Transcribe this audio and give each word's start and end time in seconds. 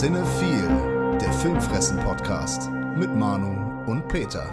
Cinephile, 0.00 1.18
der 1.20 1.32
Filmfressen-Podcast 1.34 2.68
mit 2.98 3.14
Manu 3.14 3.88
und 3.88 4.08
Peter. 4.08 4.50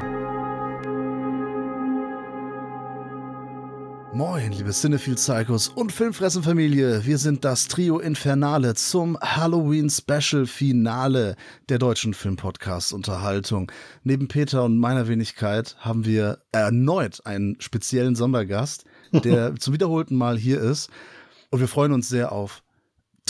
Moin, 4.14 4.52
liebe 4.52 4.72
Cinephile 4.72 5.16
Psychos 5.16 5.68
und 5.68 5.92
Filmfressen-Familie. 5.92 7.08
Wir 7.08 7.18
sind 7.18 7.44
das 7.44 7.68
Trio 7.68 7.98
Infernale 7.98 8.76
zum 8.76 9.20
Halloween-Special-Finale 9.20 11.36
der 11.70 11.80
deutschen 11.80 12.14
Filmpodcast-Unterhaltung. 12.14 13.72
Neben 14.04 14.28
Peter 14.28 14.64
und 14.64 14.78
meiner 14.78 15.08
Wenigkeit 15.08 15.76
haben 15.80 16.06
wir 16.06 16.38
erneut 16.52 17.26
einen 17.26 17.60
speziellen 17.60 18.14
Sondergast, 18.14 18.86
der 19.12 19.56
zum 19.60 19.74
wiederholten 19.74 20.18
Mal 20.18 20.38
hier 20.38 20.62
ist. 20.62 20.92
Und 21.50 21.62
wir 21.62 21.68
freuen 21.68 21.94
uns 21.94 22.10
sehr 22.10 22.32
auf 22.32 22.62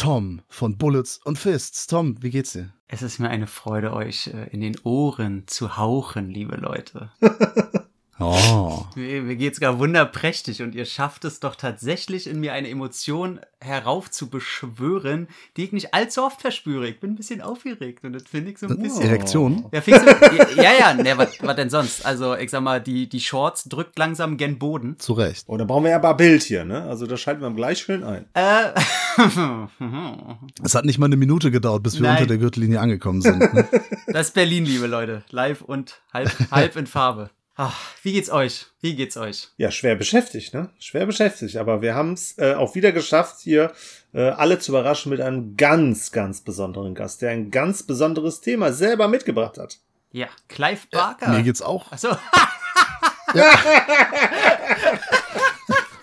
Tom 0.01 0.41
von 0.49 0.79
Bullets 0.79 1.19
und 1.25 1.37
Fists. 1.37 1.85
Tom, 1.85 2.15
wie 2.23 2.31
geht's 2.31 2.53
dir? 2.53 2.73
Es 2.87 3.03
ist 3.03 3.19
mir 3.19 3.29
eine 3.29 3.45
Freude, 3.45 3.93
euch 3.93 4.31
äh, 4.33 4.49
in 4.49 4.59
den 4.59 4.75
Ohren 4.79 5.43
zu 5.45 5.77
hauchen, 5.77 6.27
liebe 6.27 6.55
Leute. 6.55 7.11
Oh. 8.21 8.85
Mir, 8.95 9.35
geht's 9.35 9.59
gar 9.59 9.79
wunderprächtig 9.79 10.61
und 10.61 10.75
ihr 10.75 10.85
schafft 10.85 11.25
es 11.25 11.39
doch 11.39 11.55
tatsächlich 11.55 12.27
in 12.27 12.39
mir 12.39 12.53
eine 12.53 12.69
Emotion 12.69 13.39
heraufzubeschwören, 13.59 15.27
die 15.57 15.65
ich 15.65 15.71
nicht 15.71 15.93
allzu 15.93 16.23
oft 16.23 16.41
verspüre. 16.41 16.87
Ich 16.87 16.99
bin 16.99 17.11
ein 17.11 17.15
bisschen 17.15 17.41
aufgeregt 17.41 18.03
und 18.03 18.13
das 18.13 18.23
finde 18.23 18.51
ich 18.51 18.57
so 18.57 18.67
ein 18.67 18.77
bisschen. 18.77 19.03
Erektion? 19.03 19.65
Ja, 19.71 19.81
findest 19.81 20.07
du, 20.07 20.61
ja, 20.61 20.71
ja, 20.79 20.93
ne, 20.93 21.17
was 21.17 21.55
denn 21.55 21.69
sonst? 21.69 22.05
Also, 22.05 22.35
ich 22.35 22.49
sag 22.51 22.61
mal, 22.61 22.81
die, 22.81 23.09
die 23.09 23.19
Shorts 23.19 23.65
drückt 23.65 23.97
langsam 23.97 24.37
gen 24.37 24.59
Boden. 24.59 24.99
Zu 24.99 25.13
Recht. 25.13 25.45
Oh, 25.47 25.57
da 25.57 25.65
brauchen 25.65 25.83
wir 25.83 25.91
ja 25.91 25.97
aber 25.97 26.13
Bild 26.13 26.43
hier, 26.43 26.65
ne? 26.65 26.83
Also, 26.83 27.07
das 27.07 27.19
schalten 27.19 27.41
wir 27.41 27.51
gleich 27.51 27.79
schön 27.79 28.03
ein. 28.03 28.25
Äh, 28.33 28.71
Es 30.63 30.75
hat 30.75 30.85
nicht 30.85 30.99
mal 30.99 31.07
eine 31.07 31.17
Minute 31.17 31.51
gedauert, 31.51 31.83
bis 31.83 31.95
wir 31.95 32.03
Nein. 32.03 32.17
unter 32.17 32.27
der 32.27 32.37
Gürtellinie 32.37 32.79
angekommen 32.79 33.21
sind. 33.21 33.39
Ne? 33.39 33.67
das 34.07 34.27
ist 34.27 34.33
Berlin, 34.33 34.65
liebe 34.65 34.87
Leute. 34.87 35.23
Live 35.29 35.61
und 35.61 36.01
halb, 36.13 36.31
halb 36.51 36.75
in 36.75 36.87
Farbe. 36.87 37.29
Ach, 37.63 37.77
wie 38.01 38.13
geht's 38.13 38.31
euch? 38.31 38.65
Wie 38.81 38.95
geht's 38.95 39.17
euch? 39.17 39.49
Ja, 39.55 39.69
schwer 39.69 39.95
beschäftigt, 39.95 40.55
ne? 40.55 40.71
Schwer 40.79 41.05
beschäftigt. 41.05 41.57
Aber 41.57 41.83
wir 41.83 41.93
haben 41.93 42.13
es 42.13 42.35
äh, 42.39 42.55
auch 42.55 42.73
wieder 42.73 42.91
geschafft, 42.91 43.35
hier 43.41 43.71
äh, 44.15 44.29
alle 44.29 44.57
zu 44.57 44.71
überraschen 44.71 45.11
mit 45.11 45.21
einem 45.21 45.55
ganz, 45.57 46.11
ganz 46.11 46.41
besonderen 46.41 46.95
Gast, 46.95 47.21
der 47.21 47.29
ein 47.29 47.51
ganz 47.51 47.83
besonderes 47.83 48.41
Thema 48.41 48.73
selber 48.73 49.07
mitgebracht 49.07 49.59
hat. 49.59 49.77
Ja, 50.11 50.25
Clive 50.47 50.87
Barker. 50.89 51.29
Mir 51.29 51.43
geht's 51.43 51.61
auch. 51.61 51.91
Achso, 51.91 52.09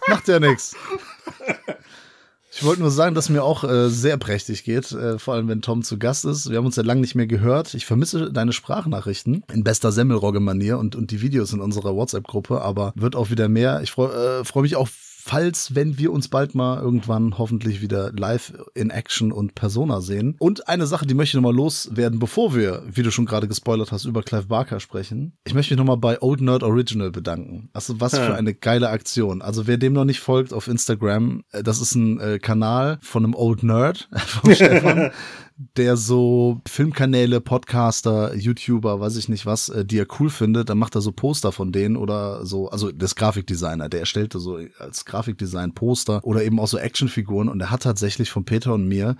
Macht 0.06 0.28
ja 0.28 0.38
nichts. 0.38 0.76
Ich 2.60 2.64
wollte 2.64 2.80
nur 2.80 2.90
sagen, 2.90 3.14
dass 3.14 3.28
mir 3.28 3.44
auch 3.44 3.62
äh, 3.62 3.88
sehr 3.88 4.16
prächtig 4.16 4.64
geht, 4.64 4.90
äh, 4.90 5.20
vor 5.20 5.34
allem 5.34 5.46
wenn 5.46 5.62
Tom 5.62 5.84
zu 5.84 5.96
Gast 5.96 6.24
ist. 6.24 6.50
Wir 6.50 6.58
haben 6.58 6.66
uns 6.66 6.74
ja 6.74 6.82
lange 6.82 7.00
nicht 7.00 7.14
mehr 7.14 7.28
gehört. 7.28 7.72
Ich 7.74 7.86
vermisse 7.86 8.32
deine 8.32 8.52
Sprachnachrichten 8.52 9.44
in 9.52 9.62
bester 9.62 9.92
Semmelrogge-Manier 9.92 10.76
und, 10.76 10.96
und 10.96 11.12
die 11.12 11.22
Videos 11.22 11.52
in 11.52 11.60
unserer 11.60 11.94
WhatsApp-Gruppe, 11.94 12.60
aber 12.60 12.92
wird 12.96 13.14
auch 13.14 13.30
wieder 13.30 13.48
mehr. 13.48 13.80
Ich 13.82 13.92
freue 13.92 14.40
äh, 14.40 14.44
freu 14.44 14.62
mich 14.62 14.74
auch, 14.74 14.88
falls, 15.28 15.74
wenn 15.74 15.98
wir 15.98 16.10
uns 16.10 16.28
bald 16.28 16.54
mal 16.54 16.80
irgendwann 16.80 17.36
hoffentlich 17.36 17.82
wieder 17.82 18.12
live 18.12 18.54
in 18.74 18.88
Action 18.88 19.30
und 19.30 19.54
Persona 19.54 20.00
sehen. 20.00 20.36
Und 20.38 20.68
eine 20.68 20.86
Sache, 20.86 21.06
die 21.06 21.12
möchte 21.12 21.36
ich 21.36 21.42
nochmal 21.42 21.54
loswerden, 21.54 22.18
bevor 22.18 22.54
wir, 22.54 22.82
wie 22.90 23.02
du 23.02 23.10
schon 23.10 23.26
gerade 23.26 23.46
gespoilert 23.46 23.92
hast, 23.92 24.06
über 24.06 24.22
Clive 24.22 24.46
Barker 24.46 24.80
sprechen. 24.80 25.34
Ich 25.44 25.52
möchte 25.52 25.74
mich 25.74 25.78
nochmal 25.78 25.98
bei 25.98 26.22
Old 26.22 26.40
Nerd 26.40 26.62
Original 26.62 27.10
bedanken. 27.10 27.68
Also 27.74 28.00
was 28.00 28.16
für 28.16 28.22
Ja. 28.30 28.34
eine 28.34 28.54
geile 28.54 28.88
Aktion. 28.88 29.42
Also 29.42 29.66
wer 29.66 29.76
dem 29.76 29.92
noch 29.92 30.06
nicht 30.06 30.20
folgt 30.20 30.52
auf 30.54 30.66
Instagram, 30.66 31.42
äh, 31.52 31.62
das 31.62 31.80
ist 31.80 31.94
ein 31.94 32.18
äh, 32.20 32.38
Kanal 32.38 32.98
von 33.02 33.24
einem 33.24 33.34
Old 33.34 33.62
Nerd, 33.62 34.08
vom 34.16 34.54
Stefan, 34.54 35.10
der 35.76 35.96
so 35.96 36.60
Filmkanäle, 36.68 37.40
Podcaster, 37.40 38.34
YouTuber, 38.34 39.00
weiß 39.00 39.16
ich 39.16 39.28
nicht 39.28 39.44
was, 39.44 39.68
äh, 39.68 39.84
die 39.84 39.98
er 39.98 40.06
cool 40.20 40.30
findet, 40.30 40.68
dann 40.70 40.78
macht 40.78 40.94
er 40.94 41.00
so 41.00 41.10
Poster 41.10 41.50
von 41.50 41.72
denen 41.72 41.96
oder 41.96 42.46
so, 42.46 42.68
also 42.68 42.92
das 42.92 43.16
Grafikdesigner, 43.16 43.88
der 43.88 44.00
erstellte 44.00 44.38
so 44.38 44.60
als 44.78 45.04
Grafikdesign 45.04 45.74
Poster 45.74 46.24
oder 46.24 46.44
eben 46.44 46.60
auch 46.60 46.68
so 46.68 46.78
Actionfiguren 46.78 47.48
und 47.48 47.60
er 47.60 47.72
hat 47.72 47.82
tatsächlich 47.82 48.30
von 48.30 48.44
Peter 48.44 48.72
und 48.74 48.86
mir 48.86 49.16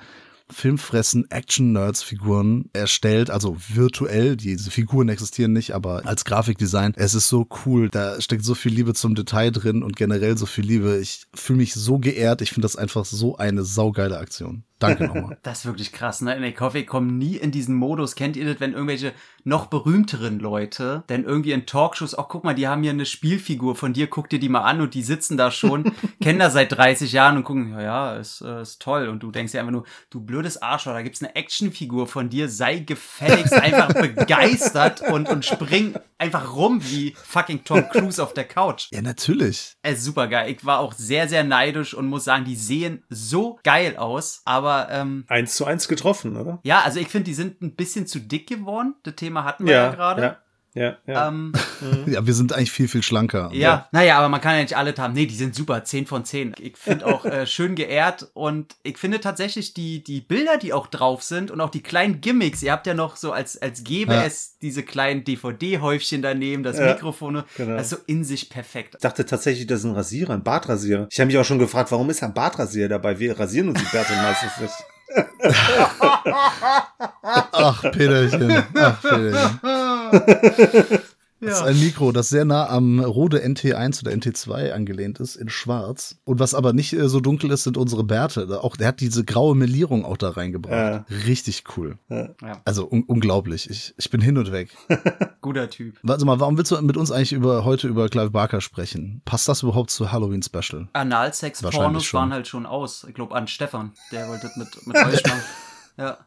Filmfressen 0.51 1.31
Action-Nerds-Figuren 1.31 2.71
erstellt, 2.73 3.31
also 3.31 3.57
virtuell. 3.69 4.37
Diese 4.37 4.71
Figuren 4.71 5.11
existieren 5.11 5.53
nicht, 5.53 5.75
aber 5.75 6.07
als 6.07 6.25
Grafikdesign. 6.25 6.95
Es 6.97 7.15
ist 7.15 7.29
so 7.29 7.47
cool. 7.67 7.91
Da 7.91 8.19
steckt 8.21 8.45
so 8.45 8.55
viel 8.55 8.73
Liebe 8.73 8.95
zum 8.95 9.15
Detail 9.15 9.51
drin 9.51 9.83
und 9.83 9.97
generell 9.97 10.39
so 10.39 10.47
viel 10.47 10.65
Liebe. 10.65 10.99
Ich 10.99 11.27
fühle 11.35 11.59
mich 11.59 11.75
so 11.75 11.99
geehrt. 11.99 12.41
Ich 12.41 12.51
finde 12.51 12.65
das 12.65 12.77
einfach 12.77 13.05
so 13.05 13.37
eine 13.37 13.63
saugeile 13.63 14.17
Aktion. 14.17 14.65
Danke 14.79 15.07
nochmal. 15.07 15.39
das 15.43 15.61
ist 15.61 15.67
wirklich 15.67 15.93
krass, 15.93 16.21
ne? 16.21 16.47
Ich 16.47 16.61
hoffe, 16.61 16.79
ich 16.79 16.87
komme 16.87 17.11
nie 17.11 17.37
in 17.37 17.51
diesen 17.51 17.75
Modus. 17.75 18.15
Kennt 18.15 18.37
ihr 18.37 18.45
das, 18.47 18.61
wenn 18.61 18.73
irgendwelche 18.73 19.13
noch 19.45 19.67
berühmteren 19.67 20.39
Leute 20.39 21.05
denn 21.09 21.25
irgendwie 21.25 21.53
in 21.53 21.67
Talkshows, 21.67 22.15
auch 22.15 22.29
guck 22.29 22.45
mal, 22.45 22.55
die 22.55 22.69
haben 22.69 22.83
hier 22.83 22.93
eine 22.93 23.07
Spielfigur 23.07 23.75
von 23.77 23.93
dir, 23.93 24.07
guck 24.07 24.29
dir 24.29 24.39
die 24.39 24.49
mal 24.49 24.63
an 24.63 24.81
und 24.81 24.95
die 24.95 25.03
sitzen 25.03 25.37
da 25.37 25.51
schon, 25.51 25.93
kennen 26.23 26.39
das 26.39 26.53
seit 26.53 26.73
30 26.73 27.13
Jahren 27.13 27.39
und 27.39 27.45
gucken, 27.45 27.73
ja, 27.73 27.81
ja, 27.81 28.17
ist, 28.17 28.41
äh, 28.41 28.63
ist 28.63 28.81
toll. 28.81 29.09
Und 29.09 29.23
du 29.23 29.31
denkst 29.31 29.53
dir 29.53 29.61
einfach 29.61 29.73
nur, 29.73 29.85
du 30.11 30.21
blödes 30.21 30.61
Arschloch, 30.61 30.93
da 30.93 31.03
gibt's 31.03 31.23
eine 31.23 31.35
Actionfigur 31.35 32.07
von 32.07 32.29
dir, 32.29 32.49
sei 32.49 32.79
gefälligst 32.79 33.53
einfach 33.55 33.93
begeistert 33.95 35.01
und, 35.01 35.29
und 35.29 35.45
spring 35.45 35.95
einfach 36.19 36.55
rum 36.55 36.81
wie 36.83 37.15
fucking 37.17 37.65
Tom 37.65 37.89
Cruise 37.89 38.23
auf 38.23 38.35
der 38.35 38.45
Couch. 38.45 38.89
Ja, 38.93 39.03
natürlich. 39.03 39.77
Es 39.83 39.99
ist 39.99 40.05
super 40.05 40.27
geil. 40.27 40.51
Ich 40.51 40.65
war 40.65 40.81
auch 40.81 40.93
sehr, 40.93 41.29
sehr 41.29 41.45
neidisch 41.45 41.95
und 41.95 42.07
muss 42.07 42.25
sagen, 42.25 42.45
die 42.45 42.57
sehen 42.57 43.05
so 43.09 43.59
geil 43.63 43.97
aus. 43.97 44.43
Aber 44.45 44.68
ähm, 44.91 45.25
Eins 45.29 45.57
zu 45.57 45.65
eins 45.65 45.89
getroffen, 45.89 46.37
oder? 46.37 46.59
ja, 46.63 46.81
also 46.83 47.01
ich 47.01 47.09
finde, 47.09 47.25
die 47.25 47.35
sind 47.35 47.61
ein 47.63 47.75
bisschen 47.75 48.07
zu 48.07 48.21
dick 48.21 48.49
geworden. 48.49 48.95
Das 49.03 49.15
Thema 49.15 49.45
hatten 49.45 49.67
wir 49.67 49.73
ja, 49.73 49.91
gerade. 49.91 50.23
Ja, 50.23 50.39
ja, 50.79 50.97
ja. 51.07 51.29
Ähm, 51.29 51.53
Ja, 52.07 52.27
wir 52.27 52.35
sind 52.35 52.53
eigentlich 52.53 52.71
viel, 52.73 52.89
viel 52.89 53.03
schlanker. 53.03 53.51
ja, 53.53 53.89
naja, 53.93 54.19
aber 54.19 54.29
man 54.29 54.41
kann 54.41 54.55
ja 54.57 54.63
nicht 54.63 54.77
alle 54.77 54.95
haben. 54.99 55.15
Nee, 55.15 55.27
die 55.27 55.35
sind 55.35 55.55
super, 55.55 55.85
10 55.85 56.07
von 56.07 56.25
10. 56.25 56.55
Ich 56.61 56.77
finde 56.77 57.07
auch 57.07 57.25
äh, 57.25 57.47
schön 57.55 57.75
geehrt 57.75 58.29
und 58.35 58.75
ich 58.83 58.99
finde 58.99 59.21
tatsächlich 59.21 59.75
die, 59.75 60.03
die 60.03 60.21
Bilder, 60.21 60.57
die 60.59 60.73
auch 60.73 60.87
drauf 60.87 61.23
sind 61.23 61.51
und 61.51 61.61
auch 61.61 61.71
die 61.71 61.83
kleinen 61.83 62.21
Gimmicks. 62.21 62.63
Ihr 62.63 62.73
habt 62.73 62.87
ja 62.87 62.95
noch 62.95 63.17
so, 63.17 63.33
als, 63.33 63.61
als 63.61 63.85
gäbe 63.85 64.15
Ja. 64.15 64.25
es 64.25 64.57
diese 64.63 64.83
kleinen 64.83 65.25
DVD-Häufchen 65.25 66.23
daneben, 66.23 66.63
das 66.63 66.79
Ja, 66.79 66.87
Mikrofon. 66.95 67.43
genau. 67.57 67.77
Das 67.77 67.91
ist 67.93 67.99
so 67.99 68.05
in 68.07 68.25
sich 68.25 68.51
perfekt. 68.51 68.95
Ich 68.97 69.01
dachte 69.01 69.25
tatsächlich, 69.27 69.67
das 69.67 69.81
ist 69.81 69.85
ein 69.87 69.93
Rasierer, 69.95 70.35
ein 70.35 70.43
Bartrasierer. 70.43 71.07
Ich 71.11 71.19
habe 71.21 71.27
mich 71.29 71.39
auch 71.39 71.45
schon 71.45 71.59
gefragt, 71.59 71.91
warum 71.93 72.09
ist 72.11 72.23
ein 72.23 72.35
Bartrasierer 72.35 72.89
dabei? 72.89 73.19
Wir 73.19 73.39
rasieren 73.39 73.69
uns 73.69 73.79
die 73.81 73.87
Bärte 73.91 74.15
meistens 74.15 74.53
nicht. 74.61 74.75
Ach, 77.53 77.83
Peterchen. 77.93 78.65
Ach, 78.75 79.01
Peterchen. 79.01 79.61
Das 81.41 81.61
ist 81.61 81.63
ein 81.63 81.79
Mikro, 81.79 82.11
das 82.13 82.29
sehr 82.29 82.45
nah 82.45 82.69
am 82.69 83.01
Rode 83.01 83.39
NT1 83.45 84.03
oder 84.03 84.13
NT2 84.13 84.73
angelehnt 84.73 85.21
ist, 85.21 85.37
in 85.37 85.49
schwarz. 85.49 86.17
Und 86.25 86.41
was 86.41 86.55
aber 86.55 86.73
nicht 86.73 86.93
äh, 86.93 87.09
so 87.09 87.21
dunkel 87.21 87.51
ist, 87.53 87.65
sind 87.65 87.77
unsere 87.77 88.03
Bärte. 88.03 88.63
Auch, 88.63 88.77
der 88.77 88.89
hat 88.89 89.01
diese 89.01 89.25
graue 89.25 89.55
Melierung 89.55 90.05
auch 90.05 90.17
da 90.17 90.31
reingebracht. 90.31 91.05
Richtig 91.27 91.65
cool. 91.77 91.99
Ja. 92.09 92.35
Also 92.65 92.89
un 92.91 93.05
unglaublich. 93.05 93.71
Ich, 93.71 93.95
ich 93.97 94.11
bin 94.11 94.21
hin 94.21 94.37
und 94.37 94.51
weg. 94.51 94.77
Guter 95.41 95.71
Typ. 95.71 95.97
Warte 96.03 96.25
mal, 96.25 96.41
warum 96.41 96.57
willst 96.57 96.73
du 96.73 96.81
mit 96.83 96.97
uns 96.97 97.11
eigentlich 97.13 97.33
über 97.33 97.65
heute 97.65 97.87
über 97.89 98.09
Clive 98.09 98.31
Barker 98.31 98.61
sprechen? 98.61 99.23
Passt 99.25 99.49
das 99.49 99.63
überhaupt 99.63 99.91
zu 99.91 100.11
Halloween 100.11 100.43
Special? 100.43 100.59
Wahrscheinlich 100.63 100.91
Analsex-Pornos 100.93 102.05
schon. 102.05 102.21
waren 102.21 102.33
halt 102.33 102.49
schon 102.49 102.67
aus. 102.67 103.05
Ich 103.09 103.15
glaube 103.15 103.35
an 103.35 103.47
Stefan, 103.47 103.93
der 104.11 104.29
wollte 104.29 104.49
das 104.49 104.57
mit, 104.57 104.87
mit 104.87 104.97
euch 105.07 105.23
machen. 105.25 105.43
Ja. 105.97 106.19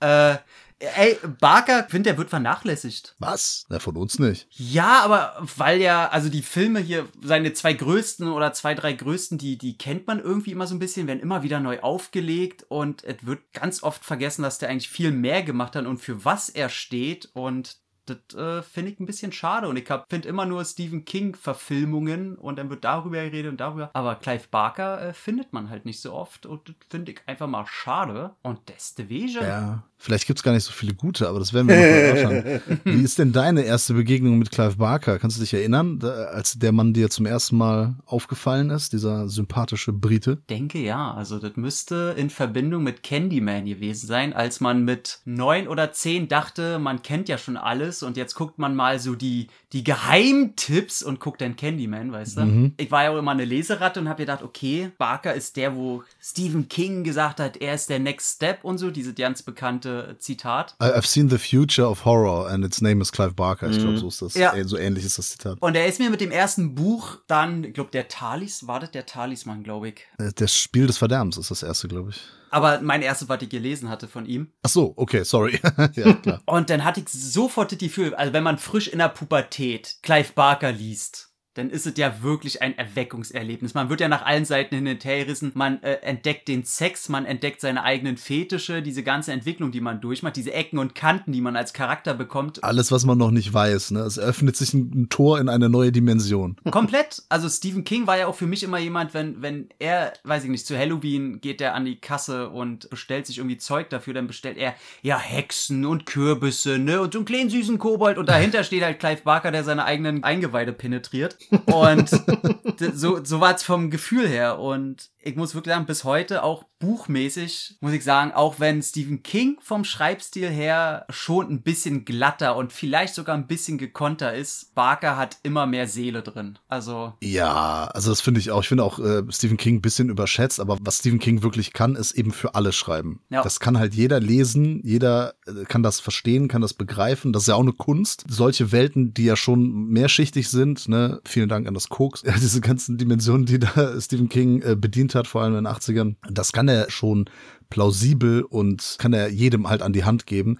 Äh, 0.00 0.38
ey, 0.80 1.18
Barker, 1.38 1.84
ich 1.84 1.90
finde, 1.90 2.10
der 2.10 2.18
wird 2.18 2.30
vernachlässigt. 2.30 3.14
Was? 3.18 3.64
Na, 3.68 3.78
von 3.78 3.96
uns 3.96 4.18
nicht. 4.18 4.48
Ja, 4.50 5.00
aber 5.02 5.46
weil 5.56 5.80
ja, 5.80 6.08
also 6.08 6.28
die 6.28 6.42
Filme 6.42 6.80
hier, 6.80 7.06
seine 7.22 7.52
zwei 7.52 7.74
größten 7.74 8.28
oder 8.28 8.52
zwei, 8.52 8.74
drei 8.74 8.92
größten, 8.92 9.38
die, 9.38 9.58
die 9.58 9.76
kennt 9.76 10.06
man 10.06 10.20
irgendwie 10.20 10.52
immer 10.52 10.66
so 10.66 10.74
ein 10.74 10.78
bisschen, 10.78 11.06
werden 11.06 11.20
immer 11.20 11.42
wieder 11.42 11.60
neu 11.60 11.80
aufgelegt 11.80 12.64
und 12.68 13.04
es 13.04 13.24
wird 13.24 13.40
ganz 13.52 13.82
oft 13.82 14.04
vergessen, 14.04 14.42
dass 14.42 14.58
der 14.58 14.70
eigentlich 14.70 14.88
viel 14.88 15.12
mehr 15.12 15.42
gemacht 15.42 15.76
hat 15.76 15.86
und 15.86 15.98
für 15.98 16.24
was 16.24 16.48
er 16.48 16.68
steht 16.68 17.28
und 17.34 17.76
das 18.14 18.36
äh, 18.38 18.62
finde 18.62 18.90
ich 18.92 19.00
ein 19.00 19.06
bisschen 19.06 19.32
schade 19.32 19.68
und 19.68 19.76
ich 19.76 19.88
finde 20.08 20.28
immer 20.28 20.46
nur 20.46 20.64
Stephen 20.64 21.04
King 21.04 21.34
Verfilmungen 21.34 22.36
und 22.36 22.58
dann 22.58 22.70
wird 22.70 22.84
darüber 22.84 23.22
geredet 23.24 23.50
und 23.52 23.60
darüber. 23.60 23.90
Aber 23.92 24.14
Clive 24.16 24.44
Barker 24.50 25.08
äh, 25.08 25.12
findet 25.12 25.52
man 25.52 25.70
halt 25.70 25.84
nicht 25.84 26.00
so 26.00 26.12
oft 26.12 26.46
und 26.46 26.68
das 26.68 26.74
finde 26.88 27.12
ich 27.12 27.20
einfach 27.26 27.46
mal 27.46 27.64
schade. 27.66 28.30
Und 28.42 28.58
deswegen. 28.68 29.28
Ja, 29.34 29.84
vielleicht 29.98 30.26
gibt's 30.26 30.42
gar 30.42 30.52
nicht 30.52 30.64
so 30.64 30.72
viele 30.72 30.94
gute, 30.94 31.28
aber 31.28 31.38
das 31.38 31.52
werden 31.52 31.68
wir 31.68 31.76
noch 31.76 31.82
erörtern. 31.84 32.60
Wie 32.84 33.02
ist 33.02 33.18
denn 33.18 33.32
deine 33.32 33.62
erste 33.62 33.94
Begegnung 33.94 34.38
mit 34.38 34.50
Clive 34.50 34.76
Barker? 34.76 35.18
Kannst 35.18 35.36
du 35.36 35.40
dich 35.40 35.54
erinnern, 35.54 35.98
da- 35.98 36.24
als 36.26 36.58
der 36.58 36.72
Mann 36.72 36.92
dir 36.92 37.10
zum 37.10 37.26
ersten 37.26 37.56
Mal 37.56 37.96
aufgefallen 38.06 38.70
ist, 38.70 38.92
dieser 38.92 39.28
sympathische 39.28 39.92
Brite? 39.92 40.38
denke 40.48 40.78
ja. 40.78 41.12
Also 41.14 41.38
das 41.38 41.56
müsste 41.56 42.14
in 42.16 42.30
Verbindung 42.30 42.82
mit 42.82 43.02
Candyman 43.02 43.64
gewesen 43.66 44.06
sein, 44.06 44.32
als 44.32 44.60
man 44.60 44.84
mit 44.84 45.20
neun 45.24 45.68
oder 45.68 45.92
zehn 45.92 46.28
dachte, 46.28 46.78
man 46.78 47.02
kennt 47.02 47.28
ja 47.28 47.38
schon 47.38 47.56
alles 47.56 47.99
ist 48.00 48.06
und 48.06 48.16
jetzt 48.16 48.34
guckt 48.34 48.58
man 48.58 48.74
mal 48.74 48.98
so 48.98 49.14
die, 49.14 49.48
die 49.72 49.84
Geheimtipps 49.84 51.02
und 51.02 51.20
guckt 51.20 51.40
dann 51.40 51.56
Candyman, 51.56 52.12
weißt 52.12 52.36
du? 52.38 52.40
Mhm. 52.42 52.74
Ich 52.76 52.90
war 52.90 53.04
ja 53.04 53.10
auch 53.10 53.18
immer 53.18 53.30
eine 53.32 53.44
Leseratte 53.44 54.00
und 54.00 54.08
habe 54.08 54.22
gedacht, 54.22 54.42
okay, 54.42 54.90
Barker 54.98 55.34
ist 55.34 55.56
der, 55.56 55.74
wo 55.76 56.02
Stephen 56.20 56.68
King 56.68 57.04
gesagt 57.04 57.40
hat, 57.40 57.56
er 57.58 57.74
ist 57.74 57.88
der 57.90 57.98
Next 57.98 58.36
Step 58.36 58.64
und 58.64 58.78
so, 58.78 58.90
diese 58.90 59.14
ganz 59.14 59.42
bekannte 59.42 60.16
Zitat. 60.18 60.74
I- 60.82 60.86
I've 60.86 61.06
seen 61.06 61.28
the 61.28 61.38
future 61.38 61.88
of 61.88 62.04
horror 62.04 62.48
and 62.48 62.64
its 62.64 62.80
name 62.80 63.00
is 63.02 63.12
Clive 63.12 63.34
Barker. 63.34 63.70
Ich 63.70 63.78
glaube, 63.78 63.98
so 63.98 64.08
ist 64.08 64.22
das. 64.22 64.34
Ja. 64.34 64.54
Äh, 64.54 64.64
So 64.64 64.76
ähnlich 64.76 65.04
ist 65.04 65.18
das 65.18 65.30
Zitat. 65.30 65.58
Und 65.60 65.74
er 65.74 65.86
ist 65.86 65.98
mir 66.00 66.10
mit 66.10 66.20
dem 66.20 66.30
ersten 66.30 66.74
Buch 66.74 67.18
dann, 67.26 67.64
ich 67.64 67.74
glaube, 67.74 67.90
der 67.90 68.08
Talis, 68.08 68.66
war 68.66 68.80
das 68.80 68.90
der 68.90 69.06
Talisman, 69.06 69.62
glaube 69.62 69.88
ich. 69.88 69.94
Äh, 70.18 70.30
Das 70.34 70.54
Spiel 70.56 70.86
des 70.86 70.98
Verderbens 70.98 71.36
ist 71.36 71.50
das 71.50 71.62
erste, 71.62 71.88
glaube 71.88 72.10
ich. 72.10 72.20
Aber 72.50 72.80
mein 72.80 73.02
erstes, 73.02 73.28
was 73.28 73.42
ich 73.42 73.48
gelesen 73.48 73.88
hatte 73.88 74.08
von 74.08 74.26
ihm. 74.26 74.52
Ach 74.62 74.70
so, 74.70 74.92
okay, 74.96 75.24
sorry. 75.24 75.60
ja, 75.94 76.12
klar. 76.14 76.42
Und 76.46 76.68
dann 76.68 76.84
hatte 76.84 77.00
ich 77.00 77.08
sofort 77.08 77.72
das 77.72 77.78
Gefühl, 77.78 78.14
also 78.14 78.32
wenn 78.32 78.42
man 78.42 78.58
frisch 78.58 78.88
in 78.88 78.98
der 78.98 79.08
Pubertät 79.08 79.96
Clive 80.02 80.32
Barker 80.34 80.72
liest, 80.72 81.29
dann 81.54 81.70
ist 81.70 81.86
es 81.86 81.94
ja 81.96 82.22
wirklich 82.22 82.62
ein 82.62 82.78
Erweckungserlebnis. 82.78 83.74
Man 83.74 83.90
wird 83.90 84.00
ja 84.00 84.08
nach 84.08 84.24
allen 84.24 84.44
Seiten 84.44 84.76
hin 84.76 84.86
und 84.86 85.04
her 85.04 85.24
gerissen. 85.24 85.50
Man 85.54 85.82
äh, 85.82 85.94
entdeckt 86.02 86.46
den 86.46 86.64
Sex, 86.64 87.08
man 87.08 87.26
entdeckt 87.26 87.60
seine 87.60 87.82
eigenen 87.82 88.16
Fetische, 88.16 88.82
diese 88.82 89.02
ganze 89.02 89.32
Entwicklung, 89.32 89.72
die 89.72 89.80
man 89.80 90.00
durchmacht, 90.00 90.36
diese 90.36 90.52
Ecken 90.52 90.78
und 90.78 90.94
Kanten, 90.94 91.32
die 91.32 91.40
man 91.40 91.56
als 91.56 91.72
Charakter 91.72 92.14
bekommt. 92.14 92.62
Alles, 92.62 92.92
was 92.92 93.04
man 93.04 93.18
noch 93.18 93.32
nicht 93.32 93.52
weiß. 93.52 93.90
Ne? 93.92 94.00
Es 94.00 94.18
öffnet 94.18 94.56
sich 94.56 94.74
ein, 94.74 94.90
ein 94.94 95.08
Tor 95.08 95.40
in 95.40 95.48
eine 95.48 95.68
neue 95.68 95.90
Dimension. 95.90 96.56
Komplett. 96.70 97.22
Also 97.28 97.48
Stephen 97.48 97.82
King 97.82 98.06
war 98.06 98.16
ja 98.16 98.28
auch 98.28 98.36
für 98.36 98.46
mich 98.46 98.62
immer 98.62 98.78
jemand, 98.78 99.12
wenn, 99.12 99.42
wenn 99.42 99.70
er, 99.80 100.12
weiß 100.22 100.44
ich 100.44 100.50
nicht, 100.50 100.66
zu 100.66 100.78
Halloween 100.78 101.40
geht 101.40 101.60
er 101.60 101.74
an 101.74 101.84
die 101.84 102.00
Kasse 102.00 102.48
und 102.50 102.88
bestellt 102.90 103.26
sich 103.26 103.38
irgendwie 103.38 103.58
Zeug 103.58 103.90
dafür, 103.90 104.14
dann 104.14 104.28
bestellt 104.28 104.56
er 104.56 104.74
ja 105.02 105.18
Hexen 105.18 105.84
und 105.84 106.06
Kürbisse, 106.06 106.78
ne, 106.78 107.00
und 107.00 107.12
so 107.12 107.18
einen 107.18 107.26
kleinen 107.26 107.50
süßen 107.50 107.78
Kobold 107.78 108.18
und 108.18 108.28
dahinter 108.28 108.62
steht 108.62 108.84
halt 108.84 109.00
Clive 109.00 109.22
Barker, 109.24 109.50
der 109.50 109.64
seine 109.64 109.84
eigenen 109.84 110.22
Eingeweide 110.22 110.72
penetriert. 110.72 111.36
Und 111.66 112.08
so, 112.94 113.24
so 113.24 113.40
war 113.40 113.54
es 113.54 113.62
vom 113.62 113.90
Gefühl 113.90 114.28
her. 114.28 114.58
Und 114.58 115.10
ich 115.22 115.36
muss 115.36 115.54
wirklich 115.54 115.74
sagen, 115.74 115.86
bis 115.86 116.04
heute 116.04 116.42
auch 116.42 116.64
buchmäßig, 116.78 117.76
muss 117.80 117.92
ich 117.92 118.02
sagen, 118.02 118.32
auch 118.32 118.58
wenn 118.58 118.82
Stephen 118.82 119.22
King 119.22 119.58
vom 119.60 119.84
Schreibstil 119.84 120.48
her 120.48 121.04
schon 121.10 121.50
ein 121.50 121.62
bisschen 121.62 122.06
glatter 122.06 122.56
und 122.56 122.72
vielleicht 122.72 123.14
sogar 123.14 123.36
ein 123.36 123.46
bisschen 123.46 123.76
gekonter 123.76 124.34
ist, 124.34 124.74
Barker 124.74 125.16
hat 125.16 125.38
immer 125.42 125.66
mehr 125.66 125.86
Seele 125.86 126.22
drin. 126.22 126.58
Also, 126.68 127.12
Ja, 127.22 127.84
also 127.92 128.10
das 128.10 128.22
finde 128.22 128.40
ich 128.40 128.50
auch. 128.50 128.62
Ich 128.62 128.68
finde 128.68 128.84
auch 128.84 128.98
äh, 128.98 129.22
Stephen 129.30 129.58
King 129.58 129.76
ein 129.76 129.82
bisschen 129.82 130.08
überschätzt, 130.08 130.58
aber 130.58 130.78
was 130.80 130.98
Stephen 130.98 131.18
King 131.18 131.42
wirklich 131.42 131.74
kann, 131.74 131.96
ist 131.96 132.12
eben 132.12 132.32
für 132.32 132.54
alle 132.54 132.72
schreiben. 132.72 133.20
Ja. 133.28 133.42
Das 133.42 133.60
kann 133.60 133.78
halt 133.78 133.94
jeder 133.94 134.18
lesen, 134.18 134.80
jeder 134.82 135.34
äh, 135.46 135.64
kann 135.64 135.82
das 135.82 136.00
verstehen, 136.00 136.48
kann 136.48 136.62
das 136.62 136.72
begreifen. 136.72 137.34
Das 137.34 137.42
ist 137.42 137.48
ja 137.48 137.56
auch 137.56 137.60
eine 137.60 137.74
Kunst. 137.74 138.24
Solche 138.28 138.72
Welten, 138.72 139.12
die 139.12 139.24
ja 139.24 139.36
schon 139.36 139.88
mehrschichtig 139.88 140.48
sind, 140.48 140.88
ne, 140.88 141.20
vielen 141.26 141.50
Dank 141.50 141.68
an 141.68 141.74
das 141.74 141.90
Koks, 141.90 142.22
ja, 142.26 142.32
diese 142.32 142.62
ganzen 142.62 142.96
Dimensionen, 142.96 143.44
die 143.44 143.58
da 143.58 144.00
Stephen 144.00 144.30
King 144.30 144.62
äh, 144.62 144.76
bedient 144.76 145.09
hat, 145.14 145.26
vor 145.26 145.42
allem 145.42 145.56
in 145.56 145.64
den 145.64 145.72
80ern, 145.72 146.16
das 146.30 146.52
kann 146.52 146.68
er 146.68 146.90
schon 146.90 147.28
plausibel 147.68 148.42
und 148.42 148.96
kann 148.98 149.12
er 149.12 149.28
jedem 149.28 149.68
halt 149.68 149.82
an 149.82 149.92
die 149.92 150.04
Hand 150.04 150.26
geben. 150.26 150.58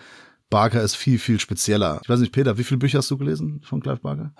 Barker 0.48 0.82
ist 0.82 0.96
viel, 0.96 1.18
viel 1.18 1.38
spezieller. 1.38 2.00
Ich 2.02 2.08
weiß 2.08 2.20
nicht, 2.20 2.32
Peter, 2.32 2.58
wie 2.58 2.64
viele 2.64 2.78
Bücher 2.78 2.98
hast 2.98 3.10
du 3.10 3.16
gelesen 3.16 3.60
von 3.64 3.80
Clive 3.80 4.00
Barker? 4.00 4.32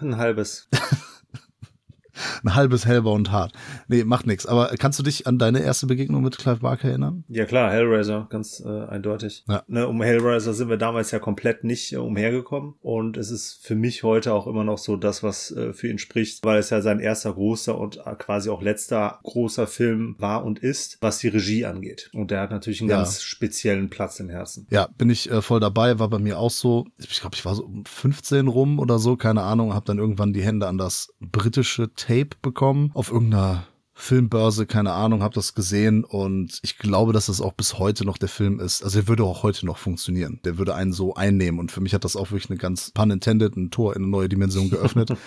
Ein 0.00 0.16
halbes. 0.16 0.68
Ein 2.44 2.54
halbes 2.54 2.86
hellbar 2.86 3.12
und 3.12 3.30
hart. 3.32 3.52
Nee, 3.88 4.04
macht 4.04 4.26
nix. 4.26 4.46
Aber 4.46 4.68
kannst 4.78 4.98
du 4.98 5.02
dich 5.02 5.26
an 5.26 5.38
deine 5.38 5.60
erste 5.60 5.86
Begegnung 5.86 6.22
mit 6.22 6.38
Clive 6.38 6.60
Barker 6.60 6.88
erinnern? 6.88 7.24
Ja 7.28 7.44
klar, 7.44 7.70
Hellraiser, 7.72 8.26
ganz 8.30 8.62
äh, 8.64 8.68
eindeutig. 8.86 9.44
Ja. 9.48 9.62
Ne, 9.66 9.86
um 9.86 10.02
Hellraiser 10.02 10.54
sind 10.54 10.68
wir 10.68 10.76
damals 10.76 11.10
ja 11.10 11.18
komplett 11.18 11.64
nicht 11.64 11.92
äh, 11.92 11.96
umhergekommen. 11.96 12.74
Und 12.80 13.16
es 13.16 13.30
ist 13.30 13.58
für 13.64 13.74
mich 13.74 14.02
heute 14.02 14.32
auch 14.32 14.46
immer 14.46 14.64
noch 14.64 14.78
so 14.78 14.96
das, 14.96 15.22
was 15.22 15.50
äh, 15.50 15.72
für 15.72 15.88
ihn 15.88 15.98
spricht, 15.98 16.44
weil 16.44 16.58
es 16.58 16.70
ja 16.70 16.80
sein 16.80 17.00
erster 17.00 17.32
großer 17.32 17.76
und 17.78 17.98
äh, 17.98 18.14
quasi 18.18 18.50
auch 18.50 18.62
letzter 18.62 19.20
großer 19.22 19.66
Film 19.66 20.16
war 20.18 20.44
und 20.44 20.58
ist, 20.58 20.98
was 21.00 21.18
die 21.18 21.28
Regie 21.28 21.64
angeht. 21.66 22.10
Und 22.12 22.30
der 22.30 22.40
hat 22.40 22.50
natürlich 22.50 22.80
einen 22.80 22.90
Ja. 22.90 22.96
ganz 22.96 23.22
speziellen 23.22 23.90
Platz 23.90 24.20
im 24.20 24.28
Herzen. 24.28 24.66
Ja, 24.70 24.88
bin 24.96 25.10
ich 25.10 25.30
äh, 25.30 25.42
voll 25.42 25.60
dabei, 25.60 25.98
war 25.98 26.08
bei 26.08 26.18
mir 26.18 26.38
auch 26.38 26.50
so. 26.50 26.86
Ich 26.98 27.20
glaube, 27.20 27.34
ich 27.36 27.44
war 27.44 27.54
so 27.54 27.64
um 27.64 27.84
15 27.84 28.48
rum 28.48 28.78
oder 28.78 28.98
so, 28.98 29.16
keine 29.16 29.42
Ahnung, 29.42 29.74
habe 29.74 29.84
dann 29.86 29.98
irgendwann 29.98 30.32
die 30.32 30.42
Hände 30.42 30.66
an 30.66 30.78
das 30.78 31.12
britische 31.20 31.92
Tape 32.06 32.36
bekommen 32.40 32.90
auf 32.94 33.10
irgendeiner 33.10 33.66
Filmbörse, 33.98 34.66
keine 34.66 34.92
Ahnung, 34.92 35.22
habe 35.22 35.34
das 35.34 35.54
gesehen 35.54 36.04
und 36.04 36.60
ich 36.62 36.78
glaube, 36.78 37.12
dass 37.12 37.26
das 37.26 37.40
auch 37.40 37.54
bis 37.54 37.78
heute 37.78 38.04
noch 38.04 38.18
der 38.18 38.28
Film 38.28 38.60
ist. 38.60 38.84
Also 38.84 39.00
er 39.00 39.08
würde 39.08 39.24
auch 39.24 39.42
heute 39.42 39.64
noch 39.64 39.78
funktionieren. 39.78 40.38
Der 40.44 40.58
würde 40.58 40.74
einen 40.74 40.92
so 40.92 41.14
einnehmen 41.14 41.58
und 41.58 41.72
für 41.72 41.80
mich 41.80 41.94
hat 41.94 42.04
das 42.04 42.14
auch 42.14 42.30
wirklich 42.30 42.50
eine 42.50 42.58
ganz 42.58 42.90
pun 42.90 43.10
intended, 43.10 43.56
ein 43.56 43.70
Tor 43.70 43.96
in 43.96 44.02
eine 44.02 44.10
neue 44.10 44.28
Dimension 44.28 44.70
geöffnet. 44.70 45.10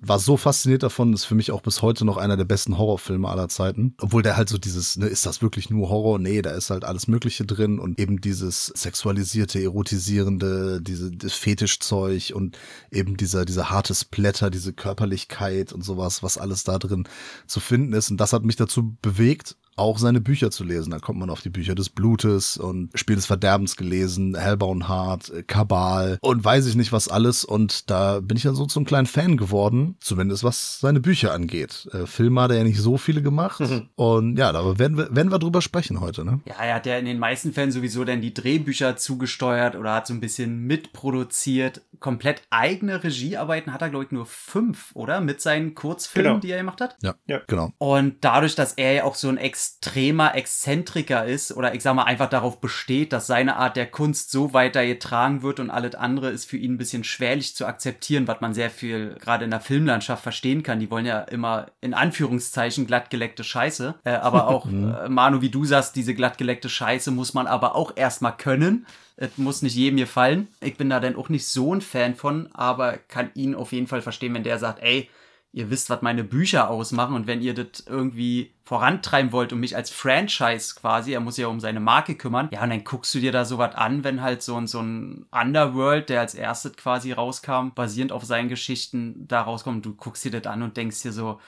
War 0.00 0.18
so 0.20 0.36
fasziniert 0.36 0.84
davon, 0.84 1.12
ist 1.12 1.24
für 1.24 1.34
mich 1.34 1.50
auch 1.50 1.60
bis 1.60 1.82
heute 1.82 2.04
noch 2.04 2.16
einer 2.18 2.36
der 2.36 2.44
besten 2.44 2.78
Horrorfilme 2.78 3.28
aller 3.28 3.48
Zeiten. 3.48 3.94
Obwohl 4.00 4.22
der 4.22 4.36
halt 4.36 4.48
so 4.48 4.56
dieses, 4.56 4.96
ne, 4.96 5.06
ist 5.06 5.26
das 5.26 5.42
wirklich 5.42 5.70
nur 5.70 5.88
Horror? 5.88 6.20
Nee, 6.20 6.40
da 6.40 6.50
ist 6.50 6.70
halt 6.70 6.84
alles 6.84 7.08
Mögliche 7.08 7.44
drin 7.44 7.80
und 7.80 7.98
eben 7.98 8.20
dieses 8.20 8.66
sexualisierte, 8.66 9.60
erotisierende, 9.60 10.80
diese, 10.80 11.10
das 11.10 11.32
Fetischzeug 11.32 12.32
und 12.34 12.56
eben 12.92 13.16
dieser, 13.16 13.44
dieser 13.44 13.70
harte 13.70 13.94
Splatter, 13.94 14.50
diese 14.50 14.72
Körperlichkeit 14.72 15.72
und 15.72 15.82
sowas, 15.82 16.22
was 16.22 16.38
alles 16.38 16.62
da 16.62 16.78
drin 16.78 17.08
zu 17.46 17.58
finden 17.58 17.92
ist. 17.92 18.10
Und 18.10 18.18
das 18.18 18.32
hat 18.32 18.44
mich 18.44 18.56
dazu 18.56 18.96
bewegt, 19.02 19.56
auch 19.78 19.98
seine 19.98 20.20
Bücher 20.20 20.50
zu 20.50 20.64
lesen. 20.64 20.90
Da 20.90 20.98
kommt 20.98 21.18
man 21.18 21.30
auf 21.30 21.40
die 21.40 21.50
Bücher 21.50 21.74
des 21.74 21.88
Blutes 21.88 22.56
und 22.56 22.90
Spiel 22.94 23.16
des 23.16 23.26
Verderbens 23.26 23.76
gelesen, 23.76 24.36
Hellbound 24.36 24.88
Heart, 24.88 25.30
äh, 25.30 25.42
Kabal 25.42 26.18
und 26.20 26.44
weiß 26.44 26.66
ich 26.66 26.74
nicht 26.76 26.92
was 26.92 27.08
alles. 27.08 27.44
Und 27.44 27.90
da 27.90 28.20
bin 28.20 28.36
ich 28.36 28.42
dann 28.42 28.54
so 28.54 28.66
zum 28.66 28.84
kleinen 28.84 29.06
Fan 29.06 29.36
geworden, 29.36 29.96
zumindest 30.00 30.44
was 30.44 30.80
seine 30.80 31.00
Bücher 31.00 31.32
angeht. 31.32 31.88
Äh, 31.92 32.06
Filme 32.06 32.42
hat 32.42 32.50
er 32.50 32.58
ja 32.58 32.64
nicht 32.64 32.80
so 32.80 32.96
viele 32.98 33.22
gemacht. 33.22 33.62
Und 33.96 34.36
ja, 34.38 34.52
da 34.52 34.78
werden 34.78 34.96
wir, 34.96 35.14
werden 35.14 35.30
wir 35.32 35.38
drüber 35.38 35.62
sprechen 35.62 36.00
heute, 36.00 36.24
ne? 36.24 36.40
ja, 36.44 36.54
er 36.62 36.74
hat 36.74 36.86
ja 36.86 36.98
in 36.98 37.04
den 37.04 37.18
meisten 37.18 37.52
Fällen 37.52 37.72
sowieso 37.72 38.04
dann 38.04 38.20
die 38.20 38.34
Drehbücher 38.34 38.96
zugesteuert 38.96 39.76
oder 39.76 39.94
hat 39.94 40.06
so 40.06 40.14
ein 40.14 40.20
bisschen 40.20 40.66
mitproduziert. 40.66 41.82
Komplett 42.00 42.42
eigene 42.50 43.02
Regiearbeiten 43.02 43.72
hat 43.72 43.82
er, 43.82 43.90
glaube 43.90 44.04
ich, 44.04 44.10
nur 44.10 44.26
fünf, 44.26 44.90
oder? 44.94 45.20
Mit 45.20 45.40
seinen 45.40 45.74
Kurzfilmen, 45.74 46.28
Genau. 46.32 46.40
die 46.40 46.50
er 46.50 46.58
gemacht 46.58 46.80
hat. 46.80 46.96
Ja, 47.02 47.14
Ja. 47.26 47.40
genau. 47.46 47.72
Und 47.78 48.16
dadurch, 48.20 48.54
dass 48.54 48.74
er 48.74 48.92
ja 48.92 49.04
auch 49.04 49.14
so 49.14 49.28
ein 49.28 49.36
extremer 49.68 50.34
Exzentriker 50.34 51.24
ist, 51.24 51.56
oder 51.56 51.74
ich 51.74 51.82
sag 51.82 51.94
mal 51.94 52.04
einfach 52.04 52.28
darauf 52.28 52.60
besteht, 52.60 53.12
dass 53.12 53.26
seine 53.26 53.56
Art 53.56 53.76
der 53.76 53.86
Kunst 53.86 54.30
so 54.30 54.52
weiter 54.52 54.84
getragen 54.84 55.42
wird 55.42 55.60
und 55.60 55.70
alles 55.70 55.94
andere 55.94 56.30
ist 56.30 56.46
für 56.46 56.56
ihn 56.56 56.74
ein 56.74 56.78
bisschen 56.78 57.04
schwerlich 57.04 57.54
zu 57.54 57.66
akzeptieren, 57.66 58.26
was 58.26 58.40
man 58.40 58.54
sehr 58.54 58.70
viel 58.70 59.16
gerade 59.20 59.44
in 59.44 59.50
der 59.50 59.60
Filmlandschaft 59.60 60.22
verstehen 60.22 60.62
kann. 60.62 60.80
Die 60.80 60.90
wollen 60.90 61.06
ja 61.06 61.20
immer 61.20 61.66
in 61.80 61.94
Anführungszeichen 61.94 62.86
glattgeleckte 62.86 63.44
Scheiße. 63.44 63.94
Äh, 64.04 64.10
aber 64.10 64.48
auch, 64.48 64.66
äh, 64.66 65.08
Manu, 65.08 65.42
wie 65.42 65.50
du 65.50 65.64
sagst, 65.64 65.94
diese 65.96 66.14
glattgeleckte 66.14 66.68
Scheiße 66.68 67.10
muss 67.10 67.34
man 67.34 67.46
aber 67.46 67.76
auch 67.76 67.92
erstmal 67.94 68.36
können. 68.36 68.86
Es 69.16 69.36
muss 69.36 69.62
nicht 69.62 69.74
jedem 69.74 69.98
gefallen. 69.98 70.48
Ich 70.60 70.76
bin 70.76 70.90
da 70.90 71.00
dann 71.00 71.16
auch 71.16 71.28
nicht 71.28 71.46
so 71.46 71.74
ein 71.74 71.80
Fan 71.80 72.14
von, 72.14 72.48
aber 72.52 72.98
kann 73.08 73.30
ihn 73.34 73.54
auf 73.54 73.72
jeden 73.72 73.86
Fall 73.86 74.02
verstehen, 74.02 74.34
wenn 74.34 74.44
der 74.44 74.58
sagt, 74.58 74.82
ey, 74.82 75.08
ihr 75.52 75.70
wisst, 75.70 75.88
was 75.90 76.02
meine 76.02 76.24
Bücher 76.24 76.68
ausmachen 76.70 77.14
und 77.14 77.26
wenn 77.26 77.40
ihr 77.40 77.54
das 77.54 77.84
irgendwie 77.86 78.54
vorantreiben 78.64 79.32
wollt 79.32 79.52
und 79.52 79.60
mich 79.60 79.74
als 79.74 79.90
Franchise 79.90 80.74
quasi, 80.74 81.12
er 81.12 81.20
muss 81.20 81.38
ja 81.38 81.46
um 81.46 81.58
seine 81.58 81.80
Marke 81.80 82.16
kümmern, 82.16 82.48
ja, 82.52 82.62
und 82.62 82.70
dann 82.70 82.84
guckst 82.84 83.14
du 83.14 83.18
dir 83.18 83.32
da 83.32 83.44
sowas 83.44 83.74
an, 83.74 84.04
wenn 84.04 84.20
halt 84.20 84.42
so 84.42 84.56
ein, 84.56 84.66
so 84.66 84.80
ein 84.80 85.26
Underworld, 85.30 86.10
der 86.10 86.20
als 86.20 86.34
erstes 86.34 86.76
quasi 86.76 87.12
rauskam, 87.12 87.70
basierend 87.74 88.12
auf 88.12 88.24
seinen 88.24 88.48
Geschichten 88.48 89.26
da 89.26 89.42
rauskommt, 89.42 89.86
du 89.86 89.94
guckst 89.94 90.24
dir 90.24 90.30
das 90.30 90.46
an 90.46 90.62
und 90.62 90.76
denkst 90.76 91.02
dir 91.02 91.12
so, 91.12 91.40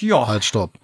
ja, 0.00 0.26
Halt, 0.26 0.44
stopp. 0.44 0.78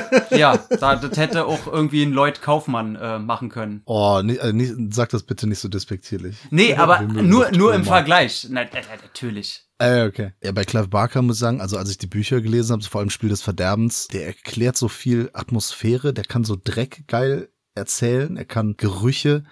ja, 0.30 0.58
da, 0.80 0.96
das 0.96 1.16
hätte 1.16 1.46
auch 1.46 1.66
irgendwie 1.66 2.02
ein 2.02 2.12
Lloyd 2.12 2.42
Kaufmann 2.42 2.96
äh, 2.96 3.18
machen 3.18 3.48
können. 3.48 3.82
Oh, 3.84 4.20
nee, 4.22 4.36
äh, 4.36 4.52
nicht, 4.52 4.74
sag 4.94 5.10
das 5.10 5.22
bitte 5.22 5.46
nicht 5.46 5.58
so 5.58 5.68
despektierlich. 5.68 6.36
Nee, 6.50 6.74
aber 6.74 7.00
Wir 7.00 7.08
mögen 7.08 7.28
nur, 7.28 7.50
nur 7.52 7.74
im. 7.74 7.84
Vergleich. 7.84 8.46
Na, 8.50 8.62
natürlich. 9.02 9.64
Äh, 9.78 10.06
okay. 10.06 10.32
Ja, 10.42 10.52
bei 10.52 10.64
Clive 10.64 10.88
Barker 10.88 11.22
muss 11.22 11.36
ich 11.36 11.40
sagen, 11.40 11.60
also 11.60 11.78
als 11.78 11.90
ich 11.90 11.98
die 11.98 12.06
Bücher 12.06 12.40
gelesen 12.40 12.72
habe, 12.72 12.82
vor 12.84 13.00
allem 13.00 13.10
Spiel 13.10 13.30
des 13.30 13.42
Verderbens, 13.42 14.08
der 14.08 14.26
erklärt 14.26 14.76
so 14.76 14.88
viel 14.88 15.30
Atmosphäre, 15.32 16.12
der 16.12 16.24
kann 16.24 16.44
so 16.44 16.56
Dreck 16.62 17.04
geil 17.08 17.48
erzählen, 17.74 18.36
er 18.36 18.44
kann 18.44 18.76
Gerüche, 18.76 19.44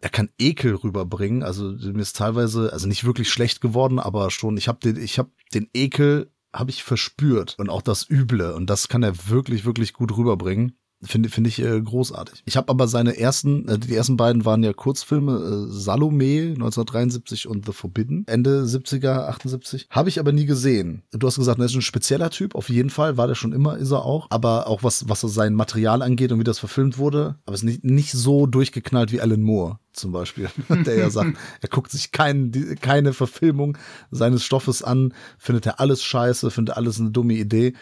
er 0.00 0.10
kann 0.10 0.28
Ekel 0.38 0.74
rüberbringen. 0.74 1.42
Also 1.42 1.70
mir 1.70 2.02
ist 2.02 2.16
teilweise, 2.16 2.72
also 2.72 2.88
nicht 2.88 3.04
wirklich 3.04 3.30
schlecht 3.30 3.60
geworden, 3.60 3.98
aber 3.98 4.30
schon, 4.30 4.56
ich 4.56 4.68
habe 4.68 4.80
den, 4.80 5.02
ich 5.02 5.18
habe 5.18 5.30
den 5.54 5.68
Ekel 5.72 6.30
habe 6.52 6.70
ich 6.70 6.82
verspürt 6.82 7.56
und 7.58 7.68
auch 7.68 7.82
das 7.82 8.08
Üble 8.08 8.54
und 8.54 8.70
das 8.70 8.88
kann 8.88 9.02
er 9.02 9.28
wirklich, 9.28 9.64
wirklich 9.64 9.92
gut 9.92 10.16
rüberbringen. 10.16 10.78
Finde 11.06 11.28
find 11.28 11.46
ich 11.46 11.62
äh, 11.62 11.80
großartig. 11.80 12.42
Ich 12.44 12.56
habe 12.56 12.68
aber 12.68 12.88
seine 12.88 13.18
ersten, 13.18 13.68
äh, 13.68 13.78
die 13.78 13.94
ersten 13.94 14.16
beiden 14.16 14.44
waren 14.44 14.62
ja 14.62 14.72
Kurzfilme, 14.72 15.32
äh, 15.32 15.72
Salome 15.72 16.54
1973 16.54 17.48
und 17.48 17.66
The 17.66 17.72
Forbidden, 17.72 18.24
Ende 18.26 18.64
70er, 18.64 19.26
78. 19.28 19.86
Habe 19.90 20.08
ich 20.08 20.18
aber 20.18 20.32
nie 20.32 20.46
gesehen. 20.46 21.02
Du 21.12 21.26
hast 21.26 21.36
gesagt, 21.36 21.58
er 21.58 21.66
ist 21.66 21.74
ein 21.74 21.82
spezieller 21.82 22.30
Typ, 22.30 22.54
auf 22.54 22.68
jeden 22.68 22.90
Fall, 22.90 23.16
war 23.16 23.26
der 23.26 23.34
schon 23.34 23.52
immer, 23.52 23.76
ist 23.76 23.90
er 23.90 24.04
auch. 24.04 24.26
Aber 24.30 24.66
auch 24.66 24.82
was, 24.82 25.08
was 25.08 25.20
sein 25.20 25.54
Material 25.54 26.02
angeht 26.02 26.32
und 26.32 26.40
wie 26.40 26.44
das 26.44 26.58
verfilmt 26.58 26.98
wurde, 26.98 27.36
aber 27.46 27.54
es 27.54 27.62
ist 27.62 27.66
nicht, 27.66 27.84
nicht 27.84 28.12
so 28.12 28.46
durchgeknallt 28.46 29.12
wie 29.12 29.20
Alan 29.20 29.42
Moore 29.42 29.78
zum 29.96 30.12
Beispiel, 30.12 30.48
der 30.68 30.96
ja 30.96 31.10
sagt, 31.10 31.36
er 31.60 31.68
guckt 31.68 31.90
sich 31.90 32.12
kein, 32.12 32.52
die, 32.52 32.74
keine 32.76 33.12
Verfilmung 33.12 33.76
seines 34.10 34.44
Stoffes 34.44 34.82
an, 34.82 35.14
findet 35.38 35.66
er 35.66 35.80
alles 35.80 36.02
scheiße, 36.02 36.50
findet 36.50 36.76
alles 36.76 37.00
eine 37.00 37.10
dumme 37.10 37.34
Idee. 37.34 37.74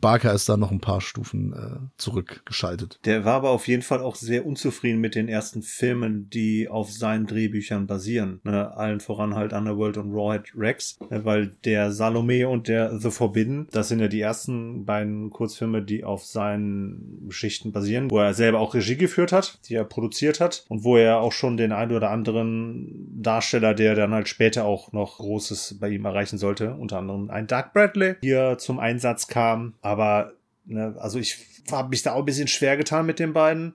Barker 0.00 0.32
ist 0.32 0.48
da 0.48 0.56
noch 0.56 0.72
ein 0.72 0.80
paar 0.80 1.00
Stufen 1.00 1.52
äh, 1.52 1.78
zurückgeschaltet. 1.98 2.98
Der 3.04 3.24
war 3.24 3.34
aber 3.34 3.50
auf 3.50 3.68
jeden 3.68 3.82
Fall 3.82 4.00
auch 4.00 4.16
sehr 4.16 4.44
unzufrieden 4.44 5.00
mit 5.00 5.14
den 5.14 5.28
ersten 5.28 5.62
Filmen, 5.62 6.28
die 6.30 6.68
auf 6.68 6.90
seinen 6.90 7.26
Drehbüchern 7.26 7.86
basieren. 7.86 8.40
Ne? 8.42 8.76
Allen 8.76 8.98
voran 8.98 9.36
halt 9.36 9.52
Underworld 9.52 9.96
und 9.96 10.12
Rawhead 10.12 10.52
Rex, 10.56 10.98
ne? 11.10 11.24
weil 11.24 11.54
der 11.64 11.92
Salome 11.92 12.48
und 12.48 12.66
der 12.66 12.98
The 12.98 13.10
Forbidden, 13.10 13.68
das 13.70 13.88
sind 13.88 14.00
ja 14.00 14.08
die 14.08 14.20
ersten 14.20 14.84
beiden 14.84 15.30
Kurzfilme, 15.30 15.80
die 15.80 16.02
auf 16.02 16.24
seinen 16.24 17.28
Geschichten 17.28 17.70
basieren, 17.70 18.10
wo 18.10 18.18
er 18.18 18.34
selber 18.34 18.58
auch 18.58 18.74
Regie 18.74 18.96
geführt 18.96 19.30
hat, 19.30 19.60
die 19.68 19.76
er 19.76 19.84
produziert 19.84 20.40
hat 20.40 20.64
und 20.68 20.82
wo 20.82 20.96
er 20.96 21.20
auch 21.20 21.32
schon 21.32 21.56
den 21.56 21.70
ein 21.70 21.92
oder 21.92 22.10
anderen 22.10 23.22
Darsteller, 23.22 23.74
der 23.74 23.94
dann 23.94 24.12
halt 24.12 24.28
später 24.28 24.64
auch 24.64 24.92
noch 24.92 25.18
Großes 25.18 25.78
bei 25.78 25.88
ihm 25.90 26.04
erreichen 26.04 26.38
sollte, 26.38 26.74
unter 26.74 26.98
anderem 26.98 27.30
ein 27.30 27.46
Doug 27.46 27.66
Bradley, 27.72 28.16
hier 28.22 28.56
zum 28.58 28.80
Einsatz 28.80 29.28
kam 29.28 29.74
aber, 29.84 30.32
ne, 30.64 30.96
also 30.98 31.18
ich 31.18 31.38
habe 31.70 31.90
mich 31.90 32.02
da 32.02 32.12
auch 32.12 32.20
ein 32.20 32.24
bisschen 32.24 32.48
schwer 32.48 32.76
getan 32.76 33.06
mit 33.06 33.18
den 33.18 33.32
beiden 33.32 33.74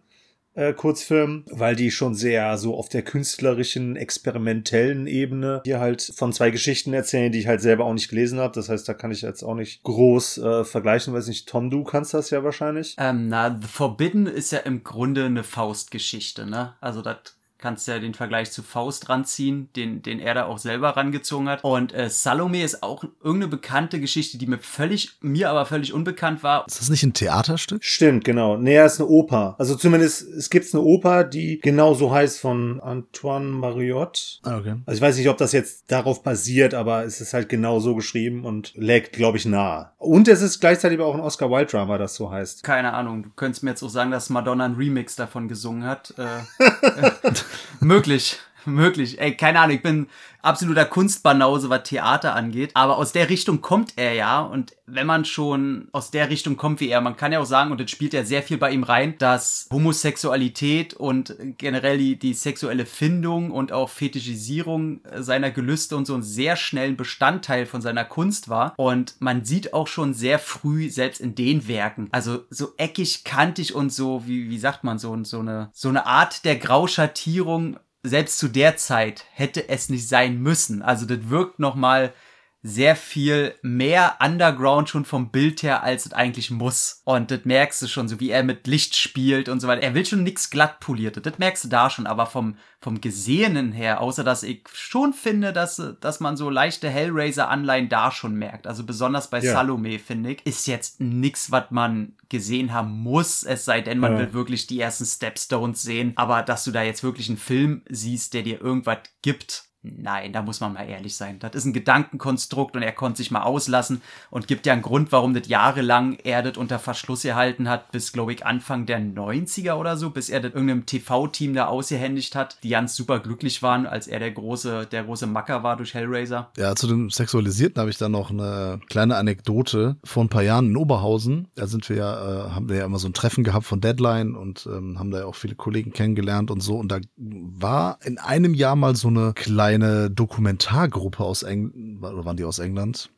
äh, 0.56 0.74
Kurzfilmen, 0.74 1.46
weil 1.52 1.76
die 1.76 1.92
schon 1.92 2.16
sehr 2.16 2.58
so 2.58 2.76
auf 2.76 2.90
der 2.90 3.04
künstlerischen, 3.04 3.96
experimentellen 3.96 5.06
Ebene 5.06 5.62
hier 5.64 5.80
halt 5.80 6.02
von 6.02 6.34
zwei 6.34 6.50
Geschichten 6.50 6.94
erzählen, 6.94 7.32
die 7.32 7.40
ich 7.40 7.48
halt 7.48 7.62
selber 7.62 7.86
auch 7.86 7.94
nicht 7.94 8.10
gelesen 8.10 8.40
habe. 8.40 8.54
Das 8.56 8.70
heißt, 8.70 8.90
da 8.90 8.94
kann 8.96 9.12
ich 9.12 9.22
jetzt 9.22 9.44
auch 9.44 9.54
nicht 9.56 9.84
groß 9.84 10.40
äh, 10.40 10.64
vergleichen. 10.66 11.14
Weiß 11.14 11.28
nicht, 11.28 11.48
Tom, 11.48 11.70
du 11.70 11.84
kannst 11.84 12.14
das 12.14 12.32
ja 12.32 12.44
wahrscheinlich. 12.44 12.96
Ähm, 12.98 13.28
na, 13.28 13.58
The 13.62 13.68
Forbidden 13.68 14.26
ist 14.26 14.52
ja 14.52 14.60
im 14.60 14.84
Grunde 14.84 15.26
eine 15.26 15.44
Faustgeschichte, 15.44 16.48
ne? 16.48 16.74
Also 16.82 17.02
das 17.02 17.18
kannst 17.60 17.88
ja 17.88 18.00
den 18.00 18.14
Vergleich 18.14 18.52
zu 18.52 18.64
Faust 18.64 19.10
ranziehen, 19.10 19.70
den, 19.76 20.02
den 20.02 20.20
er 20.20 20.34
da 20.34 20.46
auch 20.46 20.58
selber 20.58 20.90
rangezogen 20.90 21.50
hat. 21.50 21.64
Und 21.64 21.94
äh, 21.94 22.10
Salome 22.10 22.64
ist 22.64 22.84
auch 22.84 23.04
irgendeine 23.22 23.50
bekannte 23.50 24.00
Geschichte, 24.00 24.38
die 24.38 24.48
mir 24.48 24.58
völlig, 24.58 25.18
mir 25.22 25.50
aber 25.50 25.66
völlig 25.66 25.94
unbekannt 25.94 26.42
war. 26.42 26.66
Ist 26.68 26.80
das 26.80 26.90
nicht 26.90 27.04
ein 27.04 27.14
Theaterstück? 27.14 27.84
Stimmt, 27.84 28.24
genau. 28.24 28.58
Nee, 28.58 28.76
er 28.76 28.86
ist 28.86 29.00
eine 29.00 29.10
Oper. 29.10 29.56
Also 29.60 29.76
zumindest, 29.76 30.22
es 30.22 30.50
gibt 30.50 30.74
eine 30.74 30.84
Oper, 30.84 31.24
die 31.24 31.60
genau 31.60 31.94
so 31.94 32.12
heißt 32.12 32.40
von 32.40 32.80
Antoine 32.80 33.48
Mariotte. 33.48 34.22
Ah, 34.44 34.58
okay. 34.58 34.76
Also 34.86 34.98
ich 34.98 35.02
weiß 35.02 35.18
nicht, 35.18 35.30
ob 35.30 35.38
das 35.38 35.52
jetzt 35.52 35.92
darauf 35.92 36.24
basiert, 36.24 36.74
aber 36.74 37.04
es 37.04 37.20
ist 37.20 37.34
halt 37.34 37.50
genau 37.50 37.80
so 37.80 37.96
geschrieben 37.96 38.46
und 38.46 38.74
lägt, 38.76 39.14
glaube 39.14 39.38
ich, 39.38 39.46
nahe. 39.46 39.92
Und 39.98 40.28
es 40.28 40.42
ist 40.42 40.60
gleichzeitig 40.60 41.00
auch 41.00 41.14
ein 41.14 41.20
Oscar 41.20 41.52
Wilde 41.52 41.72
Drama, 41.72 41.98
das 41.98 42.16
so 42.16 42.32
heißt. 42.32 42.64
Keine 42.64 42.94
Ahnung. 42.94 43.24
Du 43.24 43.30
könntest 43.36 43.64
mir 43.64 43.72
jetzt 43.72 43.84
auch 43.84 43.90
sagen, 43.90 44.12
dass 44.12 44.30
Madonna 44.30 44.66
ein 44.66 44.76
Remix 44.76 45.16
davon 45.16 45.48
gesungen 45.48 45.84
hat. 45.84 46.14
Äh, 46.18 46.24
möglich, 47.80 48.40
möglich. 48.70 49.20
Ey, 49.20 49.36
keine 49.36 49.60
Ahnung, 49.60 49.76
ich 49.76 49.84
bin 49.84 50.08
absoluter 50.42 50.86
Kunstbanause, 50.86 51.70
was 51.70 51.84
Theater 51.84 52.36
angeht. 52.36 52.72
Aber 52.74 52.98
aus 52.98 53.12
der 53.12 53.30
Richtung 53.30 53.62
kommt 53.62 53.94
er 53.98 54.14
ja. 54.14 54.42
Und 54.42 54.74
wenn 54.86 55.08
man 55.08 55.26
schon 55.26 55.90
aus 55.92 56.12
der 56.12 56.30
Richtung 56.30 56.58
kommt 56.58 56.80
wie 56.80 56.90
er, 56.90 57.02
man 57.02 57.18
kann 57.18 57.32
ja 57.32 57.40
auch 57.40 57.46
sagen, 57.46 57.72
und 57.72 57.80
das 57.80 57.92
spielt 57.92 58.14
ja 58.14 58.24
sehr 58.24 58.44
viel 58.44 58.58
bei 58.58 58.72
ihm 58.72 58.84
rein, 58.84 59.16
dass 59.18 59.68
Homosexualität 59.72 60.94
und 60.94 61.36
generell 61.58 61.98
die, 61.98 62.18
die 62.18 62.34
sexuelle 62.34 62.86
Findung 62.86 63.52
und 63.52 63.72
auch 63.72 63.90
Fetischisierung 63.90 65.02
seiner 65.18 65.52
Gelüste 65.52 65.96
und 65.96 66.06
so 66.06 66.16
ein 66.16 66.24
sehr 66.24 66.56
schnellen 66.56 66.98
Bestandteil 66.98 67.66
von 67.66 67.82
seiner 67.82 68.06
Kunst 68.06 68.50
war. 68.50 68.74
Und 68.78 69.16
man 69.20 69.46
sieht 69.46 69.74
auch 69.74 69.88
schon 69.88 70.14
sehr 70.14 70.40
früh, 70.40 70.90
selbst 70.90 71.22
in 71.22 71.36
den 71.36 71.68
Werken, 71.68 72.08
also 72.12 72.46
so 72.50 72.74
eckig, 72.78 73.24
kantig 73.24 73.76
und 73.76 73.92
so, 73.92 74.24
wie, 74.26 74.50
wie 74.50 74.58
sagt 74.58 74.84
man, 74.84 74.98
so, 75.00 75.18
so, 75.24 75.40
eine, 75.40 75.70
so 75.74 75.90
eine 75.90 76.06
Art 76.06 76.46
der 76.46 76.56
Grauschattierung 76.56 77.78
selbst 78.04 78.38
zu 78.38 78.48
der 78.48 78.78
Zeit 78.78 79.26
hätte 79.32 79.68
es 79.70 79.90
nicht 79.90 80.08
sein 80.08 80.42
müssen. 80.42 80.82
Also 80.82 81.06
das 81.06 81.30
wirkt 81.30 81.60
noch 81.60 81.76
mal 81.76 82.14
sehr 82.62 82.98
viel 82.98 83.56
mehr 83.62 84.18
Underground 84.20 84.90
schon 84.90 85.06
vom 85.06 85.32
Bild 85.32 85.64
her, 85.64 85.82
als 85.82 86.06
es 86.06 86.14
eigentlich 86.14 86.52
muss. 86.52 87.02
Und 87.06 87.32
das 87.32 87.46
merkst 87.46 87.82
du 87.82 87.88
schon, 87.88 88.10
so 88.10 88.20
wie 88.20 88.32
er 88.32 88.44
mit 88.44 88.68
Licht 88.68 88.98
spielt 88.98 89.48
und 89.48 89.62
so 89.62 89.68
weiter. 89.70 89.82
Er 89.82 89.94
will 89.94 90.06
schon 90.06 90.24
nichts 90.24 90.50
glatt 90.50 90.82
poliert. 90.82 91.26
Das 91.26 91.38
merkst 91.38 91.64
du 91.64 91.68
da 91.70 91.90
schon, 91.90 92.06
aber 92.06 92.26
vom, 92.26 92.58
vom 92.82 93.00
Gesehenen 93.00 93.72
her, 93.72 94.02
außer 94.02 94.26
dass 94.26 94.44
ich 94.44 94.64
schon 94.74 95.14
finde, 95.14 95.54
dass, 95.54 95.82
dass 96.02 96.20
man 96.20 96.36
so 96.36 96.50
leichte 96.50 96.90
Hellraiser-Anleihen 96.90 97.88
da 97.88 98.12
schon 98.12 98.36
merkt. 98.36 98.68
Also 98.68 98.86
besonders 98.86 99.30
bei 99.30 99.40
ja. 99.40 99.54
Salome, 99.54 99.98
finde 99.98 100.32
ich, 100.32 100.46
ist 100.46 100.68
jetzt 100.68 101.00
nichts, 101.00 101.52
was 101.52 101.72
man 101.72 102.18
gesehen 102.28 102.74
haben 102.74 102.92
muss, 102.92 103.44
es 103.44 103.64
sei 103.64 103.80
denn, 103.80 104.00
man 104.00 104.14
ja. 104.14 104.20
will 104.20 104.34
wirklich 104.34 104.68
die 104.68 104.82
ersten 104.82 105.06
Stepstones 105.06 105.82
sehen. 105.82 106.12
Aber 106.18 106.44
dass 106.44 106.66
du 106.66 106.72
da 106.72 106.84
jetzt 106.84 107.04
wirklich 107.04 107.30
einen 107.30 107.38
Film 107.38 107.84
siehst, 107.88 108.34
der 108.34 108.44
dir 108.44 108.60
irgendwas 108.60 109.00
gibt, 109.22 109.69
Nein, 109.82 110.34
da 110.34 110.42
muss 110.42 110.60
man 110.60 110.74
mal 110.74 110.90
ehrlich 110.90 111.16
sein. 111.16 111.40
Das 111.40 111.56
ist 111.56 111.64
ein 111.64 111.72
Gedankenkonstrukt 111.72 112.76
und 112.76 112.82
er 112.82 112.92
konnte 112.92 113.18
sich 113.18 113.32
mal 113.32 113.44
auslassen 113.44 114.02
und 114.30 114.48
gibt 114.48 114.66
ja 114.66 114.74
einen 114.74 114.82
Grund, 114.82 115.14
warum 115.14 115.34
das 115.34 115.48
jahrelang 115.48 116.18
er 116.24 116.44
das 116.44 116.58
unter 116.58 116.80
Verschluss 116.80 117.22
gehalten 117.22 117.70
hat, 117.70 117.90
bis, 117.94 118.12
glaube 118.12 118.34
ich, 118.34 118.46
Anfang 118.46 118.86
der 118.86 119.00
90er 119.00 119.76
oder 119.76 119.96
so, 119.96 120.10
bis 120.10 120.28
er 120.28 120.42
das 120.42 120.52
irgendeinem 120.52 120.86
TV-Team 120.86 121.54
da 121.54 121.68
ausgehändigt 121.68 122.36
hat, 122.36 122.58
die 122.64 122.70
ganz 122.70 122.94
super 122.94 123.20
glücklich 123.20 123.64
waren, 123.64 123.86
als 123.86 124.08
er 124.08 124.20
der 124.20 124.32
große, 124.32 124.86
der 124.86 125.06
große 125.06 125.28
Macker 125.28 125.64
war 125.64 125.78
durch 125.78 125.94
Hellraiser. 125.94 126.52
Ja, 126.58 126.76
zu 126.76 126.88
dem 126.88 127.10
Sexualisierten 127.10 127.80
habe 127.80 127.90
ich 127.90 127.98
da 127.98 128.10
noch 128.10 128.32
eine 128.32 128.82
kleine 128.90 129.16
Anekdote. 129.16 129.96
Vor 130.04 130.26
ein 130.26 130.30
paar 130.30 130.44
Jahren 130.44 130.72
in 130.72 130.78
Oberhausen, 130.78 131.48
da 131.56 131.68
sind 131.68 131.88
wir 131.88 131.96
ja, 131.96 132.48
äh, 132.48 132.50
haben 132.52 132.68
wir 132.68 132.76
ja 132.76 132.86
immer 132.86 133.00
so 133.00 133.08
ein 133.08 133.14
Treffen 133.14 133.46
gehabt 133.46 133.66
von 133.66 133.80
Deadline 133.80 134.36
und 134.36 134.68
ähm, 134.70 135.00
haben 135.00 135.12
da 135.12 135.20
ja 135.20 135.26
auch 135.26 135.36
viele 135.36 135.56
Kollegen 135.56 135.94
kennengelernt 135.94 136.52
und 136.52 136.60
so. 136.60 136.76
Und 136.76 136.92
da 136.92 137.00
war 137.16 138.00
in 138.04 138.18
einem 138.18 138.54
Jahr 138.54 138.76
mal 138.76 138.98
so 138.98 139.08
eine 139.08 139.32
kleine 139.36 139.69
eine 139.76 140.10
Dokumentargruppe 140.10 141.24
aus 141.24 141.44
England, 141.44 142.04
oder 142.04 142.26
waren 142.26 142.38
die 142.38 142.46
aus 142.46 142.60
England? 142.60 143.10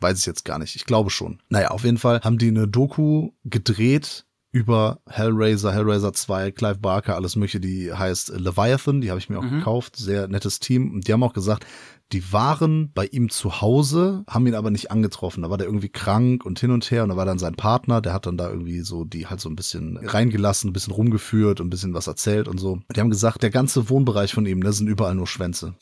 Weiß 0.00 0.18
ich 0.18 0.26
jetzt 0.26 0.44
gar 0.44 0.58
nicht. 0.58 0.76
Ich 0.76 0.86
glaube 0.86 1.10
schon. 1.10 1.40
Naja, 1.48 1.68
auf 1.68 1.84
jeden 1.84 1.98
Fall 1.98 2.20
haben 2.22 2.38
die 2.38 2.48
eine 2.48 2.66
Doku 2.66 3.30
gedreht 3.44 4.24
über 4.52 5.00
Hellraiser, 5.08 5.72
Hellraiser 5.72 6.12
2, 6.12 6.50
Clive 6.50 6.78
Barker, 6.78 7.14
alles 7.14 7.36
mögliche, 7.36 7.60
die 7.60 7.92
heißt 7.92 8.30
Leviathan, 8.30 9.00
die 9.00 9.10
habe 9.10 9.20
ich 9.20 9.28
mir 9.28 9.38
auch 9.38 9.44
mhm. 9.44 9.58
gekauft, 9.58 9.96
sehr 9.96 10.26
nettes 10.26 10.58
Team. 10.58 10.92
Und 10.92 11.06
die 11.06 11.12
haben 11.12 11.22
auch 11.22 11.34
gesagt, 11.34 11.66
die 12.12 12.32
waren 12.32 12.90
bei 12.92 13.06
ihm 13.06 13.30
zu 13.30 13.60
Hause, 13.60 14.24
haben 14.26 14.46
ihn 14.46 14.54
aber 14.54 14.70
nicht 14.70 14.90
angetroffen. 14.90 15.42
Da 15.42 15.50
war 15.50 15.58
der 15.58 15.66
irgendwie 15.66 15.88
krank 15.88 16.44
und 16.44 16.58
hin 16.58 16.70
und 16.70 16.90
her 16.90 17.04
und 17.04 17.10
da 17.10 17.16
war 17.16 17.24
dann 17.24 17.38
sein 17.38 17.54
Partner, 17.54 18.00
der 18.00 18.12
hat 18.12 18.26
dann 18.26 18.36
da 18.36 18.50
irgendwie 18.50 18.80
so 18.80 19.04
die 19.04 19.26
halt 19.26 19.40
so 19.40 19.48
ein 19.48 19.56
bisschen 19.56 19.96
reingelassen, 19.96 20.70
ein 20.70 20.72
bisschen 20.72 20.92
rumgeführt 20.92 21.60
und 21.60 21.68
ein 21.68 21.70
bisschen 21.70 21.94
was 21.94 22.06
erzählt 22.06 22.48
und 22.48 22.58
so. 22.58 22.80
Die 22.94 23.00
haben 23.00 23.10
gesagt, 23.10 23.42
der 23.42 23.50
ganze 23.50 23.88
Wohnbereich 23.88 24.34
von 24.34 24.46
ihm, 24.46 24.62
da 24.62 24.72
sind 24.72 24.88
überall 24.88 25.14
nur 25.14 25.26
Schwänze. 25.26 25.74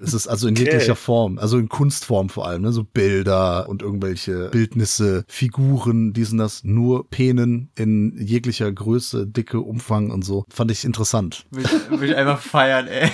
es 0.00 0.14
ist 0.14 0.28
also 0.28 0.48
in 0.48 0.54
okay. 0.54 0.64
jeglicher 0.64 0.96
Form, 0.96 1.38
also 1.38 1.58
in 1.58 1.68
Kunstform 1.68 2.30
vor 2.30 2.46
allem, 2.46 2.62
ne? 2.62 2.72
so 2.72 2.84
Bilder 2.84 3.68
und 3.68 3.82
irgendwelche 3.82 4.48
Bildnisse, 4.48 5.24
Figuren, 5.28 6.12
diesen 6.12 6.38
das, 6.38 6.64
nur 6.64 7.08
Penen 7.10 7.70
in 7.76 8.16
jeglicher 8.18 8.70
Größe, 8.72 9.26
Dicke, 9.26 9.60
Umfang 9.60 10.10
und 10.10 10.24
so. 10.24 10.44
Fand 10.48 10.70
ich 10.70 10.84
interessant. 10.84 11.44
Will, 11.50 11.64
will 11.90 12.10
ich 12.10 12.16
einfach 12.16 12.40
feiern, 12.40 12.86
ey. 12.86 13.10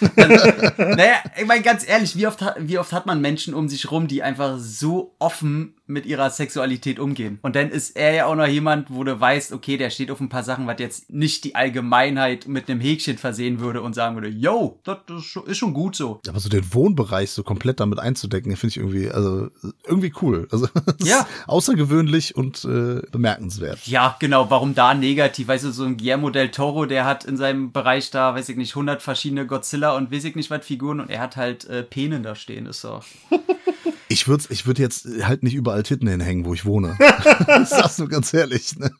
Naja, 0.00 1.16
ich 1.36 1.46
meine 1.46 1.62
ganz 1.62 1.86
ehrlich, 1.86 2.16
wie 2.16 2.26
oft, 2.26 2.44
wie 2.58 2.78
oft 2.78 2.92
hat 2.92 3.06
man 3.06 3.20
Menschen 3.20 3.54
um 3.54 3.68
sich 3.68 3.90
rum, 3.90 4.06
die 4.08 4.22
einfach 4.22 4.58
so 4.58 5.14
offen 5.18 5.74
mit 5.86 6.06
ihrer 6.06 6.30
Sexualität 6.30 6.98
umgehen. 6.98 7.38
Und 7.42 7.56
dann 7.56 7.70
ist 7.70 7.96
er 7.96 8.14
ja 8.14 8.26
auch 8.26 8.34
noch 8.34 8.46
jemand, 8.46 8.90
wo 8.90 9.04
du 9.04 9.20
weißt, 9.20 9.52
okay, 9.52 9.76
der 9.76 9.90
steht 9.90 10.10
auf 10.10 10.20
ein 10.20 10.28
paar 10.28 10.42
Sachen, 10.42 10.66
was 10.66 10.78
jetzt 10.78 11.12
nicht 11.12 11.44
die 11.44 11.54
Allgemeinheit 11.54 12.48
mit 12.48 12.70
einem 12.70 12.80
Häkchen 12.80 13.18
versehen 13.18 13.60
würde 13.60 13.82
und 13.82 13.94
sagen 13.94 14.16
würde, 14.16 14.28
yo, 14.28 14.80
das 14.84 14.98
ist 15.46 15.58
schon 15.58 15.74
gut 15.74 15.94
so. 15.94 16.20
Aber 16.26 16.40
so 16.40 16.48
den 16.48 16.72
Wohnbereich 16.72 17.30
so 17.30 17.42
komplett 17.42 17.80
damit 17.80 17.98
einzudecken, 17.98 18.56
finde 18.56 18.70
ich 18.70 18.76
irgendwie, 18.78 19.10
also 19.10 19.48
irgendwie 19.86 20.12
cool. 20.22 20.48
Also 20.50 20.68
ja. 21.00 21.26
außergewöhnlich 21.46 22.34
und 22.34 22.64
äh, 22.64 23.02
bemerkenswert. 23.10 23.86
Ja, 23.86 24.16
genau. 24.18 24.50
Warum 24.50 24.74
da 24.74 24.94
negativ? 24.94 25.48
Weißt 25.48 25.64
du, 25.64 25.70
so 25.70 25.84
ein 25.84 25.96
Guillermo 25.96 26.30
del 26.30 26.50
Toro, 26.50 26.86
der 26.86 27.04
hat 27.04 27.24
in 27.24 27.36
seinem 27.36 27.72
Bereich 27.72 28.10
da, 28.10 28.34
weiß 28.34 28.48
ich 28.48 28.56
nicht, 28.56 28.72
100 28.72 29.02
verschiedene 29.02 29.46
Godzilla 29.46 29.96
und 29.96 30.10
weiß 30.10 30.24
ich 30.24 30.34
nicht 30.36 30.50
was 30.50 30.64
Figuren 30.64 31.00
und 31.00 31.10
er 31.10 31.20
hat 31.20 31.36
halt 31.36 31.66
äh, 31.66 31.82
Penen 31.82 32.22
da 32.22 32.34
stehen, 32.34 32.66
ist 32.66 32.80
so. 32.80 33.00
Ich 34.14 34.28
würde 34.28 34.44
ich 34.50 34.64
würd 34.64 34.78
jetzt 34.78 35.08
halt 35.22 35.42
nicht 35.42 35.54
überall 35.54 35.82
Titten 35.82 36.06
hinhängen, 36.06 36.44
wo 36.44 36.54
ich 36.54 36.64
wohne. 36.64 36.96
das 37.48 37.70
sagst 37.70 37.98
du 37.98 38.06
ganz 38.06 38.32
ehrlich. 38.32 38.78
Ne? 38.78 38.92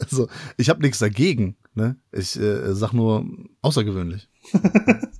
Also, 0.00 0.28
ich 0.58 0.68
habe 0.68 0.82
nichts 0.82 0.98
dagegen. 0.98 1.56
Ne? 1.74 1.96
Ich 2.12 2.38
äh, 2.38 2.74
sag 2.74 2.92
nur 2.92 3.24
außergewöhnlich. 3.62 4.28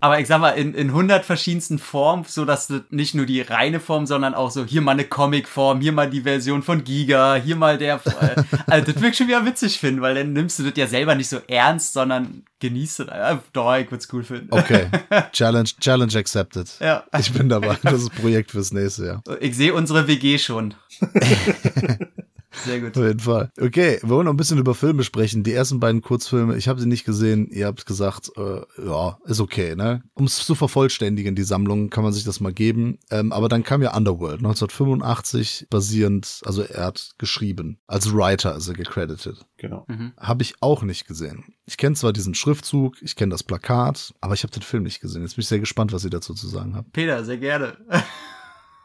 aber 0.00 0.18
ich 0.18 0.26
sag 0.26 0.40
mal, 0.40 0.50
in, 0.50 0.74
in 0.74 0.88
100 0.88 1.24
verschiedensten 1.24 1.78
Formen, 1.78 2.24
so 2.26 2.44
dass 2.44 2.66
du 2.66 2.84
nicht 2.90 3.14
nur 3.14 3.26
die 3.26 3.40
reine 3.40 3.80
Form, 3.80 4.06
sondern 4.06 4.34
auch 4.34 4.50
so, 4.50 4.64
hier 4.64 4.80
mal 4.80 4.92
eine 4.92 5.04
Comicform, 5.04 5.80
hier 5.80 5.92
mal 5.92 6.10
die 6.10 6.22
Version 6.22 6.62
von 6.62 6.84
Giga, 6.84 7.36
hier 7.36 7.56
mal 7.56 7.78
der, 7.78 8.00
äh, 8.04 8.42
also 8.66 8.92
das 8.92 8.96
würde 8.96 9.08
ich 9.08 9.16
schon 9.16 9.28
wieder 9.28 9.46
witzig 9.46 9.78
finden, 9.78 10.00
weil 10.02 10.14
dann 10.14 10.32
nimmst 10.32 10.58
du 10.58 10.64
das 10.64 10.72
ja 10.76 10.86
selber 10.86 11.14
nicht 11.14 11.28
so 11.28 11.38
ernst, 11.46 11.92
sondern 11.92 12.44
genießt 12.58 13.00
es. 13.00 13.08
Äh, 13.08 13.36
doch, 13.52 13.76
ich 13.76 13.86
würde 13.86 14.02
es 14.02 14.12
cool 14.12 14.24
finden. 14.24 14.48
Okay, 14.50 14.86
Challenge, 15.32 15.68
Challenge 15.80 16.16
accepted. 16.16 16.68
Ja. 16.80 17.04
Ich 17.18 17.32
bin 17.32 17.48
dabei, 17.48 17.76
das 17.82 18.02
ist 18.02 18.14
Projekt 18.14 18.50
fürs 18.50 18.72
nächste 18.72 19.06
Jahr. 19.06 19.22
Ich 19.40 19.56
sehe 19.56 19.74
unsere 19.74 20.06
WG 20.08 20.38
schon. 20.38 20.74
Sehr 22.64 22.80
gut. 22.80 22.96
Auf 22.96 23.04
jeden 23.04 23.20
Fall. 23.20 23.50
Okay, 23.60 23.98
wir 24.02 24.10
wollen 24.10 24.26
noch 24.26 24.32
ein 24.32 24.36
bisschen 24.36 24.58
über 24.58 24.74
Filme 24.74 25.04
sprechen. 25.04 25.42
Die 25.42 25.52
ersten 25.52 25.80
beiden 25.80 26.02
Kurzfilme, 26.02 26.56
ich 26.56 26.68
habe 26.68 26.80
sie 26.80 26.86
nicht 26.86 27.04
gesehen. 27.04 27.48
Ihr 27.50 27.66
habt 27.66 27.86
gesagt, 27.86 28.30
äh, 28.36 28.60
ja, 28.84 29.18
ist 29.24 29.40
okay, 29.40 29.74
ne? 29.74 30.02
Um 30.14 30.26
es 30.26 30.44
zu 30.44 30.54
vervollständigen, 30.54 31.34
die 31.34 31.42
Sammlung, 31.42 31.90
kann 31.90 32.04
man 32.04 32.12
sich 32.12 32.24
das 32.24 32.40
mal 32.40 32.52
geben. 32.52 32.98
Ähm, 33.10 33.32
aber 33.32 33.48
dann 33.48 33.62
kam 33.62 33.82
ja 33.82 33.96
Underworld, 33.96 34.38
1985, 34.38 35.66
basierend, 35.70 36.40
also 36.44 36.62
er 36.62 36.86
hat 36.86 37.12
geschrieben. 37.18 37.78
Als 37.86 38.12
Writer 38.12 38.56
ist 38.56 38.68
er 38.68 38.74
gecredited. 38.74 39.44
Genau. 39.56 39.84
Mhm. 39.88 40.12
Habe 40.18 40.42
ich 40.42 40.54
auch 40.60 40.82
nicht 40.82 41.06
gesehen. 41.06 41.44
Ich 41.64 41.76
kenne 41.76 41.96
zwar 41.96 42.12
diesen 42.12 42.34
Schriftzug, 42.34 43.00
ich 43.02 43.16
kenne 43.16 43.30
das 43.30 43.42
Plakat, 43.42 44.12
aber 44.20 44.34
ich 44.34 44.42
habe 44.42 44.52
den 44.52 44.62
Film 44.62 44.82
nicht 44.82 45.00
gesehen. 45.00 45.22
Jetzt 45.22 45.36
bin 45.36 45.42
ich 45.42 45.48
sehr 45.48 45.60
gespannt, 45.60 45.92
was 45.92 46.04
ihr 46.04 46.10
dazu 46.10 46.34
zu 46.34 46.48
sagen 46.48 46.76
habt. 46.76 46.92
Peter, 46.92 47.24
sehr 47.24 47.38
gerne. 47.38 47.76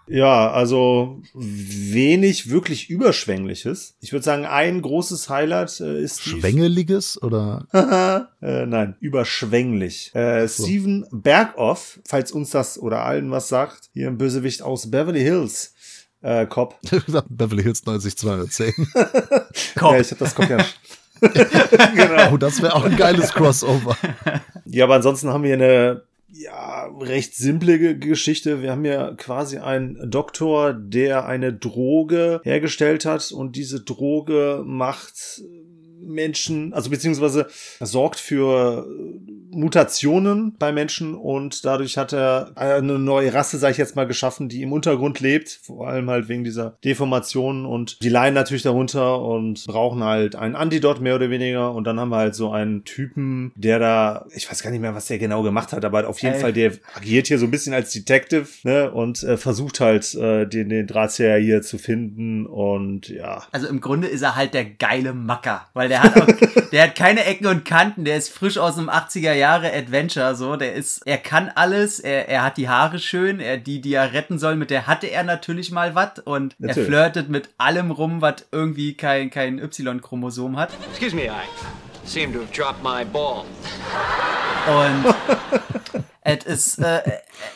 Ja, 0.09 0.51
also 0.51 1.21
wenig 1.33 2.49
wirklich 2.49 2.89
überschwängliches. 2.89 3.95
Ich 3.99 4.13
würde 4.13 4.23
sagen, 4.23 4.45
ein 4.45 4.81
großes 4.81 5.29
Highlight 5.29 5.79
äh, 5.81 6.01
ist 6.01 6.21
Schwängeliges 6.21 7.21
oder? 7.21 7.67
äh, 8.41 8.65
nein, 8.65 8.95
überschwänglich. 8.99 10.15
Äh, 10.15 10.47
so. 10.47 10.63
Steven 10.63 11.05
Berghoff, 11.11 11.99
falls 12.05 12.31
uns 12.31 12.51
das 12.51 12.79
oder 12.79 13.03
allen 13.03 13.31
was 13.31 13.49
sagt, 13.49 13.89
hier 13.93 14.07
ein 14.07 14.17
Bösewicht 14.17 14.61
aus 14.61 14.89
Beverly 14.89 15.21
Hills. 15.21 15.73
Äh, 16.21 16.45
Cop. 16.45 16.75
Ich 16.83 16.91
hab 16.91 17.05
gesagt, 17.05 17.27
Beverly 17.29 17.63
Hills 17.63 17.85
90210. 17.85 18.73
Komm. 19.77 19.93
Ja, 19.93 19.99
ich 19.99 20.11
habe 20.11 20.19
das 20.19 20.35
Cop 20.35 20.49
ja. 20.49 20.65
genau. 21.19 22.33
Oh, 22.33 22.37
das 22.37 22.61
wäre 22.61 22.75
auch 22.75 22.85
ein 22.85 22.95
geiles 22.95 23.33
Crossover. 23.33 23.97
Ja, 24.65 24.85
aber 24.85 24.95
ansonsten 24.95 25.29
haben 25.29 25.43
wir 25.43 25.53
eine 25.53 26.03
ja, 26.43 26.87
recht 26.99 27.35
simple 27.35 27.79
Ge- 27.79 27.95
Geschichte. 27.97 28.61
Wir 28.61 28.71
haben 28.71 28.85
ja 28.85 29.13
quasi 29.15 29.57
einen 29.57 29.97
Doktor, 30.09 30.73
der 30.73 31.25
eine 31.25 31.53
Droge 31.53 32.41
hergestellt 32.43 33.05
hat 33.05 33.31
und 33.31 33.55
diese 33.55 33.81
Droge 33.81 34.61
macht 34.65 35.41
Menschen, 36.07 36.73
also 36.73 36.89
beziehungsweise 36.89 37.47
sorgt 37.79 38.19
für 38.19 38.87
Mutationen 39.51 40.55
bei 40.59 40.71
Menschen 40.71 41.15
und 41.15 41.65
dadurch 41.65 41.97
hat 41.97 42.13
er 42.13 42.51
eine 42.55 42.99
neue 42.99 43.33
Rasse, 43.33 43.57
sage 43.57 43.71
ich 43.71 43.77
jetzt 43.77 43.95
mal, 43.95 44.07
geschaffen, 44.07 44.49
die 44.49 44.61
im 44.61 44.71
Untergrund 44.71 45.19
lebt, 45.19 45.59
vor 45.63 45.87
allem 45.87 46.09
halt 46.09 46.29
wegen 46.29 46.43
dieser 46.43 46.77
Deformationen 46.83 47.65
und 47.65 48.01
die 48.01 48.09
leiden 48.09 48.35
natürlich 48.35 48.63
darunter 48.63 49.21
und 49.21 49.65
brauchen 49.65 50.03
halt 50.03 50.35
ein 50.35 50.55
Antidot 50.55 51.01
mehr 51.01 51.15
oder 51.15 51.29
weniger 51.29 51.73
und 51.73 51.85
dann 51.85 51.99
haben 51.99 52.09
wir 52.09 52.17
halt 52.17 52.35
so 52.35 52.51
einen 52.51 52.83
Typen, 52.83 53.51
der 53.55 53.79
da, 53.79 54.25
ich 54.35 54.49
weiß 54.49 54.63
gar 54.63 54.71
nicht 54.71 54.81
mehr, 54.81 54.95
was 54.95 55.07
der 55.07 55.17
genau 55.17 55.43
gemacht 55.43 55.73
hat, 55.73 55.85
aber 55.85 56.07
auf 56.07 56.21
jeden 56.21 56.35
Ey. 56.35 56.41
Fall, 56.41 56.53
der 56.53 56.73
agiert 56.93 57.27
hier 57.27 57.39
so 57.39 57.45
ein 57.45 57.51
bisschen 57.51 57.73
als 57.73 57.91
Detective 57.91 58.47
ne, 58.63 58.91
und 58.91 59.23
äh, 59.23 59.37
versucht 59.37 59.79
halt 59.79 60.13
äh, 60.15 60.45
den, 60.45 60.69
den 60.69 60.87
Drahtzieher 60.87 61.37
hier 61.37 61.61
zu 61.61 61.77
finden 61.77 62.45
und 62.45 63.09
ja, 63.09 63.43
Also 63.51 63.67
im 63.67 63.81
Grunde 63.81 64.07
ist 64.07 64.21
er 64.21 64.35
halt 64.35 64.53
der 64.53 64.65
geile 64.65 65.13
Macker, 65.13 65.67
weil 65.73 65.89
der 65.89 65.96
hat 66.01 66.21
auch, 66.21 66.69
der 66.71 66.83
hat 66.83 66.95
keine 66.95 67.25
Ecken 67.25 67.47
und 67.47 67.65
Kanten, 67.65 68.05
der 68.05 68.17
ist 68.17 68.33
frisch 68.33 68.57
aus 68.57 68.77
einem 68.77 68.89
80er 68.89 69.33
Jahre 69.33 69.73
Adventure, 69.73 70.35
so, 70.35 70.55
der 70.55 70.73
ist, 70.73 71.05
er 71.05 71.17
kann 71.17 71.51
alles, 71.53 71.99
er, 71.99 72.27
er 72.29 72.43
hat 72.43 72.57
die 72.57 72.69
Haare 72.69 72.99
schön, 72.99 73.39
er, 73.39 73.57
die, 73.57 73.81
die 73.81 73.93
er 73.93 74.13
retten 74.13 74.39
soll, 74.39 74.55
mit 74.55 74.69
der 74.69 74.87
hatte 74.87 75.07
er 75.07 75.23
natürlich 75.23 75.71
mal 75.71 75.95
was 75.95 76.19
und 76.25 76.55
er 76.59 76.67
Natürlich. 76.67 76.87
flirtet 76.87 77.29
mit 77.29 77.49
allem 77.57 77.91
rum, 77.91 78.21
was 78.21 78.45
irgendwie 78.51 78.95
kein, 78.95 79.29
kein 79.29 79.59
Y-Chromosom 79.59 80.57
hat. 80.57 80.71
Excuse 80.91 81.15
me, 81.15 81.23
I 81.23 81.45
seem 82.07 82.33
to 82.33 82.39
have 82.39 82.51
dropped 82.51 82.83
my 82.83 83.03
ball. 83.03 83.45
Und 84.67 85.15
es 86.21 86.45
ist, 86.45 86.79
äh, 86.79 87.01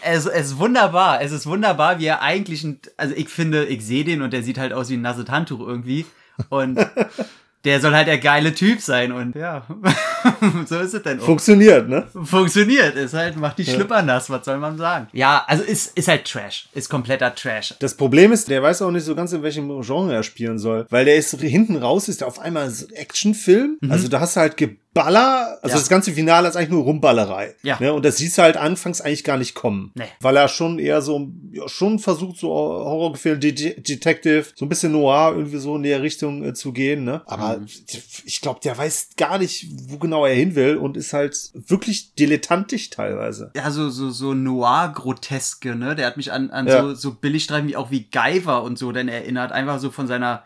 es, 0.01 0.25
es 0.25 0.48
ist 0.48 0.57
wunderbar. 0.57 1.21
Es 1.21 1.31
ist 1.31 1.45
wunderbar, 1.45 2.00
wie 2.00 2.05
er 2.05 2.21
eigentlich, 2.21 2.63
ein, 2.63 2.79
also 2.98 3.13
ich 3.15 3.29
finde, 3.29 3.65
ich 3.65 3.86
sehe 3.86 4.03
den 4.03 4.21
und 4.21 4.31
der 4.31 4.43
sieht 4.43 4.57
halt 4.57 4.74
aus 4.74 4.89
wie 4.89 4.95
ein 4.95 5.01
nasses 5.01 5.29
Handtuch 5.29 5.60
irgendwie. 5.60 6.05
Und 6.50 6.79
der 7.63 7.80
soll 7.80 7.94
halt 7.94 8.08
der 8.08 8.18
geile 8.18 8.53
Typ 8.53 8.82
sein 8.82 9.12
und 9.12 9.36
ja, 9.36 9.65
so 10.65 10.80
ist 10.80 10.94
es 10.94 11.03
denn. 11.03 11.20
auch. 11.20 11.25
funktioniert, 11.25 11.88
ne? 11.88 12.08
Funktioniert, 12.24 12.96
ist 12.96 13.13
halt, 13.13 13.38
macht 13.38 13.58
die 13.60 13.65
Schlipper 13.65 14.01
nass, 14.01 14.30
was 14.30 14.46
soll 14.46 14.58
man 14.58 14.77
sagen? 14.77 15.08
Ja, 15.13 15.44
also 15.48 15.63
ist, 15.63 15.98
ist 15.98 16.08
halt 16.08 16.25
Trash, 16.25 16.68
ist 16.74 16.89
kompletter 16.89 17.34
Trash. 17.34 17.75
Das 17.80 17.96
Problem 17.96 18.32
ist, 18.32 18.50
der 18.50 18.63
weiß 18.63 18.82
auch 18.82 18.91
nicht 18.91 19.06
so 19.06 19.15
ganz, 19.15 19.34
in 19.34 19.44
welchem 19.44 19.82
Genre 19.82 20.13
er 20.13 20.24
spielen 20.24 20.58
soll. 20.58 20.86
Weil 20.89 21.05
der 21.05 21.16
ist 21.16 21.31
hinten 21.40 21.77
raus, 21.77 22.07
ist 22.07 22.22
der 22.22 22.27
auf 22.27 22.40
einmal 22.40 22.72
Actionfilm. 22.94 23.77
Also 23.90 24.07
da 24.07 24.20
hast 24.20 24.35
du 24.35 24.42
halt 24.42 24.57
Geballer. 24.94 25.58
Also 25.62 25.75
Ja. 25.75 25.80
das 25.80 25.90
ganze 25.90 26.12
Finale 26.12 26.48
ist 26.50 26.56
eigentlich 26.56 26.70
nur 26.70 26.84
Rumballerei. 26.84 27.56
Ja. 27.64 27.77
Ne? 27.80 27.94
Und 27.94 28.04
das 28.04 28.18
siehst 28.18 28.38
du 28.38 28.42
halt 28.42 28.58
anfangs 28.58 29.00
eigentlich 29.01 29.24
gar 29.24 29.38
nicht 29.38 29.56
kommen. 29.56 29.92
Nee. 29.96 30.06
Weil 30.20 30.36
er 30.36 30.48
schon 30.50 30.80
eher 30.80 31.01
so, 31.01 31.30
ja, 31.51 31.68
schon 31.70 31.98
versucht, 32.00 32.38
so 32.38 32.50
Horrorgefilm, 32.50 33.40
De 33.40 33.51
Detective, 33.82 34.46
so 34.56 34.66
ein 34.66 34.70
bisschen 34.70 34.92
Noir 34.92 35.34
irgendwie 35.36 35.58
so 35.60 35.75
in 35.77 35.84
der 35.84 36.01
Richtung 36.01 36.44
äh, 36.44 36.54
zu 36.54 36.74
gehen. 36.74 37.04
Ne? 37.06 37.22
Aber 37.25 37.62
ich 38.25 38.42
glaube, 38.42 38.60
der 38.64 38.77
weiß 38.77 39.12
gar 39.18 39.38
nicht, 39.38 39.68
wo 39.88 39.98
genau 39.98 40.25
er 40.25 40.36
hin 40.36 40.56
will 40.56 40.75
und 40.75 40.98
ist 40.98 41.14
halt 41.14 41.38
wirklich 41.54 42.14
dilettantisch 42.16 42.90
teilweise. 42.90 43.51
Ja, 43.56 43.72
so, 43.72 43.90
so, 43.90 44.10
so 44.10 44.34
Noir-Groteske, 44.34 45.75
ne? 45.75 45.96
Der 45.96 46.08
hat 46.08 46.18
mich 46.18 46.32
an, 46.32 46.50
an 46.51 46.68
Ja. 46.68 46.82
so, 46.82 46.94
so 46.96 47.12
Billigstreifen 47.14 47.68
wie 47.70 47.75
auch 47.75 47.92
wie 47.92 48.10
Guyver 48.12 48.64
und 48.64 48.77
so 48.77 48.92
denn 48.92 49.08
erinnert. 49.08 49.51
Einfach 49.51 49.80
so 49.80 49.90
von 49.92 50.08
seiner, 50.08 50.44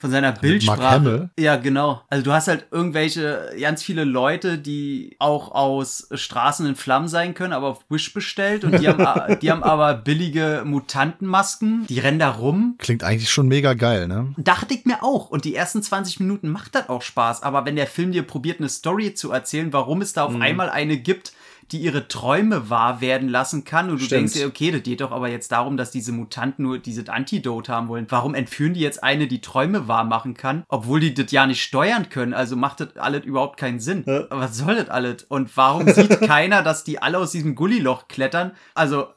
von 0.00 0.10
seiner 0.10 0.32
Bildsprache. 0.32 1.28
Ja, 1.38 1.56
genau. 1.56 2.02
Also 2.08 2.24
du 2.24 2.32
hast 2.32 2.48
halt 2.48 2.66
irgendwelche, 2.70 3.54
ganz 3.60 3.82
viele 3.82 4.04
Leute, 4.04 4.56
die 4.56 5.14
auch 5.18 5.52
aus 5.52 6.08
Straßen 6.10 6.66
in 6.66 6.74
Flammen 6.74 7.06
sein 7.06 7.34
können, 7.34 7.52
aber 7.52 7.68
auf 7.68 7.84
Wish 7.90 8.14
bestellt 8.14 8.64
und 8.64 8.80
die 8.80 8.88
haben, 8.88 9.38
die 9.42 9.50
haben 9.50 9.62
aber 9.62 9.94
billige 9.94 10.62
Mutantenmasken. 10.64 11.86
Die 11.86 11.98
rennen 11.98 12.18
da 12.18 12.30
rum. 12.30 12.76
Klingt 12.78 13.04
eigentlich 13.04 13.30
schon 13.30 13.46
mega 13.46 13.74
geil, 13.74 14.08
ne? 14.08 14.34
Dachte 14.38 14.72
ich 14.72 14.86
mir 14.86 15.02
auch. 15.02 15.28
Und 15.28 15.44
die 15.44 15.54
ersten 15.54 15.82
20 15.82 16.18
Minuten 16.20 16.48
macht 16.48 16.74
das 16.74 16.88
auch 16.88 17.02
Spaß. 17.02 17.42
Aber 17.42 17.66
wenn 17.66 17.76
der 17.76 17.86
Film 17.86 18.12
dir 18.12 18.22
probiert, 18.22 18.58
eine 18.58 18.70
Story 18.70 19.12
zu 19.12 19.30
erzählen, 19.30 19.70
warum 19.74 20.00
es 20.00 20.14
da 20.14 20.24
auf 20.24 20.40
einmal 20.40 20.70
eine 20.70 20.96
gibt, 20.96 21.34
die 21.72 21.78
ihre 21.78 22.08
Träume 22.08 22.70
wahr 22.70 23.00
werden 23.00 23.28
lassen 23.28 23.64
kann, 23.64 23.90
und 23.90 24.00
du 24.00 24.04
Stimmt. 24.04 24.20
denkst 24.20 24.34
dir, 24.34 24.46
okay, 24.46 24.70
das 24.72 24.82
geht 24.82 25.00
doch 25.00 25.12
aber 25.12 25.28
jetzt 25.28 25.52
darum, 25.52 25.76
dass 25.76 25.90
diese 25.90 26.12
Mutanten 26.12 26.64
nur 26.64 26.78
dieses 26.78 27.08
Antidote 27.08 27.72
haben 27.72 27.88
wollen. 27.88 28.06
Warum 28.08 28.34
entführen 28.34 28.74
die 28.74 28.80
jetzt 28.80 29.02
eine, 29.02 29.26
die 29.26 29.40
Träume 29.40 29.88
wahr 29.88 30.04
machen 30.04 30.34
kann, 30.34 30.64
obwohl 30.68 31.00
die 31.00 31.14
das 31.14 31.30
ja 31.32 31.46
nicht 31.46 31.62
steuern 31.62 32.08
können? 32.08 32.34
Also 32.34 32.56
macht 32.56 32.80
das 32.80 32.96
alles 32.96 33.24
überhaupt 33.24 33.58
keinen 33.58 33.80
Sinn. 33.80 34.04
Ja. 34.06 34.24
Was 34.30 34.56
soll 34.56 34.74
das 34.74 34.88
alles? 34.88 35.24
Und 35.24 35.56
warum 35.56 35.88
sieht 35.88 36.20
keiner, 36.26 36.62
dass 36.62 36.84
die 36.84 37.00
alle 37.00 37.18
aus 37.18 37.32
diesem 37.32 37.54
Gulliloch 37.54 38.08
klettern? 38.08 38.52
Also, 38.74 39.08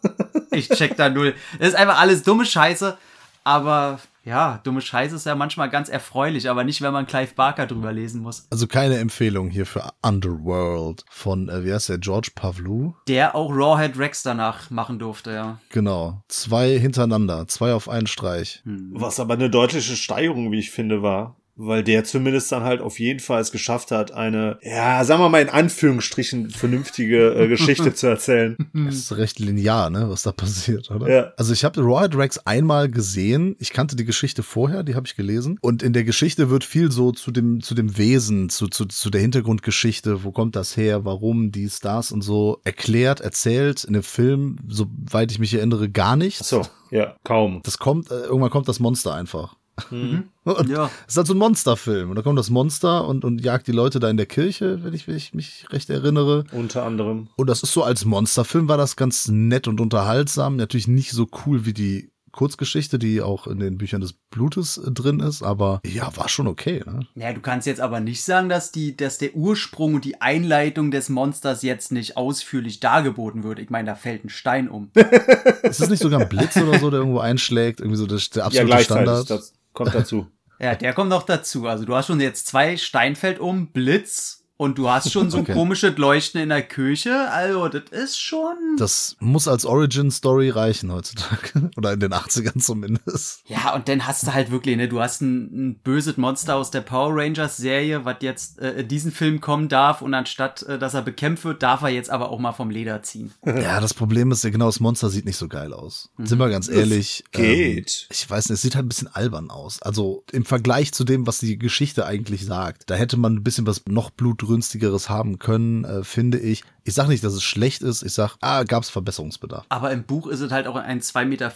ich 0.51 0.69
check 0.69 0.95
da 0.97 1.09
null. 1.09 1.33
Das 1.59 1.69
ist 1.69 1.75
einfach 1.75 1.99
alles 1.99 2.23
dumme 2.23 2.45
Scheiße. 2.45 2.97
Aber 3.43 3.99
ja, 4.23 4.59
dumme 4.63 4.81
Scheiße 4.81 5.15
ist 5.15 5.25
ja 5.25 5.35
manchmal 5.35 5.69
ganz 5.69 5.89
erfreulich, 5.89 6.49
aber 6.49 6.63
nicht, 6.63 6.81
wenn 6.81 6.93
man 6.93 7.05
Clive 7.05 7.33
Barker 7.35 7.67
drüber 7.67 7.91
lesen 7.91 8.21
muss. 8.21 8.47
Also 8.49 8.67
keine 8.67 8.97
Empfehlung 8.97 9.49
hier 9.49 9.65
für 9.65 9.89
Underworld 10.01 11.03
von, 11.09 11.49
äh, 11.49 11.65
wie 11.65 11.73
heißt 11.73 11.89
der, 11.89 11.97
George 11.97 12.31
Pavlou? 12.33 12.95
Der 13.07 13.35
auch 13.35 13.49
Rawhead 13.51 13.97
Rex 13.97 14.23
danach 14.23 14.69
machen 14.69 14.97
durfte, 14.99 15.31
ja. 15.31 15.59
Genau. 15.69 16.23
Zwei 16.29 16.79
hintereinander, 16.79 17.47
zwei 17.47 17.73
auf 17.73 17.89
einen 17.89 18.07
Streich. 18.07 18.63
Was 18.65 19.19
aber 19.19 19.33
eine 19.33 19.49
deutliche 19.49 19.95
Steigerung, 19.95 20.51
wie 20.51 20.59
ich 20.59 20.71
finde, 20.71 21.01
war. 21.01 21.35
Weil 21.55 21.83
der 21.83 22.03
zumindest 22.03 22.51
dann 22.51 22.63
halt 22.63 22.81
auf 22.81 22.99
jeden 22.99 23.19
Fall 23.19 23.39
es 23.39 23.51
geschafft 23.51 23.91
hat, 23.91 24.11
eine, 24.11 24.57
ja, 24.63 25.03
sagen 25.05 25.21
wir 25.21 25.29
mal 25.29 25.41
in 25.41 25.49
Anführungsstrichen, 25.49 26.49
vernünftige 26.49 27.33
äh, 27.35 27.47
Geschichte 27.53 27.93
zu 27.93 28.07
erzählen. 28.07 28.57
Das 28.73 28.95
ist 28.95 29.17
recht 29.17 29.39
linear, 29.39 29.89
ne, 29.89 30.09
was 30.09 30.23
da 30.23 30.31
passiert, 30.31 30.89
oder? 30.91 31.09
Ja. 31.09 31.33
Also 31.37 31.53
ich 31.53 31.63
habe 31.63 31.81
Rawhead 31.81 32.15
Rex 32.15 32.39
einmal 32.39 32.89
gesehen. 32.89 33.55
Ich 33.59 33.71
kannte 33.71 33.95
die 33.95 34.03
Geschichte 34.05 34.43
vorher, 34.43 34.83
die 34.83 34.95
habe 34.95 35.05
ich 35.07 35.15
gelesen. 35.15 35.57
Und 35.61 35.83
in 35.83 35.93
der 35.93 36.03
Geschichte 36.03 36.49
wird 36.49 36.63
viel 36.63 36.91
so 36.91 37.11
zu 37.11 37.31
dem, 37.31 37.61
zu 37.61 37.75
dem 37.75 37.97
Wesen, 37.97 38.49
zu, 38.49 38.67
zu, 38.67 38.85
zu 38.85 39.09
der 39.09 39.21
Hintergrundgeschichte, 39.21 40.23
wo 40.23 40.31
kommt 40.31 40.55
das 40.55 40.75
her, 40.75 41.05
warum, 41.05 41.51
dies, 41.51 41.79
das 41.79 42.11
und 42.11 42.21
so 42.21 42.59
erklärt, 42.63 43.21
erzählt. 43.21 43.83
In 43.83 43.93
dem 43.93 44.03
Film, 44.03 44.57
soweit 44.67 45.31
ich 45.31 45.39
mich 45.39 45.53
erinnere, 45.53 45.89
gar 45.89 46.15
nichts. 46.15 46.49
So, 46.49 46.63
ja, 46.91 47.15
kaum. 47.23 47.61
Das 47.63 47.77
kommt, 47.77 48.11
äh, 48.11 48.21
irgendwann 48.21 48.51
kommt 48.51 48.67
das 48.67 48.79
Monster 48.79 49.13
einfach. 49.13 49.55
Und 49.91 50.29
Ja. 50.67 50.89
Es 51.07 51.13
ist 51.13 51.17
halt 51.17 51.27
so 51.27 51.33
ein 51.33 51.37
Monsterfilm. 51.37 52.09
Und 52.09 52.15
da 52.15 52.21
kommt 52.21 52.37
das 52.37 52.49
Monster 52.49 53.07
und, 53.07 53.23
und 53.23 53.43
jagt 53.43 53.67
die 53.67 53.71
Leute 53.71 53.99
da 53.99 54.09
in 54.09 54.17
der 54.17 54.25
Kirche, 54.25 54.83
wenn 54.83 54.93
ich, 54.93 55.07
wenn 55.07 55.15
ich 55.15 55.33
mich 55.33 55.65
recht 55.71 55.89
erinnere. 55.89 56.43
Unter 56.51 56.83
anderem. 56.83 57.29
Und 57.37 57.49
das 57.49 57.63
ist 57.63 57.73
so 57.73 57.83
als 57.83 58.05
Monsterfilm 58.05 58.67
war 58.67 58.77
das 58.77 58.95
ganz 58.95 59.27
nett 59.29 59.67
und 59.67 59.79
unterhaltsam. 59.79 60.55
Natürlich 60.55 60.87
nicht 60.87 61.11
so 61.11 61.27
cool 61.45 61.65
wie 61.65 61.73
die 61.73 62.13
Kurzgeschichte, 62.33 62.97
die 62.97 63.21
auch 63.21 63.45
in 63.47 63.59
den 63.59 63.77
Büchern 63.77 64.01
des 64.01 64.13
Blutes 64.13 64.77
äh, 64.77 64.91
drin 64.91 65.19
ist, 65.19 65.43
aber 65.43 65.81
ja, 65.85 66.15
war 66.17 66.27
schon 66.27 66.47
okay. 66.47 66.81
Ne? 66.85 67.07
Ja, 67.15 67.31
du 67.31 67.39
kannst 67.39 67.67
jetzt 67.67 67.79
aber 67.79 67.99
nicht 67.99 68.23
sagen, 68.23 68.49
dass 68.49 68.71
die, 68.71 68.97
dass 68.97 69.19
der 69.19 69.35
Ursprung 69.35 69.93
und 69.93 70.03
die 70.03 70.19
Einleitung 70.19 70.89
des 70.89 71.09
Monsters 71.09 71.61
jetzt 71.61 71.91
nicht 71.91 72.17
ausführlich 72.17 72.79
dargeboten 72.79 73.43
wird. 73.43 73.59
Ich 73.59 73.69
meine, 73.69 73.85
da 73.85 73.95
fällt 73.95 74.25
ein 74.25 74.29
Stein 74.29 74.67
um. 74.67 74.89
ist 75.63 75.79
es 75.79 75.89
nicht 75.89 76.01
sogar 76.01 76.21
ein 76.21 76.29
Blitz 76.29 76.57
oder 76.57 76.79
so, 76.79 76.89
der 76.89 77.01
irgendwo 77.01 77.19
einschlägt? 77.19 77.79
Irgendwie 77.79 77.97
so 77.97 78.07
der, 78.07 78.19
der 78.33 78.45
absolute 78.45 78.71
ja, 78.71 78.79
Standard? 78.79 79.29
das 79.29 79.53
kommt 79.73 79.93
dazu. 79.93 80.27
Ja, 80.59 80.75
der 80.75 80.93
kommt 80.93 81.09
noch 81.09 81.23
dazu. 81.23 81.67
Also 81.67 81.83
du 81.83 81.93
hast 81.93 82.07
schon 82.07 82.21
jetzt 82.21 82.47
zwei 82.47 82.77
Steinfeld 82.77 83.39
um, 83.39 83.73
Blitz 83.73 84.42
und 84.63 84.77
du 84.77 84.89
hast 84.89 85.11
schon 85.11 85.29
so 85.29 85.37
ein 85.37 85.43
Okay. 85.43 85.53
komisches 85.53 85.97
Leuchten 85.97 86.41
in 86.41 86.49
der 86.49 86.63
Küche. 86.63 87.29
Also, 87.31 87.67
das 87.67 87.83
ist 87.91 88.19
schon. 88.19 88.55
Das 88.77 89.15
muss 89.19 89.47
als 89.47 89.65
Origin-Story 89.65 90.49
reichen 90.49 90.91
heutzutage. 90.91 91.69
Oder 91.77 91.93
in 91.93 91.99
den 91.99 92.13
80ern 92.13 92.59
zumindest. 92.59 93.43
Ja, 93.47 93.73
und 93.75 93.87
dann 93.89 94.07
hast 94.07 94.25
du 94.27 94.33
halt 94.33 94.51
wirklich, 94.51 94.77
ne, 94.77 94.87
du 94.87 94.99
hast 95.01 95.21
ein, 95.21 95.69
ein 95.69 95.75
böses 95.83 96.17
Monster 96.17 96.55
aus 96.55 96.71
der 96.71 96.81
Power 96.81 97.11
Rangers 97.15 97.57
Serie, 97.57 98.05
was 98.05 98.17
jetzt 98.21 98.59
äh, 98.59 98.81
in 98.81 98.87
diesen 98.87 99.11
Film 99.11 99.41
kommen 99.41 99.67
darf 99.69 100.01
und 100.01 100.13
anstatt, 100.13 100.63
äh, 100.63 100.79
dass 100.79 100.93
er 100.93 101.01
bekämpft 101.01 101.43
wird, 101.45 101.61
darf 101.61 101.81
er 101.81 101.89
jetzt 101.89 102.09
aber 102.09 102.29
auch 102.29 102.39
mal 102.39 102.53
vom 102.53 102.69
Leder 102.69 103.03
ziehen. 103.03 103.31
Ja, 103.45 103.79
das 103.81 103.93
Problem 103.93 104.31
ist 104.31 104.43
ja 104.43 104.49
genau, 104.49 104.67
das 104.67 104.79
Monster 104.79 105.09
sieht 105.09 105.25
nicht 105.25 105.37
so 105.37 105.47
geil 105.47 105.73
aus. 105.73 106.09
Sind 106.17 106.39
wir 106.39 106.49
ganz 106.49 106.69
ehrlich. 106.69 107.23
geht. 107.31 108.07
Ähm, 108.09 108.15
ich 108.15 108.29
weiß 108.29 108.49
nicht, 108.49 108.55
es 108.55 108.61
sieht 108.61 108.75
halt 108.75 108.85
ein 108.85 108.89
bisschen 108.89 109.13
albern 109.13 109.49
aus. 109.49 109.81
Also 109.81 110.23
im 110.31 110.45
Vergleich 110.45 110.93
zu 110.93 111.03
dem, 111.03 111.27
was 111.27 111.39
die 111.39 111.57
Geschichte 111.57 112.05
eigentlich 112.05 112.45
sagt. 112.45 112.89
Da 112.89 112.95
hätte 112.95 113.17
man 113.17 113.33
ein 113.35 113.43
bisschen 113.43 113.67
was 113.67 113.81
noch 113.87 114.09
blutrünstigeres 114.53 115.09
haben 115.09 115.39
können, 115.39 115.83
äh, 115.83 116.03
finde 116.03 116.39
ich. 116.39 116.63
Ich 116.83 116.93
sag 116.93 117.07
nicht, 117.07 117.23
dass 117.23 117.33
es 117.33 117.43
schlecht 117.43 117.81
ist. 117.81 118.03
Ich 118.03 118.13
sag, 118.13 118.35
ah, 118.41 118.63
gab's 118.63 118.89
Verbesserungsbedarf. 118.89 119.65
Aber 119.69 119.91
im 119.91 120.03
Buch 120.03 120.27
ist 120.27 120.41
es 120.41 120.51
halt 120.51 120.67
auch 120.67 120.75
ein 120.75 121.01
2,50 121.01 121.25
Meter 121.25 121.51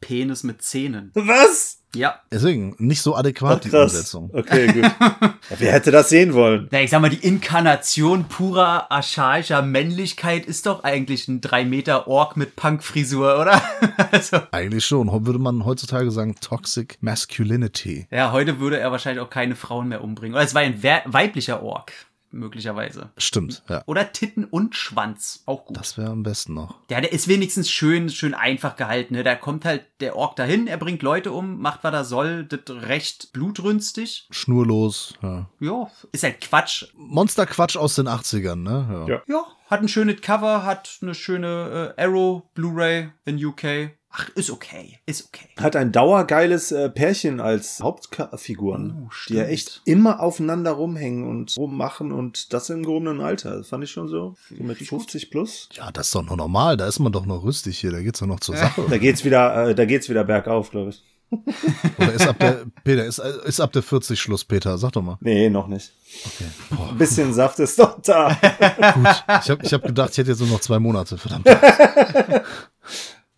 Penis 0.00 0.42
mit 0.42 0.62
Zähnen. 0.62 1.10
Was? 1.14 1.78
Ja. 1.94 2.20
Deswegen, 2.30 2.74
nicht 2.78 3.02
so 3.02 3.14
adäquat 3.14 3.58
Ach, 3.64 3.70
die. 3.70 3.76
Umsetzung. 3.76 4.30
Okay, 4.32 4.66
gut. 4.66 4.82
ja, 5.00 5.34
wer 5.58 5.72
hätte 5.72 5.90
das 5.90 6.08
sehen 6.08 6.32
wollen? 6.32 6.68
Na, 6.70 6.80
ich 6.80 6.90
sag 6.90 7.00
mal, 7.00 7.10
die 7.10 7.24
Inkarnation 7.26 8.24
purer 8.24 8.90
archaischer 8.90 9.62
Männlichkeit 9.62 10.46
ist 10.46 10.66
doch 10.66 10.84
eigentlich 10.84 11.28
ein 11.28 11.40
3 11.40 11.64
Meter 11.64 12.08
Ork 12.08 12.36
mit 12.36 12.56
Punkfrisur, 12.56 13.38
oder? 13.38 13.60
also. 14.10 14.38
Eigentlich 14.52 14.86
schon. 14.86 15.12
Heute 15.12 15.26
würde 15.26 15.38
man 15.38 15.64
heutzutage 15.64 16.10
sagen 16.10 16.34
Toxic 16.40 16.96
Masculinity. 17.00 18.06
Ja, 18.10 18.32
heute 18.32 18.58
würde 18.58 18.78
er 18.78 18.90
wahrscheinlich 18.90 19.22
auch 19.22 19.30
keine 19.30 19.54
Frauen 19.54 19.88
mehr 19.88 20.02
umbringen. 20.02 20.34
Oder 20.34 20.44
es 20.44 20.54
war 20.54 20.62
ein 20.62 20.82
weiblicher 20.82 21.62
Ork, 21.62 21.92
möglicherweise. 22.32 23.10
Stimmt, 23.16 23.62
ja. 23.68 23.82
Oder 23.86 24.12
Titten 24.12 24.44
und 24.44 24.74
Schwanz. 24.74 25.42
Auch 25.46 25.64
gut. 25.64 25.76
Das 25.76 25.96
wäre 25.98 26.10
am 26.10 26.22
besten 26.22 26.54
noch. 26.54 26.76
Ja, 26.90 27.00
der 27.00 27.12
ist 27.12 27.28
wenigstens 27.28 27.70
schön, 27.70 28.08
schön 28.10 28.34
einfach 28.34 28.76
gehalten. 28.76 29.14
Ne? 29.14 29.22
Da 29.22 29.34
kommt 29.34 29.64
halt 29.64 29.84
der 30.00 30.16
Ork 30.16 30.36
dahin, 30.36 30.66
er 30.66 30.76
bringt 30.76 31.02
Leute 31.02 31.32
um, 31.32 31.60
macht, 31.60 31.84
was 31.84 31.92
er 31.92 32.04
soll, 32.04 32.44
das 32.44 32.60
recht 32.68 33.32
blutrünstig. 33.32 34.26
Schnurlos, 34.30 35.14
ja. 35.22 35.48
Ja, 35.60 35.90
ist 36.12 36.24
halt 36.24 36.40
Quatsch. 36.40 36.86
Monsterquatsch 36.94 37.76
aus 37.76 37.94
den 37.94 38.08
80ern, 38.08 38.56
ne? 38.56 39.06
Ja. 39.08 39.22
Ja, 39.26 39.44
hat 39.68 39.80
ein 39.80 39.88
schönes 39.88 40.20
Cover, 40.20 40.64
hat 40.64 40.98
eine 41.02 41.14
schöne 41.14 41.94
äh, 41.96 42.02
Arrow 42.02 42.42
Blu-ray 42.54 43.10
in 43.24 43.44
UK. 43.44 43.92
Ach, 44.14 44.28
ist 44.34 44.50
okay, 44.50 44.98
ist 45.06 45.26
okay. 45.26 45.48
Hat 45.58 45.74
ein 45.74 45.90
dauergeiles 45.90 46.70
äh, 46.70 46.90
Pärchen 46.90 47.40
als 47.40 47.80
Hauptfiguren, 47.80 49.06
Oh, 49.06 49.10
die 49.28 49.34
ja 49.34 49.44
echt 49.44 49.80
immer 49.86 50.20
aufeinander 50.20 50.72
rumhängen 50.72 51.26
und 51.26 51.56
rummachen 51.56 52.12
und 52.12 52.52
das 52.52 52.68
im 52.68 52.82
gehobenen 52.82 53.22
Alter. 53.22 53.56
Das 53.56 53.68
fand 53.68 53.84
ich 53.84 53.90
schon 53.90 54.08
so. 54.08 54.36
So 54.54 54.62
mit 54.62 54.76
50 54.78 55.30
plus. 55.30 55.70
Ja, 55.72 55.90
das 55.90 56.08
ist 56.08 56.14
doch 56.14 56.22
noch 56.24 56.36
normal. 56.36 56.76
Da 56.76 56.86
ist 56.86 56.98
man 56.98 57.10
doch 57.10 57.24
noch 57.24 57.42
rüstig 57.42 57.78
hier. 57.78 57.90
Da 57.90 58.02
geht's 58.02 58.20
doch 58.20 58.26
noch 58.26 58.40
zur 58.40 58.56
Sache. 58.56 58.84
Da 58.90 58.98
geht's 58.98 59.24
wieder, 59.24 59.68
äh, 59.68 59.74
da 59.74 59.86
geht's 59.86 60.10
wieder 60.10 60.24
bergauf, 60.24 60.70
glaube 60.70 60.90
ich. 60.90 61.02
Oder 61.98 62.12
ist 62.12 62.26
ab 62.28 62.38
der, 62.38 62.66
Peter, 62.84 63.06
ist, 63.06 63.18
ist 63.18 63.60
ab 63.60 63.72
der 63.72 63.82
40 63.82 64.20
Schluss, 64.20 64.44
Peter? 64.44 64.76
Sag 64.76 64.92
doch 64.92 65.00
mal. 65.00 65.16
Nee, 65.22 65.48
noch 65.48 65.66
nicht. 65.66 65.92
Okay. 66.26 66.44
Boah, 66.68 66.90
Ein 66.90 66.98
bisschen 66.98 67.32
Saft 67.32 67.58
ist 67.60 67.78
doch 67.78 67.98
da. 68.02 68.28
gut. 68.94 69.24
Ich 69.42 69.50
habe 69.50 69.64
ich 69.64 69.72
hab 69.72 69.82
gedacht, 69.82 70.10
ich 70.12 70.18
hätte 70.18 70.30
jetzt 70.32 70.40
nur 70.40 70.50
noch 70.50 70.60
zwei 70.60 70.78
Monate. 70.78 71.16
Verdammt. 71.16 71.46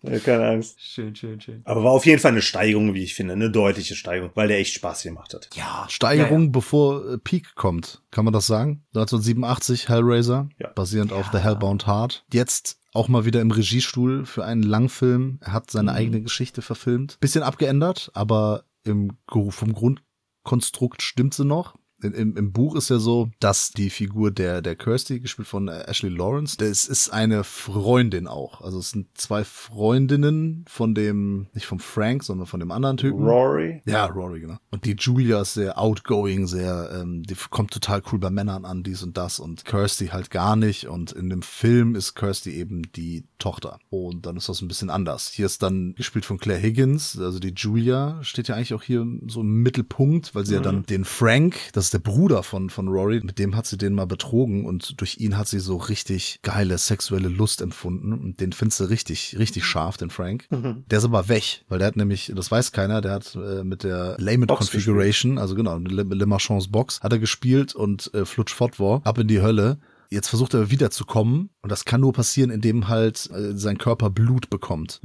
Ja, 0.07 0.19
Keine 0.19 0.47
Angst. 0.49 0.81
Schön, 0.81 1.14
schön, 1.17 1.40
schön. 1.40 1.62
Aber 1.64 1.85
war 1.85 1.93
auf 1.93 2.05
jeden 2.07 2.21
Fall 2.21 2.33
eine 2.33 2.43
Steigerung, 2.43 2.95
wie 2.95 3.03
ich 3.03 3.14
finde. 3.14 3.33
Eine 3.35 3.51
deutliche 3.51 3.95
Steigerung, 3.95 4.31
weil 4.35 4.49
der 4.49 4.59
echt 4.59 4.75
Spaß 4.75 5.03
gemacht 5.03 5.33
hat. 5.35 5.49
Ja, 5.55 5.87
Steigerung, 5.88 6.45
Ja, 6.45 6.51
bevor 6.51 7.12
äh, 7.12 7.19
Peak 7.19 7.55
kommt. 7.55 8.03
Kann 8.11 8.25
man 8.25 8.35
das 8.35 8.47
sagen? 8.47 8.85
1987 8.95 9.88
Hellraiser, 9.88 10.49
Ja. 10.59 10.69
basierend 10.69 11.12
auf 11.12 11.29
The 11.33 11.38
Hellbound 11.38 11.87
Heart. 11.87 12.25
Jetzt 12.33 12.79
auch 12.93 13.09
mal 13.09 13.25
wieder 13.25 13.40
im 13.40 13.51
Regiestuhl 13.51 14.25
für 14.27 14.45
einen 14.45 14.62
Langfilm. 14.62 15.38
Er 15.40 15.53
hat 15.53 15.71
seine 15.71 15.93
eigene 15.93 16.23
Geschichte 16.23 16.62
verfilmt. 16.62 17.19
Bisschen 17.21 17.43
abgeändert, 17.43 18.11
aber 18.14 18.64
im, 18.85 19.17
vom 19.49 19.73
Grundkonstrukt 19.73 21.03
stimmt 21.03 21.35
sie 21.35 21.45
noch. 21.45 21.75
In- 22.02 22.12
Im, 22.12 22.37
Im 22.37 22.52
Buch 22.52 22.76
ist 22.76 22.90
ja 22.90 22.98
so, 22.98 23.30
dass 23.40 23.70
die 23.70 23.88
Figur 23.88 24.30
der, 24.30 24.61
der 24.62 24.76
Kirsty, 24.76 25.20
gespielt 25.20 25.48
von 25.48 25.68
äh, 25.68 25.85
Ashley 25.87 26.11
Lawrence, 26.11 26.57
das 26.57 26.87
ist 26.87 27.09
eine 27.11 27.44
Freundin 27.44 28.26
auch. 28.26 28.61
Also 28.61 28.78
es 28.78 28.90
sind 28.90 29.07
zwei 29.16 29.44
Freundinnen 29.44 30.64
von 30.68 30.94
dem, 30.94 31.46
nicht 31.52 31.66
vom 31.66 31.78
Frank, 31.78 32.24
sondern 32.24 32.46
von 32.46 32.61
dem 32.61 32.70
anderen 32.70 32.96
Typen. 32.96 33.24
Rory. 33.24 33.83
Ja, 33.87 34.07
Rory, 34.07 34.40
genau. 34.40 34.57
Und 34.70 34.85
die 34.85 34.96
Julia 34.98 35.40
ist 35.42 35.54
sehr 35.54 35.78
outgoing, 35.78 36.46
sehr, 36.46 36.90
ähm, 37.00 37.22
die 37.22 37.37
kommt 37.50 37.70
total 37.72 38.02
cool 38.12 38.18
bei 38.18 38.30
Männern 38.30 38.64
an, 38.64 38.83
dies 38.83 39.02
und 39.02 39.16
das. 39.16 39.38
Und 39.40 39.64
Kirsty 39.64 40.09
halt 40.09 40.30
gar 40.30 40.57
nicht. 40.57 40.88
Und 40.88 41.12
in 41.12 41.30
dem 41.30 41.42
Film 41.42 41.94
ist 41.94 42.14
Kirsty 42.14 42.52
eben 42.52 42.83
die 42.92 43.24
Tochter. 43.38 43.78
Und 43.90 44.26
dann 44.26 44.37
ist 44.37 44.48
das 44.48 44.61
ein 44.62 44.68
bisschen 44.68 44.90
anders. 44.90 45.28
Hier 45.28 45.46
ist 45.46 45.62
dann 45.62 45.94
gespielt 45.94 46.24
von 46.24 46.38
Claire 46.38 46.61
Higgins, 46.61 47.18
also 47.18 47.38
die 47.38 47.52
Julia 47.57 48.18
steht 48.22 48.48
ja 48.48 48.57
eigentlich 48.57 48.74
auch 48.74 48.83
hier 48.83 49.07
so 49.28 49.40
im 49.40 49.62
Mittelpunkt, 49.62 50.35
weil 50.35 50.44
sie 50.46 50.54
ja 50.54 50.61
dann 50.61 50.85
den 50.85 51.04
Frank, 51.04 51.57
das 51.72 51.87
ist 51.87 51.93
der 51.94 52.00
Bruder 52.00 52.42
von, 52.42 52.70
von 52.70 52.88
Rory, 52.88 53.20
mit 53.22 53.38
dem 53.38 53.57
hat 53.57 53.66
sie 53.66 53.78
den 53.78 53.94
mal 53.94 54.07
betrogen 54.07 54.66
und 54.66 55.00
durch 55.00 55.18
ihn 55.18 55.38
hat 55.38 55.46
sie 55.48 55.61
so 55.61 55.76
richtig 55.76 56.40
geile 56.42 56.76
sexuelle 56.76 57.28
Lust 57.28 57.62
empfunden. 57.62 58.12
Und 58.12 58.40
den 58.40 58.52
findest 58.52 58.80
du 58.80 58.85
richtig, 58.85 59.37
richtig 59.38 59.64
scharf, 59.64 59.96
den 59.96 60.11
Frank. 60.11 60.46
Der 60.90 60.98
ist 60.98 61.04
aber 61.04 61.28
weg, 61.28 61.64
weil 61.68 61.78
der 61.78 61.88
hat 61.88 61.96
nämlich, 61.96 62.33
das 62.35 62.50
weiß 62.50 62.72
keiner, 62.72 63.00
der 63.00 63.12
hat 63.12 63.37
äh, 63.37 63.62
mit 63.62 63.85
der 63.85 64.16
Layman 64.18 64.48
Configuration, 64.48 65.38
also 65.38 65.54
genau, 65.54 65.78
Le, 65.78 66.02
Le 66.02 66.26
Marchands 66.26 66.68
Box, 66.68 67.00
hat 67.00 67.12
er 67.12 67.18
gespielt 67.20 67.74
und 67.74 68.12
äh, 68.12 68.24
Flutsch 68.24 68.52
fort 68.52 68.80
war, 68.80 69.00
ab 69.04 69.18
in 69.18 69.28
die 69.28 69.40
Hölle. 69.40 69.78
Jetzt 70.11 70.29
versucht 70.29 70.55
er 70.55 70.71
wiederzukommen 70.71 71.51
und 71.62 71.73
das 71.73 71.85
kann 71.85 72.01
nur 72.01 72.12
passieren, 72.12 72.51
indem 72.51 72.88
halt 72.88 73.29
äh, 73.31 73.57
sein 73.57 73.79
Körper 73.79 74.11
Blut 74.11 74.51
bekommt. 74.51 75.01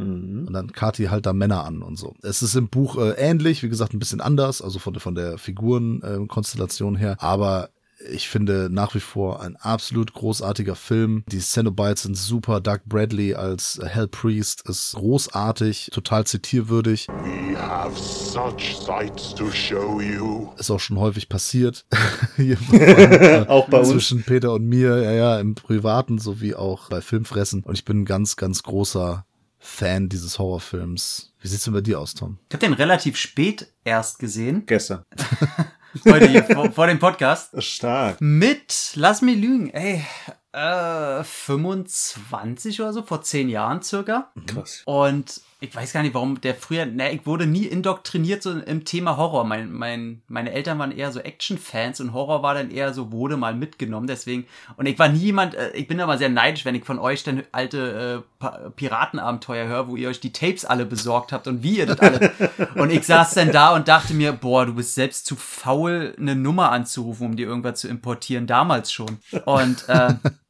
Und 0.47 0.53
dann 0.53 0.71
karrt 0.71 0.97
die 0.97 1.09
halt 1.09 1.25
da 1.25 1.33
Männer 1.33 1.63
an 1.65 1.81
und 1.81 1.97
so. 1.97 2.13
Es 2.21 2.41
ist 2.41 2.55
im 2.55 2.67
Buch 2.69 2.97
äh, 2.97 3.11
ähnlich, 3.17 3.63
wie 3.63 3.69
gesagt, 3.69 3.93
ein 3.93 3.99
bisschen 3.99 4.21
anders, 4.21 4.61
also 4.61 4.79
von, 4.79 4.93
der- 4.93 5.01
von 5.01 5.15
der 5.15 5.37
Figurenkonstellation 5.37 6.95
äh, 6.95 6.99
her, 6.99 7.17
aber 7.19 7.69
ich 8.07 8.29
finde 8.29 8.69
nach 8.71 8.95
wie 8.95 8.99
vor 8.99 9.41
ein 9.41 9.55
absolut 9.57 10.13
großartiger 10.13 10.75
Film. 10.75 11.23
Die 11.27 11.39
Cenobites 11.39 12.03
sind 12.03 12.15
super. 12.15 12.61
Doug 12.61 12.79
Bradley 12.85 13.33
als 13.33 13.79
Hell 13.83 14.07
Priest 14.07 14.67
ist 14.67 14.93
großartig, 14.93 15.89
total 15.93 16.25
zitierwürdig. 16.25 17.07
We 17.07 17.57
have 17.57 17.97
such 17.97 18.85
sights 18.85 19.33
to 19.35 19.51
show 19.51 19.99
you. 19.99 20.49
Ist 20.57 20.71
auch 20.71 20.79
schon 20.79 20.99
häufig 20.99 21.29
passiert. 21.29 21.85
Hier 22.37 22.57
vor 22.57 22.79
allem, 22.79 23.47
Auch 23.47 23.69
bei 23.69 23.79
uns. 23.79 23.89
Zwischen 23.89 24.23
Peter 24.23 24.53
und 24.53 24.65
mir, 24.65 25.01
ja, 25.01 25.11
ja, 25.11 25.39
im 25.39 25.55
Privaten 25.55 26.19
sowie 26.19 26.55
auch 26.55 26.89
bei 26.89 27.01
Filmfressen. 27.01 27.63
Und 27.63 27.75
ich 27.75 27.85
bin 27.85 28.01
ein 28.01 28.05
ganz, 28.05 28.35
ganz 28.35 28.63
großer 28.63 29.25
Fan 29.57 30.07
dieses 30.07 30.39
Horrorfilms. 30.39 31.33
Wie 31.41 31.47
sieht's 31.47 31.65
denn 31.65 31.73
bei 31.73 31.81
dir 31.81 31.99
aus, 31.99 32.13
Tom? 32.13 32.37
Ich 32.49 32.53
habe 32.53 32.65
den 32.65 32.73
relativ 32.73 33.17
spät 33.17 33.67
erst 33.83 34.19
gesehen. 34.19 34.63
Gestern. 34.65 35.03
Heute 36.05 36.27
hier 36.27 36.43
vor, 36.43 36.71
vor 36.71 36.87
dem 36.87 36.99
Podcast. 36.99 37.61
Stark. 37.63 38.21
Mit, 38.21 38.91
lass 38.95 39.21
mich 39.21 39.37
lügen, 39.37 39.69
ey, 39.71 40.05
äh, 40.51 41.23
25 41.23 42.81
oder 42.81 42.93
so, 42.93 43.01
vor 43.01 43.21
10 43.21 43.49
Jahren 43.49 43.81
circa. 43.81 44.31
Krass. 44.45 44.83
Und 44.85 45.41
ich 45.61 45.75
weiß 45.75 45.91
gar 45.91 46.03
nicht, 46.03 46.13
warum 46.13 46.39
der 46.39 46.55
früher, 46.55 46.85
ne, 46.85 47.11
ich 47.11 47.25
wurde 47.25 47.45
nie 47.45 47.65
indoktriniert 47.65 48.41
so 48.41 48.51
im 48.51 48.85
Thema 48.85 49.17
Horror. 49.17 49.43
Mein, 49.43 49.73
mein, 49.73 50.21
meine 50.29 50.53
Eltern 50.53 50.79
waren 50.79 50.93
eher 50.93 51.11
so 51.11 51.19
Action-Fans 51.19 51.99
und 51.99 52.13
Horror 52.13 52.41
war 52.43 52.53
dann 52.53 52.71
eher 52.71 52.93
so, 52.93 53.11
wurde 53.11 53.35
mal 53.35 53.53
mitgenommen, 53.53 54.07
deswegen. 54.07 54.45
Und 54.77 54.85
ich 54.85 54.97
war 54.97 55.09
nie 55.09 55.19
jemand, 55.19 55.55
äh, 55.55 55.71
ich 55.71 55.87
bin 55.87 55.99
aber 55.99 56.17
sehr 56.17 56.29
neidisch, 56.29 56.63
wenn 56.63 56.75
ich 56.75 56.85
von 56.85 56.97
euch 56.97 57.23
dann 57.23 57.43
alte 57.51 58.23
äh, 58.41 58.69
Piratenabenteuer 58.77 59.67
höre, 59.67 59.89
wo 59.89 59.97
ihr 59.97 60.07
euch 60.07 60.21
die 60.21 60.31
Tapes 60.31 60.63
alle 60.63 60.85
besorgt 60.85 61.33
habt 61.33 61.45
und 61.47 61.61
wie 61.61 61.79
ihr 61.79 61.85
das 61.85 61.99
alle. 61.99 62.31
und 62.75 62.89
ich 62.89 63.05
saß 63.05 63.33
dann 63.33 63.51
da 63.51 63.75
und 63.75 63.89
dachte 63.89 64.13
mir, 64.13 64.31
boah, 64.31 64.65
du 64.65 64.75
bist 64.75 64.95
selbst 64.95 65.25
zu 65.25 65.35
faul, 65.35 66.15
eine 66.17 66.35
Nummer 66.35 66.71
anzurufen, 66.71 67.25
um 67.25 67.35
dir 67.35 67.47
irgendwas 67.47 67.81
zu 67.81 67.89
importieren, 67.89 68.47
damals 68.47 68.93
schon. 68.93 69.19
Und 69.43 69.89
äh, 69.89 70.13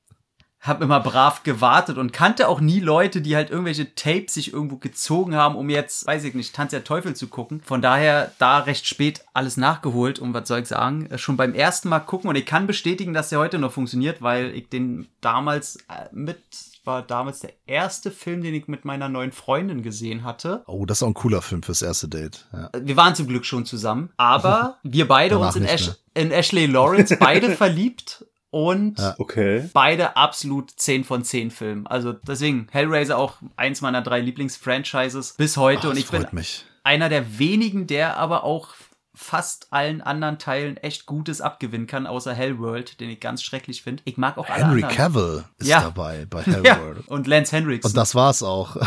hab 0.61 0.81
immer 0.81 0.99
brav 0.99 1.43
gewartet 1.43 1.97
und 1.97 2.11
kannte 2.11 2.49
auch 2.49 2.59
nie 2.59 2.81
Leute, 2.81 3.21
die 3.21 3.35
halt 3.35 3.49
irgendwelche 3.49 3.95
Tapes 3.95 4.33
sich 4.33 4.51
irgendwo 4.51 4.75
gezogen 4.75 5.35
haben, 5.35 5.55
um 5.55 5.69
jetzt, 5.69 6.05
weiß 6.05 6.25
ich 6.25 6.33
nicht, 6.33 6.53
Tanz 6.53 6.71
der 6.71 6.83
Teufel 6.83 7.15
zu 7.15 7.27
gucken. 7.27 7.61
Von 7.63 7.81
daher 7.81 8.31
da 8.39 8.59
recht 8.59 8.85
spät 8.85 9.23
alles 9.33 9.55
nachgeholt 9.55 10.19
und 10.19 10.33
was 10.33 10.47
soll 10.47 10.59
ich 10.59 10.67
sagen, 10.67 11.05
äh, 11.07 11.17
schon 11.17 11.37
beim 11.37 11.53
ersten 11.53 11.87
Mal 11.87 11.99
gucken 11.99 12.29
und 12.29 12.35
ich 12.35 12.45
kann 12.45 12.67
bestätigen, 12.67 13.13
dass 13.13 13.29
der 13.29 13.39
heute 13.39 13.57
noch 13.57 13.71
funktioniert, 13.71 14.21
weil 14.21 14.53
ich 14.53 14.67
den 14.67 15.07
damals 15.21 15.77
äh, 15.87 16.09
mit 16.11 16.39
war 16.85 17.03
damals 17.03 17.41
der 17.41 17.53
erste 17.67 18.09
Film, 18.09 18.41
den 18.41 18.55
ich 18.55 18.67
mit 18.67 18.83
meiner 18.83 19.09
neuen 19.09 19.31
Freundin 19.31 19.83
gesehen 19.83 20.23
hatte. 20.23 20.63
Oh, 20.65 20.85
das 20.85 20.99
ist 20.99 21.03
auch 21.03 21.07
ein 21.07 21.13
cooler 21.13 21.41
Film 21.41 21.61
fürs 21.61 21.81
erste 21.83 22.07
Date. 22.07 22.47
Ja. 22.51 22.71
Wir 22.81 22.97
waren 22.97 23.13
zum 23.13 23.27
Glück 23.27 23.45
schon 23.45 23.65
zusammen, 23.65 24.09
aber 24.17 24.79
wir 24.83 25.07
beide 25.07 25.37
uns 25.37 25.55
in, 25.55 25.65
Ash 25.65 25.87
mehr. 25.87 25.95
in 26.15 26.31
Ashley 26.31 26.65
Lawrence 26.65 27.15
beide 27.17 27.51
verliebt 27.55 28.25
und 28.51 28.99
Ja. 28.99 29.15
Okay. 29.17 29.69
beide 29.73 30.15
absolut 30.17 30.71
10 30.71 31.03
von 31.03 31.23
10 31.23 31.51
Filmen. 31.51 31.87
Also 31.87 32.13
deswegen 32.13 32.67
Hellraiser 32.71 33.17
auch 33.17 33.35
eins 33.55 33.81
meiner 33.81 34.01
drei 34.01 34.19
Lieblingsfranchises 34.21 35.33
bis 35.33 35.57
heute 35.57 35.81
Ach, 35.81 35.89
und 35.89 35.91
das 35.91 35.99
ich 35.99 36.09
bin 36.11 36.21
freut 36.21 36.33
mich. 36.33 36.65
einer 36.83 37.09
der 37.09 37.37
wenigen, 37.39 37.85
der 37.87 38.17
aber 38.17 38.43
auch 38.43 38.69
fast 39.13 39.67
allen 39.71 40.01
anderen 40.01 40.39
Teilen 40.39 40.77
echt 40.77 41.05
Gutes 41.05 41.41
abgewinnen 41.41 41.87
kann, 41.87 42.07
außer 42.07 42.33
Hellworld, 42.33 43.01
den 43.01 43.09
ich 43.09 43.19
ganz 43.19 43.43
schrecklich 43.43 43.81
finde. 43.81 44.01
Ich 44.05 44.15
mag 44.17 44.37
auch 44.37 44.47
alle 44.49 44.63
Henry 44.63 44.83
anderen. 44.83 44.95
Cavill 44.95 45.43
ist 45.57 45.67
Ja. 45.67 45.81
dabei 45.81 46.25
bei 46.29 46.41
Ja, 46.45 46.53
Hellworld. 46.77 47.07
und 47.09 47.27
Lance 47.27 47.53
Henriksen. 47.55 47.89
Und 47.91 47.97
das 47.97 48.15
war's 48.15 48.43
auch. 48.43 48.77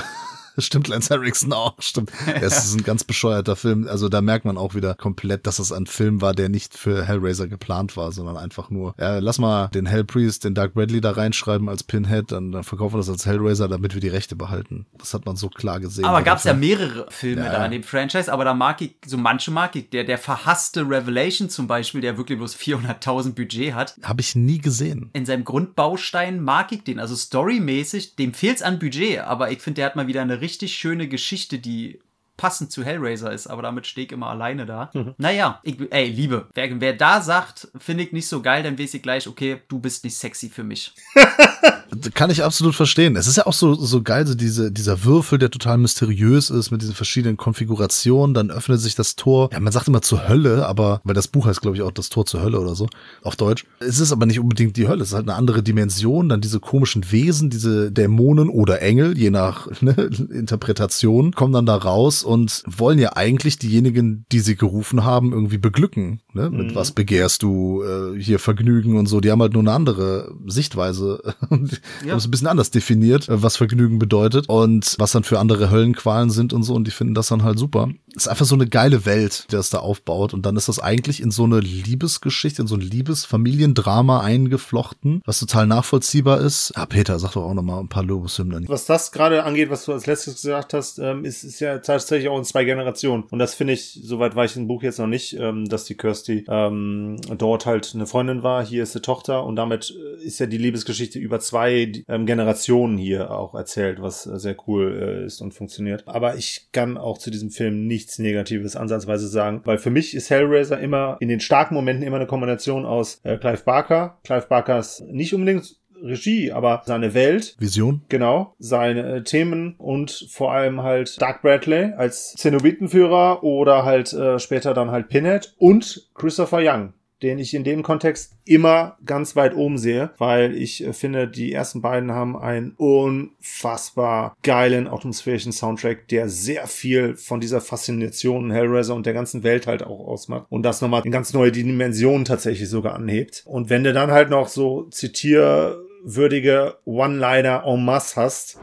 Stimmt, 0.59 0.89
Lance 0.89 1.13
Henriksen 1.13 1.53
auch, 1.53 1.81
stimmt. 1.81 2.11
Es 2.41 2.65
ist 2.65 2.75
ein 2.75 2.85
ganz 2.85 3.05
bescheuerter 3.05 3.57
Film. 3.57 3.87
Also 3.89 4.09
da 4.09 4.21
merkt 4.21 4.45
man 4.45 4.59
auch 4.59 4.75
wieder 4.75 4.95
komplett, 4.95 5.47
dass 5.47 5.59
es 5.59 5.73
ein 5.73 5.87
Film 5.87 6.21
war, 6.21 6.35
der 6.35 6.49
nicht 6.49 6.77
für 6.77 7.05
Hellraiser 7.05 7.49
geplant 7.49 7.97
war, 7.97 8.13
sondern 8.13 8.37
einfach 8.37 8.69
nur, 8.69 8.95
ja, 8.99 9.19
lass 9.19 9.39
mal 9.39 9.69
den 9.69 9.87
Hellpriest, 9.87 10.45
den 10.45 10.55
Doug 10.55 10.71
Bradley 10.75 11.01
da 11.01 11.13
reinschreiben 11.13 11.69
als 11.69 11.83
Pinhead, 11.83 12.33
dann, 12.33 12.53
dann 12.53 12.65
verkaufen 12.65 12.95
wir 12.95 12.99
das 12.99 13.09
als 13.09 13.25
Hellraiser, 13.25 13.69
damit 13.69 13.95
wir 13.95 14.01
die 14.01 14.09
Rechte 14.09 14.37
behalten. 14.37 14.87
Das 14.99 15.15
hat 15.15 15.25
man 15.25 15.37
so 15.37 15.49
klar 15.49 15.81
gesehen. 15.81 16.05
aber 16.05 16.23
gab 16.23 16.39
es 16.39 16.45
ja 16.45 16.53
mehrere 16.53 17.07
Filme 17.09 17.45
Ja, 17.45 17.53
da 17.53 17.59
ja. 17.59 17.65
in 17.67 17.73
dem 17.73 17.83
Franchise, 17.83 18.31
aber 18.31 18.45
da 18.45 18.53
mag 18.53 18.81
ich, 18.83 18.97
so 19.07 19.17
manche 19.17 19.51
mag 19.51 19.75
ich. 19.77 19.89
Der, 19.91 20.05
der 20.05 20.19
verhasste 20.19 20.83
Revelation 20.83 21.49
zum 21.49 21.67
Beispiel, 21.67 22.01
der 22.03 22.19
wirklich 22.19 22.39
bloß 22.39 22.57
400.000 22.57 23.35
Budget 23.35 23.75
hat. 23.75 23.97
Hab 24.03 24.21
ich 24.21 24.35
nie 24.35 24.59
gesehen. 24.59 25.11
In 25.15 25.25
seinem 25.25 25.45
Grundbaustein 25.45 26.43
mag 26.43 26.73
ich 26.73 26.85
den. 26.85 26.99
Also 26.99 27.17
storymäßig, 27.17 28.17
dem 28.17 28.35
fehlt's 28.35 28.63
an 28.63 28.79
Budget, 28.79 29.21
aber 29.21 29.51
ich 29.51 29.61
finde, 29.61 29.77
der 29.77 29.87
hat 29.87 29.97
mal 29.97 30.07
wieder 30.07 30.21
eine 30.23 30.42
richtig 30.43 30.77
schöne 30.77 31.09
Geschichte, 31.09 31.59
die 31.59 32.01
passend 32.43 32.73
zu 32.73 32.83
Hellraiser 32.83 33.33
ist, 33.33 33.47
aber 33.47 33.63
damit 33.63 33.87
stehe 33.87 34.05
ich 34.05 34.13
immer 34.13 34.27
alleine 34.27 34.67
da. 34.67 34.91
Naja, 35.17 35.61
ich, 35.63 35.77
ey, 35.91 36.09
Liebe, 36.09 36.49
wer, 36.55 36.81
wer 36.81 36.93
da 36.93 37.21
sagt, 37.21 37.69
finde 37.79 38.03
ich 38.03 38.11
nicht 38.11 38.27
so 38.27 38.43
geil, 38.43 38.65
dann 38.65 38.77
weiß 38.77 38.95
ich 38.95 39.03
gleich, 39.03 39.29
okay, 39.29 39.63
du 39.69 39.79
bist 39.79 40.03
nicht 40.03 40.17
sexy 40.17 40.49
für 40.49 40.65
mich. 40.65 40.93
Kann 42.15 42.31
ich 42.31 42.43
absolut 42.43 42.75
verstehen. 42.75 43.17
Es 43.17 43.27
ist 43.27 43.37
ja 43.37 43.47
auch 43.47 43.53
so, 43.53 43.75
so 43.75 44.03
geil, 44.03 44.27
so 44.27 44.35
diese, 44.35 44.73
dieser 44.73 45.05
Würfel, 45.05 45.39
der 45.39 45.51
total 45.51 45.79
mysteriös 45.79 46.49
ist 46.51 46.71
mit 46.71 46.81
diesen 46.81 46.95
verschiedenen 46.95 47.37
Konfigurationen. 47.37 48.33
Dann 48.35 48.51
öffnet 48.51 48.81
sich 48.81 48.95
das 48.95 49.15
Tor. 49.15 49.51
Ja, 49.53 49.61
man 49.61 49.73
sagt 49.73 49.89
immer 49.89 50.01
zur 50.01 50.27
Hölle, 50.27 50.67
aber, 50.67 51.01
weil 51.05 51.15
das 51.15 51.29
Buch 51.29 51.47
heißt, 51.47 51.61
glaube 51.61 51.77
ich, 51.77 51.83
auch 51.83 51.91
das 51.91 52.09
Tor 52.09 52.25
zur 52.25 52.43
Hölle 52.43 52.59
oder 52.61 52.75
so, 52.75 52.89
auf 53.23 53.37
Deutsch. 53.37 53.67
Es 53.81 54.01
ist 54.01 54.11
aber 54.11 54.25
nicht 54.27 54.41
unbedingt 54.41 54.77
die 54.77 54.89
Hölle. 54.89 55.03
Es 55.03 55.09
ist 55.09 55.15
halt 55.15 55.29
eine 55.29 55.37
andere 55.37 55.63
Dimension. 55.63 56.29
Dann 56.31 56.41
diese 56.41 56.61
komischen 56.61 57.13
Wesen, 57.13 57.51
diese 57.51 57.93
Dämonen 57.93 58.49
oder 58.49 58.81
Engel, 58.81 59.19
je 59.19 59.31
nach 59.31 59.69
ne, 59.83 59.93
Interpretation, 60.31 61.33
kommen 61.33 61.53
dann 61.53 61.67
da 61.67 61.77
raus 61.77 62.25
und 62.33 62.63
wollen 62.67 62.99
ja 62.99 63.15
eigentlich 63.17 63.59
diejenigen, 63.59 64.25
die 64.33 64.41
sie 64.41 64.57
gerufen 64.57 65.05
haben, 65.05 65.33
irgendwie 65.33 65.59
beglücken. 65.59 66.21
Ne? 66.33 66.51
Mit 66.51 66.75
was 66.75 66.93
begehrst 66.93 67.43
du 67.43 67.83
äh, 67.85 68.19
hier 68.21 68.39
Vergnügen 68.39 68.97
und 68.97 69.07
so. 69.07 69.21
Die 69.21 69.31
haben 69.31 69.41
halt 69.43 69.53
nur 69.53 69.63
eine 69.63 69.73
andere 69.73 70.35
Sichtweise. 70.47 71.23
Die 71.51 71.77
Ja. 72.07 72.13
haben 72.13 72.19
es 72.19 72.25
ein 72.27 72.31
bisschen 72.31 72.49
anders 72.49 72.71
definiert, 72.71 73.29
äh, 73.29 73.43
was 73.43 73.57
Vergnügen 73.57 73.99
bedeutet 73.99 74.49
und 74.49 74.97
was 74.99 75.13
dann 75.13 75.25
für 75.25 75.39
andere 75.39 75.71
Höllenqualen 75.71 76.31
sind 76.31 76.53
und 76.53 76.63
so. 76.63 76.75
Und 76.75 76.87
die 76.87 76.91
finden 76.91 77.15
das 77.15 77.29
dann 77.29 77.43
halt 77.45 77.59
super. 77.59 77.89
Ist 78.15 78.29
einfach 78.29 78.45
so 78.45 78.55
eine 78.55 78.67
geile 78.67 79.05
Welt, 79.05 79.47
die 79.51 79.57
das 79.57 79.71
da 79.71 79.79
aufbaut. 79.79 80.35
Und 80.35 80.45
dann 80.45 80.57
ist 80.57 80.69
das 80.69 80.79
eigentlich 80.79 81.23
in 81.23 81.31
so 81.31 81.45
eine 81.45 81.61
Liebesgeschichte, 81.61 82.63
in 82.63 82.69
so 82.69 82.77
ein 82.77 82.81
Liebesfamiliendrama 82.81 84.21
eingeflochten, 84.21 85.23
was 85.25 85.41
total 85.41 85.67
nachvollziehbar 85.67 86.41
ist. 86.41 86.73
Ja, 86.77 86.87
Peter, 86.87 87.19
sag 87.19 87.33
doch 87.33 87.45
auch 87.45 87.55
noch 87.55 87.63
mal 87.63 87.81
ein 87.81 87.89
paar 87.89 88.05
Lobeshymnen. 88.05 88.69
Was 88.69 88.87
das 88.87 89.13
gerade 89.13 89.45
angeht, 89.45 89.71
was 89.71 89.85
du 89.85 89.93
als 89.93 90.07
letztes 90.07 90.43
gesagt 90.43 90.75
hast, 90.75 90.99
ähm, 90.99 91.25
ist, 91.25 91.45
ist 91.45 91.61
ja 91.61 91.79
tatsächlich 91.79 92.29
auch 92.29 92.39
in 92.39 92.45
zwei 92.45 92.65
Generationen. 92.65 93.25
Und 93.31 93.39
das 93.39 93.55
finde 93.55 93.73
ich, 93.73 94.01
soweit 94.03 94.37
war 94.37 94.45
ich 94.45 94.57
im 94.57 94.67
Buch 94.67 94.83
jetzt 94.83 94.99
noch 94.99 95.07
nicht, 95.07 95.37
ähm, 95.39 95.69
dass 95.69 95.85
die 95.85 95.97
Kirsty 95.97 96.45
ähm, 96.49 97.17
dort 97.39 97.67
halt 97.67 97.93
eine 97.95 98.07
Freundin 98.07 98.43
war, 98.43 98.65
hier 98.65 98.83
ist 98.83 98.95
die 98.95 99.01
Tochter 99.01 99.45
und 99.45 99.57
damit 99.57 99.91
äh, 99.91 100.25
ist 100.25 100.39
ja 100.39 100.47
die 100.47 100.59
Liebesgeschichte 100.59 101.19
über 101.19 101.41
zwei 101.41 101.93
ähm, 102.09 102.27
Generationen 102.27 102.99
hier 102.99 103.31
auch 103.31 103.55
erzählt, 103.55 104.03
was 104.03 104.27
äh, 104.27 104.39
sehr 104.39 104.57
cool 104.67 105.23
äh, 105.23 105.27
ist 105.27 105.41
und 105.41 105.53
funktioniert. 105.53 106.07
Aber 106.07 106.37
ich 106.37 106.69
kann 106.73 106.97
auch 106.97 107.19
zu 107.19 107.31
diesem 107.31 107.51
Film 107.51 107.87
nichts 108.03 108.19
Negatives 108.19 108.75
ansatzweise 108.75 109.29
sagen, 109.29 109.61
weil 109.65 109.79
für 109.79 109.91
mich 109.91 110.15
ist 110.15 110.29
Hellraiser 110.29 110.81
immer 110.81 111.17
in 111.21 111.29
den 111.29 111.41
starken 111.41 111.75
Momenten 111.75 112.05
immer 112.05 112.17
eine 112.17 112.27
Kombination 112.27 112.85
aus 112.85 113.21
äh, 113.23 113.37
Clive 113.37 113.63
Barker. 113.65 114.19
Clive 114.25 114.47
Barkers 114.49 115.05
nicht 115.07 115.35
unbedingt 115.35 115.77
Regie, 116.03 116.51
aber 116.51 116.83
seine 116.85 117.15
Welt, 117.15 117.55
Vision? 117.61 118.03
Genau, 118.09 118.57
seine 118.59 119.19
äh, 119.19 119.23
Themen 119.23 119.77
und 119.79 120.27
vor 120.31 120.53
allem 120.53 120.83
halt 120.83 121.23
Doug 121.23 121.43
Bradley 121.43 121.93
als 121.97 122.33
Zenobitenführer 122.33 123.45
oder 123.45 123.85
halt 123.85 124.13
äh, 124.13 124.41
später 124.41 124.75
dann 124.75 124.91
halt 124.91 125.09
Pinhead 125.09 125.55
und 125.59 126.11
Christopher 126.15 126.59
Young, 126.61 126.93
den 127.23 127.39
ich 127.39 127.55
in 127.55 127.65
dem 127.65 127.83
Kontext 127.83 128.37
immer 128.45 128.97
ganz 129.05 129.37
weit 129.37 129.55
oben 129.55 129.79
sehe, 129.79 130.11
weil 130.19 130.57
ich 130.57 130.85
äh, 130.85 130.93
finde, 130.93 131.29
die 131.29 131.53
ersten 131.53 131.81
beiden 131.81 132.13
haben 132.13 132.37
einen 132.37 132.73
unfassbar 132.77 134.37
geilen 134.43 134.89
atmosphärischen 134.89 135.53
Soundtrack, 135.53 136.09
der 136.09 136.29
sehr 136.29 136.67
viel 136.67 137.17
von 137.17 137.41
dieser 137.41 137.61
Faszination 137.61 138.51
Hellraiser 138.51 138.95
und 138.95 139.07
der 139.07 139.15
ganzen 139.15 139.43
Welt 139.43 139.67
halt 139.67 139.83
auch 139.83 140.07
ausmacht 140.07 140.47
und 140.51 140.63
das 140.63 140.81
nochmal 140.81 141.03
in 141.05 141.13
ganz 141.13 141.33
neue 141.33 141.53
Dimensionen 141.53 142.25
tatsächlich 142.25 142.69
sogar 142.69 142.95
anhebt. 142.95 143.43
Und 143.47 143.71
wenn 143.71 143.85
du 143.85 143.93
dann 143.93 144.11
halt 144.11 144.31
noch 144.31 144.49
so 144.49 144.85
zitierwürdige 144.91 146.77
One-Liner 146.85 147.65
en 147.67 147.85
masse 147.85 148.21
hast, 148.21 148.59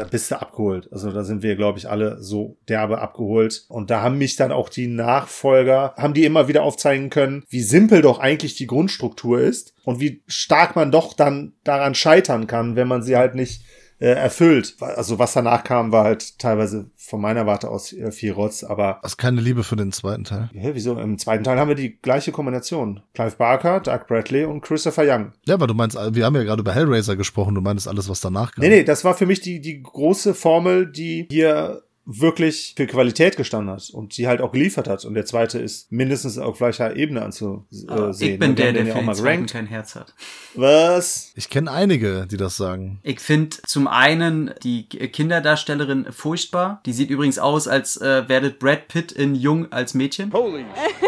da 0.00 0.06
bist 0.06 0.30
du 0.30 0.40
abgeholt. 0.40 0.88
Also 0.92 1.12
da 1.12 1.24
sind 1.24 1.42
wir, 1.42 1.56
glaube 1.56 1.78
ich, 1.78 1.88
alle 1.88 2.22
so 2.22 2.56
derbe 2.68 3.02
abgeholt. 3.02 3.66
Und 3.68 3.90
da 3.90 4.00
haben 4.00 4.16
mich 4.16 4.34
dann 4.34 4.50
auch 4.50 4.70
die 4.70 4.86
Nachfolger, 4.86 5.92
haben 5.98 6.14
die 6.14 6.24
immer 6.24 6.48
wieder 6.48 6.62
aufzeigen 6.62 7.10
können, 7.10 7.44
wie 7.50 7.60
simpel 7.60 8.00
doch 8.00 8.18
eigentlich 8.18 8.54
die 8.54 8.66
Grundstruktur 8.66 9.40
ist 9.40 9.74
und 9.84 10.00
wie 10.00 10.22
stark 10.26 10.74
man 10.74 10.90
doch 10.90 11.12
dann 11.12 11.52
daran 11.64 11.94
scheitern 11.94 12.46
kann, 12.46 12.76
wenn 12.76 12.88
man 12.88 13.02
sie 13.02 13.16
halt 13.16 13.34
nicht 13.34 13.62
äh, 14.00 14.08
erfüllt. 14.08 14.76
Also 14.80 15.18
was 15.18 15.34
danach 15.34 15.62
kam, 15.62 15.92
war 15.92 16.04
halt 16.04 16.38
teilweise 16.38 16.90
von 16.96 17.20
meiner 17.20 17.46
Warte 17.46 17.68
aus 17.68 17.92
äh, 17.92 18.10
viel 18.10 18.32
Rotz, 18.32 18.64
aber 18.64 18.98
Hast 19.02 19.18
keine 19.18 19.40
Liebe 19.40 19.62
für 19.62 19.76
den 19.76 19.92
zweiten 19.92 20.24
Teil? 20.24 20.50
Hä, 20.52 20.70
wieso? 20.72 20.98
Im 20.98 21.18
zweiten 21.18 21.44
Teil 21.44 21.58
haben 21.58 21.68
wir 21.68 21.74
die 21.74 21.98
gleiche 22.00 22.32
Kombination. 22.32 23.02
Clive 23.14 23.36
Barker, 23.36 23.80
Doug 23.80 24.06
Bradley 24.08 24.44
und 24.44 24.62
Christopher 24.62 25.04
Young. 25.06 25.32
Ja, 25.46 25.54
aber 25.54 25.66
du 25.66 25.74
meinst, 25.74 25.96
wir 25.96 26.24
haben 26.24 26.34
ja 26.34 26.42
gerade 26.42 26.60
über 26.60 26.74
Hellraiser 26.74 27.16
gesprochen, 27.16 27.54
du 27.54 27.60
meinst 27.60 27.86
alles, 27.86 28.08
was 28.08 28.20
danach 28.20 28.52
kam. 28.52 28.62
Nee, 28.62 28.70
nee, 28.70 28.84
das 28.84 29.04
war 29.04 29.14
für 29.14 29.26
mich 29.26 29.40
die, 29.40 29.60
die 29.60 29.82
große 29.82 30.34
Formel, 30.34 30.90
die 30.90 31.28
hier 31.30 31.82
wirklich 32.18 32.74
für 32.76 32.86
Qualität 32.86 33.36
gestanden 33.36 33.74
hat 33.74 33.90
und 33.90 34.16
die 34.16 34.26
halt 34.26 34.40
auch 34.40 34.52
geliefert 34.52 34.88
hat. 34.88 35.04
Und 35.04 35.14
der 35.14 35.24
zweite 35.26 35.58
ist 35.58 35.90
mindestens 35.92 36.38
auf 36.38 36.58
gleicher 36.58 36.96
Ebene 36.96 37.22
anzusehen. 37.22 37.66
ich 37.70 37.86
bin 37.88 37.90
Wir 37.90 38.36
der, 38.38 38.48
haben 38.48 38.56
der 38.56 38.72
den 38.72 38.86
ja 38.86 38.92
für 38.94 38.98
auch 38.98 39.02
mal 39.04 39.46
kein 39.46 39.66
Herz 39.66 39.94
hat. 39.94 40.14
Was? 40.54 41.32
Ich 41.36 41.48
kenne 41.48 41.70
einige, 41.70 42.26
die 42.26 42.36
das 42.36 42.56
sagen. 42.56 43.00
Ich 43.02 43.20
finde 43.20 43.56
zum 43.66 43.86
einen 43.86 44.52
die 44.62 44.88
Kinderdarstellerin 44.88 46.06
furchtbar. 46.10 46.80
Die 46.86 46.92
sieht 46.92 47.10
übrigens 47.10 47.38
aus, 47.38 47.68
als 47.68 47.96
äh, 47.96 48.28
werdet 48.28 48.58
Brad 48.58 48.88
Pitt 48.88 49.12
in 49.12 49.34
Jung 49.34 49.70
als 49.72 49.94
Mädchen. 49.94 50.32
Holy, 50.32 50.64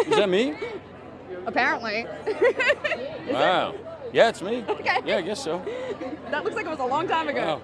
is 0.08 0.16
that 0.16 0.28
me? 0.28 0.52
Apparently. 1.46 2.06
Wow. 3.30 3.74
Yeah, 4.14 4.28
it's 4.28 4.42
me. 4.42 4.62
Okay. 4.68 5.00
Yeah, 5.06 5.18
I 5.18 5.22
guess 5.22 5.42
so. 5.42 5.60
That 6.30 6.44
looks 6.44 6.54
like 6.54 6.66
it 6.66 6.70
was 6.70 6.80
a 6.80 6.86
long 6.86 7.08
time 7.08 7.28
ago. 7.28 7.40
Wow. 7.40 7.60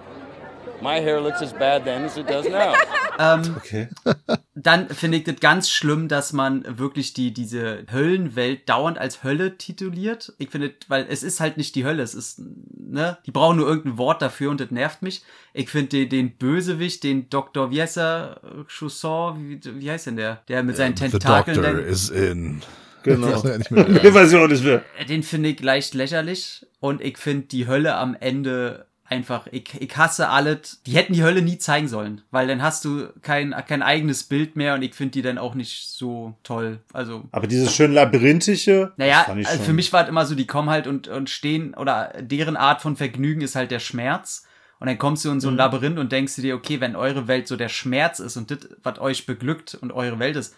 My 0.80 1.00
hair 1.00 1.20
looks 1.20 1.42
as 1.42 1.52
bad 1.52 1.84
then 1.84 2.04
as 2.04 2.16
it 2.16 2.28
does 2.28 2.48
now. 2.48 2.74
Ähm, 3.20 3.56
Okay. 3.56 3.88
dann 4.54 4.88
finde 4.90 5.18
ich 5.18 5.24
das 5.24 5.40
ganz 5.40 5.68
schlimm, 5.70 6.06
dass 6.06 6.32
man 6.32 6.78
wirklich 6.78 7.14
die, 7.14 7.34
diese 7.34 7.84
Höllenwelt 7.92 8.68
dauernd 8.68 8.96
als 8.96 9.24
Hölle 9.24 9.58
tituliert. 9.58 10.34
Ich 10.38 10.50
finde, 10.50 10.72
weil 10.86 11.04
es 11.10 11.24
ist 11.24 11.40
halt 11.40 11.56
nicht 11.56 11.74
die 11.74 11.84
Hölle, 11.84 12.04
es 12.04 12.14
ist, 12.14 12.40
ne, 12.76 13.18
die 13.26 13.32
brauchen 13.32 13.56
nur 13.56 13.66
irgendein 13.66 13.98
Wort 13.98 14.22
dafür 14.22 14.52
und 14.52 14.60
das 14.60 14.70
nervt 14.70 15.02
mich. 15.02 15.22
Ich 15.52 15.68
finde 15.68 15.88
den, 15.88 16.08
den 16.10 16.36
Bösewicht, 16.36 17.02
den 17.02 17.28
Dr. 17.28 17.72
wie 17.72 17.82
heißt 17.82 17.98
er, 17.98 18.40
Chausson, 18.68 19.48
wie, 19.48 19.60
wie 19.80 19.90
heißt 19.90 20.06
denn 20.06 20.16
der? 20.16 20.42
Der 20.46 20.62
mit 20.62 20.76
seinen 20.76 20.96
The 20.96 21.08
Tentakeln. 21.08 21.56
Doctor 21.56 21.72
dann- 21.74 21.84
is 21.84 22.10
in. 22.10 22.62
Genau. 23.02 23.30
Das 23.30 23.42
ist 23.42 23.50
ja 23.50 23.58
nicht 23.58 23.70
mehr- 23.72 23.84
Die 24.02 24.12
Version 24.12 24.48
ist 24.52 24.62
mir. 24.62 24.84
den 25.08 25.24
finde 25.24 25.48
ich 25.48 25.60
leicht 25.60 25.94
lächerlich 25.94 26.64
und 26.78 27.00
ich 27.00 27.18
finde 27.18 27.48
die 27.48 27.66
Hölle 27.66 27.96
am 27.96 28.16
Ende 28.18 28.86
einfach, 29.08 29.46
ich, 29.50 29.74
ich 29.80 29.96
hasse 29.96 30.28
alles. 30.28 30.82
Die 30.86 30.92
hätten 30.92 31.12
die 31.12 31.22
Hölle 31.22 31.42
nie 31.42 31.58
zeigen 31.58 31.88
sollen, 31.88 32.22
weil 32.30 32.46
dann 32.46 32.62
hast 32.62 32.84
du 32.84 33.08
kein, 33.22 33.54
kein 33.66 33.82
eigenes 33.82 34.24
Bild 34.24 34.56
mehr 34.56 34.74
und 34.74 34.82
ich 34.82 34.94
finde 34.94 35.12
die 35.12 35.22
dann 35.22 35.38
auch 35.38 35.54
nicht 35.54 35.88
so 35.88 36.34
toll. 36.42 36.80
Also, 36.92 37.24
Aber 37.32 37.46
dieses 37.46 37.74
schön 37.74 37.92
labyrinthische. 37.92 38.92
naja, 38.96 39.18
das 39.18 39.26
fand 39.26 39.40
ich 39.40 39.48
also 39.48 39.62
für 39.64 39.72
mich 39.72 39.92
war 39.92 40.02
es 40.04 40.08
immer 40.08 40.26
so, 40.26 40.34
die 40.34 40.46
kommen 40.46 40.70
halt 40.70 40.86
und, 40.86 41.08
und 41.08 41.30
stehen, 41.30 41.74
oder 41.74 42.12
deren 42.20 42.56
Art 42.56 42.82
von 42.82 42.96
Vergnügen 42.96 43.40
ist 43.40 43.56
halt 43.56 43.70
der 43.70 43.80
Schmerz. 43.80 44.44
Und 44.80 44.86
dann 44.86 44.98
kommst 44.98 45.24
du 45.24 45.30
in 45.32 45.40
so 45.40 45.48
ein 45.48 45.54
Mhm. 45.54 45.58
Labyrinth 45.58 45.98
und 45.98 46.12
denkst 46.12 46.36
du 46.36 46.42
dir, 46.42 46.54
okay, 46.54 46.80
wenn 46.80 46.94
eure 46.94 47.26
Welt 47.26 47.48
so 47.48 47.56
der 47.56 47.68
Schmerz 47.68 48.20
ist 48.20 48.36
und 48.36 48.50
das, 48.52 48.58
was 48.84 49.00
euch 49.00 49.26
beglückt 49.26 49.74
und 49.74 49.90
eure 49.92 50.18
Welt 50.20 50.36
ist, 50.36 50.54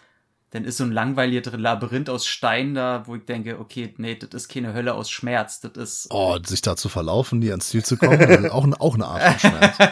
dann 0.51 0.65
ist 0.65 0.77
so 0.77 0.83
ein 0.83 0.91
langweiliges 0.91 1.51
Labyrinth 1.53 2.09
aus 2.09 2.27
Stein 2.27 2.75
da, 2.75 3.03
wo 3.05 3.15
ich 3.15 3.25
denke, 3.25 3.59
okay, 3.59 3.93
nee, 3.97 4.15
das 4.15 4.29
ist 4.33 4.49
keine 4.49 4.73
Hölle 4.73 4.93
aus 4.93 5.09
Schmerz, 5.09 5.61
das 5.61 5.71
ist. 5.77 6.07
Oh, 6.11 6.37
sich 6.45 6.61
da 6.61 6.75
zu 6.75 6.89
verlaufen, 6.89 7.39
nie 7.39 7.49
ans 7.49 7.69
Ziel 7.69 7.83
zu 7.83 7.97
kommen, 7.97 8.49
auch, 8.49 8.67
auch 8.79 8.95
eine 8.95 9.05
Art 9.05 9.41
von 9.41 9.51
Schmerz. 9.51 9.77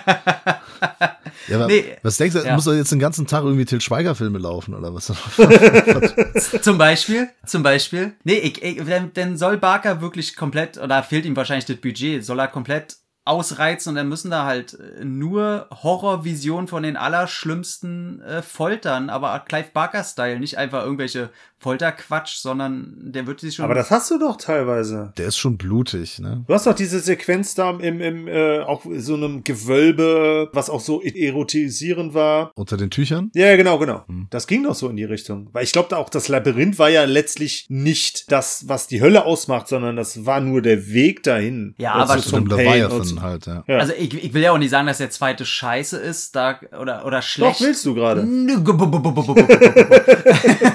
Ja, 1.47 1.55
aber 1.55 1.67
Nee, 1.67 1.97
was 2.03 2.17
denkst 2.17 2.35
du, 2.35 2.45
ja. 2.45 2.53
muss 2.53 2.65
doch 2.65 2.73
jetzt 2.73 2.91
den 2.91 2.99
ganzen 2.99 3.25
Tag 3.25 3.43
irgendwie 3.43 3.65
Til 3.65 3.81
Schweiger 3.81 4.15
Filme 4.15 4.37
laufen 4.37 4.73
oder 4.73 4.93
was? 4.93 5.07
Zum 6.61 6.77
Beispiel, 6.77 7.29
zum 7.45 7.63
Beispiel. 7.63 8.13
Nee, 8.23 8.35
ich, 8.35 8.61
ich, 8.61 8.83
denn, 8.83 9.13
denn 9.13 9.37
soll 9.37 9.57
Barker 9.57 9.99
wirklich 10.01 10.35
komplett, 10.35 10.77
oder 10.77 11.01
fehlt 11.03 11.25
ihm 11.25 11.35
wahrscheinlich 11.35 11.65
das 11.65 11.77
Budget, 11.77 12.23
soll 12.23 12.39
er 12.39 12.47
komplett 12.47 12.97
ausreizen 13.25 13.91
und 13.91 13.95
dann 13.95 14.09
müssen 14.09 14.31
da 14.31 14.45
halt 14.45 14.73
äh, 14.73 15.05
nur 15.05 15.67
Horrorvisionen 15.71 16.67
von 16.67 16.83
den 16.83 16.97
allerschlimmsten 16.97 18.21
äh, 18.21 18.41
Foltern, 18.41 19.09
aber 19.09 19.39
Clive 19.47 19.69
Barker-Style, 19.73 20.39
nicht 20.39 20.57
einfach 20.57 20.83
irgendwelche 20.83 21.29
Folterquatsch, 21.59 22.37
sondern 22.37 22.93
der 22.97 23.27
wird 23.27 23.41
sich 23.41 23.55
schon. 23.55 23.65
Aber 23.65 23.73
das 23.73 23.91
hast 23.91 24.09
du 24.09 24.17
doch 24.17 24.37
teilweise. 24.37 25.13
Der 25.17 25.27
ist 25.27 25.37
schon 25.37 25.57
blutig, 25.57 26.19
ne? 26.19 26.45
Du 26.47 26.53
hast 26.53 26.65
doch 26.65 26.73
diese 26.73 27.01
Sequenz 27.01 27.53
da 27.53 27.71
im, 27.71 27.99
im 27.99 28.27
äh, 28.29 28.59
auch 28.59 28.85
so 28.97 29.15
einem 29.15 29.43
Gewölbe, 29.43 30.49
was 30.53 30.69
auch 30.69 30.79
so 30.79 31.01
erotisierend 31.01 32.13
war. 32.13 32.51
Unter 32.55 32.77
den 32.77 32.89
Tüchern? 32.89 33.29
Ja, 33.33 33.57
genau, 33.57 33.77
genau. 33.77 34.05
Hm. 34.07 34.27
Das 34.29 34.47
ging 34.47 34.63
doch 34.63 34.75
so 34.75 34.87
in 34.87 34.95
die 34.95 35.03
Richtung. 35.03 35.49
Weil 35.51 35.65
ich 35.65 35.73
glaube, 35.73 35.97
auch 35.97 36.09
das 36.09 36.29
Labyrinth 36.29 36.79
war 36.79 36.89
ja 36.89 37.03
letztlich 37.03 37.65
nicht 37.67 38.31
das, 38.31 38.69
was 38.69 38.87
die 38.87 39.01
Hölle 39.01 39.25
ausmacht, 39.25 39.67
sondern 39.67 39.97
das 39.97 40.25
war 40.25 40.39
nur 40.39 40.61
der 40.61 40.87
Weg 40.93 41.23
dahin. 41.23 41.75
Ja, 41.77 41.95
Also 41.95 42.13
aber 42.13 42.21
Zu 42.21 42.29
zum 42.29 42.47
Pain 42.47 42.85
und 42.85 43.08
dann 43.15 43.23
halt, 43.23 43.45
ja. 43.45 43.63
ja. 43.67 43.77
Also 43.77 43.93
ich, 43.97 44.13
ich 44.13 44.33
will 44.33 44.41
ja 44.41 44.51
auch 44.51 44.57
nicht 44.57 44.69
sagen, 44.69 44.87
dass 44.87 44.99
der 44.99 45.09
zweite 45.09 45.45
scheiße 45.45 45.97
ist 45.97 46.35
da, 46.35 46.59
oder, 46.79 47.05
oder 47.05 47.21
schlecht. 47.21 47.61
Doch, 47.61 47.65
willst 47.65 47.85
du 47.85 47.93
gerade. 47.93 48.25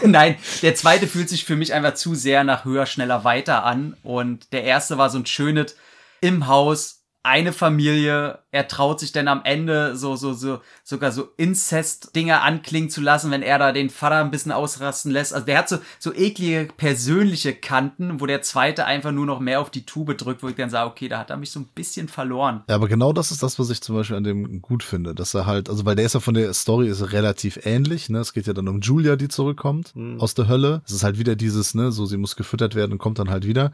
Nein, 0.05 0.37
der 0.63 0.75
zweite 0.75 1.07
fühlt 1.07 1.29
sich 1.29 1.45
für 1.45 1.57
mich 1.57 1.73
einfach 1.73 1.95
zu 1.95 2.15
sehr 2.15 2.45
nach 2.45 2.65
höher, 2.65 2.87
schneller, 2.87 3.25
weiter 3.25 3.65
an. 3.65 3.97
Und 4.03 4.53
der 4.53 4.65
erste 4.65 4.99
war 4.99 5.11
so 5.11 5.19
ein 5.19 5.27
schönes 5.27 5.77
im 6.21 6.47
Haus 6.47 7.04
eine 7.25 7.53
Familie. 7.53 8.39
Er 8.53 8.69
traut 8.69 9.01
sich 9.01 9.11
dann 9.11 9.27
am 9.29 9.41
Ende 9.45 9.97
so, 9.97 10.15
so, 10.15 10.35
so, 10.35 10.61
sogar 10.85 11.11
so 11.11 11.31
Inzest-Dinge 11.37 12.41
anklingen 12.43 12.91
zu 12.91 13.01
lassen, 13.01 13.31
wenn 13.31 13.43
er 13.43 13.59
da 13.59 13.73
den 13.73 13.91
Vater 13.91 14.17
ein 14.17 14.31
bisschen 14.31 14.53
ausrasten 14.53 15.11
lässt. 15.11 15.35
Also 15.35 15.47
der 15.47 15.59
hat 15.59 15.69
so, 15.69 15.79
so 15.99 16.15
eklige 16.15 16.69
persönliche 16.77 17.55
Kanten, 17.55 18.21
wo 18.21 18.27
der 18.27 18.43
zweite 18.43 18.85
einfach 18.85 19.11
nur 19.11 19.27
noch 19.27 19.41
mehr 19.41 19.61
auf 19.61 19.71
die 19.71 19.87
Tube 19.87 20.17
drückt, 20.17 20.43
wo 20.43 20.49
ich 20.49 20.55
dann 20.55 20.71
sage, 20.71 20.91
okay, 20.91 21.09
da 21.09 21.19
hat 21.19 21.31
er 21.31 21.37
mich 21.39 21.51
so 21.51 21.61
ein 21.61 21.69
bisschen 21.75 22.09
verloren. 22.09 22.63
Ja, 22.69 22.77
aber 22.77 22.89
genau 22.89 23.13
das 23.13 23.31
ist 23.31 23.43
das, 23.43 23.59
was 23.59 23.71
ich 23.71 23.81
zum 23.81 23.97
Beispiel 23.97 24.17
an 24.17 24.25
dem 24.25 24.61
gut 24.61 24.83
finde, 24.83 25.15
dass 25.15 25.35
er 25.35 25.47
halt, 25.47 25.69
also 25.71 25.85
weil 25.87 25.97
der 25.97 26.05
ist 26.05 26.15
ja 26.15 26.21
von 26.21 26.35
der 26.35 26.53
Story 26.53 26.89
ist 26.89 27.01
er 27.01 27.13
relativ 27.13 27.65
ähnlich, 27.65 28.11
ne? 28.11 28.19
Es 28.19 28.35
geht 28.35 28.47
ja 28.47 28.53
dann 28.53 28.69
um 28.69 28.81
Julia, 28.81 29.17
die 29.17 29.29
zurückkommt 29.29 29.95
aus 30.19 30.35
der 30.35 30.49
Hölle. 30.49 30.83
Es 30.87 30.93
ist 30.93 31.05
halt 31.05 31.19
wieder 31.19 31.37
dieses, 31.37 31.75
ne, 31.75 31.91
so 31.91 32.05
sie 32.05 32.19
muss 32.19 32.37
gefüttert 32.37 32.75
werden 32.75 32.93
und 32.93 32.99
kommt 32.99 33.19
dann 33.19 33.31
halt 33.31 33.47
wieder. 33.47 33.73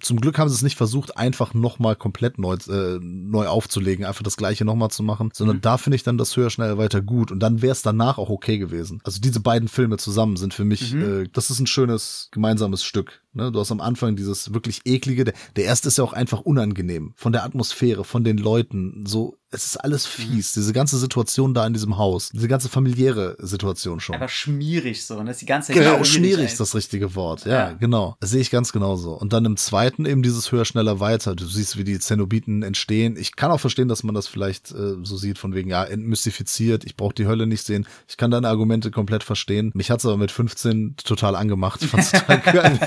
Zum 0.00 0.20
Glück 0.20 0.38
haben 0.38 0.48
sie 0.48 0.54
es 0.54 0.62
nicht 0.62 0.76
versucht, 0.76 1.16
einfach 1.16 1.54
nochmal 1.54 1.94
komplett 1.94 2.38
neu, 2.38 2.54
äh, 2.68 2.87
neu 3.00 3.46
aufzulegen, 3.46 4.04
einfach 4.04 4.22
das 4.22 4.36
gleiche 4.36 4.64
nochmal 4.64 4.90
zu 4.90 5.02
machen, 5.02 5.30
sondern 5.32 5.60
da 5.60 5.78
finde 5.78 5.96
ich 5.96 6.02
dann 6.02 6.18
das 6.18 6.36
höher, 6.36 6.50
schneller, 6.50 6.78
weiter 6.78 7.00
gut 7.00 7.30
und 7.30 7.40
dann 7.40 7.62
wäre 7.62 7.72
es 7.72 7.82
danach 7.82 8.18
auch 8.18 8.30
okay 8.30 8.58
gewesen. 8.58 9.00
Also 9.04 9.20
diese 9.20 9.40
beiden 9.40 9.68
Filme 9.68 9.96
zusammen 9.96 10.36
sind 10.36 10.54
für 10.54 10.64
mich, 10.64 10.94
äh, 10.94 11.28
das 11.32 11.50
ist 11.50 11.60
ein 11.60 11.66
schönes 11.66 12.28
gemeinsames 12.32 12.82
Stück. 12.84 13.22
Ne? 13.32 13.52
Du 13.52 13.60
hast 13.60 13.72
am 13.72 13.80
Anfang 13.80 14.16
dieses 14.16 14.52
wirklich 14.52 14.80
eklige, 14.84 15.24
der, 15.24 15.34
der 15.56 15.64
erste 15.64 15.88
ist 15.88 15.98
ja 15.98 16.04
auch 16.04 16.12
einfach 16.12 16.40
unangenehm. 16.40 17.12
Von 17.16 17.32
der 17.32 17.44
Atmosphäre, 17.44 18.04
von 18.04 18.24
den 18.24 18.36
Leuten, 18.36 19.04
so, 19.06 19.37
es 19.50 19.64
ist 19.64 19.76
alles 19.78 20.06
fies. 20.06 20.52
Diese 20.52 20.72
ganze 20.72 20.98
Situation 20.98 21.54
da 21.54 21.66
in 21.66 21.72
diesem 21.72 21.96
Haus, 21.96 22.30
diese 22.32 22.48
ganze 22.48 22.68
familiäre 22.68 23.36
Situation 23.38 23.98
schon. 24.00 24.14
Einfach 24.14 24.28
schmierig 24.28 25.04
so, 25.06 25.22
ne? 25.22 25.30
Ist 25.30 25.40
die 25.40 25.46
ganze 25.46 25.72
Zeit 25.72 25.82
Genau, 25.82 26.04
schmierig 26.04 26.44
ist 26.46 26.60
das 26.60 26.74
richtige 26.74 27.14
Wort. 27.14 27.44
Ja, 27.46 27.52
Ja. 27.70 27.72
genau. 27.72 28.16
Das 28.20 28.30
sehe 28.30 28.40
ich 28.40 28.50
ganz 28.50 28.72
genauso. 28.72 29.12
Und 29.14 29.32
dann 29.32 29.44
im 29.44 29.56
zweiten 29.56 30.04
eben 30.06 30.22
dieses 30.22 30.52
höher, 30.52 30.64
schneller, 30.64 31.00
weiter. 31.00 31.34
Du 31.34 31.46
siehst, 31.46 31.76
wie 31.78 31.84
die 31.84 31.98
Zenobiten 31.98 32.62
entstehen. 32.62 33.16
Ich 33.18 33.36
kann 33.36 33.50
auch 33.50 33.60
verstehen, 33.60 33.88
dass 33.88 34.02
man 34.02 34.14
das 34.14 34.28
vielleicht 34.28 34.70
äh, 34.72 34.96
so 35.02 35.16
sieht, 35.16 35.38
von 35.38 35.54
wegen, 35.54 35.70
ja, 35.70 35.84
entmystifiziert, 35.84 36.84
ich 36.84 36.96
brauche 36.96 37.14
die 37.14 37.26
Hölle 37.26 37.46
nicht 37.46 37.64
sehen. 37.64 37.86
Ich 38.08 38.16
kann 38.16 38.30
deine 38.30 38.48
Argumente 38.48 38.90
komplett 38.90 39.22
verstehen. 39.24 39.70
Mich 39.74 39.90
hat's 39.90 40.04
aber 40.04 40.16
mit 40.16 40.30
15 40.30 40.96
total 41.02 41.36
angemacht. 41.36 41.82
Ich 41.82 41.88
fand's 41.88 42.10
total 42.12 42.40
geil. 42.52 42.78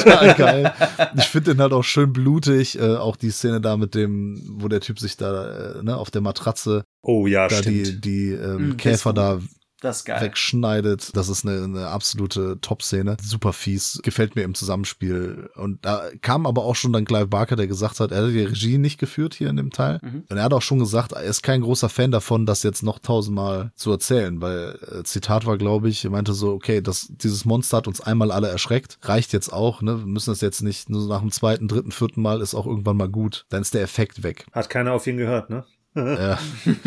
total 0.00 0.34
geil. 0.34 0.72
Ich 1.16 1.24
finde 1.24 1.54
den 1.54 1.60
halt 1.60 1.72
auch 1.72 1.82
schön 1.84 2.12
blutig. 2.12 2.78
Äh, 2.78 2.96
auch 2.96 3.16
die 3.16 3.30
Szene 3.30 3.60
da 3.60 3.76
mit 3.76 3.94
dem, 3.94 4.40
wo 4.58 4.68
der 4.68 4.80
Typ 4.80 4.98
sich 5.00 5.16
da 5.16 5.74
äh, 5.78 5.82
ne, 5.82 5.96
auf 6.04 6.10
der 6.10 6.20
Matratze 6.20 6.84
Oh 7.02 7.26
ja, 7.26 7.48
da 7.48 7.60
die, 7.62 7.84
stimmt. 7.84 8.04
die 8.04 8.28
ähm, 8.32 8.68
Mm, 8.70 8.76
Käfer 8.76 9.12
da 9.12 9.40
Das 9.80 10.06
wegschneidet. 10.06 11.14
Das 11.14 11.28
ist 11.28 11.44
eine, 11.46 11.62
eine 11.64 11.88
absolute 11.88 12.58
Top-Szene. 12.62 13.16
Super 13.22 13.52
fies. 13.52 14.00
Gefällt 14.02 14.34
mir 14.36 14.42
im 14.42 14.54
Zusammenspiel. 14.54 15.50
Und 15.56 15.84
da 15.84 16.08
kam 16.22 16.46
aber 16.46 16.64
auch 16.64 16.74
schon 16.76 16.94
dann 16.94 17.04
Clive 17.04 17.26
Barker, 17.26 17.56
der 17.56 17.66
gesagt 17.66 18.00
hat, 18.00 18.10
er 18.10 18.22
hat 18.24 18.30
die 18.32 18.44
Regie 18.44 18.78
nicht 18.78 18.98
geführt 18.98 19.34
hier 19.34 19.50
in 19.50 19.56
dem 19.56 19.70
Teil. 19.70 20.00
Und 20.02 20.36
er 20.38 20.42
hat 20.44 20.54
auch 20.54 20.62
schon 20.62 20.78
gesagt, 20.78 21.12
er 21.12 21.22
ist 21.24 21.42
kein 21.42 21.60
großer 21.60 21.90
Fan 21.90 22.10
davon, 22.10 22.46
das 22.46 22.62
jetzt 22.62 22.82
noch 22.82 22.98
tausendmal 22.98 23.72
zu 23.76 23.90
erzählen, 23.90 24.40
weil 24.40 24.78
äh, 24.90 25.02
Zitat 25.04 25.44
war, 25.44 25.58
glaube 25.58 25.90
ich, 25.90 26.02
er 26.04 26.10
meinte 26.10 26.32
so, 26.32 26.52
okay, 26.52 26.80
das, 26.80 27.08
dieses 27.10 27.44
Monster 27.44 27.76
hat 27.76 27.86
uns 27.88 28.00
einmal 28.00 28.30
alle 28.32 28.48
erschreckt. 28.48 28.96
Reicht 29.02 29.34
jetzt 29.34 29.52
auch, 29.52 29.82
ne? 29.82 29.98
Wir 29.98 30.06
müssen 30.06 30.30
das 30.30 30.40
jetzt 30.40 30.62
nicht 30.62 30.88
nur 30.88 31.06
nach 31.08 31.20
dem 31.20 31.30
zweiten, 31.30 31.68
dritten, 31.68 31.92
vierten 31.92 32.22
Mal 32.22 32.40
ist 32.40 32.54
auch 32.54 32.66
irgendwann 32.66 32.96
mal 32.96 33.10
gut. 33.10 33.44
Dann 33.50 33.60
ist 33.60 33.74
der 33.74 33.82
Effekt 33.82 34.22
weg. 34.22 34.46
Hat 34.52 34.70
keiner 34.70 34.92
auf 34.94 35.06
ihn 35.06 35.18
gehört, 35.18 35.50
ne? 35.50 35.64
Ja. 35.94 36.38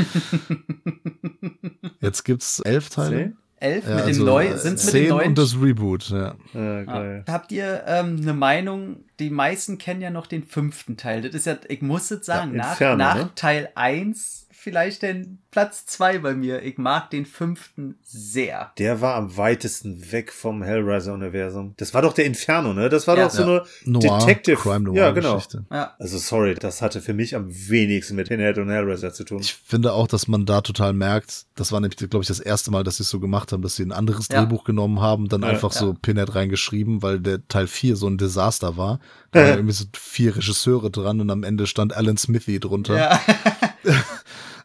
Jetzt 2.02 2.24
gibt's 2.24 2.60
elf 2.60 2.89
Teile. 2.89 3.15
Zehn? 3.17 3.38
Elf 3.60 3.88
Ja, 3.88 3.96
mit 3.96 4.04
also, 4.06 4.20
den 4.20 4.26
neuen, 4.26 4.54
äh, 4.54 4.58
sind's 4.58 4.86
mit 4.86 4.93
den 4.93 5.02
zehn 5.02 5.10
neuen? 5.10 5.28
und 5.30 5.38
das 5.38 5.56
Reboot, 5.60 6.10
ja. 6.10 6.36
Ja, 6.54 6.84
geil. 6.84 7.26
Habt 7.28 7.52
ihr 7.52 7.84
ähm, 7.88 8.20
eine 8.22 8.34
Meinung? 8.34 8.98
Die 9.20 9.32
meisten 9.32 9.80
kennen 9.80 10.02
ja 10.02 10.12
noch 10.12 10.28
den 10.28 10.43
fünften 10.43 10.96
Teil. 10.96 11.22
Das 11.22 11.34
ist 11.34 11.46
ja, 11.48 11.58
ich 11.67 11.82
muss 11.82 12.10
jetzt 12.10 12.26
sagen, 12.26 12.54
Ja, 12.56 12.78
nach, 12.78 12.98
nach 12.98 13.15
ne? 13.15 13.30
Teil 13.34 13.70
1 13.74 14.46
vielleicht 14.67 15.01
den 15.01 15.39
Platz 15.49 15.86
2 15.86 16.19
bei 16.19 16.34
mir. 16.36 16.62
Ich 16.62 16.77
mag 16.77 17.10
den 17.10 17.25
fünften 17.25 17.95
sehr. 18.03 18.73
Der 18.77 18.99
war 18.99 19.15
am 19.15 19.38
weitesten 19.38 20.12
weg 20.12 20.34
vom 20.34 20.62
Hellraiser-Universum. 20.62 21.73
Das 21.77 21.93
war 21.93 22.01
doch 22.01 22.12
der 22.12 22.25
Inferno, 22.25 22.73
ne? 22.73 22.89
Das 22.89 23.08
war 23.08 23.17
Ja. 23.17 23.23
doch 23.25 23.32
so 23.32 23.43
Ja. 23.43 23.47
eine 23.47 23.63
Noir, 23.86 24.19
Detective. 24.19 24.58
Crime 24.58 24.82
Noir 24.82 24.97
ja, 24.97 25.12
genau. 25.12 25.36
Geschichte. 25.36 25.65
Ja. 25.71 25.95
Also 25.99 26.17
sorry, 26.17 26.53
das 26.56 26.82
hatte 26.82 27.01
für 27.01 27.13
mich 27.13 27.34
am 27.34 27.47
wenigsten 27.49 28.17
mit 28.17 28.27
Pinhead 28.27 28.58
und 28.58 28.69
Hellraiser 28.69 29.13
zu 29.13 29.23
tun. 29.23 29.39
Ich 29.39 29.53
finde 29.53 29.93
auch, 29.93 30.08
dass 30.08 30.27
man 30.27 30.45
da 30.45 30.60
total 30.60 30.91
merkt, 30.91 31.45
das 31.56 31.71
war 31.71 31.80
nämlich, 31.80 31.97
glaube 31.97 32.21
ich, 32.23 32.27
das 32.27 32.41
erste 32.41 32.69
Mal, 32.69 32.84
dass 32.84 32.97
sie 32.97 33.03
es 33.03 33.10
so 33.10 33.21
gemacht 33.21 33.53
haben, 33.53 33.62
dass 33.62 33.77
sie 33.77 33.84
ein 33.84 33.93
anderes 33.93 34.27
Ja. 34.30 34.41
Drehbuch 34.41 34.65
genommen 34.65 34.99
haben, 34.99 35.30
dann 35.30 35.43
Ja, 35.43 35.47
einfach 35.47 35.71
ja. 35.73 35.80
so 35.80 35.93
Pinhead 35.93 36.36
reingeschrieben, 36.36 37.01
weil 37.01 37.21
der 37.21 37.47
Teil 37.47 37.67
4 37.67 37.95
so 37.95 38.08
ein 38.08 38.17
Desaster 38.17 38.75
war. 38.75 38.99
Da 39.32 39.39
waren 39.41 39.47
irgendwie 39.60 39.73
so 39.73 39.86
vier 39.95 40.36
Regisseure 40.36 40.91
dran 40.91 41.21
und 41.21 41.30
am 41.30 41.43
Ende 41.43 41.67
stand 41.67 41.95
Alan 41.95 42.17
Smithy 42.17 42.60
drunter. 42.60 42.97
Ja. 42.97 43.19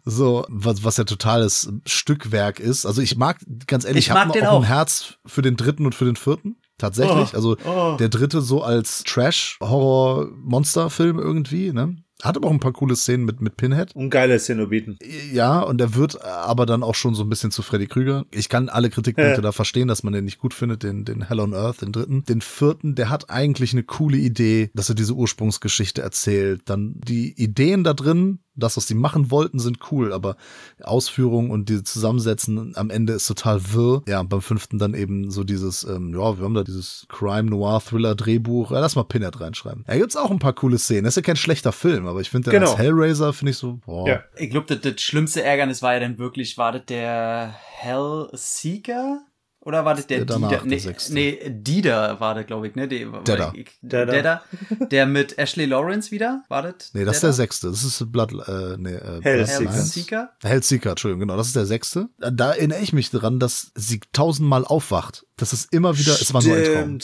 So, 0.05 0.45
was, 0.49 0.83
was 0.85 0.97
ja 0.97 1.05
totales 1.05 1.71
Stückwerk 1.87 2.59
ist. 2.59 2.87
Also 2.87 3.03
ich 3.03 3.17
mag, 3.17 3.38
ganz 3.67 3.85
ehrlich, 3.85 4.07
Ich 4.07 4.07
ich 4.07 4.11
habe 4.12 4.33
den 4.33 4.47
auch 4.47 4.59
ein 4.59 4.65
auch. 4.65 4.69
Herz 4.69 5.15
für 5.27 5.43
den 5.43 5.57
dritten 5.57 5.85
und 5.87 5.95
für 5.95 6.07
den 6.07 6.17
vierten. 6.17 6.57
Tatsächlich. 6.79 7.31
Oh, 7.33 7.37
also 7.37 7.57
oh. 7.65 7.97
der 7.99 8.09
dritte 8.09 8.41
so 8.41 8.62
als 8.62 9.05
Trash-Horror-Monster-Film 9.05 11.19
irgendwie, 11.19 11.73
ne? 11.73 11.97
Hat 12.23 12.37
aber 12.37 12.47
auch 12.49 12.53
ein 12.53 12.61
paar 12.61 12.73
coole 12.73 12.95
Szenen 12.95 13.25
mit, 13.25 13.41
mit 13.41 13.57
Pinhead. 13.57 13.97
Und 13.97 14.11
geile 14.11 14.38
Zenobiten. 14.38 14.97
Ja, 15.33 15.59
und 15.61 15.81
er 15.81 15.97
wird 15.97 16.25
aber 16.25 16.67
dann 16.67 16.85
auch 16.85 16.95
schon 16.95 17.17
so 17.17 17.25
ein 17.25 17.29
bisschen 17.29 17.51
zu 17.51 17.62
Freddy 17.62 17.88
Krüger. 17.88 18.25
Ich 18.31 18.49
kann 18.49 18.69
alle 18.69 18.91
Kritikpunkte 18.91 19.35
Ja. 19.35 19.41
da 19.41 19.51
verstehen, 19.51 19.88
dass 19.88 20.05
man 20.05 20.12
den 20.12 20.25
nicht 20.25 20.38
gut 20.38 20.55
findet, 20.55 20.85
den, 20.85 21.05
den 21.05 21.23
Hell 21.23 21.41
on 21.41 21.53
Earth, 21.53 21.83
den 21.83 21.91
dritten. 21.91 22.25
Den 22.25 22.41
vierten, 22.41 22.95
der 22.95 23.11
hat 23.11 23.29
eigentlich 23.29 23.73
eine 23.73 23.83
coole 23.83 24.19
Idee, 24.19 24.71
dass 24.75 24.88
er 24.88 24.95
diese 24.95 25.15
Ursprungsgeschichte 25.15 26.01
erzählt. 26.01 26.62
Dann 26.67 26.95
die 27.05 27.33
Ideen 27.43 27.83
da 27.83 27.93
drin, 27.93 28.38
das, 28.55 28.77
was 28.77 28.87
die 28.87 28.95
machen 28.95 29.31
wollten, 29.31 29.59
sind 29.59 29.79
cool, 29.91 30.12
aber 30.12 30.37
Ausführung 30.83 31.51
und 31.51 31.69
die 31.69 31.83
Zusammensetzen 31.83 32.77
am 32.77 32.91
Ende 32.91 33.15
ist 33.15 33.27
total 33.27 33.73
wirr. 33.73 34.03
Ja, 34.07 34.21
und 34.21 34.29
beim 34.29 34.43
fünften 34.43 34.79
dann 34.79 34.95
eben 34.95 35.31
so 35.31 35.45
dieses, 35.45 35.85
ähm, 35.85 36.12
ja, 36.12 36.38
wir 36.38 36.45
haben 36.45 36.55
da 36.55 36.62
dieses 36.62 37.07
Crime 37.09 37.49
Noir 37.51 37.81
Thriller 37.81 38.15
Drehbuch. 38.15 38.71
Ja, 38.71 38.81
lass 38.81 38.97
mal 38.97 39.05
Pinhead 39.05 39.41
reinschreiben. 39.41 39.85
Da 39.87 39.97
gibt's 39.97 40.17
auch 40.17 40.31
ein 40.31 40.38
paar 40.38 40.53
coole 40.53 40.79
Szenen. 40.79 41.05
Das 41.05 41.12
ist 41.12 41.17
ja 41.17 41.23
kein 41.23 41.37
schlechter 41.37 41.73
Film, 41.73 42.07
aber 42.07 42.21
ich 42.21 42.31
finde 42.31 42.51
den 42.51 42.61
Genau. 42.61 42.73
als 42.73 42.79
Hellraiser 42.79 43.33
finde 43.33 43.53
ich 43.53 43.57
so, 43.57 43.79
boah. 43.85 44.09
Ja. 44.09 44.23
Ich 44.37 44.51
glaube, 44.51 44.67
das, 44.75 44.81
das 44.81 45.01
schlimmste 45.01 45.43
Ärgernis 45.43 45.83
war 45.83 45.95
ja 45.95 46.01
dann 46.01 46.19
wirklich, 46.19 46.59
war 46.59 46.73
das 46.73 46.83
der 46.87 47.55
Hellseeker? 47.79 49.23
Oder 49.64 49.85
war 49.85 49.94
das 49.94 50.09
der, 50.09 50.25
Der 50.25 50.37
Dieter? 50.37 50.48
der 50.48 50.64
Nee, 50.64 50.92
nee, 51.11 51.51
Dieter 51.51 52.18
war 52.18 52.35
das, 52.35 52.46
glaube 52.46 52.66
ich, 52.66 52.75
ne? 52.75 52.88
Der, 52.88 53.07
Dedder. 53.22 53.53
Dedder. 53.81 54.42
Der 54.90 55.07
mit 55.07 55.38
Ashley 55.38 55.66
Lawrence 55.66 56.11
wieder? 56.11 56.42
War 56.48 56.62
das? 56.62 56.92
Nee, 56.94 57.05
das 57.05 57.16
ist 57.16 57.22
der 57.22 57.33
sechste. 57.33 57.68
Das 57.70 57.85
ist 57.85 58.11
Blood, 58.11 58.33
äh, 58.48 58.77
nee, 58.79 58.94
äh, 58.94 59.20
Hellseeker. 59.22 60.33
Hellseeker? 60.42 60.90
Entschuldigung, 60.90 61.20
genau, 61.20 61.37
das 61.37 61.46
ist 61.46 61.57
der 61.57 61.66
sechste. 61.66 62.09
Da, 62.18 62.33
da 62.33 62.53
erinnere 62.53 62.81
ich 62.81 62.92
mich 62.92 63.11
dran, 63.11 63.38
dass 63.38 63.70
sie 63.77 64.01
tausendmal 64.12 64.64
aufwacht. 64.64 65.27
Das 65.37 65.53
ist 65.53 65.72
immer 65.72 65.96
wieder, 65.96 66.12
es 66.12 66.35
war 66.35 66.42
nur 66.42 66.57
ein 66.57 66.64
Traum. 66.64 66.98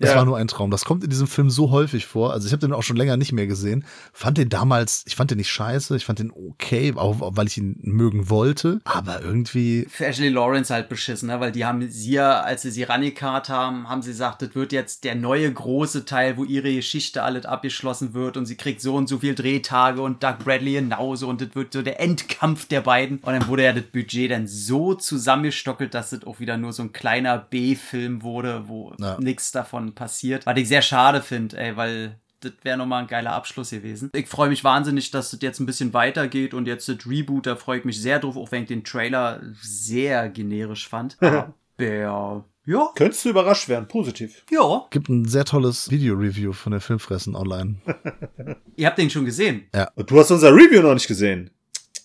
Das 0.00 0.10
Ja. 0.10 0.16
war 0.16 0.24
nur 0.24 0.36
ein 0.38 0.48
Traum. 0.48 0.70
Das 0.70 0.84
kommt 0.84 1.04
in 1.04 1.10
diesem 1.10 1.26
Film 1.28 1.50
so 1.50 1.70
häufig 1.70 2.06
vor. 2.06 2.32
Also 2.32 2.46
ich 2.46 2.52
habe 2.52 2.60
den 2.60 2.72
auch 2.72 2.82
schon 2.82 2.96
länger 2.96 3.16
nicht 3.16 3.32
mehr 3.32 3.46
gesehen. 3.46 3.84
Fand 4.12 4.38
den 4.38 4.48
damals, 4.48 5.04
ich 5.06 5.14
fand 5.14 5.30
den 5.30 5.38
nicht 5.38 5.50
scheiße, 5.50 5.94
ich 5.94 6.04
fand 6.06 6.18
den 6.18 6.32
okay, 6.32 6.92
auch 6.96 7.20
auch 7.20 7.36
weil 7.36 7.46
ich 7.46 7.58
ihn 7.58 7.76
mögen 7.82 8.30
wollte. 8.30 8.80
Aber 8.84 9.20
irgendwie, 9.22 9.86
Für 9.90 10.06
Ashley 10.06 10.30
Lawrence 10.30 10.72
halt 10.72 10.88
beschissen, 10.88 11.28
ne? 11.28 11.38
weil 11.38 11.52
die 11.52 11.64
haben 11.66 11.86
sie 11.90 12.12
ja, 12.12 12.40
als 12.40 12.62
sie 12.62 12.70
sie 12.70 12.82
rangekarrt 12.84 13.48
haben, 13.50 13.88
haben 13.88 14.00
sie 14.02 14.10
gesagt, 14.10 14.42
das 14.42 14.54
wird 14.54 14.72
jetzt 14.72 15.04
der 15.04 15.14
neue 15.14 15.52
große 15.52 16.04
Teil, 16.06 16.36
wo 16.38 16.44
ihre 16.44 16.74
Geschichte 16.74 17.22
alles 17.22 17.44
abgeschlossen 17.44 18.14
wird 18.14 18.36
und 18.38 18.46
sie 18.46 18.56
kriegt 18.56 18.80
so 18.80 18.96
und 18.96 19.06
so 19.08 19.18
viel 19.18 19.34
Drehtage 19.34 20.00
und 20.00 20.22
Doug 20.22 20.36
Bradley 20.44 20.72
genauso 20.74 21.28
und 21.28 21.40
das 21.42 21.54
wird 21.54 21.72
so 21.74 21.82
der 21.82 22.00
Endkampf 22.00 22.66
der 22.66 22.80
beiden. 22.80 23.18
Und 23.18 23.32
dann 23.34 23.46
wurde 23.48 23.64
ja 23.64 23.72
das 23.74 23.84
Budget 23.84 24.30
dann 24.30 24.46
so 24.46 24.94
zusammengestockelt, 24.94 25.92
dass 25.94 26.10
das 26.10 26.24
auch 26.24 26.40
wieder 26.40 26.56
nur 26.56 26.72
so 26.72 26.82
ein 26.82 26.92
kleiner 26.92 27.36
B-Film 27.38 28.22
wurde, 28.22 28.64
wo 28.66 28.94
Ja. 28.98 29.18
nichts 29.20 29.52
davon 29.52 29.89
passiert. 29.94 30.46
Was 30.46 30.56
ich 30.58 30.68
sehr 30.68 30.82
schade 30.82 31.22
finde, 31.22 31.58
ey, 31.58 31.76
weil 31.76 32.18
das 32.40 32.52
wäre 32.62 32.78
nochmal 32.78 33.02
ein 33.02 33.08
geiler 33.08 33.32
Abschluss 33.32 33.70
gewesen. 33.70 34.10
Ich 34.14 34.26
freue 34.26 34.48
mich 34.48 34.64
wahnsinnig, 34.64 35.10
dass 35.10 35.30
das 35.30 35.40
jetzt 35.42 35.60
ein 35.60 35.66
bisschen 35.66 35.92
weitergeht 35.92 36.54
und 36.54 36.66
jetzt 36.66 36.88
das 36.88 37.06
Reboot, 37.06 37.46
da 37.46 37.56
freue 37.56 37.78
ich 37.80 37.84
mich 37.84 38.00
sehr 38.00 38.18
drauf, 38.18 38.36
auch 38.36 38.50
wenn 38.50 38.62
ich 38.62 38.68
den 38.68 38.82
Trailer 38.84 39.40
sehr 39.60 40.28
generisch 40.30 40.88
fand. 40.88 41.18
Aber 41.20 42.44
ja, 42.66 42.90
Könntest 42.94 43.24
du 43.24 43.30
überrascht 43.30 43.68
werden, 43.68 43.88
positiv. 43.88 44.44
ja, 44.50 44.86
gibt 44.90 45.08
ein 45.08 45.26
sehr 45.26 45.44
tolles 45.44 45.90
Video-Review 45.90 46.52
von 46.52 46.72
der 46.72 46.80
Filmfressen 46.80 47.34
online. 47.34 47.76
ihr 48.76 48.86
habt 48.86 48.98
den 48.98 49.10
schon 49.10 49.24
gesehen. 49.24 49.68
Und 49.94 50.10
du 50.10 50.18
hast 50.18 50.30
unser 50.30 50.54
Review 50.54 50.82
noch 50.82 50.94
nicht 50.94 51.08
gesehen. 51.08 51.50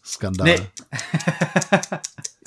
Skandal. 0.04 0.48
Nee. 0.48 0.60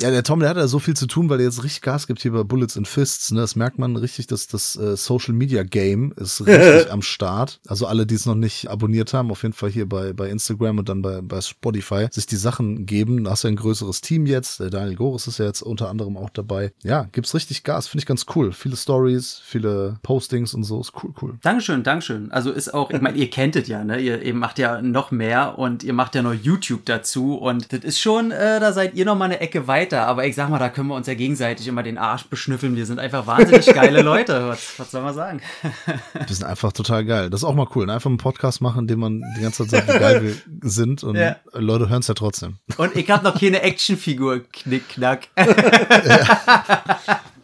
Ja, 0.00 0.12
der 0.12 0.22
Tom, 0.22 0.38
der 0.38 0.48
hat 0.48 0.56
ja 0.56 0.68
so 0.68 0.78
viel 0.78 0.94
zu 0.94 1.08
tun, 1.08 1.28
weil 1.28 1.40
er 1.40 1.46
jetzt 1.46 1.64
richtig 1.64 1.82
Gas 1.82 2.06
gibt 2.06 2.22
hier 2.22 2.30
bei 2.30 2.44
Bullets 2.44 2.76
and 2.76 2.86
Fists. 2.86 3.32
Ne? 3.32 3.40
Das 3.40 3.56
merkt 3.56 3.80
man 3.80 3.96
richtig, 3.96 4.28
dass 4.28 4.46
das 4.46 4.76
äh, 4.76 4.96
Social 4.96 5.34
Media 5.34 5.64
Game 5.64 6.12
ist 6.12 6.40
richtig 6.46 6.92
am 6.92 7.02
Start. 7.02 7.58
Also 7.66 7.88
alle, 7.88 8.06
die 8.06 8.14
es 8.14 8.24
noch 8.24 8.36
nicht 8.36 8.70
abonniert 8.70 9.12
haben, 9.12 9.32
auf 9.32 9.42
jeden 9.42 9.54
Fall 9.54 9.70
hier 9.70 9.88
bei, 9.88 10.12
bei 10.12 10.28
Instagram 10.28 10.78
und 10.78 10.88
dann 10.88 11.02
bei, 11.02 11.20
bei 11.20 11.40
Spotify, 11.40 12.06
sich 12.12 12.26
die 12.26 12.36
Sachen 12.36 12.86
geben. 12.86 13.24
Da 13.24 13.32
hast 13.32 13.42
du 13.42 13.48
ein 13.48 13.56
größeres 13.56 14.00
Team 14.00 14.26
jetzt. 14.26 14.60
Der 14.60 14.70
Daniel 14.70 14.94
Goris 14.94 15.26
ist 15.26 15.38
ja 15.38 15.46
jetzt 15.46 15.62
unter 15.62 15.90
anderem 15.90 16.16
auch 16.16 16.30
dabei. 16.30 16.70
Ja, 16.84 17.08
gibt's 17.10 17.34
richtig 17.34 17.64
Gas. 17.64 17.88
Finde 17.88 18.02
ich 18.02 18.06
ganz 18.06 18.24
cool. 18.36 18.52
Viele 18.52 18.76
Stories, 18.76 19.42
viele 19.44 19.98
Postings 20.04 20.54
und 20.54 20.62
so. 20.62 20.80
Ist 20.80 20.92
cool, 21.02 21.12
cool. 21.20 21.38
Dankeschön, 21.42 21.82
Dankeschön. 21.82 22.30
Also 22.30 22.52
ist 22.52 22.72
auch, 22.72 22.92
ich 22.92 23.00
meine, 23.00 23.18
ihr 23.18 23.30
kennt 23.30 23.56
es 23.56 23.66
ja, 23.66 23.82
ne? 23.82 23.98
Ihr, 23.98 24.22
ihr 24.22 24.34
macht 24.34 24.60
ja 24.60 24.80
noch 24.80 25.10
mehr 25.10 25.58
und 25.58 25.82
ihr 25.82 25.92
macht 25.92 26.14
ja 26.14 26.22
noch 26.22 26.34
YouTube 26.34 26.84
dazu 26.84 27.34
und 27.34 27.72
das 27.72 27.80
ist 27.80 27.98
schon, 27.98 28.30
äh, 28.30 28.60
da 28.60 28.72
seid 28.72 28.94
ihr 28.94 29.04
noch 29.04 29.16
mal 29.16 29.24
eine 29.24 29.40
Ecke 29.40 29.66
weiter. 29.66 29.87
Aber 29.96 30.26
ich 30.26 30.34
sag 30.34 30.48
mal, 30.50 30.58
da 30.58 30.68
können 30.68 30.88
wir 30.88 30.94
uns 30.94 31.06
ja 31.06 31.14
gegenseitig 31.14 31.66
immer 31.66 31.82
den 31.82 31.96
Arsch 31.98 32.24
beschnüffeln. 32.26 32.76
Wir 32.76 32.84
sind 32.86 32.98
einfach 32.98 33.26
wahnsinnig 33.26 33.66
geile 33.66 34.02
Leute. 34.02 34.48
Was, 34.48 34.78
was 34.78 34.90
soll 34.90 35.02
man 35.02 35.14
sagen? 35.14 35.40
Die 36.28 36.34
sind 36.34 36.46
einfach 36.46 36.72
total 36.72 37.04
geil. 37.04 37.30
Das 37.30 37.40
ist 37.40 37.44
auch 37.44 37.54
mal 37.54 37.66
cool. 37.74 37.86
Ne? 37.86 37.94
Einfach 37.94 38.10
einen 38.10 38.18
Podcast 38.18 38.60
machen, 38.60 38.80
in 38.80 38.86
dem 38.88 39.00
man 39.00 39.22
die 39.36 39.42
ganze 39.42 39.66
Zeit 39.66 39.86
sagt, 39.86 39.94
wie 39.94 39.98
geil 39.98 40.22
wir 40.22 40.34
sind. 40.70 41.02
Und 41.04 41.16
Ja. 41.16 41.36
Leute 41.54 41.88
hören 41.88 42.00
es 42.00 42.08
ja 42.08 42.14
trotzdem. 42.14 42.56
Und 42.76 42.94
ich 42.96 43.10
habe 43.10 43.24
noch 43.24 43.38
keine 43.40 43.62
Actionfigur, 43.62 44.40
knickknack. 44.52 45.28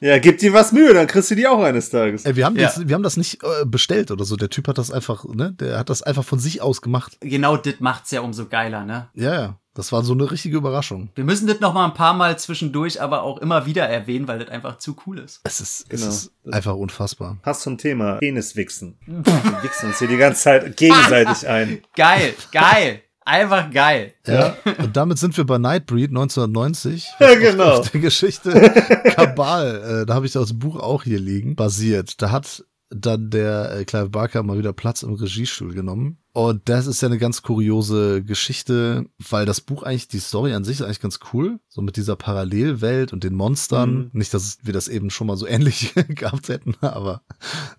Ja, 0.01 0.19
gib 0.19 0.37
dir 0.39 0.53
was 0.53 0.73
Mühe, 0.73 0.93
dann 0.93 1.07
kriegst 1.07 1.31
du 1.31 1.35
die 1.35 1.47
auch 1.47 1.63
eines 1.63 1.89
Tages. 1.89 2.27
Ey, 2.27 2.37
wir 2.37 2.45
haben, 2.45 2.57
Ja. 2.57 2.65
das, 2.67 2.87
wir 2.87 2.95
haben 2.95 3.03
das 3.03 3.17
nicht 3.17 3.43
äh, 3.43 3.65
bestellt 3.65 4.11
oder 4.11 4.27
so. 4.27 4.37
Der 4.37 4.51
Typ 4.51 4.69
hat 4.69 4.77
das 4.77 4.91
einfach, 4.91 5.25
ne? 5.25 5.53
Der 5.59 5.79
hat 5.79 5.89
das 5.89 6.03
einfach 6.03 6.25
von 6.25 6.39
sich 6.39 6.61
aus 6.61 6.83
gemacht. 6.83 7.17
genau 7.21 7.57
das 7.57 7.77
macht's 7.81 8.11
ja 8.11 8.21
umso 8.21 8.45
geiler, 8.47 8.85
ne? 8.85 9.09
Ja, 9.15 9.35
ja. 9.35 9.59
Das 9.75 9.91
war 9.91 10.05
so 10.05 10.13
eine 10.13 10.31
richtige 10.31 10.57
Überraschung. 10.57 11.09
Wir 11.17 11.25
müssen 11.25 11.49
das 11.49 11.59
noch 11.59 11.75
mal 11.75 11.85
ein 11.87 11.95
paar 11.95 12.15
Mal 12.15 12.39
zwischendurch, 12.39 13.03
aber 13.03 13.23
auch 13.25 13.39
immer 13.39 13.67
wieder 13.67 13.89
erwähnen, 13.89 14.29
weil 14.29 14.39
das 14.39 14.49
einfach 14.49 14.79
zu 14.79 14.97
cool 15.07 15.19
ist. 15.19 15.41
Es 15.43 15.61
ist, 15.61 15.91
Genau. 15.91 16.07
es 16.07 16.31
ist 16.45 16.55
einfach 16.55 16.77
unfassbar. 16.77 17.39
Passt 17.43 17.63
zum 17.63 17.77
Thema 17.77 18.15
Peniswichsen. 18.19 18.97
Wir 19.07 19.63
wichsen 19.65 19.89
uns 19.89 19.99
hier 19.99 20.07
die 20.09 20.17
ganze 20.17 20.43
Zeit 20.43 20.77
gegenseitig 20.77 21.49
ein. 21.49 21.83
Geil, 21.97 22.35
geil, 22.53 23.03
einfach 23.25 23.69
geil. 23.73 24.15
Ja. 24.27 24.57
Und 24.79 24.97
damit 24.97 25.19
sind 25.19 25.37
wir 25.37 25.45
bei 25.45 25.59
Nightbreed 25.59 26.11
1990. 26.11 27.09
Ja, 27.19 27.35
genau. 27.35 27.79
Auf 27.81 27.91
der 27.91 28.01
Geschichte 28.01 28.53
Kabal, 29.17 30.03
äh, 30.03 30.07
da 30.07 30.15
habe 30.15 30.27
ich 30.27 30.33
das 30.33 30.57
Buch 30.59 30.77
auch 30.79 31.03
hier 31.03 31.19
liegen, 31.19 31.57
basiert. 31.57 32.23
Da 32.23 32.31
hat 32.31 32.65
dann 32.91 33.31
der 33.31 33.79
äh, 33.79 33.85
Clive 33.85 34.11
Barker 34.11 34.43
mal 34.45 34.57
wieder 34.59 34.73
Platz 34.73 35.03
im 35.03 35.15
Regiestuhl 35.15 35.75
genommen. 35.75 36.19
Und 36.37 36.69
das 36.69 36.89
ist 36.89 37.01
ja 37.01 37.07
eine 37.07 37.19
ganz 37.19 37.43
kuriose 37.43 38.25
Geschichte, 38.25 39.07
weil 39.31 39.47
das 39.47 39.61
Buch 39.61 39.85
eigentlich, 39.85 40.09
die 40.09 40.19
Story 40.19 40.53
an 40.53 40.65
sich 40.65 40.81
ist 40.81 40.83
eigentlich 40.83 41.01
ganz 41.01 41.21
cool. 41.33 41.61
So 41.69 41.81
mit 41.81 41.97
dieser 41.97 42.17
Parallelwelt 42.17 43.13
und 43.13 43.23
den 43.23 43.35
Monstern. 43.35 43.95
Mhm. 43.95 44.11
Nicht, 44.15 44.35
dass 44.35 44.59
wir 44.65 44.73
das 44.73 44.89
eben 44.89 45.11
schon 45.11 45.29
mal 45.29 45.37
so 45.37 45.47
ähnlich 45.55 45.95
gehabt 46.09 46.49
hätten, 46.49 46.75
aber 46.81 47.23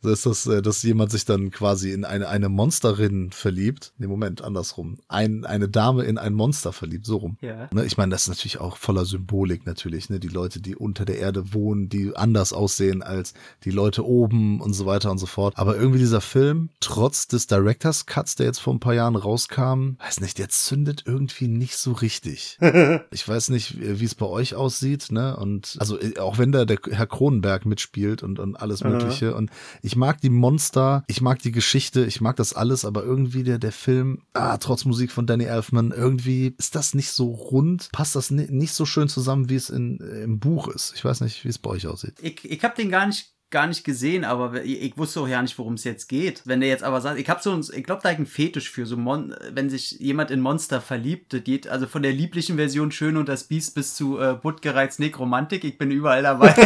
so 0.01 0.09
ist 0.09 0.25
das, 0.25 0.47
äh, 0.47 0.61
dass 0.61 0.81
jemand 0.83 1.11
sich 1.11 1.25
dann 1.25 1.51
quasi 1.51 1.91
in 1.91 2.05
eine, 2.05 2.29
eine 2.29 2.47
Monsterin 2.47 3.33
verliebt. 3.33 3.93
Nee, 3.97 4.07
Moment, 4.07 4.41
andersrum. 4.41 4.99
Ein, 5.09 5.43
eine 5.43 5.67
Dame 5.67 6.05
in 6.05 6.17
ein 6.17 6.33
Monster 6.33 6.71
verliebt, 6.71 7.05
so 7.05 7.17
rum. 7.17 7.37
Ja. 7.41 7.67
Ne, 7.73 7.83
ich 7.85 7.97
meine, 7.97 8.11
das 8.11 8.21
ist 8.21 8.29
natürlich 8.29 8.61
auch 8.61 8.77
voller 8.77 9.03
Symbolik 9.03 9.65
natürlich, 9.65 10.09
ne? 10.09 10.21
Die 10.21 10.29
Leute, 10.29 10.61
die 10.61 10.77
unter 10.77 11.03
der 11.03 11.19
Erde 11.19 11.53
wohnen, 11.53 11.89
die 11.89 12.15
anders 12.15 12.53
aussehen 12.53 13.03
als 13.03 13.33
die 13.65 13.71
Leute 13.71 14.05
oben 14.05 14.61
und 14.61 14.71
so 14.71 14.85
weiter 14.85 15.11
und 15.11 15.17
so 15.17 15.25
fort. 15.25 15.55
Aber 15.57 15.75
irgendwie 15.75 15.99
dieser 15.99 16.21
Film, 16.21 16.69
trotz 16.79 17.27
des 17.27 17.47
Directors 17.47 18.05
Cuts, 18.05 18.35
der 18.35 18.44
jetzt 18.45 18.59
vor 18.59 18.73
ein 18.73 18.79
paar 18.79 18.93
Jahren 18.93 19.15
rauskam, 19.15 19.97
weiß 19.99 20.21
nicht, 20.21 20.37
der 20.37 20.49
zündet 20.49 21.03
irgendwie 21.05 21.47
nicht 21.47 21.77
so 21.77 21.91
richtig. 21.91 22.57
ich 23.11 23.27
weiß 23.27 23.49
nicht, 23.49 23.75
wie 23.79 24.05
es 24.05 24.15
bei 24.15 24.25
euch 24.25 24.55
aussieht, 24.55 25.11
ne? 25.11 25.35
Und 25.37 25.75
also 25.79 25.99
äh, 25.99 26.17
auch 26.19 26.37
wenn 26.37 26.51
da 26.51 26.65
der 26.65 26.79
Herr 26.89 27.07
Kronenberg 27.07 27.65
mitspielt 27.65 28.23
und, 28.23 28.39
und 28.39 28.55
alles 28.55 28.81
Aha. 28.81 28.89
Mögliche. 28.89 29.35
Und 29.35 29.49
ich 29.81 29.95
mag 29.95 30.21
die 30.21 30.29
Monster, 30.29 31.03
ich 31.07 31.21
mag 31.21 31.41
die 31.41 31.51
Geschichte, 31.51 32.05
ich 32.05 32.21
mag 32.21 32.35
das 32.35 32.53
alles, 32.53 32.85
aber 32.85 33.03
irgendwie 33.03 33.43
der, 33.43 33.57
der 33.57 33.71
Film, 33.71 34.23
ah, 34.33 34.57
trotz 34.57 34.85
Musik 34.85 35.11
von 35.11 35.27
Danny 35.27 35.45
Elfman, 35.45 35.91
irgendwie 35.91 36.55
ist 36.57 36.75
das 36.75 36.93
nicht 36.93 37.11
so 37.11 37.31
rund, 37.31 37.89
passt 37.91 38.15
das 38.15 38.31
ni 38.31 38.47
nicht 38.49 38.73
so 38.73 38.85
schön 38.85 39.09
zusammen, 39.09 39.49
wie 39.49 39.55
es 39.55 39.69
in, 39.69 39.99
äh, 39.99 40.23
im 40.23 40.39
Buch 40.39 40.67
ist. 40.67 40.93
Ich 40.95 41.03
weiß 41.03 41.21
nicht, 41.21 41.43
wie 41.43 41.49
es 41.49 41.59
bei 41.59 41.71
euch 41.71 41.87
aussieht. 41.87 42.15
Ich, 42.21 42.43
ich 42.49 42.63
habe 42.63 42.75
den 42.75 42.89
gar 42.89 43.07
nicht 43.07 43.34
gar 43.55 43.67
nicht 43.67 43.85
gesehen, 43.85 44.25
aber 44.25 44.63
ich, 44.65 44.81
ich 44.81 44.97
wusste 44.97 45.21
auch 45.21 45.27
ja 45.29 45.41
nicht, 45.41 45.57
worum 45.57 45.75
es 45.75 45.85
jetzt 45.85 46.09
geht. 46.09 46.41
Wenn 46.43 46.59
der 46.59 46.67
jetzt 46.67 46.83
aber 46.83 46.99
sagt, 46.99 47.17
ich 47.17 47.29
habe 47.29 47.41
so, 47.41 47.53
ein- 47.53 47.63
ich 47.73 47.83
glaube, 47.85 48.01
da 48.03 48.11
ich 48.11 48.17
einen 48.17 48.25
Fetisch 48.25 48.69
für 48.69 48.85
so 48.85 48.97
Mon 48.97 49.33
wenn 49.53 49.69
sich 49.69 49.91
jemand 49.91 50.29
in 50.29 50.41
Monster 50.41 50.81
verliebt, 50.81 51.31
das 51.31 51.45
geht 51.45 51.65
also 51.69 51.87
von 51.87 52.03
der 52.03 52.11
lieblichen 52.11 52.57
Version 52.57 52.91
Schön 52.91 53.15
und 53.15 53.29
das 53.29 53.45
Biest 53.45 53.73
bis 53.73 53.95
zu 53.95 54.19
äh, 54.19 54.33
Buttgereizt 54.33 54.99
Nekromantik, 54.99 55.63
ich 55.63 55.77
bin 55.77 55.89
überall 55.89 56.21
dabei. 56.23 56.53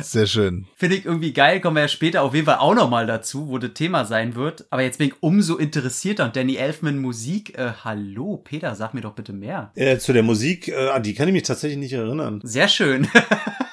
Sehr 0.00 0.26
schön. 0.26 0.66
Finde 0.76 0.96
ich 0.96 1.04
irgendwie 1.04 1.32
geil, 1.32 1.60
kommen 1.60 1.76
wir 1.76 1.82
ja 1.82 1.88
später 1.88 2.22
auf 2.22 2.34
jeden 2.34 2.46
Fall 2.46 2.56
auch 2.58 2.74
nochmal 2.74 3.06
dazu, 3.06 3.48
wo 3.48 3.58
das 3.58 3.74
Thema 3.74 4.04
sein 4.04 4.34
wird. 4.34 4.66
Aber 4.70 4.82
jetzt 4.82 4.98
bin 4.98 5.06
ich 5.08 5.14
umso 5.20 5.56
interessierter 5.58 6.24
und 6.24 6.34
Danny 6.34 6.56
Elfman 6.56 6.98
Musik, 6.98 7.56
äh, 7.56 7.70
hallo, 7.84 8.38
Peter, 8.38 8.74
sag 8.74 8.92
mir 8.94 9.00
doch 9.02 9.14
bitte 9.14 9.32
mehr. 9.32 9.70
Äh, 9.76 9.98
zu 9.98 10.12
der 10.12 10.24
Musik, 10.24 10.66
äh, 10.68 10.88
an 10.88 11.04
die 11.04 11.14
kann 11.14 11.28
ich 11.28 11.34
mich 11.34 11.44
tatsächlich 11.44 11.78
nicht 11.78 11.92
erinnern. 11.92 12.40
Sehr 12.42 12.66
schön. 12.66 13.06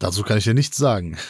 Dazu 0.00 0.24
kann 0.24 0.38
ich 0.38 0.44
dir 0.44 0.54
nichts 0.54 0.76
sagen. 0.76 1.16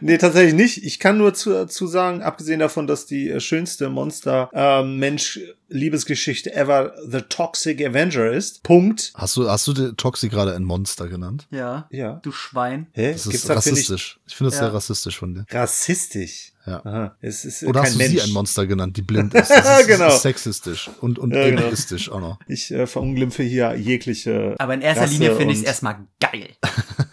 Nee, 0.00 0.16
tatsächlich 0.18 0.54
nicht. 0.54 0.84
Ich 0.84 0.98
kann 1.00 1.18
nur 1.18 1.34
zu, 1.34 1.66
zu 1.66 1.86
sagen, 1.86 2.22
abgesehen 2.22 2.60
davon, 2.60 2.86
dass 2.86 3.06
die 3.06 3.28
äh, 3.30 3.40
schönste 3.40 3.88
Monster-Mensch-Liebesgeschichte 3.90 6.54
ever 6.54 6.94
The 7.08 7.22
Toxic 7.22 7.84
Avenger 7.84 8.30
ist. 8.32 8.62
Punkt. 8.62 9.12
Hast 9.14 9.36
du, 9.36 9.48
hast 9.48 9.66
du 9.66 9.72
den 9.72 9.96
Toxi 9.96 10.28
gerade 10.28 10.54
ein 10.54 10.62
Monster 10.64 11.08
genannt? 11.08 11.46
ja, 11.50 11.86
Ja. 11.90 12.20
du 12.22 12.30
Schwein. 12.32 12.86
Hä? 12.92 13.12
Das 13.12 13.24
Gibt's 13.24 13.38
ist 13.38 13.48
da, 13.48 13.60
finde 13.60 13.80
ich, 13.80 13.86
rassistisch. 13.90 14.20
Ich 14.26 14.36
finde 14.36 14.50
das 14.50 14.60
Ja. 14.60 14.66
sehr 14.66 14.74
rassistisch 14.74 15.18
von 15.18 15.34
dir. 15.34 15.44
rassistisch. 15.50 16.52
Ja. 16.64 16.80
Aha. 16.86 17.16
Es 17.20 17.44
ist 17.44 17.64
äh, 17.64 17.66
Oder 17.66 17.80
kein 17.80 17.86
hast 17.88 17.94
du 17.94 17.98
Mensch. 17.98 18.12
sie 18.12 18.20
ein 18.22 18.30
Monster 18.30 18.66
genannt, 18.68 18.96
die 18.96 19.02
blind 19.02 19.34
ist? 19.34 19.50
Das 19.50 19.50
ist, 19.80 19.86
Genau. 19.88 20.06
ist 20.08 20.22
sexistisch 20.22 20.90
und, 21.00 21.18
und 21.18 21.34
Ja, 21.34 21.44
genau. 21.48 21.62
egoistisch 21.66 22.08
auch 22.10 22.20
noch. 22.20 22.38
Ich 22.46 22.70
äh, 22.70 22.86
verunglimpfe 22.86 23.42
hier 23.42 23.74
jegliche. 23.74 24.54
Aber 24.58 24.74
in 24.74 24.80
erster 24.80 25.02
Rasse 25.02 25.12
Linie 25.14 25.34
finde 25.36 25.54
ich 25.54 25.58
es 25.60 25.64
erstmal 25.64 26.06
geil. 26.20 26.50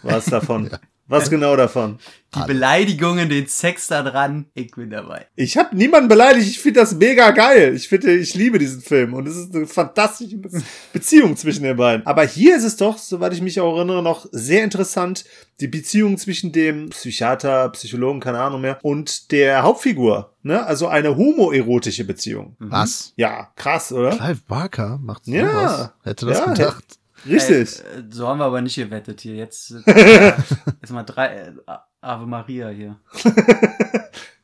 Was 0.02 0.29
davon? 0.30 0.70
Was 1.06 1.28
genau 1.28 1.56
davon? 1.56 1.98
Die 2.36 2.44
Beleidigungen, 2.46 3.28
den 3.28 3.48
Sex 3.48 3.88
da 3.88 4.04
dran, 4.04 4.46
ich 4.54 4.70
bin 4.70 4.90
dabei. 4.90 5.26
Ich 5.34 5.58
habe 5.58 5.74
niemanden 5.74 6.06
beleidigt. 6.08 6.46
Ich 6.46 6.60
finde 6.60 6.78
das 6.78 6.94
mega 6.94 7.32
geil. 7.32 7.74
Ich 7.74 7.88
finde, 7.88 8.12
ich 8.14 8.34
liebe 8.34 8.60
diesen 8.60 8.80
Film 8.80 9.14
und 9.14 9.26
es 9.26 9.34
ist 9.36 9.52
eine 9.52 9.66
fantastische 9.66 10.36
Be 10.38 10.48
Beziehung 10.92 11.36
zwischen 11.36 11.64
den 11.64 11.76
beiden. 11.76 12.06
Aber 12.06 12.22
hier 12.24 12.56
ist 12.56 12.62
es 12.62 12.76
doch, 12.76 12.96
soweit 12.96 13.32
ich 13.32 13.42
mich 13.42 13.58
auch 13.60 13.74
erinnere, 13.76 14.04
noch 14.04 14.26
sehr 14.30 14.62
interessant 14.62 15.24
die 15.58 15.66
Beziehung 15.66 16.16
zwischen 16.16 16.52
dem 16.52 16.90
Psychiater, 16.90 17.70
Psychologen, 17.70 18.20
keine 18.20 18.38
Ahnung 18.38 18.60
mehr, 18.60 18.78
und 18.82 19.32
der 19.32 19.64
Hauptfigur. 19.64 20.36
Ne? 20.44 20.64
Also 20.64 20.86
eine 20.86 21.16
homoerotische 21.16 22.04
Beziehung. 22.04 22.54
Was? 22.60 23.14
Ja, 23.16 23.48
krass, 23.56 23.90
oder? 23.90 24.10
Clive 24.16 24.40
Barker 24.46 25.00
macht 25.02 25.26
Ja. 25.26 25.50
sowas? 25.50 25.90
Hätte 26.04 26.26
das 26.26 26.38
Ja, 26.38 26.52
gedacht? 26.52 26.99
Richtig. 27.26 27.80
Äh, 27.80 28.04
so 28.10 28.28
haben 28.28 28.38
wir 28.38 28.44
aber 28.44 28.60
nicht 28.60 28.76
gewettet 28.76 29.20
hier. 29.20 29.34
Jetzt 29.34 29.74
äh, 29.86 30.32
mal 30.90 31.02
drei 31.02 31.26
äh, 31.26 31.52
Ave 32.00 32.26
Maria 32.26 32.68
hier. 32.68 33.00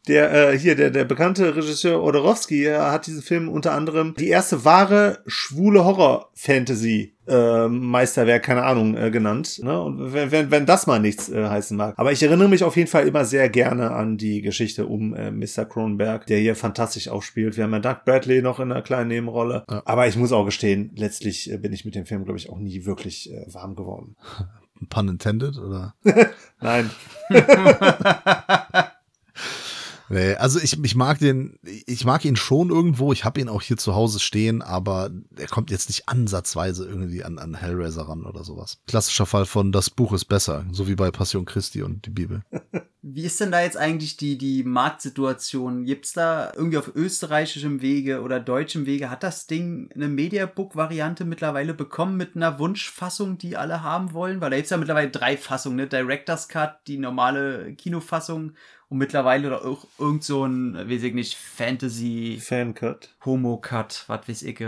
Der 0.09 0.53
äh, 0.53 0.59
hier 0.59 0.77
der 0.77 0.91
der 0.91 1.05
bekannte 1.05 1.57
Regisseur 1.57 2.01
Odorowski 2.01 2.65
äh, 2.67 2.79
hat 2.79 3.09
diesen 3.09 3.23
Film 3.23 3.49
unter 3.49 3.73
anderem 3.73 4.15
die 4.15 4.29
erste 4.29 4.65
wahre 4.65 5.19
schwule 5.27 5.85
Horror 5.85 6.31
Fantasy 6.35 7.16
äh, 7.27 7.69
Meisterwerk, 7.69 8.43
keine 8.43 8.65
Ahnung, 8.65 8.97
äh, 8.97 9.11
genannt. 9.11 9.61
Ne? 9.63 9.81
Und 9.81 10.13
wenn, 10.13 10.31
wenn, 10.31 10.51
wenn 10.51 10.67
das 10.67 10.87
mal 10.87 10.99
nichts 10.99 11.29
äh, 11.29 11.49
heißen 11.49 11.77
mag. 11.77 11.95
Aber 11.97 12.13
ich 12.13 12.23
erinnere 12.23 12.49
mich 12.49 12.65
auf 12.65 12.77
jeden 12.77 12.89
Fall 12.89 13.07
immer 13.07 13.25
sehr 13.25 13.49
gerne 13.49 13.91
an 13.91 14.17
die 14.17 14.43
Geschichte 14.43 14.87
um 14.87 15.15
äh, 15.15 15.31
Mr. 15.31 15.65
Cronenberg, 15.65 16.27
der 16.27 16.39
hier 16.39 16.57
fantastisch 16.57 17.09
aufspielt. 17.09 17.57
Wir 17.57 17.65
haben 17.65 17.73
ja 17.73 17.81
Doug 17.81 18.05
Bradley 18.05 18.43
noch 18.43 18.61
in 18.61 18.71
einer 18.71 18.83
kleinen 18.83 19.09
Nebenrolle. 19.09 19.65
Ja. 19.71 19.83
Aber 19.85 20.07
ich 20.07 20.17
muss 20.17 20.33
auch 20.33 20.45
gestehen, 20.45 20.93
letztlich 20.97 21.51
äh, 21.51 21.59
bin 21.59 21.73
ich 21.73 21.85
mit 21.85 21.95
dem 21.95 22.07
Film, 22.07 22.25
glaube 22.25 22.39
ich, 22.39 22.51
auch 22.51 22.59
nie 22.59 22.85
wirklich 22.85 23.33
äh, 23.33 23.45
warm 23.53 23.75
geworden. 23.75 24.17
Pun 24.91 25.09
intended, 25.09 25.59
oder? 25.59 25.95
Nein. 26.61 26.91
Nee, 30.09 30.35
also 30.35 30.61
ich, 30.61 30.83
ich 30.83 30.95
mag 30.95 31.19
den, 31.19 31.59
ich 31.63 32.05
mag 32.05 32.25
ihn 32.25 32.37
schon 32.37 32.71
irgendwo. 32.71 33.13
Ich 33.13 33.25
habe 33.25 33.41
ihn 33.41 33.49
auch 33.49 33.63
hier 33.63 33.77
zu 33.77 33.95
Hause 33.95 34.21
stehen, 34.21 34.63
aber 34.63 35.11
er 35.37 35.49
kommt 35.49 35.71
jetzt 35.71 35.89
nicht 35.89 36.09
ansatzweise 36.09 36.87
irgendwie 36.87 37.25
an, 37.25 37.39
an 37.39 37.55
Hellraiser 37.55 38.03
ran 38.03 38.25
oder 38.25 38.45
sowas. 38.45 38.79
Klassischer 38.87 39.27
Fall 39.27 39.47
von 39.47 39.73
das 39.73 39.91
Buch 39.91 40.13
ist 40.13 40.27
besser, 40.27 40.65
so 40.71 40.89
wie 40.89 40.95
bei 40.95 41.11
Passion 41.11 41.45
Christi 41.45 41.83
und 41.83 42.07
die 42.07 42.11
Bibel. 42.11 42.43
Wie 43.09 43.23
ist 43.23 43.41
denn 43.41 43.53
da 43.53 43.63
jetzt 43.63 43.77
eigentlich 43.77 44.17
die, 44.17 44.37
die 44.37 44.65
Marktsituation? 44.65 45.85
Gibt's 45.85 46.13
da 46.13 46.53
irgendwie 46.57 46.77
auf 46.77 46.91
österreichischem 46.93 47.81
Wege 47.81 48.21
oder 48.21 48.41
deutschem 48.41 48.85
Wege, 48.85 49.11
hat 49.11 49.23
das 49.23 49.47
Ding 49.47 49.91
eine 49.95 50.09
Mediabook-Variante 50.09 51.25
mittlerweile 51.25 51.73
bekommen 51.73 52.17
mit 52.17 52.35
einer 52.35 52.59
Wunschfassung, 52.59 53.39
die 53.39 53.57
alle 53.57 53.85
haben 53.85 54.13
wollen? 54.13 54.41
Weil 54.41 54.51
da 54.51 54.57
gibt's 54.57 54.71
ja 54.71 54.77
mittlerweile 54.77 55.11
drei 55.11 55.37
Fassungen, 55.37 55.77
ne? 55.77 55.87
Director's 55.87 56.49
Cut, 56.49 56.81
die 56.89 56.99
normale 56.99 57.77
Kinofassung 57.77 58.55
und 58.89 58.99
mittlerweile 58.99 59.65
auch 59.65 59.87
irgend 59.99 60.25
so 60.25 60.45
ein, 60.45 60.75
weiß 60.75 61.03
ich 61.03 61.15
nicht, 61.15 61.37
Fantasy 61.37 62.39
Fancut. 62.41 63.11
Homo 63.25 63.59
Cut, 63.59 64.05
was 64.07 64.29
weiß 64.29 64.43
ich. 64.43 64.65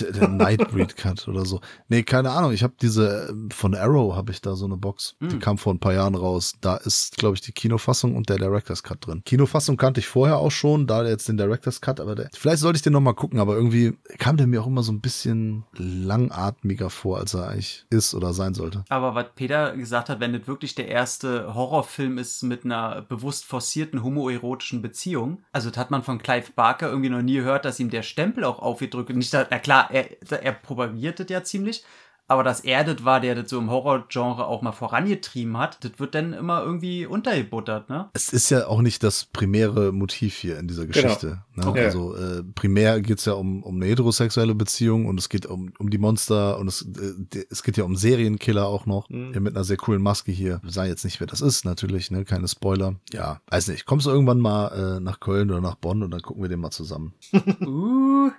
Der, 0.00 0.28
Nightbreed 0.28 0.96
Cut 0.96 1.28
oder 1.28 1.44
so. 1.44 1.60
Nee, 1.88 2.02
keine 2.02 2.30
Ahnung. 2.30 2.52
Ich 2.52 2.62
habe 2.62 2.74
diese, 2.80 3.28
ähm, 3.30 3.50
von 3.50 3.74
Arrow 3.74 4.14
habe 4.14 4.32
ich 4.32 4.40
da 4.40 4.54
so 4.54 4.64
eine 4.64 4.76
Box. 4.76 5.16
Die 5.20 5.36
Mm. 5.36 5.38
kam 5.40 5.58
vor 5.58 5.74
ein 5.74 5.78
paar 5.80 5.92
Jahren 5.92 6.14
raus. 6.14 6.54
Da 6.60 6.76
ist, 6.76 7.16
glaube 7.18 7.34
ich, 7.34 7.40
die 7.42 7.52
Kinofassung 7.52 8.16
und 8.16 8.28
der 8.28 8.36
Director's 8.38 8.82
Cut 8.82 9.06
drin. 9.06 9.22
Kinofassung 9.24 9.76
kannte 9.76 10.00
ich 10.00 10.06
vorher 10.08 10.38
auch 10.38 10.50
schon, 10.50 10.86
da 10.86 11.04
jetzt 11.06 11.28
den 11.28 11.36
Director's 11.36 11.80
Cut, 11.80 12.00
aber 12.00 12.14
der, 12.14 12.30
vielleicht 12.34 12.58
sollte 12.60 12.76
ich 12.76 12.82
den 12.82 12.92
nochmal 12.92 13.14
gucken, 13.14 13.38
aber 13.38 13.54
irgendwie 13.54 13.96
kam 14.18 14.36
der 14.36 14.46
mir 14.46 14.62
auch 14.62 14.66
immer 14.66 14.82
so 14.82 14.92
ein 14.92 15.00
bisschen 15.00 15.64
langatmiger 15.76 16.90
vor, 16.90 17.18
als 17.18 17.34
er 17.34 17.48
eigentlich 17.48 17.84
ist 17.90 18.14
oder 18.14 18.32
sein 18.32 18.54
sollte. 18.54 18.84
Aber 18.88 19.14
was 19.14 19.26
Peter 19.34 19.76
gesagt 19.76 20.08
hat, 20.08 20.20
wenn 20.20 20.32
das 20.32 20.46
wirklich 20.46 20.74
der 20.74 20.88
erste 20.88 21.54
Horrorfilm 21.54 22.18
ist 22.18 22.42
mit 22.42 22.64
einer 22.64 23.02
bewusst 23.02 23.44
forcierten 23.44 24.02
homoerotischen 24.02 24.82
Beziehung, 24.82 25.42
also 25.52 25.70
das 25.70 25.78
hat 25.78 25.90
man 25.90 26.02
von 26.02 26.18
Clive 26.18 26.52
Barker 26.54 26.88
irgendwie 26.88 27.10
noch 27.10 27.22
nie 27.22 27.34
gehört, 27.34 27.64
dass 27.64 27.80
ihm 27.80 27.90
der 27.90 28.02
Stempel 28.02 28.44
auch 28.44 28.58
aufgedrückt 28.58 29.08
wird. 29.08 29.18
Nicht, 29.18 29.32
na 29.32 29.44
klar, 29.58 29.81
er, 29.90 30.42
er 30.42 30.52
propagiert 30.52 31.20
das 31.20 31.28
ja 31.28 31.42
ziemlich, 31.42 31.84
aber 32.32 32.44
dass 32.44 32.60
er 32.60 32.82
das 32.84 33.04
war, 33.04 33.20
der 33.20 33.34
das 33.34 33.50
so 33.50 33.58
im 33.58 33.70
Horrorgenre 33.70 34.46
auch 34.46 34.62
mal 34.62 34.72
vorangetrieben 34.72 35.58
hat, 35.58 35.84
das 35.84 35.92
wird 35.98 36.14
dann 36.14 36.32
immer 36.32 36.62
irgendwie 36.62 37.04
untergebuttert, 37.04 37.90
ne? 37.90 38.08
Es 38.14 38.32
ist 38.32 38.48
ja 38.48 38.66
auch 38.68 38.80
nicht 38.80 39.02
das 39.02 39.26
primäre 39.26 39.92
Motiv 39.92 40.36
hier 40.36 40.58
in 40.58 40.66
dieser 40.66 40.86
Geschichte. 40.86 41.42
Ne? 41.54 41.66
Okay. 41.66 41.84
Also 41.84 42.16
äh, 42.16 42.42
primär 42.54 43.02
geht's 43.02 43.26
ja 43.26 43.34
um, 43.34 43.62
um 43.62 43.76
eine 43.76 43.84
heterosexuelle 43.84 44.54
Beziehung 44.54 45.04
und 45.06 45.18
es 45.18 45.28
geht 45.28 45.44
um, 45.44 45.74
um 45.78 45.90
die 45.90 45.98
Monster 45.98 46.58
und 46.58 46.68
es, 46.68 46.82
äh, 46.82 47.44
es 47.50 47.62
geht 47.62 47.76
ja 47.76 47.84
um 47.84 47.96
Serienkiller 47.96 48.66
auch 48.66 48.86
noch. 48.86 49.10
Mhm. 49.10 49.34
Ja, 49.34 49.40
mit 49.40 49.54
einer 49.54 49.64
sehr 49.64 49.76
coolen 49.76 50.00
Maske 50.00 50.32
hier. 50.32 50.60
Wir 50.62 50.72
sagen 50.72 50.88
jetzt 50.88 51.04
nicht, 51.04 51.20
wer 51.20 51.26
das 51.26 51.42
ist, 51.42 51.66
natürlich, 51.66 52.10
ne? 52.10 52.24
Keine 52.24 52.48
Spoiler. 52.48 52.94
Ja, 53.12 53.42
weiß 53.50 53.68
nicht. 53.68 53.84
Kommst 53.84 54.06
du 54.06 54.10
irgendwann 54.10 54.38
mal 54.38 54.68
äh, 54.96 55.00
nach 55.00 55.20
Köln 55.20 55.50
oder 55.50 55.60
nach 55.60 55.74
Bonn 55.74 56.02
und 56.02 56.10
dann 56.10 56.22
gucken 56.22 56.42
wir 56.42 56.48
den 56.48 56.60
mal 56.60 56.70
zusammen. 56.70 57.12
Uh, 57.62 58.30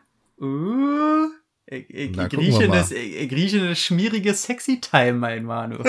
uh. 0.41 1.29
Ich, 1.65 1.89
ich, 1.89 2.11
Na, 2.13 2.25
rieche 2.25 3.61
eine 3.61 3.75
schmierige 3.75 4.33
Sexy-Time, 4.33 5.13
mein 5.13 5.45
Manu. 5.45 5.77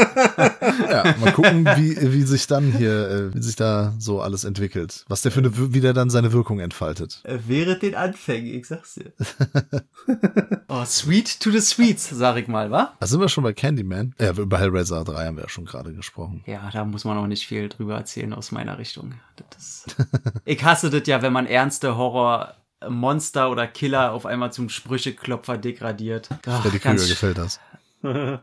Ja, 0.88 1.14
mal 1.20 1.32
gucken, 1.32 1.66
wie, 1.76 2.12
wie 2.12 2.22
sich 2.22 2.46
dann 2.46 2.72
hier, 2.72 3.08
äh, 3.08 3.34
wie 3.34 3.42
sich 3.42 3.56
da 3.56 3.92
so 3.98 4.20
alles 4.20 4.44
entwickelt. 4.44 5.04
Was 5.08 5.22
der 5.22 5.32
für 5.32 5.40
eine, 5.40 5.74
wie 5.74 5.80
der 5.80 5.92
dann 5.92 6.10
seine 6.10 6.32
Wirkung 6.32 6.60
entfaltet. 6.60 7.22
Während 7.24 7.82
den 7.82 7.94
Anfängen, 7.94 8.54
ich 8.54 8.66
sag's 8.66 8.94
dir. 8.94 9.12
oh, 10.68 10.84
sweet 10.84 11.40
to 11.40 11.50
the 11.50 11.60
sweets, 11.60 12.08
sag 12.10 12.36
ich 12.36 12.48
mal, 12.48 12.70
wa? 12.70 12.94
Da 12.98 13.06
sind 13.06 13.20
wir 13.20 13.28
schon 13.28 13.44
bei 13.44 13.52
Candyman. 13.52 14.14
Ja, 14.20 14.32
über 14.32 14.58
Hellraiser 14.58 15.04
3 15.04 15.26
haben 15.26 15.36
wir 15.36 15.44
ja 15.44 15.48
schon 15.48 15.64
gerade 15.64 15.92
gesprochen. 15.92 16.42
Ja, 16.46 16.70
da 16.72 16.84
muss 16.84 17.04
man 17.04 17.18
auch 17.18 17.26
nicht 17.26 17.46
viel 17.46 17.68
drüber 17.68 17.96
erzählen 17.96 18.32
aus 18.32 18.52
meiner 18.52 18.78
Richtung. 18.78 19.14
Das 19.50 19.86
ich 20.44 20.62
hasse 20.62 20.90
das 20.90 21.06
ja, 21.06 21.22
wenn 21.22 21.32
man 21.32 21.46
ernste 21.46 21.96
Horror 21.96 22.54
Monster 22.88 23.50
oder 23.50 23.66
Killer 23.66 24.12
auf 24.12 24.26
einmal 24.26 24.52
zum 24.52 24.68
Sprücheklopfer 24.68 25.56
degradiert. 25.58 26.28
Ach, 26.46 26.62
Freddy 26.62 26.78
Krüger 26.78 27.06
gefällt 27.06 27.38
das. 27.38 27.60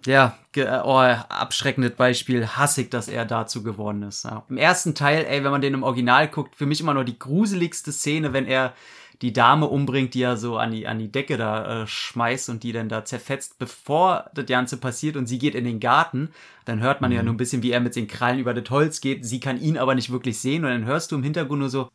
Ja, 0.08 0.38
ge- 0.54 0.68
oh, 0.84 0.98
abschreckendes 0.98 1.92
Beispiel, 1.92 2.48
hassig, 2.48 2.90
dass 2.90 3.08
er 3.08 3.26
dazu 3.26 3.62
geworden 3.62 4.02
ist. 4.02 4.26
Ja. 4.26 4.44
Im 4.50 4.58
ersten 4.58 4.96
Teil, 4.96 5.24
ey, 5.26 5.44
wenn 5.44 5.52
man 5.52 5.62
den 5.62 5.76
im 5.76 5.84
Original 5.84 6.28
guckt, 6.30 6.56
für 6.56 6.66
mich 6.66 6.82
immer 6.82 6.96
noch 6.96 7.04
die 7.04 7.20
gruseligste 7.20 7.92
Szene, 7.92 8.34
wenn 8.34 8.48
er 8.48 8.74
die 9.22 9.34
Dame 9.34 9.68
umbringt, 9.68 10.16
die 10.16 10.24
er 10.24 10.36
so 10.38 10.58
an 10.58 10.72
die, 10.72 10.88
an 10.88 10.98
die 10.98 11.12
Decke 11.12 11.38
da 11.38 11.84
äh, 11.84 11.86
schmeißt 11.88 12.50
und 12.50 12.64
die 12.64 12.72
dann 12.72 12.90
da 12.90 13.06
zerfetzt, 13.06 13.60
bevor 13.60 14.32
das 14.34 14.48
Ganze 14.48 14.78
passiert 14.78 15.16
und 15.16 15.28
sie 15.28 15.38
geht 15.38 15.54
in 15.54 15.66
den 15.66 15.80
Garten, 15.80 16.32
dann 16.66 16.80
hört 16.80 17.02
man 17.02 17.12
ja 17.12 17.22
nur 17.22 17.36
ein 17.36 17.38
bisschen, 17.38 17.62
wie 17.62 17.70
er 17.72 17.82
mit 17.82 17.96
den 17.96 18.08
Krallen 18.08 18.40
über 18.40 18.56
das 18.56 18.68
Holz 18.72 19.00
geht. 19.00 19.24
Sie 19.28 19.40
kann 19.40 19.62
ihn 19.62 19.78
aber 19.78 19.94
nicht 19.94 20.12
wirklich 20.12 20.40
sehen 20.40 20.66
und 20.66 20.72
dann 20.72 20.86
hörst 20.86 21.12
du 21.12 21.18
im 21.18 21.24
Hintergrund 21.24 21.60
nur 21.60 21.70
so. 21.70 21.92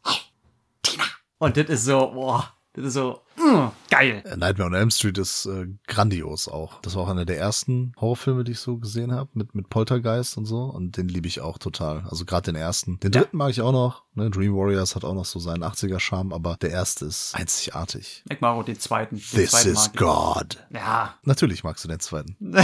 Und 1.38 1.56
das 1.56 1.66
ist 1.68 1.84
so, 1.84 2.12
boah, 2.12 2.48
das 2.72 2.86
ist 2.86 2.94
so, 2.94 3.20
mm, 3.36 3.68
geil. 3.90 4.22
Äh, 4.26 4.36
Nightmare 4.36 4.68
on 4.68 4.74
Elm 4.74 4.90
Street 4.90 5.16
ist 5.18 5.46
äh, 5.46 5.66
grandios 5.86 6.46
auch. 6.48 6.80
Das 6.82 6.94
war 6.94 7.02
auch 7.04 7.08
einer 7.08 7.24
der 7.24 7.38
ersten 7.38 7.92
Horrorfilme, 8.00 8.44
die 8.44 8.52
ich 8.52 8.58
so 8.60 8.76
gesehen 8.78 9.12
habe, 9.12 9.28
mit, 9.34 9.54
mit 9.54 9.68
Poltergeist 9.70 10.36
und 10.38 10.44
so. 10.46 10.64
Und 10.64 10.96
den 10.96 11.08
liebe 11.08 11.26
ich 11.28 11.40
auch 11.40 11.56
total. 11.58 12.04
Also 12.08 12.24
gerade 12.26 12.52
den 12.52 12.56
ersten. 12.56 12.98
Den 13.00 13.12
Ja. 13.12 13.20
dritten 13.20 13.36
mag 13.38 13.50
ich 13.50 13.60
auch 13.62 13.72
noch. 13.72 14.02
Ne? 14.14 14.30
Dream 14.30 14.54
Warriors 14.54 14.94
hat 14.94 15.04
auch 15.04 15.14
noch 15.14 15.24
so 15.26 15.38
seinen 15.38 15.62
80er-Charme, 15.64 16.32
aber 16.32 16.56
der 16.60 16.70
erste 16.70 17.04
ist 17.06 17.34
einzigartig. 17.34 18.24
Ich 18.30 18.40
mag 18.40 18.54
auch 18.56 18.62
den 18.64 18.78
zweiten. 18.78 19.16
Den 19.16 19.24
This 19.24 19.50
zweiten 19.50 19.68
is. 19.70 19.92
God. 19.94 20.66
Ja, 20.70 21.14
Natürlich 21.24 21.64
magst 21.64 21.84
du 21.84 21.88
den 21.88 22.00
zweiten. 22.00 22.36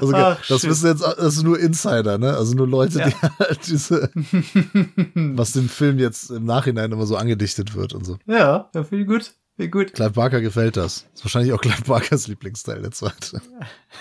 Also, 0.00 0.14
Ach, 0.14 0.38
das 0.48 0.60
shit. 0.60 0.70
wissen 0.70 0.86
jetzt 0.88 1.02
das 1.02 1.34
sind 1.34 1.44
nur 1.44 1.58
Insider, 1.58 2.18
ne? 2.18 2.34
Also 2.36 2.54
nur 2.54 2.66
Leute, 2.68 2.98
Ja. 3.00 3.08
die 3.08 3.14
halt 3.38 3.66
diese, 3.66 4.10
was 5.14 5.52
dem 5.52 5.68
Film 5.68 5.98
jetzt 5.98 6.30
im 6.30 6.44
Nachhinein 6.44 6.92
immer 6.92 7.06
so 7.06 7.16
angedichtet 7.16 7.74
wird 7.74 7.92
und 7.94 8.04
so. 8.04 8.18
Ja, 8.26 8.70
ja 8.74 8.84
ich 8.90 9.06
gut. 9.06 9.32
Ich 9.58 9.70
gut. 9.70 9.92
Clive 9.92 10.10
Barker 10.12 10.40
gefällt 10.40 10.76
das. 10.76 11.06
Ist 11.14 11.24
wahrscheinlich 11.24 11.52
auch 11.52 11.60
Clive 11.60 11.82
Barkers 11.86 12.26
Lieblingsteil, 12.26 12.80
der 12.80 12.90
zweite. 12.90 13.42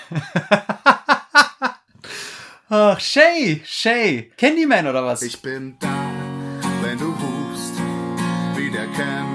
Ach, 2.69 2.99
Shay, 2.99 3.61
Shay. 3.65 4.31
Candyman 4.37 4.87
oder 4.87 5.03
was? 5.03 5.21
Ich 5.23 5.41
bin 5.41 5.75
da, 5.79 5.89
wenn 6.81 6.97
du 6.97 7.07
rufst, 7.07 7.73
wie 8.55 8.71
der 8.71 8.87
Candyman. 8.87 9.30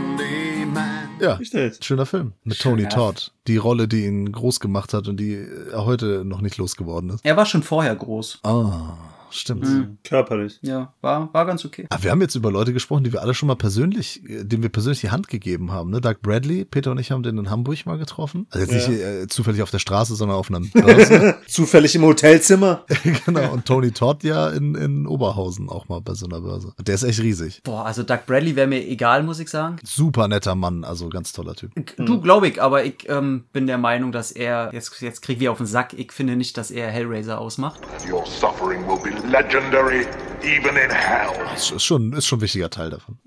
Ja, 1.26 1.34
Richtig. 1.34 1.84
schöner 1.84 2.06
Film. 2.06 2.32
Mit 2.44 2.60
Tony 2.60 2.82
Schöner. 2.82 2.94
Todd. 2.94 3.32
Die 3.46 3.56
Rolle, 3.56 3.88
die 3.88 4.04
ihn 4.06 4.30
groß 4.32 4.60
gemacht 4.60 4.94
hat 4.94 5.08
und 5.08 5.18
die 5.18 5.34
er 5.72 5.84
heute 5.84 6.24
noch 6.24 6.40
nicht 6.40 6.56
losgeworden 6.56 7.10
ist. 7.10 7.24
er 7.24 7.36
war 7.36 7.46
schon 7.46 7.62
vorher 7.62 7.94
groß. 7.96 8.40
Ah, 8.44 8.96
stimmt. 9.30 9.64
Mhm. 9.64 9.98
Körperlich. 10.04 10.58
Ja, 10.62 10.92
war, 11.00 11.32
war 11.32 11.46
ganz 11.46 11.64
okay. 11.64 11.86
Aber 11.90 12.02
wir 12.02 12.10
haben 12.10 12.20
jetzt 12.20 12.34
über 12.34 12.50
Leute 12.50 12.72
gesprochen, 12.72 13.04
die 13.04 13.12
wir 13.12 13.22
alle 13.22 13.34
schon 13.34 13.46
mal 13.46 13.56
persönlich, 13.56 14.22
äh, 14.28 14.44
denen 14.44 14.62
wir 14.62 14.70
persönlich 14.70 15.00
die 15.00 15.10
Hand 15.10 15.28
gegeben 15.28 15.72
haben. 15.72 15.90
Ne? 15.90 16.00
Doug 16.00 16.16
Bradley, 16.22 16.64
Peter 16.64 16.90
und 16.90 16.98
ich 16.98 17.10
haben 17.10 17.22
den 17.22 17.38
in 17.38 17.50
Hamburg 17.50 17.84
mal 17.86 17.98
getroffen. 17.98 18.46
Also 18.50 18.72
jetzt 18.72 18.86
Ja. 18.86 18.92
nicht 18.92 19.00
äh, 19.02 19.26
zufällig 19.28 19.62
auf 19.62 19.70
der 19.70 19.78
Straße, 19.78 20.14
sondern 20.14 20.36
auf 20.36 20.48
einer 20.50 20.60
Börse. 20.72 21.36
Zufällig 21.46 21.94
im 21.94 22.02
Hotelzimmer. 22.02 22.84
genau. 23.26 23.52
Und 23.52 23.64
Tony 23.66 23.90
Todd 23.92 24.22
ja 24.24 24.48
in, 24.50 24.74
in 24.74 25.06
Oberhausen 25.06 25.68
auch 25.68 25.88
mal 25.88 26.00
bei 26.00 26.14
so 26.14 26.26
einer 26.26 26.40
Börse. 26.40 26.72
Der 26.80 26.94
ist 26.94 27.02
echt 27.02 27.20
riesig. 27.20 27.62
Boah, 27.64 27.84
also 27.84 28.02
Doug 28.02 28.20
Bradley 28.26 28.56
wäre 28.56 28.66
mir 28.66 28.86
egal, 28.86 29.22
muss 29.22 29.38
ich 29.40 29.48
sagen. 29.50 29.76
Super 29.84 30.28
netter 30.28 30.54
Mann, 30.54 30.84
also 30.84 31.08
ganz 31.08 31.32
toller 31.32 31.54
Typ. 31.54 31.72
Du, 31.96 32.20
glaube 32.20 32.48
ich, 32.48 32.62
aber 32.62 32.84
ich 32.84 33.08
ähm, 33.08 33.44
bin 33.52 33.66
der 33.66 33.78
Meinung, 33.78 34.12
dass 34.12 34.32
er, 34.32 34.70
jetzt, 34.72 35.00
jetzt 35.00 35.22
krieg 35.22 35.40
ich 35.40 35.48
auf 35.48 35.58
den 35.58 35.66
Sack, 35.66 35.92
ich 35.94 36.12
finde 36.12 36.36
nicht, 36.36 36.56
dass 36.56 36.70
er 36.70 36.88
Hellraiser 36.90 37.38
ausmacht. 37.40 37.80
Your 38.10 38.24
suffering 38.26 38.86
will 38.86 38.98
be 39.02 39.10
legendary, 39.30 40.06
even 40.42 40.76
in 40.76 40.90
hell. 40.90 41.32
Ist, 41.54 41.70
ist, 41.72 41.84
schon, 41.84 42.12
ist 42.12 42.26
schon 42.26 42.38
ein 42.38 42.42
wichtiger 42.42 42.70
Teil 42.70 42.90
davon. 42.90 43.18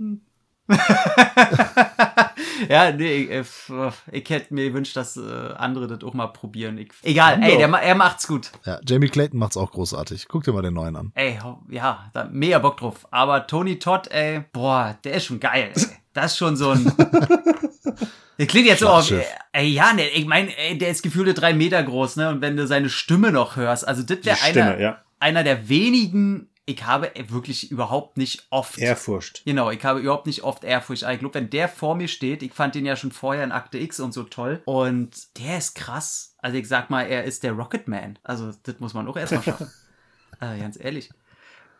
ja, 2.69 2.91
nee, 2.91 3.23
ich, 3.23 3.29
äh, 3.29 3.43
ich 4.11 4.29
hätte 4.29 4.53
mir 4.53 4.69
gewünscht, 4.69 4.95
dass 4.95 5.17
äh, 5.17 5.53
andere 5.57 5.87
das 5.87 6.03
auch 6.03 6.13
mal 6.13 6.27
probieren. 6.27 6.77
Ich, 6.77 6.91
egal, 7.03 7.41
ey, 7.41 7.57
der, 7.57 7.69
er 7.69 7.95
macht's 7.95 8.27
gut. 8.27 8.51
Ja, 8.65 8.79
Jamie 8.87 9.09
Clayton 9.09 9.39
macht's 9.39 9.57
auch 9.57 9.71
großartig. 9.71 10.27
Guck 10.27 10.43
dir 10.43 10.53
mal 10.53 10.61
den 10.61 10.75
neuen 10.75 10.95
an. 10.95 11.11
Ey, 11.15 11.39
ja, 11.69 12.11
da 12.13 12.25
mega 12.31 12.59
Bock 12.59 12.77
drauf. 12.77 13.07
Aber 13.11 13.47
Tony 13.47 13.79
Todd, 13.79 14.11
ey, 14.11 14.43
boah, 14.53 14.97
der 15.03 15.15
ist 15.15 15.25
schon 15.25 15.39
geil. 15.39 15.71
Ey. 15.75 15.85
Das 16.13 16.33
ist 16.33 16.37
schon 16.37 16.55
so 16.55 16.71
ein. 16.71 16.91
Der 18.39 18.47
klingt 18.47 18.67
jetzt 18.67 18.79
so 18.79 18.87
auf. 18.87 19.11
Ey, 19.51 19.67
ja, 19.67 19.91
ne, 19.91 20.07
ich 20.07 20.25
meine, 20.25 20.49
der 20.75 20.89
ist 20.89 21.03
gefühlte 21.03 21.33
drei 21.33 21.53
Meter 21.53 21.83
groß, 21.83 22.15
ne? 22.15 22.29
Und 22.29 22.41
wenn 22.41 22.55
du 22.55 22.65
seine 22.67 22.87
Stimme 22.87 23.33
noch 23.33 23.57
hörst, 23.57 23.85
also 23.85 24.01
das 24.01 24.23
wäre 24.23 24.37
Stimme, 24.37 24.63
einer, 24.63 24.79
ja. 24.79 25.01
Einer 25.20 25.43
der 25.43 25.70
wenigen 25.70 26.49
ich 26.70 26.86
habe 26.86 27.11
wirklich 27.30 27.72
überhaupt 27.72 28.17
nicht 28.17 28.45
oft. 28.51 28.78
Ehrfurcht. 28.78 29.41
Genau, 29.43 29.72
ich 29.72 29.84
habe 29.84 30.01
überhaupt 30.01 30.28
nicht 30.28 30.43
oft 30.43 30.63
Ehrfurcht. 30.63 31.01
Ich 31.01 31.20
glaube, 31.20 31.34
wenn 31.34 31.49
der 31.49 31.67
vor 31.67 31.95
mir 31.95 32.07
steht, 32.07 32.43
ich 32.43 32.53
fand 32.53 32.76
den 32.76 32.86
ja 32.86 32.95
schon 32.95 33.11
vorher 33.11 33.43
in 33.43 33.51
Akte 33.51 33.80
X 33.80 33.99
und 33.99 34.13
so 34.13 34.22
toll. 34.22 34.61
Und 34.65 35.36
der 35.39 35.57
ist 35.57 35.74
krass. 35.74 36.36
Also 36.38 36.57
ich 36.57 36.67
sag 36.67 36.91
mal, 36.91 37.07
er 37.07 37.24
ist 37.24 37.41
der 37.41 37.53
Rocketman. 37.53 38.20
Also 38.22 38.51
das 38.61 38.80
muss 38.80 38.93
man 38.93 39.07
auch 39.07 39.17
erstmal 39.17 39.41
schaffen. 39.41 39.72
äh, 40.41 40.59
ganz 40.59 40.78
ehrlich. 40.80 41.09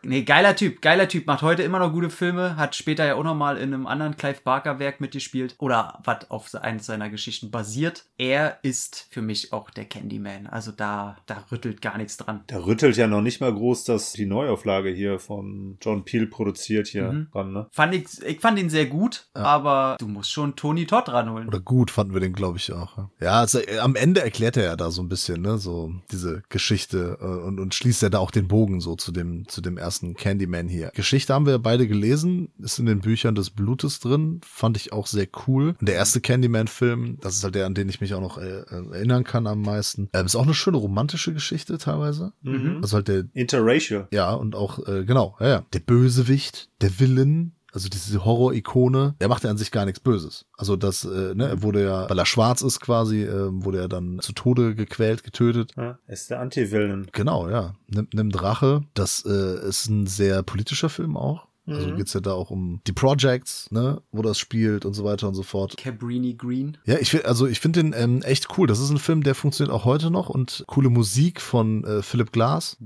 Nee, 0.02 0.22
geiler 0.22 0.56
Typ, 0.56 0.80
geiler 0.80 1.08
Typ. 1.08 1.26
Macht 1.26 1.42
heute 1.42 1.62
immer 1.62 1.78
noch 1.78 1.92
gute 1.92 2.08
Filme. 2.08 2.56
Hat 2.56 2.74
später 2.74 3.04
ja 3.04 3.16
auch 3.16 3.22
noch 3.24 3.34
mal 3.34 3.58
in 3.58 3.74
einem 3.74 3.86
anderen 3.86 4.16
Clive 4.16 4.40
Barker 4.42 4.78
Werk 4.78 5.00
mitgespielt. 5.00 5.54
Oder 5.58 5.98
was 6.04 6.30
auf 6.30 6.54
eines 6.54 6.86
seiner 6.86 7.10
Geschichten 7.10 7.50
basiert. 7.50 8.06
Er 8.16 8.58
ist 8.62 9.06
für 9.10 9.20
mich 9.20 9.52
auch 9.52 9.68
der 9.70 9.84
Candyman. 9.84 10.46
Also 10.46 10.72
da, 10.72 11.16
da 11.26 11.44
rüttelt 11.52 11.82
gar 11.82 11.98
nichts 11.98 12.16
dran. 12.16 12.40
Da 12.46 12.64
rüttelt 12.64 12.96
ja 12.96 13.06
noch 13.06 13.20
nicht 13.20 13.40
mal 13.42 13.52
groß, 13.52 13.84
dass 13.84 14.12
die 14.12 14.24
Neuauflage 14.26 14.88
hier 14.90 15.18
von 15.18 15.76
John 15.82 16.04
Peel 16.04 16.26
produziert 16.26 16.86
hier 16.88 17.12
Mhm. 17.12 17.28
dran, 17.32 17.52
ne? 17.52 17.66
Fand 17.72 17.94
ich, 17.94 18.06
ich 18.24 18.40
fand 18.40 18.58
ihn 18.58 18.70
sehr 18.70 18.86
gut, 18.86 19.28
aber 19.34 19.96
du 20.00 20.08
musst 20.08 20.30
schon 20.32 20.56
Tony 20.56 20.86
Todd 20.86 21.08
ranholen. 21.10 21.46
Oder 21.48 21.60
gut 21.60 21.90
fanden 21.90 22.14
wir 22.14 22.20
den, 22.20 22.32
glaube 22.32 22.56
ich, 22.58 22.72
auch. 22.72 22.96
ja. 22.96 23.10
Ja, 23.20 23.32
also, 23.40 23.58
äh, 23.58 23.78
am 23.78 23.96
Ende 23.96 24.22
erklärt 24.22 24.56
er 24.56 24.64
ja 24.64 24.76
da 24.76 24.90
so 24.90 25.02
ein 25.02 25.08
bisschen, 25.08 25.42
ne, 25.42 25.58
so 25.58 25.92
diese 26.10 26.42
Geschichte 26.48 27.18
äh, 27.20 27.24
und, 27.24 27.58
und 27.60 27.74
schließt 27.74 28.00
ja 28.02 28.08
da 28.08 28.18
auch 28.18 28.30
den 28.30 28.48
Bogen 28.48 28.80
so 28.80 28.96
zu 28.96 29.12
dem, 29.12 29.46
zu 29.48 29.60
dem 29.60 29.76
ersten 29.76 29.89
Candyman 30.14 30.68
hier. 30.68 30.90
Geschichte 30.94 31.34
haben 31.34 31.46
wir 31.46 31.58
beide 31.58 31.86
gelesen, 31.86 32.48
ist 32.58 32.78
in 32.78 32.86
den 32.86 33.00
Büchern 33.00 33.34
des 33.34 33.50
Blutes 33.50 34.00
drin, 34.00 34.40
fand 34.44 34.76
ich 34.76 34.92
auch 34.92 35.06
sehr 35.06 35.28
cool. 35.46 35.74
Und 35.78 35.88
der 35.88 35.96
erste 35.96 36.20
Candyman-Film, 36.20 37.18
das 37.20 37.36
ist 37.36 37.44
halt 37.44 37.54
der, 37.54 37.66
an 37.66 37.74
den 37.74 37.88
ich 37.88 38.00
mich 38.00 38.14
auch 38.14 38.20
noch 38.20 38.38
äh, 38.38 38.62
erinnern 38.70 39.24
kann 39.24 39.46
am 39.46 39.62
meisten. 39.62 40.08
Ähm, 40.12 40.26
ist 40.26 40.36
auch 40.36 40.44
eine 40.44 40.54
schöne 40.54 40.76
romantische 40.76 41.32
Geschichte 41.32 41.78
teilweise. 41.78 42.32
Mhm. 42.42 42.78
Also 42.82 42.96
halt 42.96 43.08
der, 43.08 43.24
Interracial. 43.32 44.08
ja, 44.10 44.32
und 44.32 44.54
auch, 44.54 44.86
äh, 44.86 45.04
genau, 45.04 45.36
ja, 45.40 45.48
ja. 45.48 45.66
Der 45.72 45.80
Bösewicht, 45.80 46.68
der 46.80 46.98
Villain, 46.98 47.52
also 47.72 47.88
diese 47.88 48.24
Horror-Ikone, 48.24 49.14
der 49.20 49.28
macht 49.28 49.44
ja 49.44 49.50
an 49.50 49.56
sich 49.56 49.70
gar 49.70 49.84
nichts 49.84 50.00
Böses. 50.00 50.46
Also 50.56 50.76
das, 50.76 51.04
äh, 51.04 51.34
ne, 51.34 51.48
er 51.48 51.62
wurde 51.62 51.84
ja, 51.84 52.08
weil 52.10 52.18
er 52.18 52.26
schwarz 52.26 52.62
ist 52.62 52.80
quasi, 52.80 53.22
äh, 53.22 53.48
wurde 53.50 53.78
er 53.80 53.88
dann 53.88 54.18
zu 54.20 54.32
Tode 54.32 54.74
gequält, 54.74 55.22
getötet. 55.24 55.72
Ja, 55.76 55.98
ist 56.06 56.30
der 56.30 56.40
Anti-Villain. 56.40 57.08
Genau, 57.12 57.48
ja. 57.48 57.74
Nimmt, 57.88 58.14
nimmt 58.14 58.42
Rache. 58.42 58.82
Das 58.94 59.24
äh, 59.26 59.68
ist 59.68 59.88
ein 59.88 60.06
sehr 60.06 60.42
politischer 60.42 60.88
Film 60.88 61.16
auch. 61.16 61.46
Also 61.66 61.88
Mhm. 61.88 61.96
geht's 61.98 62.14
ja 62.14 62.20
da 62.20 62.32
auch 62.32 62.50
um 62.50 62.80
die 62.86 62.92
Projects, 62.92 63.70
ne, 63.70 64.02
wo 64.10 64.22
das 64.22 64.38
spielt 64.38 64.84
und 64.84 64.94
so 64.94 65.04
weiter 65.04 65.28
und 65.28 65.34
so 65.34 65.42
fort. 65.44 65.76
Cabrini 65.76 66.34
Green. 66.34 66.78
Ja, 66.84 66.96
ich 66.98 67.10
finde, 67.10 67.26
also 67.26 67.46
ich 67.46 67.60
finde 67.60 67.82
den 67.82 67.92
ähm, 67.96 68.22
echt 68.22 68.58
cool. 68.58 68.66
Das 68.66 68.80
ist 68.80 68.90
ein 68.90 68.98
Film, 68.98 69.22
der 69.22 69.34
funktioniert 69.36 69.72
auch 69.72 69.84
heute 69.84 70.10
noch 70.10 70.30
und 70.30 70.64
coole 70.66 70.88
Musik 70.88 71.40
von 71.40 71.84
äh, 71.84 72.02
Philip 72.02 72.32
Glass. 72.32 72.76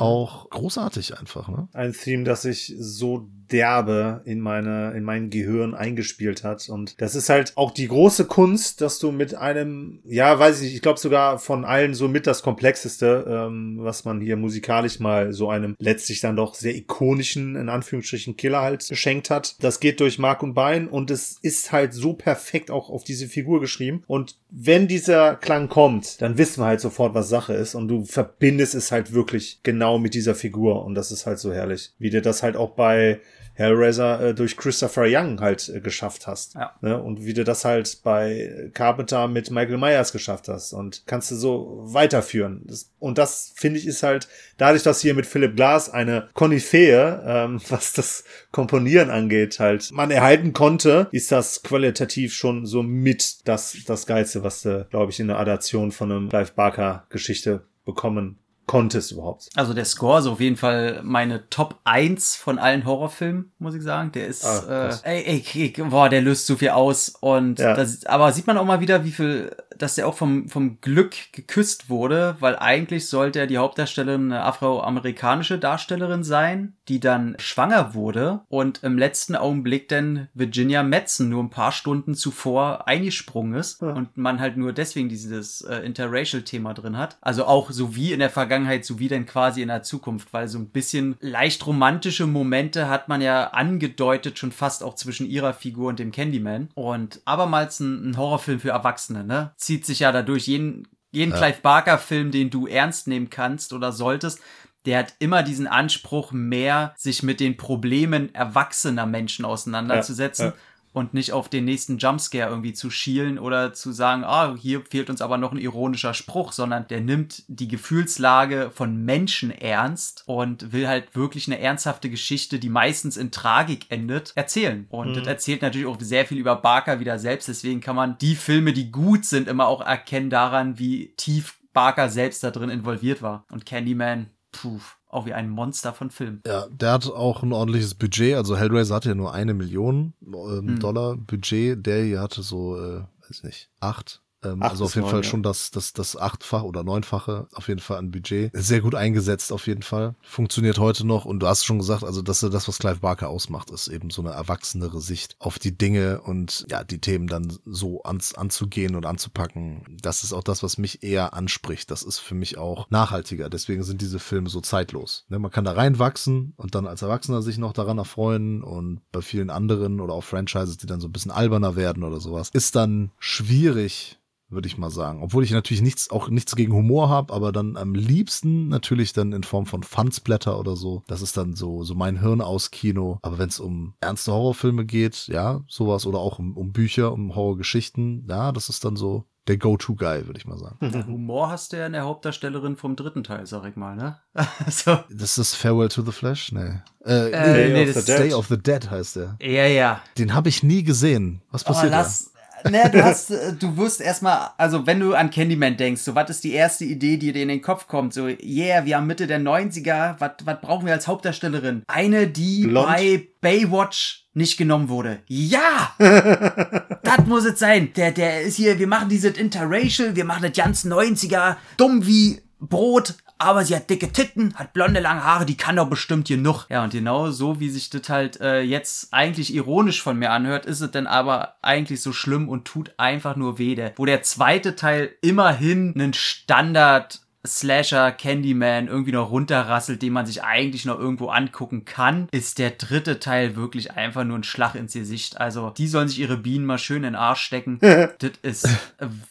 Auch 0.00 0.50
großartig 0.50 1.18
einfach, 1.18 1.48
ne? 1.48 1.68
Ein 1.74 1.92
Theme, 1.92 2.24
das 2.24 2.42
sich 2.42 2.74
so 2.78 3.28
derbe 3.54 4.20
in 4.24 4.40
meine, 4.40 4.92
in 4.96 5.04
mein 5.04 5.30
Gehirn 5.30 5.74
eingespielt 5.74 6.42
hat. 6.42 6.68
Und 6.68 7.00
das 7.00 7.14
ist 7.14 7.28
halt 7.28 7.52
auch 7.54 7.70
die 7.70 7.86
große 7.86 8.24
Kunst, 8.24 8.80
dass 8.80 8.98
du 8.98 9.12
mit 9.12 9.36
einem, 9.36 10.00
ja, 10.04 10.36
weiß 10.36 10.56
ich 10.56 10.64
nicht, 10.64 10.74
ich 10.74 10.82
glaube 10.82 10.98
sogar 10.98 11.38
von 11.38 11.64
allen 11.64 11.94
so 11.94 12.08
mit 12.08 12.26
das 12.26 12.42
komplexeste, 12.42 13.24
ähm, 13.28 13.76
was 13.78 14.04
man 14.04 14.20
hier 14.20 14.36
musikalisch 14.36 14.98
mal 14.98 15.32
so 15.32 15.50
einem 15.50 15.76
letztlich 15.78 16.20
dann 16.20 16.34
doch 16.34 16.54
sehr 16.54 16.74
ikonischen, 16.74 17.54
in 17.54 17.68
Anführungsstrichen, 17.68 18.36
Killer 18.36 18.60
halt 18.60 18.88
geschenkt 18.88 19.30
hat. 19.30 19.54
Das 19.62 19.78
geht 19.78 20.00
durch 20.00 20.18
Mark 20.18 20.42
und 20.42 20.54
Bein 20.54 20.88
und 20.88 21.12
es 21.12 21.38
ist 21.40 21.70
halt 21.70 21.94
so 21.94 22.12
perfekt 22.12 22.72
auch 22.72 22.90
auf 22.90 23.04
diese 23.04 23.28
Figur 23.28 23.60
geschrieben. 23.60 24.02
Und 24.08 24.36
wenn 24.50 24.88
dieser 24.88 25.36
Klang 25.36 25.68
kommt, 25.68 26.20
dann 26.20 26.38
wissen 26.38 26.60
wir 26.60 26.66
halt 26.66 26.80
sofort, 26.80 27.14
was 27.14 27.28
Sache 27.28 27.54
ist. 27.54 27.76
Und 27.76 27.86
du 27.86 28.04
verbindest 28.04 28.74
es 28.74 28.90
halt 28.90 29.12
wirklich 29.12 29.60
genau 29.62 29.98
mit 29.98 30.14
dieser 30.14 30.34
Figur. 30.34 30.84
Und 30.84 30.96
das 30.96 31.12
ist 31.12 31.24
halt 31.24 31.38
so 31.38 31.52
herrlich. 31.52 31.92
Wie 32.00 32.10
du 32.10 32.20
das 32.20 32.42
halt 32.42 32.56
auch 32.56 32.70
bei 32.70 33.20
Hellraiser 33.54 34.20
äh, 34.20 34.34
durch 34.34 34.56
Christopher 34.56 35.06
Young 35.06 35.40
halt 35.40 35.68
äh, 35.68 35.80
geschafft 35.80 36.26
hast. 36.26 36.54
Ja. 36.54 36.74
Ne? 36.80 37.00
Und 37.00 37.24
wie 37.24 37.34
du 37.34 37.44
das 37.44 37.64
halt 37.64 38.00
bei 38.02 38.70
Carpenter 38.74 39.28
mit 39.28 39.50
Michael 39.50 39.78
Myers 39.78 40.12
geschafft 40.12 40.48
hast. 40.48 40.72
Und 40.72 41.04
kannst 41.06 41.30
du 41.30 41.36
so 41.36 41.80
weiterführen. 41.84 42.62
Das, 42.66 42.90
und 42.98 43.18
das, 43.18 43.52
finde 43.56 43.78
ich, 43.78 43.86
ist 43.86 44.02
halt 44.02 44.28
dadurch, 44.58 44.82
dass 44.82 45.00
hier 45.00 45.14
mit 45.14 45.26
Philip 45.26 45.54
Glass 45.54 45.88
eine 45.88 46.28
Koryphäe, 46.34 47.22
ähm, 47.26 47.60
was 47.68 47.92
das 47.92 48.24
Komponieren 48.50 49.10
angeht, 49.10 49.60
halt 49.60 49.90
man 49.92 50.10
erhalten 50.10 50.52
konnte, 50.52 51.08
ist 51.12 51.30
das 51.30 51.62
qualitativ 51.62 52.34
schon 52.34 52.66
so 52.66 52.82
mit 52.82 53.46
das, 53.46 53.76
das 53.86 54.06
Geilste, 54.06 54.42
was 54.42 54.62
du, 54.62 54.86
glaube 54.90 55.12
ich, 55.12 55.20
in 55.20 55.28
der 55.28 55.38
Adaption 55.38 55.92
von 55.92 56.10
einem 56.10 56.28
Clive 56.28 56.52
Barker 56.54 57.06
Geschichte 57.08 57.62
bekommen 57.84 58.38
konntest 58.66 59.12
überhaupt. 59.12 59.48
Also 59.56 59.74
der 59.74 59.84
Score 59.84 60.20
ist 60.20 60.26
auf 60.26 60.40
jeden 60.40 60.56
Fall 60.56 61.00
meine 61.02 61.48
Top 61.50 61.78
1 61.84 62.36
von 62.36 62.58
allen 62.58 62.84
Horrorfilmen, 62.86 63.52
muss 63.58 63.74
ich 63.74 63.82
sagen. 63.82 64.12
Der 64.12 64.26
ist, 64.26 64.44
Ah, 64.44 64.90
äh, 65.04 65.20
ey, 65.22 65.42
ey, 65.54 65.72
ey, 65.76 65.84
boah, 65.84 66.08
der 66.08 66.22
löst 66.22 66.46
so 66.46 66.56
viel 66.56 66.70
aus. 66.70 67.10
Und 67.20 67.58
Ja. 67.58 67.74
das, 67.74 68.06
aber 68.06 68.32
sieht 68.32 68.46
man 68.46 68.56
auch 68.56 68.64
mal 68.64 68.80
wieder, 68.80 69.04
wie 69.04 69.10
viel, 69.10 69.54
dass 69.78 69.94
der 69.94 70.06
auch 70.06 70.14
vom, 70.14 70.48
vom 70.48 70.80
Glück 70.80 71.14
geküsst 71.32 71.88
wurde, 71.88 72.36
weil 72.40 72.56
eigentlich 72.56 73.08
sollte 73.08 73.40
ja 73.40 73.46
die 73.46 73.58
Hauptdarstellerin 73.58 74.32
eine 74.32 74.42
afroamerikanische 74.42 75.58
Darstellerin 75.58 76.24
sein, 76.24 76.74
die 76.88 77.00
dann 77.00 77.36
schwanger 77.38 77.94
wurde 77.94 78.40
und 78.48 78.82
im 78.82 78.98
letzten 78.98 79.36
Augenblick 79.36 79.88
dann 79.88 80.28
Virginia 80.34 80.82
Madsen 80.82 81.28
nur 81.28 81.42
ein 81.42 81.50
paar 81.50 81.72
Stunden 81.72 82.14
zuvor 82.14 82.86
eingesprungen 82.86 83.54
ist 83.54 83.82
und 83.82 84.16
man 84.16 84.40
halt 84.40 84.56
nur 84.56 84.72
deswegen 84.72 85.08
dieses 85.08 85.62
äh, 85.62 85.78
Interracial-Thema 85.78 86.74
drin 86.74 86.96
hat. 86.96 87.16
Also 87.20 87.46
auch 87.46 87.70
so 87.70 87.96
wie 87.96 88.12
in 88.12 88.18
der 88.18 88.30
Vergangenheit, 88.30 88.84
so 88.84 88.98
wie 88.98 89.08
dann 89.08 89.26
quasi 89.26 89.62
in 89.62 89.68
der 89.68 89.82
Zukunft, 89.82 90.32
weil 90.32 90.48
so 90.48 90.58
ein 90.58 90.68
bisschen 90.68 91.16
leicht 91.20 91.66
romantische 91.66 92.26
Momente 92.26 92.88
hat 92.88 93.08
man 93.08 93.20
ja 93.20 93.48
angedeutet, 93.48 94.38
schon 94.38 94.52
fast 94.52 94.82
auch 94.82 94.94
zwischen 94.94 95.28
ihrer 95.28 95.54
Figur 95.54 95.88
und 95.88 95.98
dem 95.98 96.12
Candyman. 96.12 96.68
Und 96.74 97.20
abermals 97.24 97.80
ein, 97.80 98.10
ein 98.10 98.16
Horrorfilm 98.16 98.60
für 98.60 98.70
Erwachsene, 98.70 99.24
ne? 99.24 99.52
Zieht 99.64 99.86
sich 99.86 100.00
ja 100.00 100.12
dadurch 100.12 100.46
jeden, 100.46 100.86
jeden 101.10 101.32
Clive 101.32 101.60
Barker-Film, 101.62 102.30
den 102.30 102.50
du 102.50 102.66
ernst 102.66 103.08
nehmen 103.08 103.30
kannst 103.30 103.72
oder 103.72 103.92
solltest, 103.92 104.40
der 104.84 104.98
hat 104.98 105.14
immer 105.20 105.42
diesen 105.42 105.66
Anspruch, 105.66 106.32
mehr 106.32 106.94
sich 106.98 107.22
mit 107.22 107.40
den 107.40 107.56
Problemen 107.56 108.34
erwachsener 108.34 109.06
Menschen 109.06 109.46
auseinanderzusetzen. 109.46 110.48
Ja, 110.48 110.50
ja. 110.50 110.56
Und 110.94 111.12
nicht 111.12 111.32
auf 111.32 111.48
den 111.48 111.64
nächsten 111.64 111.98
Jumpscare 111.98 112.48
irgendwie 112.48 112.72
zu 112.72 112.88
schielen 112.88 113.40
oder 113.40 113.74
zu 113.74 113.90
sagen, 113.90 114.22
ah, 114.22 114.54
hier 114.56 114.82
fehlt 114.88 115.10
uns 115.10 115.20
aber 115.20 115.38
noch 115.38 115.50
ein 115.50 115.58
ironischer 115.58 116.14
Spruch, 116.14 116.52
sondern 116.52 116.86
der 116.86 117.00
nimmt 117.00 117.42
die 117.48 117.66
Gefühlslage 117.66 118.70
von 118.72 119.04
Menschen 119.04 119.50
ernst 119.50 120.22
und 120.26 120.72
will 120.72 120.86
halt 120.86 121.16
wirklich 121.16 121.48
eine 121.48 121.58
ernsthafte 121.58 122.10
Geschichte, 122.10 122.60
die 122.60 122.68
meistens 122.68 123.16
in 123.16 123.32
Tragik 123.32 123.86
endet, 123.88 124.32
erzählen. 124.36 124.86
Und 124.88 125.16
das 125.16 125.26
erzählt 125.26 125.62
natürlich 125.62 125.88
auch 125.88 125.98
sehr 126.00 126.26
viel 126.26 126.38
über 126.38 126.54
Barker 126.54 127.00
wieder 127.00 127.18
selbst. 127.18 127.48
Deswegen 127.48 127.80
kann 127.80 127.96
man 127.96 128.16
die 128.18 128.36
Filme, 128.36 128.72
die 128.72 128.92
gut 128.92 129.24
sind, 129.24 129.48
immer 129.48 129.66
auch 129.66 129.80
erkennen 129.80 130.30
daran, 130.30 130.78
wie 130.78 131.12
tief 131.16 131.58
Barker 131.72 132.08
selbst 132.08 132.44
da 132.44 132.52
drin 132.52 132.70
involviert 132.70 133.20
war. 133.20 133.44
Und 133.50 133.66
Candyman, 133.66 134.30
puh, 134.52 134.80
auch 135.14 135.26
wie 135.26 135.32
ein 135.32 135.48
Monster 135.48 135.92
von 135.92 136.10
Film. 136.10 136.40
Ja, 136.46 136.66
der 136.68 136.92
hat 136.92 137.06
auch 137.06 137.42
ein 137.42 137.52
ordentliches 137.52 137.94
Budget. 137.94 138.34
Also 138.34 138.56
Hellraiser 138.56 138.96
hatte 138.96 139.10
ja 139.10 139.14
nur 139.14 139.32
eine 139.32 139.54
Million 139.54 140.14
ähm, 140.26 140.68
Hm. 140.68 140.80
Dollar 140.80 141.16
Budget. 141.16 141.84
Der 141.86 142.02
hier 142.04 142.20
hatte 142.20 142.42
so, 142.42 142.76
äh, 142.80 143.02
weiß 143.28 143.44
nicht, 143.44 143.70
acht. 143.80 144.20
Ähm, 144.44 144.62
also 144.62 144.84
auf 144.84 144.94
jeden 144.94 145.04
neun, 145.04 145.10
Fall 145.10 145.22
ja. 145.22 145.28
schon 145.28 145.42
das, 145.42 145.70
das, 145.70 145.92
das 145.92 146.16
achtfach 146.16 146.62
oder 146.62 146.84
neunfache 146.84 147.48
auf 147.52 147.68
jeden 147.68 147.80
Fall 147.80 147.98
an 147.98 148.10
Budget. 148.10 148.50
Sehr 148.54 148.80
gut 148.80 148.94
eingesetzt 148.94 149.52
auf 149.52 149.66
jeden 149.66 149.82
Fall. 149.82 150.14
Funktioniert 150.22 150.78
heute 150.78 151.06
noch. 151.06 151.24
Und 151.24 151.40
du 151.40 151.46
hast 151.46 151.64
schon 151.64 151.78
gesagt, 151.78 152.04
also 152.04 152.22
das 152.22 152.42
ist 152.42 152.52
das, 152.52 152.68
was 152.68 152.78
Clive 152.78 153.00
Barker 153.00 153.28
ausmacht, 153.28 153.70
ist 153.70 153.88
eben 153.88 154.10
so 154.10 154.22
eine 154.22 154.32
erwachsenere 154.32 155.00
Sicht 155.00 155.36
auf 155.38 155.58
die 155.58 155.76
Dinge 155.76 156.20
und 156.22 156.66
ja, 156.70 156.84
die 156.84 157.00
Themen 157.00 157.26
dann 157.26 157.56
so 157.64 158.02
ans, 158.04 158.34
anzugehen 158.34 158.94
und 158.94 159.06
anzupacken. 159.06 159.98
Das 160.02 160.24
ist 160.24 160.32
auch 160.32 160.42
das, 160.42 160.62
was 160.62 160.78
mich 160.78 161.02
eher 161.02 161.34
anspricht. 161.34 161.90
Das 161.90 162.02
ist 162.02 162.18
für 162.18 162.34
mich 162.34 162.58
auch 162.58 162.90
nachhaltiger. 162.90 163.48
Deswegen 163.48 163.82
sind 163.82 164.00
diese 164.00 164.18
Filme 164.18 164.48
so 164.48 164.60
zeitlos. 164.60 165.24
Ne, 165.28 165.38
man 165.38 165.50
kann 165.50 165.64
da 165.64 165.72
reinwachsen 165.72 166.54
und 166.56 166.74
dann 166.74 166.86
als 166.86 167.02
Erwachsener 167.02 167.42
sich 167.42 167.58
noch 167.58 167.72
daran 167.72 167.98
erfreuen 167.98 168.62
und 168.62 169.00
bei 169.12 169.22
vielen 169.22 169.50
anderen 169.50 170.00
oder 170.00 170.14
auch 170.14 170.24
Franchises, 170.24 170.76
die 170.76 170.86
dann 170.86 171.00
so 171.00 171.08
ein 171.08 171.12
bisschen 171.12 171.30
alberner 171.30 171.76
werden 171.76 172.02
oder 172.02 172.20
sowas, 172.20 172.50
ist 172.52 172.76
dann 172.76 173.10
schwierig, 173.18 174.18
würde 174.54 174.66
ich 174.68 174.78
mal 174.78 174.90
sagen. 174.90 175.22
Obwohl 175.22 175.44
ich 175.44 175.50
natürlich 175.50 175.82
nichts, 175.82 176.10
auch 176.10 176.28
nichts 176.28 176.54
gegen 176.56 176.72
Humor 176.72 177.08
habe, 177.08 177.32
aber 177.32 177.52
dann 177.52 177.76
am 177.76 177.94
liebsten 177.94 178.68
natürlich 178.68 179.12
dann 179.12 179.32
in 179.32 179.42
Form 179.44 179.66
von 179.66 179.82
Fansblätter 179.82 180.58
oder 180.58 180.76
so. 180.76 181.02
Das 181.06 181.22
ist 181.22 181.36
dann 181.36 181.54
so, 181.54 181.84
so 181.84 181.94
mein 181.94 182.20
Hirn 182.20 182.40
aus 182.40 182.70
Kino. 182.70 183.18
Aber 183.22 183.38
wenn 183.38 183.48
es 183.48 183.60
um 183.60 183.94
ernste 184.00 184.32
Horrorfilme 184.32 184.84
geht, 184.84 185.26
ja, 185.28 185.60
sowas 185.68 186.06
oder 186.06 186.18
auch 186.18 186.38
um, 186.38 186.56
um 186.56 186.72
Bücher, 186.72 187.12
um 187.12 187.34
Horrorgeschichten, 187.34 188.26
ja, 188.28 188.52
das 188.52 188.68
ist 188.68 188.84
dann 188.84 188.96
so 188.96 189.24
der 189.46 189.58
Go-To-Guy, 189.58 190.26
würde 190.26 190.38
ich 190.38 190.46
mal 190.46 190.56
sagen. 190.58 191.04
Humor 191.06 191.50
hast 191.50 191.72
du 191.72 191.76
ja 191.76 191.84
in 191.84 191.92
der 191.92 192.04
Hauptdarstellerin 192.04 192.76
vom 192.76 192.96
dritten 192.96 193.24
Teil, 193.24 193.44
sag 193.46 193.66
ich 193.68 193.76
mal, 193.76 193.94
ne? 193.94 194.16
so. 194.70 194.98
Das 195.10 195.36
ist 195.36 195.54
Farewell 195.54 195.90
to 195.90 196.00
the 196.02 196.12
Flash? 196.12 196.50
Nee. 196.52 196.80
Äh, 197.04 197.30
Äh, 197.30 197.68
nee, 197.68 197.72
nee, 197.84 197.88
of 197.88 197.94
das 197.94 198.06
the 198.06 198.12
Day 198.12 198.28
Dead. 198.28 198.34
of 198.34 198.46
the 198.48 198.56
Dead 198.58 198.90
heißt 198.90 199.16
der. 199.16 199.36
Ja, 199.42 199.66
ja. 199.66 200.00
Den 200.16 200.32
habe 200.32 200.48
ich 200.48 200.62
nie 200.62 200.82
gesehen. 200.82 201.42
Was 201.50 201.66
Aber 201.66 201.74
passiert 201.74 201.92
lass, 201.92 202.32
Ne, 202.70 202.90
du 202.90 203.04
hast, 203.04 203.30
äh, 203.30 203.52
du 203.52 203.76
wirst 203.76 204.00
erstmal, 204.00 204.50
also 204.56 204.86
wenn 204.86 205.00
du 205.00 205.14
an 205.14 205.30
Candyman 205.30 205.76
denkst, 205.76 206.02
so 206.02 206.14
was 206.14 206.30
ist 206.30 206.44
die 206.44 206.52
erste 206.52 206.84
Idee, 206.84 207.16
die 207.16 207.32
dir 207.32 207.42
in 207.42 207.48
den 207.48 207.62
Kopf 207.62 207.86
kommt? 207.86 208.14
So, 208.14 208.26
yeah, 208.26 208.84
wir 208.84 208.96
haben 208.96 209.06
Mitte 209.06 209.26
der 209.26 209.40
90er, 209.40 210.16
was 210.18 210.32
was 210.44 210.60
brauchen 210.60 210.86
wir 210.86 210.94
als 210.94 211.06
Hauptdarstellerin? 211.06 211.82
Eine, 211.86 212.26
die 212.26 212.66
Blond. 212.66 212.86
bei 212.86 213.28
Baywatch 213.40 214.26
nicht 214.34 214.56
genommen 214.56 214.88
wurde. 214.88 215.20
Ja! 215.28 215.94
das 215.98 217.26
muss 217.26 217.44
es 217.44 217.58
sein. 217.58 217.92
Der, 217.96 218.12
der 218.12 218.42
ist 218.42 218.56
hier, 218.56 218.78
wir 218.78 218.86
machen 218.86 219.08
dieses 219.08 219.36
Interracial, 219.36 220.16
wir 220.16 220.24
machen 220.24 220.42
das 220.42 220.52
ganz 220.52 220.84
90er, 220.84 221.56
dumm 221.76 222.06
wie 222.06 222.40
Brot, 222.60 223.14
aber 223.38 223.64
sie 223.64 223.74
hat 223.74 223.90
dicke 223.90 224.12
Titten, 224.12 224.54
hat 224.54 224.72
blonde 224.72 225.00
lange 225.00 225.24
Haare, 225.24 225.46
die 225.46 225.56
kann 225.56 225.76
doch 225.76 225.88
bestimmt 225.88 226.28
genug. 226.28 226.66
Ja, 226.70 226.84
und 226.84 226.92
genau 226.92 227.30
so, 227.30 227.60
wie 227.60 227.68
sich 227.68 227.90
das 227.90 228.08
halt 228.08 228.40
äh, 228.40 228.60
jetzt 228.60 229.12
eigentlich 229.12 229.54
ironisch 229.54 230.02
von 230.02 230.18
mir 230.18 230.30
anhört, 230.30 230.66
ist 230.66 230.80
es 230.80 230.90
dann 230.90 231.06
aber 231.06 231.56
eigentlich 231.62 232.00
so 232.00 232.12
schlimm 232.12 232.48
und 232.48 232.64
tut 232.64 232.92
einfach 232.96 233.36
nur 233.36 233.58
weh. 233.58 233.74
Der, 233.74 233.92
wo 233.96 234.06
der 234.06 234.22
zweite 234.22 234.76
Teil 234.76 235.10
immerhin 235.20 235.94
einen 235.94 236.14
Standard 236.14 237.20
Slasher, 237.46 238.10
Candyman 238.12 238.88
irgendwie 238.88 239.12
noch 239.12 239.30
runterrasselt, 239.30 240.00
den 240.00 240.14
man 240.14 240.24
sich 240.24 240.42
eigentlich 240.42 240.86
noch 240.86 240.98
irgendwo 240.98 241.28
angucken 241.28 241.84
kann, 241.84 242.28
ist 242.30 242.58
der 242.58 242.70
dritte 242.70 243.20
Teil 243.20 243.54
wirklich 243.54 243.92
einfach 243.92 244.24
nur 244.24 244.38
ein 244.38 244.44
Schlag 244.44 244.74
ins 244.74 244.94
Gesicht. 244.94 245.38
Also, 245.40 245.70
die 245.70 245.88
sollen 245.88 246.08
sich 246.08 246.20
ihre 246.20 246.38
Bienen 246.38 246.64
mal 246.64 246.78
schön 246.78 246.98
in 246.98 247.02
den 247.02 247.14
Arsch 247.16 247.42
stecken. 247.42 247.78
das 247.82 248.32
ist 248.42 248.68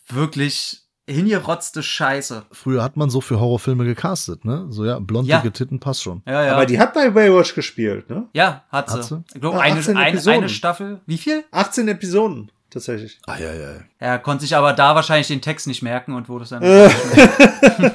wirklich 0.09 0.82
hingerotzte 1.09 1.83
Scheiße. 1.83 2.43
Früher 2.51 2.83
hat 2.83 2.95
man 2.97 3.09
so 3.09 3.19
für 3.21 3.39
Horrorfilme 3.39 3.83
gecastet, 3.85 4.45
ne? 4.45 4.67
So 4.69 4.85
ja, 4.85 4.99
blond 4.99 5.27
Ja. 5.27 5.39
Titten 5.41 5.79
passt 5.79 6.03
schon. 6.03 6.21
Ja, 6.25 6.43
ja. 6.45 6.53
Aber 6.53 6.65
die 6.65 6.79
hat 6.79 6.93
bei 6.93 7.09
Baywatch 7.09 7.55
gespielt, 7.55 8.09
ne? 8.09 8.27
ja, 8.33 8.63
hat 8.69 8.89
sie. 8.89 8.97
Hat 8.97 9.03
sie? 9.03 9.23
Ich 9.33 9.41
glaube, 9.41 9.57
Ja, 9.57 9.63
eine, 9.63 9.79
18 9.79 9.97
eine, 9.97 10.09
Episoden. 10.09 10.37
eine 10.39 10.49
Staffel. 10.49 11.01
Wie 11.05 11.17
viel? 11.17 11.43
18 11.51 11.87
Episoden, 11.89 12.51
tatsächlich. 12.69 13.19
Ah, 13.27 13.37
ja, 13.37 13.53
ja. 13.53 13.75
Er 13.99 14.19
konnte 14.19 14.43
sich 14.43 14.55
aber 14.55 14.73
da 14.73 14.95
wahrscheinlich 14.95 15.27
den 15.27 15.41
Text 15.41 15.67
nicht 15.67 15.81
merken 15.83 16.13
und 16.13 16.29
wurde 16.29 16.43
es 16.45 16.49
dann. 16.51 16.63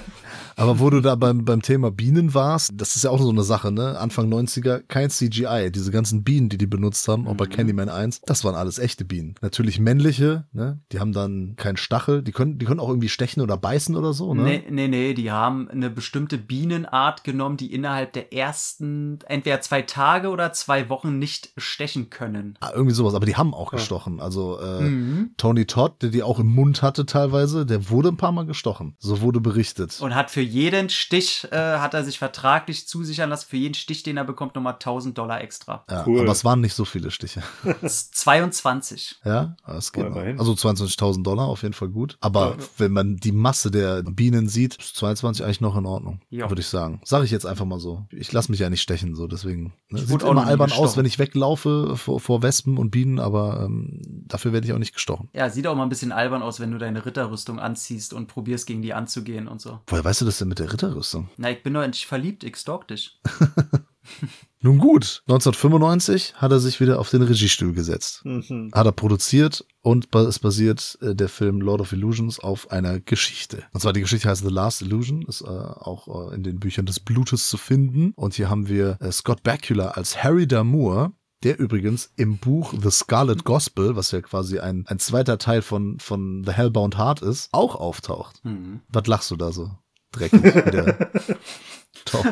Aber 0.59 0.80
wo 0.80 0.90
du 0.90 1.00
da 1.00 1.14
beim, 1.14 1.44
beim 1.44 1.62
Thema 1.62 1.92
Bienen 1.92 2.34
warst, 2.34 2.72
das 2.74 2.96
ist 2.96 3.04
ja 3.04 3.11
auch 3.11 3.20
so 3.20 3.30
eine 3.30 3.44
Sache, 3.44 3.70
ne? 3.70 3.96
Anfang 3.98 4.28
90er, 4.32 4.80
kein 4.88 5.09
CGI. 5.09 5.70
Diese 5.72 5.92
ganzen 5.92 6.24
Bienen, 6.24 6.48
die 6.48 6.59
die 6.59 6.66
benutzt 6.66 7.06
haben, 7.06 7.28
auch 7.28 7.36
bei 7.36 7.46
Candyman 7.46 7.88
1, 7.88 8.22
das 8.26 8.42
waren 8.44 8.56
alles 8.56 8.80
echte 8.80 9.04
Bienen. 9.04 9.36
Natürlich 9.40 9.78
männliche, 9.78 10.46
ne? 10.52 10.80
Die 10.90 10.98
haben 10.98 11.12
dann 11.12 11.54
keinen 11.56 11.76
Stachel. 11.76 12.22
Die 12.22 12.32
können, 12.32 12.59
die 12.59 12.66
können 12.66 12.80
auch 12.80 12.88
irgendwie 12.88 13.09
stechen 13.09 13.40
oder 13.40 13.56
beißen 13.56 13.94
oder 13.94 14.12
so, 14.12 14.34
ne? 14.34 14.42
Nee, 14.42 14.64
nee, 14.68 14.88
nee, 14.88 15.14
die 15.14 15.30
haben 15.30 15.68
eine 15.70 15.90
bestimmte 15.90 16.38
Bienenart 16.38 17.22
genommen, 17.22 17.56
die 17.56 17.72
innerhalb 17.72 18.12
der 18.14 18.32
ersten 18.32 19.20
entweder 19.26 19.61
zwei 19.61 19.82
Tage 19.82 20.28
oder 20.30 20.52
zwei 20.52 20.88
Wochen 20.88 21.20
nicht 21.20 21.52
stechen 21.56 22.11
können. 22.11 22.56
Ah, 22.61 22.70
irgendwie 22.74 22.94
sowas, 22.94 23.14
aber 23.14 23.26
die 23.26 23.36
haben 23.36 23.54
auch 23.54 23.70
gestochen. 23.70 24.20
Also 24.20 24.59
äh, 24.61 24.88
Mhm. 24.88 25.30
Tony 25.36 25.66
Todd, 25.66 26.02
der 26.02 26.11
die 26.11 26.22
auch 26.22 26.38
im 26.40 26.46
Mund 26.46 26.82
hatte 26.82 27.06
teilweise, 27.06 27.64
der 27.66 27.90
wurde 27.90 28.09
ein 28.09 28.16
paar 28.16 28.32
Mal 28.32 28.46
gestochen. 28.46 28.96
So 28.98 29.20
wurde 29.20 29.40
berichtet. 29.40 30.00
Und 30.00 30.14
hat 30.14 30.30
für 30.30 30.40
jeden 30.49 30.88
Stich, 30.88 31.46
äh, 31.51 31.57
hat 31.78 31.94
er 31.94 32.05
sich 32.05 32.18
vertraglich 32.18 32.88
zusichern 32.88 33.30
lassen, 33.30 33.46
für 33.49 33.57
jeden 33.57 33.74
Stich, 33.74 34.03
den 34.03 34.16
er 34.16 34.24
bekommt, 34.24 34.55
nochmal 34.55 34.74
1000 34.74 35.16
Dollar 35.16 35.40
extra. 35.40 35.84
ja, 35.90 36.05
cool. 36.07 36.20
Aber 36.20 36.32
es 36.32 36.44
waren 36.44 36.61
nicht 36.61 36.74
so 36.74 36.84
viele 36.84 37.11
Stiche. 37.11 37.42
Das 37.82 37.82
ist 37.94 38.14
22. 38.16 39.16
Ja, 39.24 39.57
das 39.66 39.92
geht 39.92 40.05
Ja. 40.05 40.12
Also 40.38 40.53
22.000 40.53 41.22
Dollar 41.22 41.46
auf 41.46 41.62
jeden 41.62 41.74
Fall 41.74 41.88
gut. 41.88 42.16
Aber 42.20 42.57
wenn 42.76 42.92
man 42.92 43.16
die 43.16 43.32
Masse 43.32 43.70
der 43.70 44.03
Bienen 44.03 44.49
sieht, 44.49 44.76
ist 44.76 44.96
22 44.96 45.44
eigentlich 45.44 45.61
noch 45.61 45.76
in 45.76 45.86
Ordnung, 45.86 46.20
Ja. 46.30 46.49
würde 46.51 46.61
ich 46.61 46.68
sagen. 46.68 47.01
Sage 47.05 47.24
ich 47.24 47.30
jetzt 47.30 47.46
einfach 47.46 47.64
mal 47.64 47.78
so. 47.80 48.07
Ich 48.11 48.32
lasse 48.32 48.51
mich 48.51 48.61
ja 48.61 48.70
nicht 48.70 48.82
stechen, 48.82 49.14
so 49.14 49.26
deswegen. 49.26 49.74
Ne? 49.90 49.99
Sieht 50.01 50.22
immer 50.22 50.46
albern 50.46 50.72
aus, 50.72 50.96
wenn 50.96 51.07
ich 51.07 51.18
weglaufe 51.18 51.96
vor, 51.96 52.20
vor 52.20 52.42
Wespen 52.42 52.78
und 52.78 52.90
Bienen, 52.90 53.18
aber 53.18 53.64
ähm, 53.64 54.01
dafür 54.26 54.53
werde 54.53 54.66
ich 54.66 54.72
auch 54.72 54.78
nicht 54.78 54.94
gestochen. 54.94 55.28
Ja, 55.32 55.51
sieht 55.51 55.66
auch 55.66 55.74
mal 55.76 55.82
ein 55.84 55.88
bisschen 55.88 56.12
albern 56.12 56.42
aus, 56.42 56.61
wenn 56.61 56.70
du 56.70 56.78
deine 56.78 57.05
Ritterrüstung 57.05 57.59
anziehst 57.59 58.12
und 58.12 58.26
probierst, 58.28 58.66
gegen 58.66 58.82
die 58.82 58.94
anzugehen 58.94 59.49
und 59.49 59.61
so. 59.61 59.80
Woher 59.86 60.05
weißt 60.05 60.20
du 60.20 60.24
das 60.24 60.38
denn 60.41 60.49
mit 60.49 60.59
der 60.59 60.72
Ritterrüstung? 60.72 61.28
Na, 61.36 61.51
ich 61.51 61.62
bin 61.62 61.74
doch 61.74 61.82
endlich 61.82 62.07
verliebt, 62.07 62.45
ich 62.45 62.57
stalk 62.57 62.89
dich. 62.89 63.20
Nun 64.61 64.78
gut, 64.78 65.22
1995 65.28 66.34
hat 66.34 66.51
er 66.51 66.59
sich 66.59 66.80
wieder 66.80 66.99
auf 66.99 67.11
den 67.11 67.22
Regiestuhl 67.22 67.72
gesetzt. 67.72 68.24
Mhm. 68.24 68.70
Hat 68.72 68.86
er 68.86 68.93
produziert 68.93 69.64
und 69.82 70.12
es 70.14 70.41
basiert 70.41 70.99
äh, 71.01 71.14
der 71.14 71.28
Film 71.28 71.61
Lord 71.61 71.80
of 71.80 71.93
Illusions 71.93 72.41
auf 72.41 72.70
einer 72.72 72.99
Geschichte. 72.99 73.64
Und 73.72 73.80
zwar 73.80 73.93
die 73.93 74.01
Geschichte 74.01 74.28
heißt 74.28 74.43
The 74.43 74.53
Last 74.53 74.82
Illusion, 74.82 75.22
ist 75.22 75.43
äh, 75.43 75.47
auch 75.47 76.30
äh, 76.32 76.34
in 76.34 76.43
den 76.43 76.59
Büchern 76.59 76.86
des 76.86 76.99
Blutes 76.99 77.49
zu 77.49 77.57
finden. 77.57 78.12
Und 78.16 78.34
hier 78.34 78.51
haben 78.51 78.68
wir 78.68 78.97
äh, 79.01 79.12
Scott 79.12 79.45
Bakula 79.45 79.91
als 79.91 80.24
Harry 80.24 80.49
Damour, 80.49 81.12
der 81.45 81.61
übrigens 81.61 82.11
im 82.16 82.39
Buch 82.39 82.74
The 82.80 82.91
Scarlet 82.91 83.45
Gospel, 83.45 83.95
was 83.95 84.11
ja 84.11 84.20
quasi 84.22 84.59
ein, 84.59 84.84
ein 84.89 84.99
zweiter 84.99 85.39
Teil 85.39 85.62
von, 85.62 86.01
von 86.01 86.43
The 86.45 86.53
Hellbound 86.53 86.99
Heart 86.99 87.22
ist, 87.22 87.49
auch 87.53 87.76
auftaucht. 87.76 88.45
Mhm. 88.45 88.80
Was 88.89 89.07
lachst 89.07 89.30
du 89.30 89.36
da 89.36 89.53
so? 89.53 89.70
Dreckig 90.12 90.42
wieder. 90.44 90.96
Top. 92.04 92.26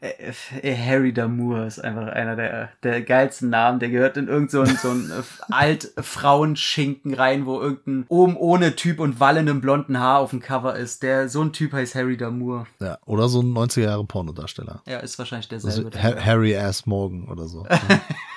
Äh, 0.00 0.32
äh, 0.62 0.76
Harry 0.76 1.12
Damour 1.12 1.64
ist 1.66 1.80
einfach 1.80 2.06
einer 2.08 2.36
der, 2.36 2.68
der 2.84 3.02
geilsten 3.02 3.50
Namen. 3.50 3.80
Der 3.80 3.88
gehört 3.88 4.16
in 4.16 4.28
irgendeinen 4.28 4.66
so 4.66 4.70
ein- 4.70 4.76
so 4.76 4.90
ein 4.90 5.10
äh, 5.20 5.22
Alt-Frauenschinken 5.52 7.14
rein, 7.14 7.44
wo 7.44 7.60
irgendein 7.60 8.04
oben 8.08 8.36
ohne 8.36 8.76
Typ 8.76 9.00
und 9.00 9.18
wallendem 9.18 9.60
blonden 9.60 9.98
Haar 9.98 10.20
auf 10.20 10.30
dem 10.30 10.38
Cover 10.40 10.76
ist. 10.76 11.02
Der, 11.02 11.28
so 11.28 11.42
ein 11.42 11.52
Typ 11.52 11.72
heißt 11.72 11.96
Harry 11.96 12.16
Damour. 12.16 12.66
Ja, 12.80 12.98
oder 13.04 13.28
so 13.28 13.40
ein 13.40 13.52
90er 13.52 13.80
Jahre 13.80 14.04
Pornodarsteller. 14.04 14.82
Ja, 14.86 14.98
ist 14.98 15.18
wahrscheinlich 15.18 15.50
Also 15.50 15.66
derselbe. 15.68 15.90
der- 15.90 16.02
Ha 16.02 16.24
Harry 16.24 16.56
Ass 16.56 16.86
Morgan 16.86 17.24
oder 17.28 17.48
so. 17.48 17.66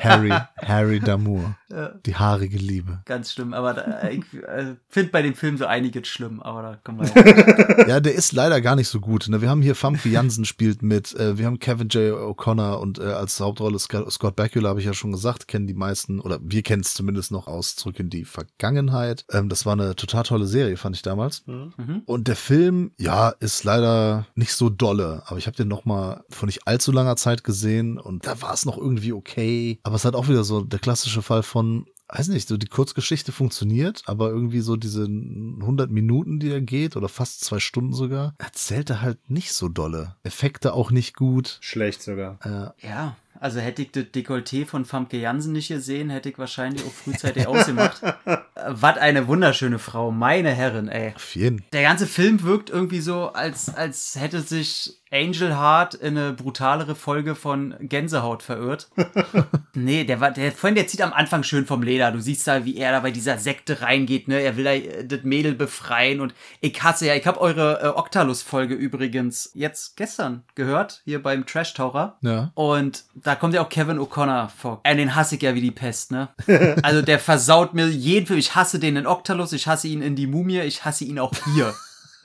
Harry, 0.00 0.32
Harry 0.58 1.00
Damour. 1.00 1.56
Die 2.04 2.16
haarige 2.16 2.58
Liebe. 2.58 3.00
Ganz 3.04 3.32
schlimm, 3.32 3.54
aber 3.54 3.74
da, 3.74 4.08
ich 4.08 4.24
äh, 4.34 4.74
finde 4.88 5.10
bei 5.10 5.22
dem 5.22 5.34
Film 5.34 5.56
so 5.56 5.66
einiges 5.66 6.08
schlimm, 6.08 6.42
aber 6.42 6.62
da 6.62 6.76
kommen 6.82 7.00
wir 7.00 7.78
ja. 7.82 7.88
Ja, 7.88 8.00
der 8.00 8.14
ist 8.14 8.32
leider 8.32 8.60
gar 8.60 8.74
nicht 8.74 8.88
so 8.88 8.98
gut. 8.98 9.28
Ne? 9.28 9.40
Wir 9.40 9.48
haben 9.48 9.62
hier 9.62 9.76
Famke 9.76 10.08
Jansen 10.08 10.44
spielt 10.44 10.82
mit, 10.82 11.14
äh, 11.14 11.38
wir 11.38 11.46
haben 11.46 11.60
Kevin 11.60 11.88
J. 11.88 12.12
O'Connor 12.12 12.80
und 12.80 12.98
äh, 12.98 13.04
als 13.04 13.38
Hauptrolle 13.38 13.78
Sc 13.78 14.10
Scott 14.10 14.34
Bakula, 14.34 14.70
habe 14.70 14.80
ich 14.80 14.86
ja 14.86 14.94
schon 14.94 15.12
gesagt, 15.12 15.46
kennen 15.46 15.68
die 15.68 15.74
meisten, 15.74 16.18
oder 16.18 16.40
wir 16.42 16.62
kennen 16.62 16.82
es 16.82 16.94
zumindest 16.94 17.30
noch 17.30 17.46
aus 17.46 17.76
Zurück 17.76 18.00
in 18.00 18.10
die 18.10 18.24
Vergangenheit. 18.24 19.24
Ähm, 19.30 19.48
das 19.48 19.64
war 19.64 19.74
eine 19.74 19.94
total 19.94 20.24
tolle 20.24 20.46
Serie, 20.46 20.76
fand 20.76 20.96
ich 20.96 21.02
damals. 21.02 21.46
Mhm. 21.46 22.02
Und 22.04 22.26
der 22.26 22.36
Film, 22.36 22.90
ja, 22.98 23.28
ist 23.28 23.62
leider 23.62 24.26
nicht 24.34 24.54
so 24.54 24.70
dolle, 24.70 25.22
aber 25.26 25.38
ich 25.38 25.46
habe 25.46 25.56
den 25.56 25.68
noch 25.68 25.84
mal 25.84 26.24
vor 26.30 26.46
nicht 26.46 26.66
allzu 26.66 26.90
langer 26.90 27.14
Zeit 27.14 27.44
gesehen 27.44 27.98
und 27.98 28.26
da 28.26 28.42
war 28.42 28.54
es 28.54 28.66
noch 28.66 28.76
irgendwie 28.76 29.12
okay. 29.12 29.69
Aber 29.82 29.96
es 29.96 30.04
hat 30.04 30.14
auch 30.14 30.28
wieder 30.28 30.42
so 30.44 30.62
der 30.62 30.78
klassische 30.80 31.22
Fall 31.22 31.42
von, 31.42 31.86
weiß 32.08 32.28
nicht, 32.28 32.48
so 32.48 32.56
die 32.56 32.66
Kurzgeschichte 32.66 33.30
funktioniert, 33.32 34.02
aber 34.06 34.30
irgendwie 34.30 34.60
so 34.60 34.76
diese 34.76 35.04
100 35.04 35.90
Minuten, 35.90 36.40
die 36.40 36.50
er 36.50 36.60
geht 36.60 36.96
oder 36.96 37.08
fast 37.08 37.44
zwei 37.44 37.60
Stunden 37.60 37.92
sogar, 37.92 38.34
erzählt 38.38 38.90
er 38.90 39.02
halt 39.02 39.30
nicht 39.30 39.52
so 39.52 39.68
dolle. 39.68 40.16
Effekte 40.24 40.72
auch 40.72 40.90
nicht 40.90 41.14
gut. 41.16 41.58
Schlecht 41.60 42.02
sogar. 42.02 42.38
Äh, 42.44 42.86
Ja, 42.86 43.16
also 43.38 43.58
hätte 43.58 43.80
ich 43.82 43.90
das 43.92 44.04
Dekolleté 44.04 44.66
von 44.66 44.84
Famke 44.84 45.16
Jansen 45.18 45.52
nicht 45.52 45.68
gesehen, 45.68 46.10
hätte 46.10 46.28
ich 46.28 46.38
wahrscheinlich 46.38 46.84
auch 46.84 46.92
frühzeitig 46.92 47.46
ausgemacht. 47.46 48.02
Äh, 48.60 48.72
Was 48.72 48.98
eine 48.98 49.26
wunderschöne 49.26 49.78
Frau, 49.78 50.10
meine 50.10 50.50
Herren, 50.50 50.88
ey. 50.88 51.14
auf 51.16 51.34
jeden. 51.34 51.64
Der 51.72 51.80
ganze 51.82 52.06
Film 52.06 52.42
wirkt 52.42 52.68
irgendwie 52.68 53.00
so, 53.00 53.28
als, 53.28 53.74
als 53.74 54.16
hätte 54.16 54.42
sich 54.42 54.99
Angel 55.12 55.56
Heart 55.56 55.94
in 55.94 56.16
eine 56.16 56.32
brutalere 56.32 56.94
Folge 56.94 57.34
von 57.34 57.74
Gänsehaut 57.80 58.42
verirrt. 58.42 58.88
nee, 59.74 60.04
der 60.04 60.20
war, 60.20 60.30
der, 60.30 60.52
vorhin, 60.52 60.76
der 60.76 60.86
zieht 60.86 61.02
am 61.02 61.12
Anfang 61.12 61.42
schön 61.42 61.66
vom 61.66 61.82
Leder. 61.82 62.12
Du 62.12 62.20
siehst 62.20 62.46
da, 62.46 62.64
wie 62.64 62.76
er 62.76 62.92
da 62.92 63.00
bei 63.00 63.10
dieser 63.10 63.38
Sekte 63.38 63.82
reingeht, 63.82 64.28
ne? 64.28 64.40
Er 64.40 64.56
will 64.56 64.64
da 64.64 64.72
äh, 64.72 65.04
das 65.04 65.22
Mädel 65.24 65.54
befreien 65.54 66.20
und 66.20 66.34
ich 66.60 66.80
hasse 66.82 67.06
ja, 67.06 67.14
ich 67.14 67.26
habe 67.26 67.40
eure 67.40 67.80
äh, 67.82 67.86
Octalus-Folge 67.88 68.74
übrigens 68.74 69.50
jetzt 69.54 69.96
gestern 69.96 70.44
gehört, 70.54 71.02
hier 71.04 71.22
beim 71.22 71.44
Trash-Taucher. 71.44 72.18
Ja. 72.22 72.52
Und 72.54 73.04
da 73.14 73.34
kommt 73.34 73.54
ja 73.54 73.62
auch 73.62 73.68
Kevin 73.68 73.98
O'Connor 73.98 74.48
vor. 74.48 74.80
Äh, 74.84 74.94
den 74.94 75.16
hasse 75.16 75.34
ich 75.34 75.42
ja 75.42 75.54
wie 75.54 75.60
die 75.60 75.72
Pest, 75.72 76.12
ne? 76.12 76.28
Also 76.82 77.02
der 77.02 77.18
versaut 77.18 77.74
mir 77.74 77.88
jeden 77.88 78.26
Film. 78.26 78.38
Ich 78.38 78.54
hasse 78.54 78.78
den 78.78 78.96
in 78.96 79.06
Octalus, 79.06 79.52
ich 79.52 79.66
hasse 79.66 79.88
ihn 79.88 80.02
in 80.02 80.14
die 80.14 80.26
Mumie, 80.26 80.60
ich 80.60 80.84
hasse 80.84 81.04
ihn 81.04 81.18
auch 81.18 81.32
hier. 81.52 81.74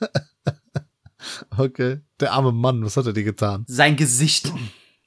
Okay. 1.56 2.00
Der 2.20 2.32
arme 2.32 2.52
Mann, 2.52 2.84
was 2.84 2.96
hat 2.96 3.06
er 3.06 3.12
dir 3.12 3.24
getan? 3.24 3.64
Sein 3.68 3.96
Gesicht. 3.96 4.52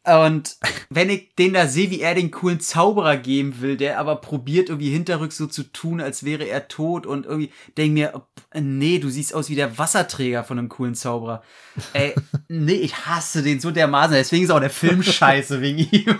Und 0.05 0.57
wenn 0.89 1.09
ich 1.09 1.36
den 1.36 1.53
da 1.53 1.67
sehe, 1.67 1.91
wie 1.91 2.01
er 2.01 2.15
den 2.15 2.32
coolen 2.32 2.59
Zauberer 2.59 3.17
geben 3.17 3.61
will, 3.61 3.78
der 3.78 3.99
aber 3.99 4.15
probiert 4.15 4.70
irgendwie 4.70 4.89
hinterrücks 4.89 5.38
so 5.38 5.45
zu 5.45 5.63
tun, 5.63 6.01
als 6.01 6.24
wäre 6.24 6.45
er 6.45 6.67
tot 6.67 7.05
und 7.05 7.26
irgendwie 7.26 7.51
denk 7.78 7.93
mir, 7.93 8.24
nee, 8.53 8.99
du 8.99 9.09
siehst 9.09 9.36
aus 9.36 9.49
wie 9.49 9.55
der 9.55 9.78
Wasserträger 9.78 10.43
von 10.43 10.57
einem 10.57 10.70
coolen 10.70 10.95
Zauberer. 10.95 11.43
Ey, 11.93 12.15
nee, 12.47 12.74
ich 12.74 13.05
hasse 13.05 13.43
den 13.43 13.59
so 13.59 13.72
dermaßen. 13.72 14.15
Deswegen 14.15 14.45
ist 14.45 14.51
auch 14.51 14.59
der 14.59 14.70
Film 14.70 15.03
scheiße 15.03 15.61
wegen 15.61 15.80
ihm. 15.80 16.17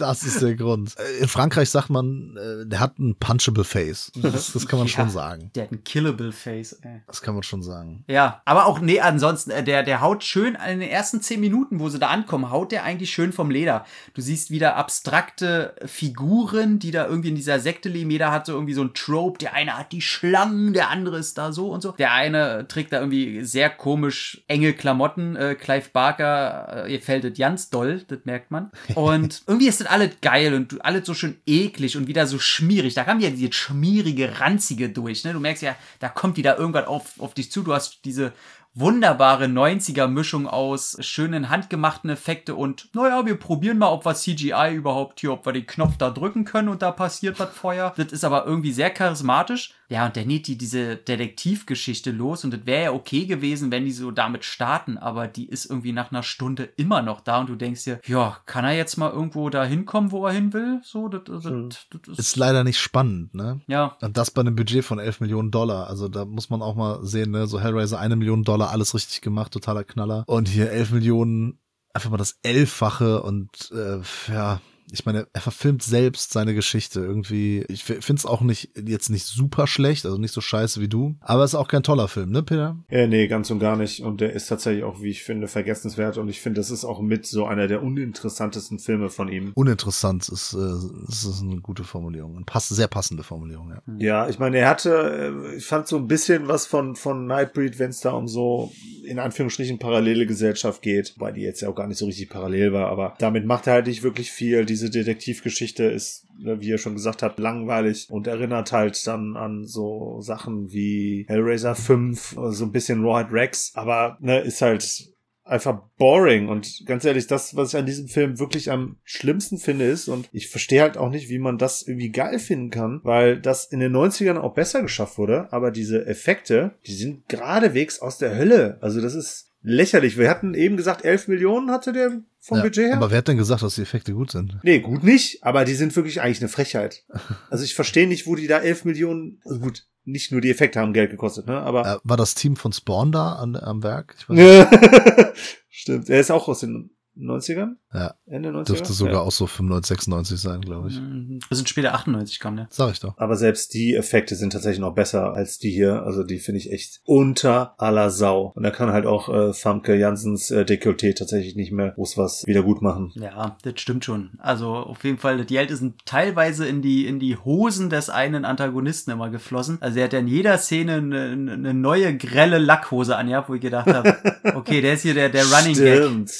Das 0.00 0.22
ist 0.22 0.40
der 0.42 0.54
Grund. 0.54 0.94
Äh, 1.00 1.22
In 1.22 1.28
Frankreich 1.28 1.70
sagt 1.70 1.90
man, 1.90 2.36
äh, 2.36 2.66
der 2.66 2.80
hat 2.80 2.98
ein 2.98 3.14
punchable 3.16 3.64
Face. 3.64 4.10
Das, 4.16 4.52
das 4.52 4.66
kann 4.66 4.78
man 4.78 4.88
Ja. 4.90 4.92
schon 4.94 5.10
sagen. 5.10 5.50
Der 5.54 5.64
hat 5.64 5.72
ein 5.72 5.84
Killable 5.84 6.32
Face, 6.32 6.72
ey. 6.82 7.02
Das 7.06 7.22
kann 7.22 7.34
man 7.34 7.42
schon 7.42 7.62
sagen. 7.62 8.04
Ja, 8.08 8.42
aber 8.44 8.66
auch, 8.66 8.80
nee, 8.80 9.00
ansonsten, 9.00 9.50
äh, 9.50 9.62
der, 9.62 9.82
der 9.82 10.00
haut 10.00 10.24
schön 10.24 10.56
in 10.68 10.80
den 10.80 10.88
ersten 10.90 11.20
zehn 11.22 11.40
Minuten, 11.40 11.78
wo 11.80 11.88
sie 11.88 11.98
da 11.98 12.08
ankommen, 12.08 12.50
haut 12.50 12.72
der 12.72 12.84
eigentlich 12.84 13.10
schön 13.10 13.32
vom 13.32 13.50
Leder. 13.50 13.84
Du 14.14 14.20
siehst 14.22 14.50
wieder 14.50 14.76
abstrakte 14.76 15.74
Figuren, 15.86 16.78
die 16.78 16.90
da 16.90 17.06
irgendwie 17.06 17.28
in 17.30 17.34
dieser 17.34 17.60
Sekte 17.60 17.88
leben. 17.88 18.10
Jeder 18.10 18.32
hat 18.32 18.46
so 18.46 18.52
irgendwie 18.52 18.74
so 18.74 18.82
ein 18.82 18.94
Trope. 18.94 19.38
Der 19.38 19.54
eine 19.54 19.76
hat 19.78 19.92
die 19.92 20.00
Schlangen, 20.00 20.72
der 20.72 20.90
andere 20.90 21.18
ist 21.18 21.36
da 21.38 21.52
so 21.52 21.70
und 21.70 21.80
so. 21.82 21.92
Der 21.92 22.12
eine 22.12 22.66
trägt 22.68 22.92
da 22.92 23.00
irgendwie 23.00 23.44
sehr 23.44 23.70
komisch 23.70 24.42
enge 24.48 24.72
Klamotten. 24.72 25.36
Äh, 25.36 25.54
Clive 25.54 25.90
Barker, 25.92 26.84
äh, 26.86 26.92
ihr 26.92 27.00
fällt 27.00 27.24
das 27.24 27.38
ganz 27.38 27.70
doll, 27.70 28.02
das 28.08 28.20
merkt 28.24 28.50
man. 28.50 28.70
Und 28.94 29.42
irgendwie 29.46 29.68
ist 29.68 29.80
das 29.80 29.86
alles 29.90 30.20
geil 30.20 30.54
und 30.54 30.84
alles 30.84 31.06
so 31.06 31.14
schön 31.14 31.40
eklig 31.46 31.96
und 31.96 32.06
wieder 32.06 32.26
so 32.26 32.38
schmierig. 32.38 32.94
Da 32.94 33.04
kam 33.04 33.20
ja 33.20 33.30
dieses 33.30 33.54
schmierige, 33.54 34.40
ranzige 34.40 34.88
durch. 34.88 35.24
Ne? 35.24 35.32
Du 35.32 35.40
merkst 35.40 35.62
ja, 35.62 35.76
da 35.98 36.08
kommt 36.08 36.36
wieder 36.36 36.58
irgendwas 36.58 36.86
auf, 36.86 37.18
auf 37.18 37.34
dich 37.34 37.50
zu. 37.50 37.62
Du 37.62 37.74
hast 37.74 38.04
diese 38.04 38.32
wunderbare 38.72 39.46
90er-Mischung 39.46 40.46
aus 40.46 40.96
schönen 41.00 41.48
handgemachten 41.48 42.08
Effekte 42.08 42.54
und 42.54 42.88
naja, 42.94 43.26
wir 43.26 43.36
probieren 43.36 43.78
mal, 43.78 43.88
ob 43.88 44.06
wir 44.06 44.14
CGI 44.14 44.74
überhaupt 44.74 45.20
hier, 45.20 45.32
ob 45.32 45.44
wir 45.44 45.52
den 45.52 45.66
Knopf 45.66 45.96
da 45.96 46.10
drücken 46.10 46.44
können 46.44 46.68
und 46.68 46.82
da 46.82 46.92
passiert 46.92 47.40
was 47.40 47.50
Feuer. 47.50 47.92
Das 47.96 48.12
ist 48.12 48.24
aber 48.24 48.46
irgendwie 48.46 48.72
sehr 48.72 48.90
charismatisch. 48.90 49.74
Ja, 49.90 50.06
und 50.06 50.14
der 50.14 50.24
näht 50.24 50.46
die 50.46 50.56
diese 50.56 50.96
Detektivgeschichte 50.96 52.12
los 52.12 52.44
und 52.44 52.52
das 52.52 52.64
wäre 52.64 52.84
ja 52.84 52.92
okay 52.92 53.26
gewesen, 53.26 53.72
wenn 53.72 53.84
die 53.84 53.92
so 53.92 54.12
damit 54.12 54.44
starten, 54.44 54.96
aber 54.96 55.26
die 55.26 55.48
ist 55.48 55.66
irgendwie 55.66 55.92
nach 55.92 56.12
einer 56.12 56.22
Stunde 56.22 56.70
immer 56.76 57.02
noch 57.02 57.20
da 57.20 57.40
und 57.40 57.48
du 57.48 57.56
denkst 57.56 57.84
dir, 57.84 58.00
ja, 58.06 58.38
kann 58.46 58.64
er 58.64 58.72
jetzt 58.72 58.96
mal 58.96 59.10
irgendwo 59.10 59.50
da 59.50 59.64
hinkommen, 59.64 60.12
wo 60.12 60.26
er 60.26 60.32
hin 60.32 60.52
will? 60.52 60.80
So, 60.84 61.08
das, 61.08 61.22
das, 61.24 61.42
das, 61.42 62.00
das 62.06 62.18
Ist 62.18 62.36
leider 62.36 62.62
nicht 62.62 62.78
spannend, 62.78 63.34
ne? 63.34 63.60
ja. 63.66 63.96
Und 64.00 64.16
das 64.16 64.30
bei 64.30 64.40
einem 64.40 64.54
Budget 64.54 64.84
von 64.84 65.00
11 65.00 65.20
Millionen 65.20 65.50
Dollar. 65.50 65.88
Also 65.88 66.08
da 66.08 66.24
muss 66.24 66.50
man 66.50 66.62
auch 66.62 66.76
mal 66.76 67.04
sehen, 67.04 67.32
ne? 67.32 67.46
So 67.46 67.60
Hellraiser 67.60 67.98
eine 67.98 68.14
Million 68.14 68.44
Dollar, 68.44 68.70
alles 68.70 68.94
richtig 68.94 69.20
gemacht, 69.20 69.52
totaler 69.52 69.82
Knaller. 69.82 70.24
Und 70.26 70.48
hier 70.48 70.70
11 70.70 70.92
Millionen, 70.92 71.58
einfach 71.92 72.10
mal 72.10 72.16
das 72.16 72.38
Elffache 72.42 73.22
und 73.22 73.72
äh, 73.72 74.00
ja, 74.32 74.60
ich 74.92 75.06
meine, 75.06 75.26
er 75.32 75.40
verfilmt 75.40 75.82
selbst 75.82 76.32
seine 76.32 76.54
Geschichte 76.54 77.00
irgendwie. 77.00 77.64
Ich 77.68 77.84
finde 77.84 78.14
es 78.14 78.26
auch 78.26 78.40
nicht 78.40 78.70
jetzt 78.76 79.10
nicht 79.10 79.24
super 79.26 79.66
schlecht, 79.66 80.04
also 80.04 80.18
nicht 80.18 80.32
so 80.32 80.40
scheiße 80.40 80.80
wie 80.80 80.88
du. 80.88 81.16
Aber 81.20 81.44
es 81.44 81.52
ist 81.52 81.58
auch 81.58 81.68
kein 81.68 81.82
toller 81.82 82.08
Film, 82.08 82.30
ne, 82.30 82.42
Peter? 82.42 82.76
Ja, 82.90 83.06
nee, 83.06 83.26
ganz 83.28 83.50
und 83.50 83.58
gar 83.58 83.76
nicht. 83.76 84.00
Und 84.00 84.20
der 84.20 84.32
ist 84.32 84.48
tatsächlich 84.48 84.84
auch, 84.84 85.00
wie 85.02 85.10
ich 85.10 85.22
finde, 85.22 85.48
vergessenswert. 85.48 86.18
Und 86.18 86.28
ich 86.28 86.40
finde, 86.40 86.60
das 86.60 86.70
ist 86.70 86.84
auch 86.84 87.00
mit 87.00 87.26
so 87.26 87.46
einer 87.46 87.66
der 87.66 87.82
uninteressantesten 87.82 88.78
Filme 88.78 89.10
von 89.10 89.28
ihm. 89.28 89.52
Uninteressant 89.54 90.28
ist, 90.28 90.54
äh, 90.54 91.08
ist, 91.08 91.42
eine 91.42 91.60
gute 91.60 91.84
Formulierung. 91.84 92.36
Eine 92.36 92.44
pass 92.44 92.68
sehr 92.68 92.88
passende 92.88 93.22
Formulierung, 93.22 93.70
ja. 93.70 93.82
Ja, 93.98 94.28
ich 94.28 94.38
meine, 94.38 94.58
er 94.58 94.68
hatte, 94.68 95.44
äh, 95.52 95.56
ich 95.56 95.66
fand 95.66 95.88
so 95.88 95.96
ein 95.96 96.08
bisschen 96.08 96.48
was 96.48 96.66
von, 96.66 96.96
von 96.96 97.26
Nightbreed, 97.26 97.78
wenn 97.78 97.90
es 97.90 98.00
da 98.00 98.10
um 98.12 98.28
so, 98.28 98.72
in 99.04 99.18
Anführungsstrichen, 99.18 99.78
parallele 99.78 100.26
Gesellschaft 100.26 100.82
geht. 100.82 101.14
Wobei 101.16 101.32
die 101.32 101.42
jetzt 101.42 101.60
ja 101.60 101.68
auch 101.68 101.74
gar 101.74 101.86
nicht 101.86 101.98
so 101.98 102.06
richtig 102.06 102.28
parallel 102.28 102.72
war. 102.72 102.88
Aber 102.88 103.14
damit 103.18 103.46
macht 103.46 103.66
er 103.66 103.74
halt 103.74 103.86
nicht 103.86 104.02
wirklich 104.02 104.30
viel. 104.30 104.64
Diese 104.64 104.79
Detektivgeschichte 104.88 105.84
ist, 105.84 106.26
ne, 106.38 106.60
wie 106.60 106.68
ihr 106.68 106.78
schon 106.78 106.94
gesagt 106.94 107.22
habt, 107.22 107.38
langweilig 107.38 108.06
und 108.08 108.26
erinnert 108.26 108.72
halt 108.72 109.06
dann 109.06 109.36
an 109.36 109.66
so 109.66 110.20
Sachen 110.22 110.72
wie 110.72 111.26
Hellraiser 111.28 111.74
5, 111.74 112.36
so 112.50 112.64
ein 112.64 112.72
bisschen 112.72 113.04
Rawhide 113.04 113.32
Rex. 113.32 113.72
Aber, 113.74 114.16
ne, 114.20 114.40
ist 114.40 114.62
halt 114.62 115.10
einfach 115.50 115.82
boring 115.98 116.48
und 116.48 116.86
ganz 116.86 117.04
ehrlich, 117.04 117.26
das, 117.26 117.56
was 117.56 117.74
ich 117.74 117.78
an 117.78 117.86
diesem 117.86 118.06
Film 118.06 118.38
wirklich 118.38 118.70
am 118.70 118.96
schlimmsten 119.02 119.58
finde, 119.58 119.86
ist, 119.86 120.08
und 120.08 120.28
ich 120.32 120.48
verstehe 120.48 120.82
halt 120.82 120.96
auch 120.96 121.10
nicht, 121.10 121.28
wie 121.28 121.40
man 121.40 121.58
das 121.58 121.82
irgendwie 121.82 122.10
geil 122.10 122.38
finden 122.38 122.70
kann, 122.70 123.00
weil 123.02 123.40
das 123.40 123.64
in 123.64 123.80
den 123.80 123.94
90ern 123.94 124.38
auch 124.38 124.54
besser 124.54 124.80
geschafft 124.82 125.18
wurde, 125.18 125.52
aber 125.52 125.72
diese 125.72 126.06
Effekte, 126.06 126.72
die 126.86 126.94
sind 126.94 127.28
geradewegs 127.28 128.00
aus 128.00 128.18
der 128.18 128.36
Hölle. 128.36 128.78
Also 128.80 129.00
das 129.00 129.14
ist 129.14 129.49
lächerlich. 129.62 130.16
Wir 130.16 130.30
hatten 130.30 130.54
eben 130.54 130.76
gesagt, 130.76 131.04
11 131.04 131.28
Millionen 131.28 131.70
hatte 131.70 131.92
der 131.92 132.22
vom 132.38 132.58
ja, 132.58 132.64
Budget 132.64 132.86
her. 132.86 132.96
Aber 132.96 133.10
wer 133.10 133.18
hat 133.18 133.28
denn 133.28 133.36
gesagt, 133.36 133.62
dass 133.62 133.74
die 133.74 133.82
Effekte 133.82 134.12
gut 134.12 134.30
sind? 134.30 134.58
Nee, 134.62 134.80
gut 134.80 135.02
nicht, 135.04 135.44
aber 135.44 135.64
die 135.64 135.74
sind 135.74 135.94
wirklich 135.96 136.20
eigentlich 136.20 136.40
eine 136.40 136.48
Frechheit. 136.48 137.04
Also 137.50 137.64
ich 137.64 137.74
verstehe 137.74 138.06
nicht, 138.06 138.26
wo 138.26 138.36
die 138.36 138.46
da 138.46 138.58
11 138.58 138.84
Millionen, 138.84 139.40
also 139.44 139.58
gut, 139.58 139.86
nicht 140.04 140.30
nur 140.30 140.40
die 140.40 140.50
Effekte 140.50 140.80
haben 140.80 140.92
Geld 140.92 141.10
gekostet, 141.10 141.46
ne, 141.46 141.58
aber 141.58 141.96
Äh, 141.96 141.98
war 142.04 142.16
das 142.16 142.34
Team 142.34 142.56
von 142.56 142.72
Spawn 142.72 143.12
da 143.12 143.34
an, 143.34 143.56
am 143.56 143.82
Werk? 143.82 144.14
Stimmt, 145.68 146.08
er 146.08 146.20
ist 146.20 146.30
auch 146.30 146.48
aus 146.48 146.60
den 146.60 146.90
90ern? 147.16 147.76
Ja. 147.92 148.14
Ende 148.26 148.50
90er? 148.50 148.64
Dürfte 148.64 148.92
sogar 148.92 149.14
ja. 149.14 149.20
auch 149.20 149.32
so 149.32 149.46
95, 149.46 149.88
96 149.88 150.40
sein, 150.40 150.60
glaube 150.60 150.88
ich. 150.88 151.00
Wir 151.00 151.56
sind 151.56 151.68
später 151.68 151.94
98 151.94 152.38
kam 152.40 152.56
der. 152.56 152.68
Sag 152.70 152.92
ich 152.92 153.00
doch. 153.00 153.16
Aber 153.18 153.36
selbst 153.36 153.74
die 153.74 153.94
Effekte 153.94 154.36
sind 154.36 154.52
tatsächlich 154.52 154.80
noch 154.80 154.94
besser 154.94 155.34
als 155.34 155.58
die 155.58 155.70
hier. 155.70 156.02
Also 156.02 156.22
die 156.22 156.38
finde 156.38 156.58
ich 156.58 156.72
echt 156.72 157.00
unter 157.04 157.74
aller 157.78 158.10
Sau. 158.10 158.52
Und 158.54 158.62
da 158.62 158.70
kann 158.70 158.92
halt 158.92 159.06
auch 159.06 159.28
äh, 159.28 159.52
Famke 159.52 159.96
Jansens 159.96 160.50
äh, 160.50 160.64
Dekolleté 160.64 161.16
tatsächlich 161.16 161.56
nicht 161.56 161.72
mehr 161.72 161.90
groß 161.90 162.16
was 162.16 162.46
wieder 162.46 162.62
gut 162.62 162.82
machen. 162.82 163.12
Ja, 163.16 163.56
das 163.62 163.80
stimmt 163.80 164.04
schon. 164.04 164.30
Also 164.38 164.74
auf 164.74 165.04
jeden 165.04 165.18
Fall, 165.18 165.44
die 165.44 165.54
Geld 165.54 165.70
sind 165.76 166.06
teilweise 166.06 166.66
in 166.66 166.82
die, 166.82 167.06
in 167.06 167.18
die 167.18 167.36
Hosen 167.36 167.90
des 167.90 168.08
einen 168.08 168.44
Antagonisten 168.44 169.10
immer 169.10 169.30
geflossen. 169.30 169.78
Also 169.80 169.98
er 169.98 170.04
hat 170.04 170.12
ja 170.12 170.18
in 170.20 170.28
jeder 170.28 170.58
Szene 170.58 170.94
eine, 170.94 171.24
eine 171.30 171.74
neue 171.74 172.16
grelle 172.16 172.58
Lackhose 172.58 173.16
angehabt, 173.16 173.48
wo 173.48 173.54
ich 173.54 173.60
gedacht 173.60 173.88
habe, 173.88 174.16
okay, 174.54 174.80
der 174.80 174.94
ist 174.94 175.02
hier 175.02 175.14
der, 175.14 175.28
der 175.28 175.44
Running 175.44 175.76
Gag. 175.76 175.96
Stimmt. 175.98 176.32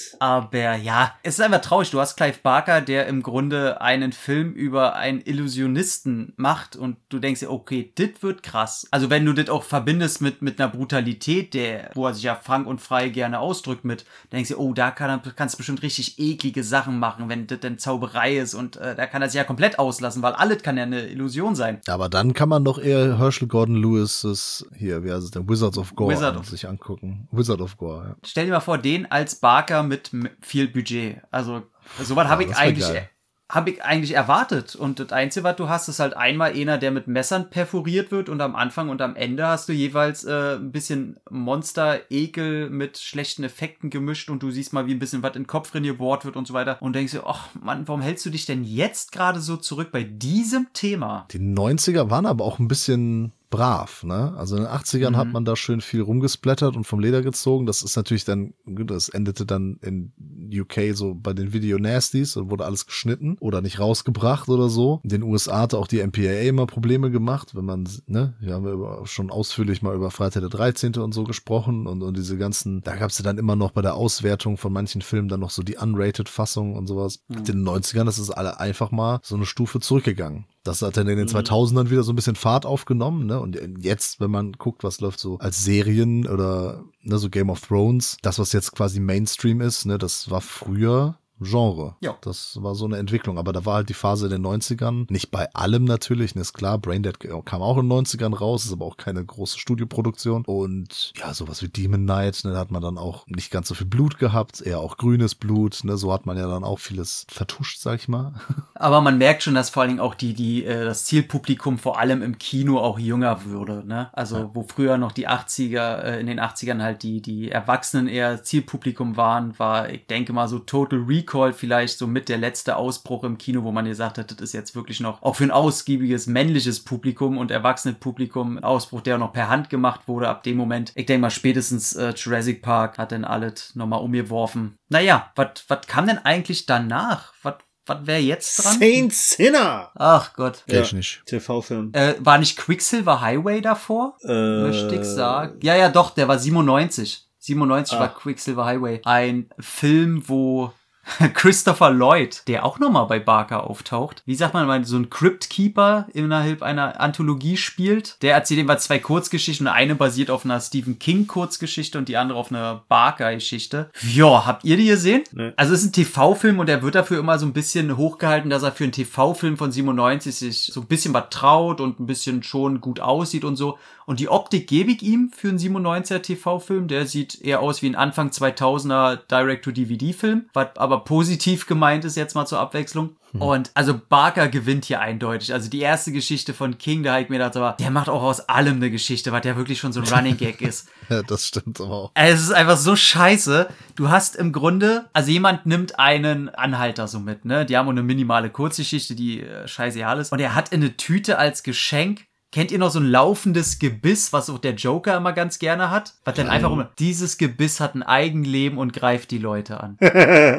Aber 0.66 0.76
ja, 0.76 1.14
es 1.22 1.38
ist 1.38 1.44
einfach 1.44 1.60
traurig. 1.60 1.90
Du 1.90 2.00
hast 2.00 2.16
Clive 2.16 2.38
Barker, 2.42 2.80
der 2.80 3.06
im 3.06 3.22
Grunde 3.22 3.80
einen 3.80 4.12
Film 4.12 4.52
über 4.52 4.94
einen 4.96 5.20
Illusionisten 5.20 6.32
macht 6.36 6.76
und 6.76 6.96
du 7.08 7.18
denkst 7.18 7.40
dir, 7.40 7.50
okay, 7.50 7.92
das 7.94 8.22
wird 8.22 8.42
krass. 8.42 8.86
Also 8.90 9.10
wenn 9.10 9.24
du 9.24 9.32
das 9.32 9.48
auch 9.48 9.64
verbindest 9.64 10.20
mit, 10.20 10.42
mit 10.42 10.60
einer 10.60 10.70
Brutalität, 10.70 11.54
der, 11.54 11.90
wo 11.94 12.06
er 12.06 12.14
sich 12.14 12.24
ja 12.24 12.34
frank 12.34 12.66
und 12.66 12.80
frei 12.80 13.08
gerne 13.08 13.38
ausdrückt 13.38 13.84
mit, 13.84 14.04
denkst 14.32 14.50
du, 14.50 14.58
oh, 14.58 14.72
da 14.72 14.90
kann 14.90 15.20
kannst 15.36 15.54
du 15.54 15.58
bestimmt 15.58 15.82
richtig 15.82 16.18
eklige 16.18 16.62
Sachen 16.62 16.98
machen, 16.98 17.28
wenn 17.28 17.46
das 17.46 17.60
denn 17.60 17.78
Zauberei 17.78 18.36
ist 18.38 18.54
und 18.54 18.76
äh, 18.76 18.94
da 18.94 19.06
kann 19.06 19.22
er 19.22 19.28
sich 19.28 19.38
ja 19.38 19.44
komplett 19.44 19.78
auslassen, 19.78 20.22
weil 20.22 20.32
alles 20.32 20.62
kann 20.62 20.76
ja 20.76 20.84
eine 20.84 21.08
Illusion 21.08 21.54
sein. 21.54 21.80
Aber 21.88 22.08
dann 22.08 22.34
kann 22.34 22.48
man 22.48 22.64
doch 22.64 22.78
eher 22.78 23.18
Herschel 23.18 23.48
Gordon 23.48 23.76
Lewis 23.76 24.64
hier, 24.76 25.04
wie 25.04 25.12
heißt 25.12 25.24
es 25.24 25.30
denn, 25.30 25.48
Wizards 25.48 25.78
of 25.78 25.94
Gore 25.94 26.12
Wizard 26.12 26.36
an, 26.36 26.44
sich 26.44 26.68
angucken. 26.68 27.28
Wizard 27.32 27.60
of 27.60 27.76
Gore, 27.76 28.08
ja. 28.08 28.16
Stell 28.24 28.46
dir 28.46 28.52
mal 28.52 28.60
vor, 28.60 28.78
den 28.78 29.10
als 29.10 29.34
Barker 29.34 29.82
mit 29.82 30.10
viel 30.50 30.68
Budget. 30.68 31.18
Also, 31.30 31.62
sowas 32.02 32.28
habe 32.28 32.42
ich 32.42 32.48
das 32.48 32.58
wär 32.58 32.64
eigentlich. 32.64 33.02
Habe 33.48 33.70
ich 33.70 33.82
eigentlich 33.82 34.14
erwartet. 34.14 34.76
Und 34.76 35.00
das 35.00 35.10
Einzige, 35.10 35.42
was 35.42 35.56
du 35.56 35.68
hast, 35.68 35.88
ist 35.88 35.98
halt 35.98 36.16
einmal 36.16 36.52
einer, 36.52 36.78
der 36.78 36.92
mit 36.92 37.08
Messern 37.08 37.50
perforiert 37.50 38.12
wird 38.12 38.28
und 38.28 38.40
am 38.40 38.54
Anfang 38.54 38.90
und 38.90 39.02
am 39.02 39.16
Ende 39.16 39.44
hast 39.44 39.68
du 39.68 39.72
jeweils 39.72 40.22
äh, 40.22 40.54
ein 40.54 40.70
bisschen 40.70 41.18
Monster-Ekel 41.30 42.70
mit 42.70 42.98
schlechten 42.98 43.42
Effekten 43.42 43.90
gemischt 43.90 44.30
und 44.30 44.44
du 44.44 44.52
siehst 44.52 44.72
mal, 44.72 44.86
wie 44.86 44.94
ein 44.94 45.00
bisschen 45.00 45.24
was 45.24 45.34
in 45.34 45.42
den 45.42 45.48
Kopf 45.48 45.72
drin 45.72 45.82
gebohrt 45.82 46.24
wird 46.24 46.36
und 46.36 46.46
so 46.46 46.54
weiter 46.54 46.80
und 46.80 46.94
denkst 46.94 47.10
dir, 47.10 47.26
ach 47.26 47.48
Mann, 47.60 47.88
warum 47.88 48.02
hältst 48.02 48.24
du 48.24 48.30
dich 48.30 48.46
denn 48.46 48.62
jetzt 48.62 49.10
gerade 49.10 49.40
so 49.40 49.56
zurück 49.56 49.90
bei 49.90 50.04
diesem 50.04 50.68
Thema? 50.72 51.26
Die 51.32 51.40
90er 51.40 52.08
waren 52.08 52.26
aber 52.26 52.44
auch 52.44 52.60
ein 52.60 52.68
bisschen 52.68 53.32
brav, 53.50 54.04
ne? 54.04 54.32
Also 54.36 54.56
in 54.56 54.62
den 54.62 54.70
80ern 54.70 55.16
hat 55.16 55.32
man 55.32 55.44
da 55.44 55.56
schön 55.56 55.80
viel 55.80 56.02
rumgesplattert 56.02 56.76
und 56.76 56.84
vom 56.84 57.00
Leder 57.00 57.20
gezogen. 57.20 57.66
Das 57.66 57.82
ist 57.82 57.96
natürlich 57.96 58.24
dann, 58.24 58.54
gut, 58.64 58.90
das 58.90 59.08
endete 59.08 59.44
dann 59.44 59.78
in 59.82 60.12
UK 60.52 60.94
so 60.94 61.14
bei 61.14 61.32
den 61.32 61.52
Video 61.52 61.78
Nasties 61.78 62.36
und 62.36 62.50
wurde 62.50 62.64
alles 62.64 62.86
geschnitten 62.86 63.36
oder 63.40 63.60
nicht 63.60 63.80
rausgebracht 63.80 64.48
oder 64.48 64.68
so. 64.68 65.00
In 65.02 65.10
den 65.10 65.22
USA 65.22 65.62
hatte 65.62 65.78
auch 65.78 65.88
die 65.88 66.04
MPAA 66.04 66.42
immer 66.42 66.66
Probleme 66.66 67.10
gemacht, 67.10 67.54
wenn 67.54 67.64
man, 67.64 67.88
ne, 68.06 68.34
wir 68.40 68.54
haben 68.54 68.66
ja 68.66 68.72
über, 68.72 69.06
schon 69.06 69.30
ausführlich 69.30 69.82
mal 69.82 69.94
über 69.94 70.10
Freitag 70.10 70.40
der 70.40 70.50
13. 70.50 70.96
und 70.96 71.12
so 71.12 71.24
gesprochen 71.24 71.86
und, 71.86 72.02
und 72.02 72.16
diese 72.16 72.38
ganzen, 72.38 72.82
da 72.82 72.96
gab 72.96 73.10
es 73.10 73.18
ja 73.18 73.24
dann 73.24 73.38
immer 73.38 73.56
noch 73.56 73.72
bei 73.72 73.82
der 73.82 73.94
Auswertung 73.94 74.56
von 74.56 74.72
manchen 74.72 75.02
Filmen 75.02 75.28
dann 75.28 75.40
noch 75.40 75.50
so 75.50 75.62
die 75.62 75.76
Unrated-Fassung 75.76 76.76
und 76.76 76.86
sowas. 76.86 77.20
In 77.28 77.44
den 77.44 77.68
90ern 77.68 78.08
ist 78.08 78.18
es 78.18 78.30
alle 78.30 78.60
einfach 78.60 78.92
mal 78.92 79.18
so 79.22 79.34
eine 79.34 79.46
Stufe 79.46 79.80
zurückgegangen. 79.80 80.46
Das 80.62 80.82
hat 80.82 80.96
dann 80.96 81.08
in 81.08 81.16
den 81.16 81.28
2000ern 81.28 81.90
wieder 81.90 82.02
so 82.02 82.12
ein 82.12 82.16
bisschen 82.16 82.36
Fahrt 82.36 82.66
aufgenommen, 82.66 83.26
ne? 83.26 83.40
Und 83.40 83.58
jetzt, 83.80 84.20
wenn 84.20 84.30
man 84.30 84.52
guckt, 84.52 84.84
was 84.84 85.00
läuft 85.00 85.18
so 85.18 85.38
als 85.38 85.64
Serien 85.64 86.26
oder 86.26 86.84
ne, 87.02 87.18
so 87.18 87.30
Game 87.30 87.48
of 87.48 87.60
Thrones, 87.62 88.18
das, 88.22 88.38
was 88.38 88.52
jetzt 88.52 88.72
quasi 88.72 89.00
Mainstream 89.00 89.60
ist, 89.60 89.86
ne, 89.86 89.96
das 89.96 90.30
war 90.30 90.42
früher 90.42 91.19
Genre. 91.40 91.96
Ja. 92.00 92.16
Das 92.20 92.58
war 92.62 92.74
so 92.74 92.84
eine 92.84 92.98
Entwicklung. 92.98 93.38
Aber 93.38 93.52
da 93.52 93.64
war 93.64 93.76
halt 93.76 93.88
die 93.88 93.94
Phase 93.94 94.26
in 94.26 94.32
den 94.32 94.46
90ern. 94.46 95.06
Nicht 95.10 95.30
bei 95.30 95.52
allem 95.54 95.84
natürlich, 95.84 96.34
ne, 96.34 96.42
ist 96.42 96.52
klar. 96.52 96.78
Braindead 96.78 97.18
kam 97.44 97.62
auch 97.62 97.78
in 97.78 97.88
den 97.88 97.98
90ern 97.98 98.36
raus, 98.36 98.64
ist 98.64 98.72
aber 98.72 98.84
auch 98.84 98.96
keine 98.96 99.24
große 99.24 99.58
Studioproduktion. 99.58 100.44
Und 100.44 101.12
ja, 101.16 101.32
sowas 101.32 101.62
wie 101.62 101.68
Demon 101.68 102.02
Knight, 102.02 102.42
ne, 102.44 102.52
da 102.52 102.58
hat 102.58 102.70
man 102.70 102.82
dann 102.82 102.98
auch 102.98 103.26
nicht 103.26 103.50
ganz 103.50 103.68
so 103.68 103.74
viel 103.74 103.86
Blut 103.86 104.18
gehabt, 104.18 104.60
eher 104.60 104.80
auch 104.80 104.96
grünes 104.96 105.34
Blut, 105.34 105.80
ne, 105.84 105.96
so 105.96 106.12
hat 106.12 106.26
man 106.26 106.36
ja 106.36 106.46
dann 106.46 106.64
auch 106.64 106.78
vieles 106.78 107.26
vertuscht, 107.30 107.80
sag 107.80 108.00
ich 108.00 108.08
mal. 108.08 108.34
Aber 108.74 109.00
man 109.00 109.18
merkt 109.18 109.42
schon, 109.42 109.54
dass 109.54 109.70
vor 109.70 109.82
allen 109.82 109.90
Dingen 109.90 110.00
auch 110.00 110.14
die, 110.14 110.34
die, 110.34 110.64
äh, 110.64 110.84
das 110.84 111.04
Zielpublikum 111.06 111.78
vor 111.78 111.98
allem 111.98 112.22
im 112.22 112.38
Kino 112.38 112.78
auch 112.78 112.98
jünger 112.98 113.44
würde, 113.44 113.82
ne? 113.86 114.10
Also, 114.12 114.50
wo 114.54 114.62
früher 114.62 114.98
noch 114.98 115.12
die 115.12 115.28
80er, 115.28 116.02
äh, 116.02 116.20
in 116.20 116.26
den 116.26 116.40
80ern 116.40 116.82
halt 116.82 117.02
die, 117.02 117.22
die 117.22 117.50
Erwachsenen 117.50 118.08
eher 118.08 118.42
Zielpublikum 118.42 119.16
waren, 119.16 119.58
war, 119.58 119.88
ich 119.90 120.06
denke 120.06 120.32
mal, 120.32 120.48
so 120.48 120.58
Total 120.58 120.98
Recall 120.98 121.29
Recall 121.30 121.52
vielleicht 121.52 121.98
so 121.98 122.06
mit 122.06 122.28
der 122.28 122.38
letzte 122.38 122.76
Ausbruch 122.76 123.24
im 123.24 123.38
Kino, 123.38 123.62
wo 123.62 123.70
man 123.72 123.84
gesagt 123.84 124.18
hat, 124.18 124.30
das 124.30 124.40
ist 124.40 124.52
jetzt 124.52 124.74
wirklich 124.74 125.00
noch 125.00 125.22
auch 125.22 125.36
für 125.36 125.44
ein 125.44 125.50
ausgiebiges 125.50 126.26
männliches 126.26 126.80
Publikum 126.84 127.38
und 127.38 127.50
erwachsenes 127.50 127.98
Publikum 127.98 128.58
ein 128.58 128.64
Ausbruch, 128.64 129.00
der 129.00 129.14
auch 129.16 129.20
noch 129.20 129.32
per 129.32 129.48
Hand 129.48 129.70
gemacht 129.70 130.02
wurde. 130.06 130.28
Ab 130.28 130.42
dem 130.42 130.56
Moment, 130.56 130.92
ich 130.94 131.06
denke 131.06 131.22
mal, 131.22 131.30
spätestens 131.30 131.94
äh, 131.94 132.12
Jurassic 132.16 132.62
Park 132.62 132.98
hat 132.98 133.12
dann 133.12 133.24
alles 133.24 133.74
nochmal 133.74 134.00
umgeworfen. 134.00 134.76
Naja, 134.88 135.30
was 135.36 135.86
kam 135.86 136.06
denn 136.06 136.18
eigentlich 136.18 136.66
danach? 136.66 137.32
Was 137.42 137.54
was 137.86 138.06
wäre 138.06 138.20
jetzt 138.20 138.62
dran? 138.62 138.78
Saint 138.78 139.12
Sinner! 139.12 139.90
Ach 139.96 140.32
Gott. 140.34 140.62
Kenn 140.68 140.82
ich 140.82 140.92
nicht. 140.92 141.22
TV-Film. 141.26 141.90
Äh, 141.92 142.14
war 142.20 142.38
nicht 142.38 142.56
Quicksilver 142.56 143.20
Highway 143.20 143.60
davor? 143.62 144.16
Äh, 144.22 144.62
Möchte 144.62 144.94
ich 144.94 145.04
sagen. 145.04 145.58
Ja, 145.62 145.74
ja, 145.74 145.88
doch, 145.88 146.10
der 146.10 146.28
war 146.28 146.38
97. 146.38 147.26
97 147.38 147.96
Ah. 147.96 148.00
war 148.00 148.14
Quicksilver 148.14 148.64
Highway. 148.66 149.00
Ein 149.04 149.48
Film, 149.58 150.22
wo 150.28 150.72
Christopher 151.34 151.90
Lloyd, 151.90 152.42
der 152.46 152.64
auch 152.64 152.78
nochmal 152.78 153.06
bei 153.06 153.18
Barker 153.18 153.68
auftaucht. 153.68 154.22
Wie 154.26 154.34
sagt 154.34 154.54
man 154.54 154.66
mal, 154.66 154.84
so 154.84 154.96
ein 154.96 155.10
Crypt-Keeper 155.10 156.06
innerhalb 156.12 156.62
einer 156.62 157.00
Anthologie 157.00 157.56
spielt. 157.56 158.16
Der 158.22 158.34
erzählt 158.34 158.60
immer 158.60 158.78
zwei 158.78 158.98
Kurzgeschichten. 158.98 159.66
Eine 159.66 159.94
basiert 159.94 160.30
auf 160.30 160.44
einer 160.44 160.60
Stephen 160.60 160.98
King-Kurzgeschichte 160.98 161.98
und 161.98 162.08
die 162.08 162.16
andere 162.16 162.38
auf 162.38 162.50
einer 162.50 162.84
Barker-Geschichte. 162.88 163.90
Ja, 164.12 164.46
habt 164.46 164.64
ihr 164.64 164.76
die 164.76 164.86
gesehen? 164.86 165.24
Nee. 165.32 165.52
Also 165.56 165.74
es 165.74 165.80
ist 165.82 165.88
ein 165.88 165.92
TV-Film 165.92 166.58
und 166.58 166.68
er 166.68 166.82
wird 166.82 166.94
dafür 166.94 167.18
immer 167.18 167.38
so 167.38 167.46
ein 167.46 167.52
bisschen 167.52 167.96
hochgehalten, 167.96 168.50
dass 168.50 168.62
er 168.62 168.72
für 168.72 168.84
einen 168.84 168.92
TV-Film 168.92 169.56
von 169.56 169.72
97 169.72 170.34
sich 170.34 170.70
so 170.72 170.80
ein 170.80 170.86
bisschen 170.86 171.14
was 171.14 171.30
traut 171.30 171.80
und 171.80 172.00
ein 172.00 172.06
bisschen 172.06 172.42
schon 172.42 172.80
gut 172.80 173.00
aussieht 173.00 173.44
und 173.44 173.56
so. 173.56 173.78
Und 174.10 174.18
die 174.18 174.28
Optik 174.28 174.66
gebe 174.66 174.90
ich 174.90 175.02
ihm 175.02 175.30
für 175.32 175.50
einen 175.50 175.58
97er 175.60 176.20
TV-Film. 176.20 176.88
Der 176.88 177.06
sieht 177.06 177.40
eher 177.42 177.60
aus 177.60 177.80
wie 177.80 177.86
ein 177.86 177.94
Anfang 177.94 178.30
2000er 178.30 179.20
Direct-to-DVD-Film, 179.30 180.46
was 180.52 180.76
aber 180.78 181.04
positiv 181.04 181.68
gemeint 181.68 182.04
ist 182.04 182.16
jetzt 182.16 182.34
mal 182.34 182.44
zur 182.44 182.58
Abwechslung. 182.58 183.10
Und 183.32 183.70
also 183.74 184.00
Barker 184.08 184.48
gewinnt 184.48 184.86
hier 184.86 185.00
eindeutig. 185.00 185.52
Also 185.52 185.70
die 185.70 185.80
erste 185.80 186.10
Geschichte 186.10 186.52
von 186.52 186.78
King, 186.78 187.04
da 187.04 187.12
habe 187.12 187.22
ich 187.22 187.28
mir 187.28 187.38
gedacht, 187.38 187.56
aber 187.56 187.76
der 187.78 187.92
macht 187.92 188.08
auch 188.08 188.22
aus 188.22 188.40
allem 188.40 188.76
eine 188.76 188.90
Geschichte, 188.90 189.30
was 189.30 189.44
ja 189.44 189.56
wirklich 189.56 189.78
schon 189.78 189.92
so 189.92 190.00
ein 190.00 190.08
Running 190.08 190.36
Gag 190.36 190.60
ist. 190.62 190.88
Ja, 191.08 191.22
das 191.22 191.46
stimmt 191.46 191.80
aber 191.80 191.90
auch. 191.90 192.10
Es 192.14 192.40
ist 192.40 192.52
einfach 192.52 192.76
so 192.76 192.96
scheiße. 192.96 193.68
Du 193.94 194.08
hast 194.08 194.34
im 194.34 194.52
Grunde, 194.52 195.08
also 195.12 195.30
jemand 195.30 195.66
nimmt 195.66 195.98
einen 196.00 196.48
Anhalter 196.48 197.06
so 197.06 197.20
mit, 197.20 197.44
ne? 197.44 197.64
Die 197.64 197.76
haben 197.76 197.86
auch 197.86 197.92
eine 197.92 198.02
minimale 198.02 198.50
Kurzgeschichte, 198.50 199.14
die 199.14 199.42
äh, 199.42 199.68
scheißegal 199.68 200.18
ist. 200.18 200.32
Und 200.32 200.40
er 200.40 200.56
hat 200.56 200.70
in 200.70 200.80
eine 200.80 200.96
Tüte 200.96 201.38
als 201.38 201.62
Geschenk. 201.62 202.24
Kennt 202.52 202.72
ihr 202.72 202.78
noch 202.78 202.90
so 202.90 202.98
ein 202.98 203.06
laufendes 203.06 203.78
Gebiss, 203.78 204.32
was 204.32 204.50
auch 204.50 204.58
der 204.58 204.74
Joker 204.74 205.16
immer 205.16 205.32
ganz 205.32 205.60
gerne 205.60 205.90
hat? 205.90 206.14
Was 206.24 206.34
dann 206.34 206.48
einfach 206.48 206.70
um, 206.70 206.84
dieses 206.98 207.38
Gebiss 207.38 207.78
hat 207.78 207.94
ein 207.94 208.02
Eigenleben 208.02 208.76
und 208.76 208.92
greift 208.92 209.30
die 209.30 209.38
Leute 209.38 209.80
an. 209.80 209.96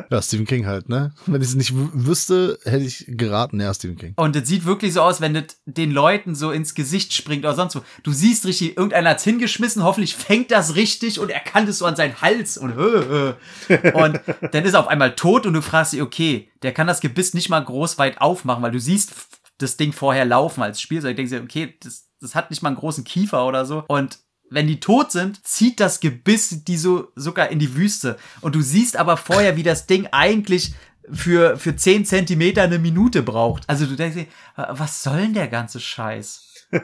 Ja, 0.09 0.21
Stephen 0.21 0.45
King 0.45 0.65
halt, 0.65 0.89
ne? 0.89 1.13
Wenn 1.25 1.41
ich 1.41 1.49
es 1.49 1.55
nicht 1.55 1.73
wüsste, 1.75 2.59
hätte 2.63 2.83
ich 2.83 3.05
geraten, 3.07 3.59
ja, 3.59 3.73
Stephen 3.73 3.97
King. 3.97 4.13
Und 4.15 4.35
es 4.35 4.47
sieht 4.47 4.65
wirklich 4.65 4.93
so 4.93 5.01
aus, 5.01 5.21
wenn 5.21 5.33
das 5.33 5.43
den 5.65 5.91
Leuten 5.91 6.35
so 6.35 6.51
ins 6.51 6.75
Gesicht 6.75 7.13
springt 7.13 7.45
oder 7.45 7.55
sonst 7.55 7.75
wo. 7.75 7.81
Du 8.03 8.11
siehst 8.11 8.45
richtig, 8.45 8.77
irgendeiner 8.77 9.11
hat's 9.11 9.23
hingeschmissen, 9.23 9.83
hoffentlich 9.83 10.15
fängt 10.15 10.51
das 10.51 10.75
richtig 10.75 11.19
und 11.19 11.29
er 11.29 11.39
kann 11.39 11.65
das 11.65 11.77
so 11.77 11.85
an 11.85 11.95
seinen 11.95 12.21
Hals 12.21 12.57
und 12.57 12.75
hö, 12.75 13.35
hö. 13.67 13.91
Und 13.93 14.19
dann 14.51 14.63
ist 14.63 14.73
er 14.73 14.79
auf 14.79 14.87
einmal 14.87 15.15
tot 15.15 15.45
und 15.45 15.53
du 15.53 15.61
fragst 15.61 15.93
dich, 15.93 16.01
okay, 16.01 16.49
der 16.63 16.73
kann 16.73 16.87
das 16.87 17.01
Gebiss 17.01 17.33
nicht 17.33 17.49
mal 17.49 17.63
groß 17.63 17.97
weit 17.97 18.21
aufmachen, 18.21 18.63
weil 18.63 18.71
du 18.71 18.79
siehst 18.79 19.13
das 19.62 19.78
Ding 19.78 19.93
vorher 19.93 20.26
laufen 20.26 20.62
als 20.62 20.82
Spielzeug. 20.82 21.16
Denkst 21.16 21.32
dir, 21.32 21.41
okay, 21.41 21.78
das, 21.82 22.09
das 22.20 22.36
hat 22.36 22.49
nicht 22.49 22.62
mal 22.62 22.70
einen 22.70 22.78
großen 22.78 23.03
Kiefer 23.03 23.45
oder 23.45 23.66
so. 23.66 23.84
Und 23.88 24.20
wenn 24.49 24.68
die 24.68 24.80
tot 24.80 25.12
sind, 25.12 25.45
zieht 25.45 25.80
das 25.80 26.01
Gebiss 26.01 26.64
die 26.66 26.78
so 26.78 27.12
sogar 27.16 27.49
in 27.49 27.59
die 27.59 27.76
Wüste. 27.76 28.18
Und 28.41 28.55
du 28.55 28.62
siehst 28.62 28.97
aber 28.97 29.18
vorher, 29.18 29.55
wie 29.55 29.64
das 29.64 29.88
Ding 29.88 30.07
eigentlich 30.12 30.74
für, 31.09 31.57
für 31.57 31.76
10 31.76 32.05
Zentimeter 32.05 32.64
eine 32.64 32.80
Minute 32.80 33.24
braucht. 33.24 33.68
Also 33.70 33.86
du 33.86 33.95
denkst 33.95 34.18
dir, 34.18 34.28
was 34.55 35.03
soll 35.03 35.22
denn 35.22 35.34
der 35.34 35.47
ganze 35.47 35.80
Scheiß? 35.80 36.68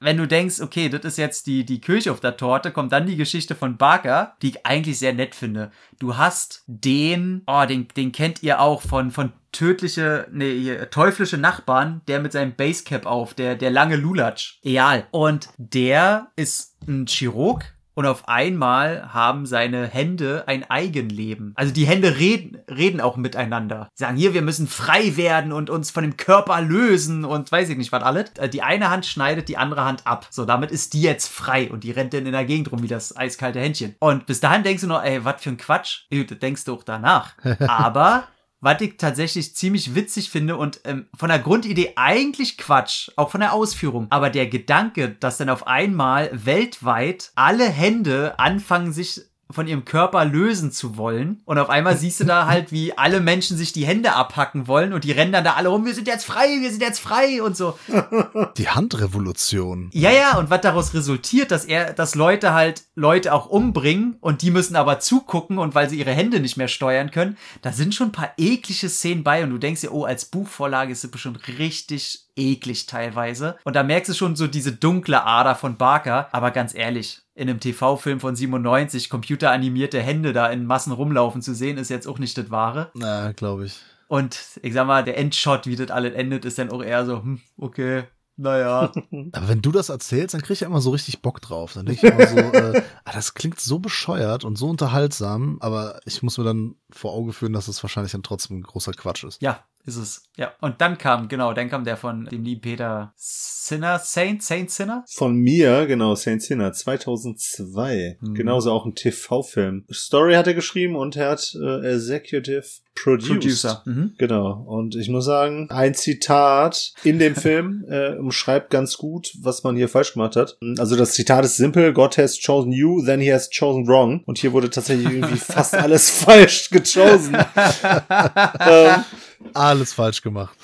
Wenn 0.00 0.18
du 0.18 0.28
denkst, 0.28 0.60
okay, 0.60 0.90
das 0.90 1.02
ist 1.04 1.16
jetzt 1.16 1.46
die, 1.46 1.64
die 1.64 1.80
Kirche 1.80 2.12
auf 2.12 2.20
der 2.20 2.36
Torte, 2.36 2.72
kommt 2.72 2.92
dann 2.92 3.06
die 3.06 3.16
Geschichte 3.16 3.54
von 3.54 3.78
Barker, 3.78 4.36
die 4.42 4.50
ich 4.50 4.66
eigentlich 4.66 4.98
sehr 4.98 5.14
nett 5.14 5.34
finde. 5.34 5.70
Du 5.98 6.18
hast 6.18 6.62
den, 6.66 7.42
oh, 7.46 7.64
den, 7.66 7.88
den 7.96 8.12
kennt 8.12 8.42
ihr 8.42 8.60
auch 8.60 8.82
von, 8.82 9.10
von 9.10 9.32
tödliche, 9.54 10.26
nee, 10.30 10.58
hier, 10.58 10.90
teuflische 10.90 11.38
Nachbarn, 11.38 12.02
der 12.08 12.20
mit 12.20 12.32
seinem 12.32 12.54
Basecap 12.54 13.06
auf, 13.06 13.34
der, 13.34 13.54
der 13.56 13.70
lange 13.70 13.96
Lulatsch. 13.96 14.58
Egal. 14.62 15.06
Und 15.10 15.48
der 15.56 16.28
ist 16.36 16.76
ein 16.86 17.06
Chirurg, 17.06 17.64
und 17.94 18.06
auf 18.06 18.28
einmal 18.28 19.14
haben 19.14 19.46
seine 19.46 19.86
Hände 19.86 20.44
ein 20.46 20.68
Eigenleben. 20.68 21.52
Also 21.54 21.72
die 21.72 21.86
Hände 21.86 22.18
reden, 22.18 22.58
reden 22.68 23.00
auch 23.00 23.16
miteinander. 23.16 23.88
Sagen, 23.94 24.16
hier, 24.16 24.34
wir 24.34 24.42
müssen 24.42 24.66
frei 24.66 25.16
werden 25.16 25.52
und 25.52 25.70
uns 25.70 25.92
von 25.92 26.02
dem 26.02 26.16
Körper 26.16 26.60
lösen 26.60 27.24
und 27.24 27.50
weiß 27.50 27.68
ich 27.68 27.78
nicht 27.78 27.92
was 27.92 28.02
alles. 28.02 28.30
Äh, 28.38 28.48
Die 28.48 28.62
eine 28.62 28.90
Hand 28.90 29.06
schneidet 29.06 29.48
die 29.48 29.56
andere 29.56 29.84
Hand 29.84 30.06
ab. 30.06 30.26
So, 30.30 30.44
damit 30.44 30.72
ist 30.72 30.94
die 30.94 31.02
jetzt 31.02 31.28
frei 31.28 31.70
und 31.70 31.84
die 31.84 31.92
rennt 31.92 32.12
dann 32.14 32.26
in 32.26 32.32
der 32.32 32.44
Gegend 32.44 32.72
rum 32.72 32.82
wie 32.82 32.88
das 32.88 33.16
eiskalte 33.16 33.60
Händchen. 33.60 33.94
Und 34.00 34.26
bis 34.26 34.40
dahin 34.40 34.64
denkst 34.64 34.82
du 34.82 34.88
noch, 34.88 35.02
ey, 35.02 35.24
was 35.24 35.42
für 35.42 35.50
ein 35.50 35.56
Quatsch. 35.56 36.02
Das 36.10 36.38
denkst 36.38 36.64
du 36.64 36.74
auch 36.74 36.82
danach. 36.82 37.34
Aber 37.60 38.24
was 38.64 38.80
ich 38.80 38.96
tatsächlich 38.96 39.54
ziemlich 39.54 39.94
witzig 39.94 40.30
finde 40.30 40.56
und 40.56 40.80
ähm, 40.84 41.06
von 41.14 41.28
der 41.28 41.38
Grundidee 41.38 41.92
eigentlich 41.96 42.56
Quatsch, 42.56 43.10
auch 43.16 43.30
von 43.30 43.40
der 43.40 43.52
Ausführung. 43.52 44.06
Aber 44.08 44.30
der 44.30 44.46
Gedanke, 44.46 45.10
dass 45.10 45.36
dann 45.36 45.50
auf 45.50 45.66
einmal 45.66 46.30
weltweit 46.32 47.30
alle 47.34 47.68
Hände 47.68 48.38
anfangen, 48.38 48.94
sich 48.94 49.20
von 49.54 49.66
ihrem 49.66 49.84
Körper 49.84 50.24
lösen 50.24 50.72
zu 50.72 50.96
wollen. 50.96 51.40
Und 51.44 51.58
auf 51.58 51.70
einmal 51.70 51.96
siehst 51.96 52.20
du 52.20 52.24
da 52.24 52.46
halt, 52.48 52.72
wie 52.72 52.96
alle 52.98 53.20
Menschen 53.20 53.56
sich 53.56 53.72
die 53.72 53.86
Hände 53.86 54.14
abhacken 54.14 54.66
wollen 54.66 54.92
und 54.92 55.04
die 55.04 55.12
rennen 55.12 55.32
dann 55.32 55.44
da 55.44 55.54
alle 55.54 55.68
rum, 55.68 55.86
wir 55.86 55.94
sind 55.94 56.08
jetzt 56.08 56.24
frei, 56.24 56.58
wir 56.60 56.70
sind 56.70 56.82
jetzt 56.82 57.00
frei 57.00 57.42
und 57.42 57.56
so. 57.56 57.78
Die 58.56 58.68
Handrevolution. 58.68 59.90
Ja, 59.92 60.10
ja, 60.10 60.38
und 60.38 60.50
was 60.50 60.60
daraus 60.60 60.94
resultiert, 60.94 61.50
dass 61.50 61.64
er, 61.64 61.92
dass 61.92 62.14
Leute 62.14 62.52
halt 62.52 62.84
Leute 62.94 63.32
auch 63.32 63.46
umbringen 63.46 64.16
und 64.20 64.42
die 64.42 64.50
müssen 64.50 64.76
aber 64.76 65.00
zugucken 65.00 65.58
und 65.58 65.74
weil 65.74 65.88
sie 65.88 65.98
ihre 65.98 66.12
Hände 66.12 66.40
nicht 66.40 66.56
mehr 66.56 66.68
steuern 66.68 67.10
können, 67.10 67.36
da 67.62 67.72
sind 67.72 67.94
schon 67.94 68.08
ein 68.08 68.12
paar 68.12 68.32
eklige 68.36 68.88
Szenen 68.88 69.24
bei 69.24 69.42
und 69.42 69.50
du 69.50 69.58
denkst 69.58 69.82
dir, 69.82 69.92
oh, 69.92 70.04
als 70.04 70.26
Buchvorlage 70.26 70.92
ist 70.92 71.04
es 71.04 71.10
bestimmt 71.10 71.46
richtig 71.58 72.23
eklig 72.36 72.86
teilweise. 72.86 73.56
Und 73.64 73.76
da 73.76 73.82
merkst 73.82 74.10
du 74.10 74.14
schon 74.14 74.36
so 74.36 74.46
diese 74.46 74.72
dunkle 74.72 75.24
Ader 75.24 75.54
von 75.54 75.76
Barker, 75.76 76.28
aber 76.32 76.50
ganz 76.50 76.74
ehrlich, 76.74 77.22
in 77.34 77.48
einem 77.48 77.60
TV-Film 77.60 78.20
von 78.20 78.36
97 78.36 79.10
computeranimierte 79.10 80.00
Hände 80.00 80.32
da 80.32 80.48
in 80.48 80.66
Massen 80.66 80.92
rumlaufen 80.92 81.42
zu 81.42 81.54
sehen, 81.54 81.78
ist 81.78 81.90
jetzt 81.90 82.06
auch 82.06 82.18
nicht 82.18 82.38
das 82.38 82.50
Wahre. 82.50 82.90
Na, 82.94 83.32
glaube 83.32 83.66
ich. 83.66 83.80
Und 84.06 84.38
ich 84.62 84.74
sag 84.74 84.86
mal, 84.86 85.02
der 85.02 85.18
Endshot, 85.18 85.66
wie 85.66 85.76
das 85.76 85.90
alles 85.90 86.14
endet, 86.14 86.44
ist 86.44 86.58
dann 86.58 86.70
auch 86.70 86.82
eher 86.82 87.04
so, 87.06 87.22
hm, 87.22 87.40
okay, 87.56 88.04
naja. 88.36 88.92
Aber 89.32 89.48
wenn 89.48 89.62
du 89.62 89.70
das 89.70 89.88
erzählst, 89.88 90.34
dann 90.34 90.42
krieg 90.42 90.54
ich 90.54 90.62
immer 90.62 90.80
so 90.80 90.90
richtig 90.90 91.22
Bock 91.22 91.40
drauf. 91.40 91.74
Dann 91.74 91.86
denke 91.86 92.06
ich 92.06 92.12
immer 92.12 92.26
so, 92.26 92.36
äh, 92.36 92.82
ah, 93.04 93.12
das 93.12 93.34
klingt 93.34 93.60
so 93.60 93.78
bescheuert 93.78 94.44
und 94.44 94.56
so 94.56 94.68
unterhaltsam, 94.68 95.58
aber 95.60 96.00
ich 96.04 96.22
muss 96.22 96.38
mir 96.38 96.44
dann 96.44 96.74
vor 96.90 97.12
Auge 97.12 97.32
führen, 97.32 97.52
dass 97.52 97.68
es 97.68 97.82
wahrscheinlich 97.82 98.12
dann 98.12 98.22
trotzdem 98.22 98.58
ein 98.58 98.62
großer 98.62 98.92
Quatsch 98.92 99.24
ist. 99.24 99.40
Ja, 99.40 99.64
ist 99.86 99.96
es. 99.96 100.22
Ja. 100.36 100.52
Und 100.60 100.80
dann 100.80 100.98
kam, 100.98 101.28
genau, 101.28 101.52
dann 101.52 101.68
kam 101.68 101.84
der 101.84 101.96
von 101.96 102.24
dem 102.26 102.42
lieben 102.42 102.60
Peter 102.60 103.12
Sinner, 103.16 103.98
Saint, 103.98 104.42
Saint 104.42 104.70
Sinner. 104.70 105.04
Von 105.08 105.36
mir, 105.36 105.86
genau, 105.86 106.14
Saint 106.14 106.42
Sinner, 106.42 106.72
2002. 106.72 108.18
Genauso 108.34 108.72
auch 108.72 108.84
ein 108.84 108.94
TV-Film. 108.94 109.84
Story 109.92 110.34
hat 110.34 110.46
er 110.46 110.54
geschrieben 110.54 110.96
und 110.96 111.16
er 111.16 111.30
hat 111.30 111.56
äh, 111.60 111.94
Executive 111.94 112.64
Produced. 112.94 113.28
Producer. 113.28 113.82
Mhm. 113.86 114.14
Genau. 114.18 114.64
Und 114.66 114.94
ich 114.94 115.08
muss 115.08 115.24
sagen, 115.24 115.68
ein 115.70 115.94
Zitat 115.94 116.92
in 117.02 117.18
dem 117.18 117.34
Film 117.36 117.84
äh, 117.88 118.14
umschreibt 118.14 118.70
ganz 118.70 118.96
gut, 118.96 119.32
was 119.40 119.64
man 119.64 119.76
hier 119.76 119.88
falsch 119.88 120.12
gemacht 120.12 120.36
hat. 120.36 120.56
Also 120.78 120.94
das 120.96 121.12
Zitat 121.12 121.44
ist 121.44 121.56
simpel. 121.56 121.92
God 121.92 122.16
has 122.18 122.38
chosen 122.40 122.72
you, 122.72 123.04
then 123.04 123.20
he 123.20 123.32
has 123.32 123.50
chosen 123.50 123.86
wrong. 123.88 124.22
Und 124.26 124.38
hier 124.38 124.52
wurde 124.52 124.70
tatsächlich 124.70 125.12
irgendwie 125.12 125.36
fast 125.36 125.74
alles 125.74 126.10
falsch 126.10 126.70
gechosen. 126.70 127.34
ähm, 128.60 129.04
Alles 129.52 129.92
falsch 129.92 130.22
gemacht. 130.22 130.56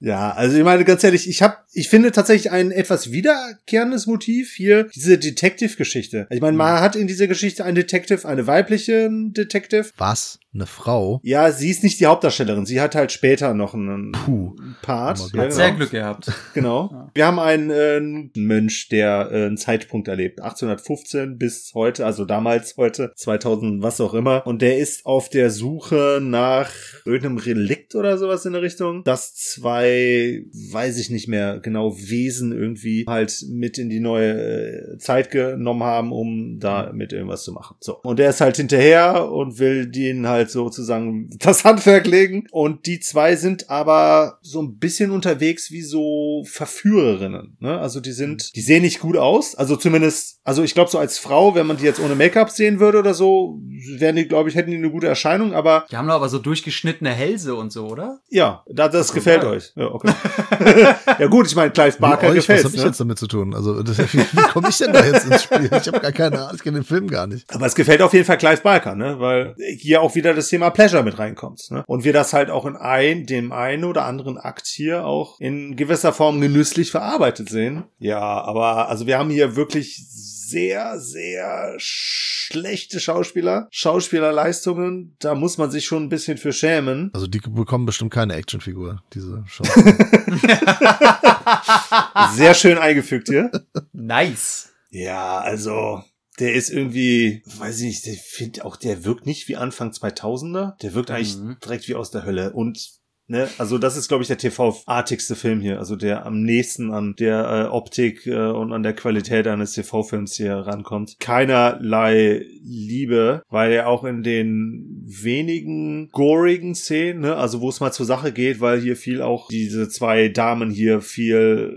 Ja, 0.00 0.32
also 0.32 0.56
ich 0.56 0.64
meine 0.64 0.84
ganz 0.84 1.04
ehrlich, 1.04 1.28
ich 1.28 1.42
habe, 1.42 1.58
ich 1.72 1.88
finde 1.88 2.10
tatsächlich 2.10 2.50
ein 2.50 2.70
etwas 2.70 3.12
wiederkehrendes 3.12 4.06
Motiv 4.06 4.52
hier 4.54 4.84
diese 4.94 5.18
Detective-Geschichte. 5.18 6.26
Ich 6.30 6.40
meine, 6.40 6.56
man 6.56 6.80
hat 6.80 6.96
in 6.96 7.06
dieser 7.06 7.26
Geschichte 7.26 7.64
einen 7.64 7.74
Detective, 7.74 8.26
eine 8.26 8.46
weibliche 8.46 9.10
Detective. 9.10 9.90
Was? 9.98 10.38
Eine 10.52 10.66
Frau? 10.66 11.20
Ja, 11.22 11.52
sie 11.52 11.70
ist 11.70 11.84
nicht 11.84 12.00
die 12.00 12.06
Hauptdarstellerin. 12.06 12.66
Sie 12.66 12.80
hat 12.80 12.96
halt 12.96 13.12
später 13.12 13.54
noch 13.54 13.72
einen 13.72 14.10
Puh. 14.10 14.56
Part. 14.82 15.20
Oh 15.20 15.24
Gott. 15.24 15.34
Ja, 15.34 15.42
Hat 15.42 15.52
sehr 15.52 15.66
genau. 15.66 15.76
Glück 15.78 15.90
gehabt. 15.90 16.32
Genau. 16.52 17.08
Wir 17.14 17.26
haben 17.26 17.38
einen 17.38 17.70
äh, 17.70 18.40
Mönch, 18.40 18.88
der 18.88 19.28
äh, 19.30 19.46
einen 19.46 19.56
Zeitpunkt 19.56 20.08
erlebt. 20.08 20.40
1815 20.40 21.38
bis 21.38 21.70
heute, 21.74 22.04
also 22.04 22.24
damals 22.24 22.76
heute, 22.76 23.12
2000, 23.14 23.82
was 23.82 24.00
auch 24.00 24.14
immer. 24.14 24.44
Und 24.46 24.62
der 24.62 24.78
ist 24.78 25.06
auf 25.06 25.28
der 25.28 25.50
Suche 25.50 26.18
nach 26.20 26.70
irgendeinem 27.04 27.38
Relikt 27.38 27.94
oder 27.94 28.18
sowas 28.18 28.44
in 28.46 28.52
der 28.52 28.62
Richtung, 28.62 29.04
das 29.04 29.34
zwei, 29.34 29.89
weiß 29.92 30.98
ich 30.98 31.10
nicht 31.10 31.28
mehr 31.28 31.60
genau, 31.60 31.96
Wesen 31.96 32.52
irgendwie 32.52 33.04
halt 33.06 33.44
mit 33.48 33.78
in 33.78 33.90
die 33.90 34.00
neue 34.00 34.94
äh, 34.94 34.98
Zeit 34.98 35.30
genommen 35.30 35.82
haben, 35.82 36.12
um 36.12 36.58
da 36.58 36.92
mit 36.92 37.12
irgendwas 37.12 37.44
zu 37.44 37.52
machen. 37.52 37.76
So. 37.80 37.98
Und 38.02 38.18
der 38.18 38.30
ist 38.30 38.40
halt 38.40 38.56
hinterher 38.56 39.30
und 39.30 39.58
will 39.58 39.86
den 39.86 40.26
halt 40.26 40.50
sozusagen 40.50 41.30
das 41.38 41.64
Handwerk 41.64 42.06
legen. 42.06 42.46
Und 42.50 42.86
die 42.86 43.00
zwei 43.00 43.36
sind 43.36 43.70
aber 43.70 44.38
so 44.42 44.62
ein 44.62 44.78
bisschen 44.78 45.10
unterwegs 45.10 45.70
wie 45.70 45.82
so 45.82 46.44
Verführerinnen. 46.46 47.56
Ne? 47.60 47.78
Also 47.78 48.00
die 48.00 48.12
sind, 48.12 48.54
die 48.56 48.60
sehen 48.60 48.82
nicht 48.82 49.00
gut 49.00 49.16
aus. 49.16 49.54
Also 49.54 49.76
zumindest, 49.76 50.40
also 50.44 50.62
ich 50.62 50.74
glaube 50.74 50.90
so 50.90 50.98
als 50.98 51.18
Frau, 51.18 51.54
wenn 51.54 51.66
man 51.66 51.76
die 51.76 51.84
jetzt 51.84 52.00
ohne 52.00 52.14
Make-up 52.14 52.50
sehen 52.50 52.80
würde 52.80 52.98
oder 52.98 53.14
so, 53.14 53.60
wären 53.98 54.16
die, 54.16 54.26
glaube 54.26 54.48
ich, 54.48 54.54
hätten 54.54 54.70
die 54.70 54.76
eine 54.76 54.90
gute 54.90 55.06
Erscheinung. 55.06 55.52
Aber 55.52 55.86
Die 55.90 55.96
haben 55.96 56.08
doch 56.08 56.14
aber 56.14 56.28
so 56.28 56.38
durchgeschnittene 56.38 57.10
Hälse 57.10 57.54
und 57.54 57.72
so, 57.72 57.86
oder? 57.86 58.20
ja, 58.28 58.64
da, 58.68 58.88
das 58.88 59.12
gefällt 59.12 59.44
euch. 59.44 59.72
Ja, 59.80 59.94
okay. 59.94 60.12
ja 61.18 61.26
gut, 61.28 61.46
ich 61.46 61.56
meine, 61.56 61.70
Clive 61.70 61.96
Barker 61.98 62.28
euch, 62.28 62.36
was 62.36 62.46
gefällt 62.46 62.64
habe 62.64 62.74
ich 62.74 62.82
ne? 62.82 62.86
jetzt 62.88 63.00
damit 63.00 63.18
zu 63.18 63.26
tun? 63.26 63.54
Also 63.54 63.82
das, 63.82 63.98
wie, 64.12 64.18
wie 64.18 64.42
komme 64.52 64.68
ich 64.68 64.76
denn 64.76 64.92
da 64.92 65.02
jetzt 65.02 65.26
ins 65.26 65.42
Spiel? 65.42 65.70
Ich 65.72 65.88
habe 65.88 66.00
gar 66.00 66.12
keine 66.12 66.38
Ahnung, 66.38 66.52
ich 66.54 66.62
kenne 66.62 66.80
den 66.80 66.84
Film 66.84 67.08
gar 67.08 67.26
nicht. 67.26 67.52
Aber 67.54 67.64
es 67.64 67.74
gefällt 67.74 68.02
auf 68.02 68.12
jeden 68.12 68.26
Fall 68.26 68.36
Clive 68.36 68.60
Barker, 68.60 68.94
ne? 68.94 69.20
Weil 69.20 69.54
hier 69.78 70.02
auch 70.02 70.14
wieder 70.14 70.34
das 70.34 70.48
Thema 70.48 70.68
Pleasure 70.68 71.02
mit 71.02 71.18
reinkommt. 71.18 71.70
Ne? 71.70 71.82
Und 71.86 72.04
wir 72.04 72.12
das 72.12 72.34
halt 72.34 72.50
auch 72.50 72.66
in 72.66 72.76
ein, 72.76 73.24
dem 73.24 73.52
einen 73.52 73.84
oder 73.84 74.04
anderen 74.04 74.36
Akt 74.36 74.66
hier 74.66 75.06
auch 75.06 75.40
in 75.40 75.76
gewisser 75.76 76.12
Form 76.12 76.42
genüsslich 76.42 76.90
verarbeitet 76.90 77.48
sehen. 77.48 77.84
Ja, 77.98 78.20
aber 78.20 78.90
also 78.90 79.06
wir 79.06 79.18
haben 79.18 79.30
hier 79.30 79.56
wirklich 79.56 80.04
sehr, 80.50 80.98
sehr 81.00 81.74
schlechte 81.78 83.00
Schauspieler, 83.00 83.68
Schauspielerleistungen. 83.70 85.16
Da 85.20 85.34
muss 85.34 85.58
man 85.58 85.70
sich 85.70 85.84
schon 85.84 86.04
ein 86.04 86.08
bisschen 86.08 86.38
für 86.38 86.52
schämen. 86.52 87.10
Also 87.14 87.26
die 87.26 87.38
bekommen 87.38 87.86
bestimmt 87.86 88.12
keine 88.12 88.34
Actionfigur, 88.34 89.02
diese 89.14 89.44
Show. 89.46 89.64
Sehr 92.34 92.54
schön 92.54 92.78
eingefügt 92.78 93.28
hier. 93.28 93.50
Nice. 93.92 94.70
Ja, 94.90 95.38
also 95.38 96.02
der 96.38 96.54
ist 96.54 96.70
irgendwie, 96.70 97.42
weiß 97.58 97.80
ich 97.80 97.86
nicht, 97.86 98.06
ich 98.06 98.20
finde 98.22 98.64
auch, 98.64 98.76
der 98.76 99.04
wirkt 99.04 99.26
nicht 99.26 99.48
wie 99.48 99.56
Anfang 99.56 99.90
2000er. 99.90 100.76
Der 100.78 100.94
wirkt 100.94 101.10
eigentlich 101.10 101.36
Mhm. 101.36 101.56
direkt 101.62 101.88
wie 101.88 101.94
aus 101.94 102.10
der 102.10 102.24
Hölle. 102.24 102.52
Und 102.52 102.99
Ne, 103.30 103.48
also 103.58 103.78
das 103.78 103.96
ist, 103.96 104.08
glaube 104.08 104.22
ich, 104.22 104.26
der 104.26 104.38
TV-artigste 104.38 105.36
Film 105.36 105.60
hier, 105.60 105.78
also 105.78 105.94
der 105.94 106.26
am 106.26 106.42
nächsten 106.42 106.90
an 106.90 107.14
der 107.16 107.68
äh, 107.68 107.68
Optik 107.68 108.26
äh, 108.26 108.34
und 108.34 108.72
an 108.72 108.82
der 108.82 108.92
Qualität 108.92 109.46
eines 109.46 109.74
TV-Films 109.74 110.34
hier 110.34 110.56
rankommt. 110.56 111.14
Keinerlei 111.20 112.44
Liebe, 112.64 113.44
weil 113.48 113.70
er 113.70 113.86
auch 113.86 114.02
in 114.02 114.24
den 114.24 115.04
wenigen 115.06 116.08
gorigen 116.10 116.74
Szenen, 116.74 117.20
ne, 117.20 117.36
also 117.36 117.60
wo 117.60 117.68
es 117.68 117.78
mal 117.78 117.92
zur 117.92 118.04
Sache 118.04 118.32
geht, 118.32 118.60
weil 118.60 118.80
hier 118.80 118.96
viel 118.96 119.22
auch 119.22 119.46
diese 119.46 119.88
zwei 119.88 120.28
Damen 120.28 120.68
hier 120.68 121.00
viel 121.00 121.72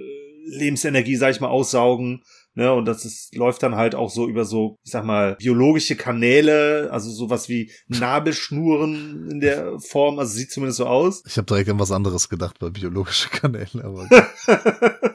Lebensenergie, 0.45 1.17
sag 1.17 1.35
ich 1.35 1.39
mal, 1.39 1.49
aussaugen. 1.49 2.23
Ne, 2.55 2.71
und 2.71 2.85
das 2.85 3.03
ist, 3.03 3.35
läuft 3.35 3.63
dann 3.63 3.75
halt 3.75 3.95
auch 3.95 4.11
so 4.11 4.27
über 4.27 4.45
so, 4.45 4.77
ich 4.83 4.91
sag 4.91 5.05
mal, 5.05 5.35
biologische 5.37 5.95
Kanäle, 5.95 6.89
also 6.91 7.09
sowas 7.09 7.49
wie 7.49 7.71
Nabelschnuren 7.87 9.31
in 9.31 9.39
der 9.39 9.79
Form, 9.79 10.19
also 10.19 10.33
sieht 10.33 10.51
zumindest 10.51 10.77
so 10.77 10.85
aus. 10.85 11.23
Ich 11.25 11.37
habe 11.37 11.47
direkt 11.47 11.69
an 11.69 11.79
was 11.79 11.91
anderes 11.91 12.29
gedacht 12.29 12.59
bei 12.59 12.69
biologischen 12.69 13.31
Kanälen, 13.31 13.81
aber 13.81 14.07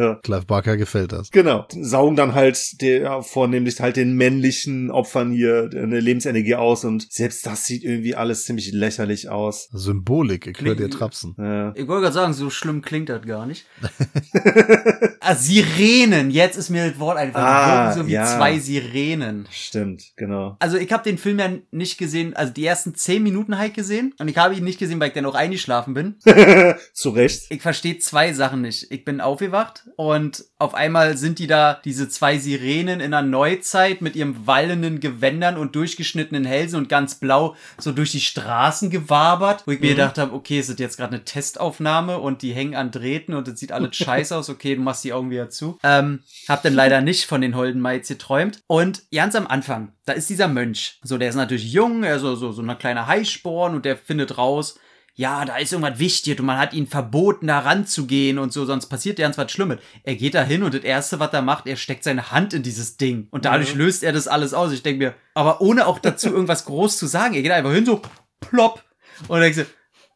Ja. 0.00 0.14
Clive 0.22 0.46
Barker 0.46 0.76
gefällt 0.76 1.12
das. 1.12 1.30
Genau. 1.30 1.66
Saugen 1.70 2.16
dann 2.16 2.34
halt 2.34 2.80
der, 2.80 3.22
vornehmlich 3.22 3.80
halt 3.80 3.96
den 3.96 4.14
männlichen 4.14 4.90
Opfern 4.90 5.32
hier 5.32 5.68
eine 5.74 6.00
Lebensenergie 6.00 6.54
aus 6.54 6.84
und 6.84 7.12
selbst 7.12 7.44
das 7.46 7.66
sieht 7.66 7.84
irgendwie 7.84 8.14
alles 8.14 8.44
ziemlich 8.46 8.72
lächerlich 8.72 9.28
aus. 9.28 9.68
Symbolik, 9.72 10.46
ich 10.46 10.60
höre 10.64 10.74
dir 10.74 10.88
trapsen. 10.88 11.34
Ja. 11.38 11.72
Ich 11.76 11.86
wollte 11.86 12.02
gerade 12.02 12.14
sagen, 12.14 12.32
so 12.32 12.48
schlimm 12.50 12.80
klingt 12.82 13.08
das 13.10 13.22
gar 13.26 13.46
nicht. 13.46 13.66
ah, 15.20 15.34
Sirenen, 15.34 16.30
jetzt 16.30 16.56
ist 16.56 16.70
mir 16.70 16.88
das 16.88 16.98
Wort 16.98 17.18
einfach 17.18 17.40
Ah, 17.40 17.92
so 17.92 18.06
wie 18.06 18.12
ja. 18.12 18.24
zwei 18.24 18.58
Sirenen. 18.58 19.46
Stimmt, 19.50 20.12
genau. 20.16 20.56
Also 20.60 20.76
ich 20.78 20.90
habe 20.92 21.02
den 21.04 21.18
Film 21.18 21.38
ja 21.38 21.50
nicht 21.70 21.98
gesehen, 21.98 22.34
also 22.34 22.52
die 22.52 22.64
ersten 22.64 22.94
zehn 22.94 23.22
Minuten 23.22 23.58
halt 23.58 23.74
gesehen 23.74 24.14
und 24.18 24.28
ich 24.28 24.36
habe 24.36 24.54
ihn 24.54 24.64
nicht 24.64 24.78
gesehen, 24.78 25.00
weil 25.00 25.08
ich 25.08 25.14
dann 25.14 25.26
auch 25.26 25.34
eingeschlafen 25.34 25.94
bin. 25.94 26.16
Zu 26.92 27.10
Recht. 27.10 27.46
Ich 27.50 27.62
verstehe 27.62 27.98
zwei 27.98 28.32
Sachen 28.32 28.62
nicht. 28.62 28.90
Ich 28.90 29.04
bin 29.04 29.20
aufgewacht 29.20 29.84
und 29.96 30.44
auf 30.58 30.74
einmal 30.74 31.16
sind 31.16 31.38
die 31.38 31.46
da, 31.46 31.80
diese 31.84 32.08
zwei 32.08 32.38
Sirenen 32.38 33.00
in 33.00 33.10
der 33.10 33.22
Neuzeit 33.22 34.02
mit 34.02 34.16
ihrem 34.16 34.46
wallenden 34.46 35.00
Gewändern 35.00 35.56
und 35.56 35.74
durchgeschnittenen 35.74 36.44
Hälsen 36.44 36.76
und 36.76 36.88
ganz 36.88 37.16
blau 37.16 37.56
so 37.78 37.92
durch 37.92 38.12
die 38.12 38.20
Straßen 38.20 38.90
gewabert, 38.90 39.64
wo 39.66 39.72
ich 39.72 39.80
mir 39.80 39.90
gedacht 39.90 40.18
habe, 40.18 40.34
okay, 40.34 40.58
ist 40.58 40.70
das 40.70 40.78
jetzt 40.78 40.96
gerade 40.96 41.14
eine 41.14 41.24
Testaufnahme 41.24 42.18
und 42.18 42.42
die 42.42 42.52
hängen 42.52 42.74
an 42.74 42.90
Drähten 42.90 43.34
und 43.34 43.48
es 43.48 43.60
sieht 43.60 43.72
alles 43.72 43.96
scheiße 43.96 44.36
aus, 44.36 44.48
okay, 44.48 44.74
du 44.74 44.82
machst 44.82 45.04
die 45.04 45.12
Augen 45.12 45.30
wieder 45.30 45.50
zu. 45.50 45.78
Ähm, 45.82 46.20
hab 46.48 46.62
dann 46.62 46.74
leider 46.74 47.00
nicht 47.00 47.26
von 47.26 47.40
den 47.40 47.56
Holden 47.56 47.80
Mites 47.80 48.08
geträumt. 48.08 48.62
Und 48.66 49.02
ganz 49.12 49.34
am 49.34 49.46
Anfang, 49.46 49.92
da 50.04 50.12
ist 50.12 50.30
dieser 50.30 50.48
Mönch. 50.48 50.98
So, 51.02 51.18
der 51.18 51.28
ist 51.28 51.36
natürlich 51.36 51.72
jung, 51.72 52.02
er 52.02 52.16
ist 52.16 52.22
so, 52.22 52.34
so, 52.34 52.52
so 52.52 52.62
eine 52.62 52.76
kleine 52.76 53.06
Heißsporn 53.06 53.74
und 53.74 53.84
der 53.84 53.96
findet 53.96 54.38
raus, 54.38 54.78
ja, 55.20 55.44
da 55.44 55.58
ist 55.58 55.70
irgendwas 55.70 55.98
wichtig 55.98 56.40
und 56.40 56.46
man 56.46 56.56
hat 56.56 56.72
ihn 56.72 56.86
verboten, 56.86 57.48
da 57.48 57.58
ranzugehen 57.58 58.38
und 58.38 58.54
so, 58.54 58.64
sonst 58.64 58.86
passiert 58.86 59.18
ja 59.18 59.26
ganz 59.26 59.36
was 59.36 59.52
Schlimmes. 59.52 59.78
Er 60.02 60.16
geht 60.16 60.34
da 60.34 60.42
hin 60.42 60.62
und 60.62 60.72
das 60.72 60.82
Erste, 60.82 61.20
was 61.20 61.30
er 61.34 61.42
macht, 61.42 61.66
er 61.66 61.76
steckt 61.76 62.04
seine 62.04 62.30
Hand 62.30 62.54
in 62.54 62.62
dieses 62.62 62.96
Ding 62.96 63.28
und 63.30 63.44
dadurch 63.44 63.74
löst 63.74 64.02
er 64.02 64.14
das 64.14 64.28
alles 64.28 64.54
aus. 64.54 64.72
Ich 64.72 64.82
denke 64.82 65.04
mir, 65.04 65.14
aber 65.34 65.60
ohne 65.60 65.86
auch 65.86 65.98
dazu 65.98 66.28
irgendwas 66.32 66.64
groß 66.64 66.96
zu 66.96 67.06
sagen, 67.06 67.34
er 67.34 67.42
geht 67.42 67.52
einfach 67.52 67.74
hin, 67.74 67.84
so 67.84 68.00
plopp 68.40 68.82
und 69.28 69.40
denkst 69.40 69.58
so, 69.58 69.64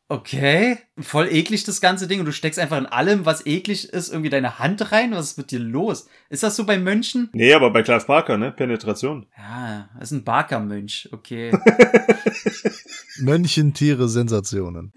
okay, 0.08 0.78
voll 1.00 1.28
eklig 1.28 1.64
das 1.64 1.80
ganze 1.80 2.06
Ding 2.06 2.20
und 2.20 2.26
du 2.26 2.32
steckst 2.32 2.58
einfach 2.58 2.78
in 2.78 2.86
allem, 2.86 3.26
was 3.26 3.46
eklig 3.46 3.92
ist, 3.92 4.10
irgendwie 4.10 4.30
deine 4.30 4.58
Hand 4.58 4.92
rein. 4.92 5.12
Was 5.12 5.32
ist 5.32 5.38
mit 5.38 5.50
dir 5.50 5.58
los? 5.58 6.08
Ist 6.28 6.42
das 6.42 6.56
so 6.56 6.64
bei 6.64 6.78
Mönchen? 6.78 7.30
Nee, 7.32 7.52
aber 7.52 7.70
bei 7.70 7.82
Clive 7.82 8.04
Barker, 8.06 8.38
ne? 8.38 8.52
Penetration. 8.52 9.26
Ja, 9.36 9.88
das 9.94 10.10
ist 10.10 10.18
ein 10.18 10.24
Barker-Mönch, 10.24 11.08
okay. 11.12 11.52
Mönchen, 13.18 13.74
Tiere, 13.74 14.08
Sensationen. 14.08 14.92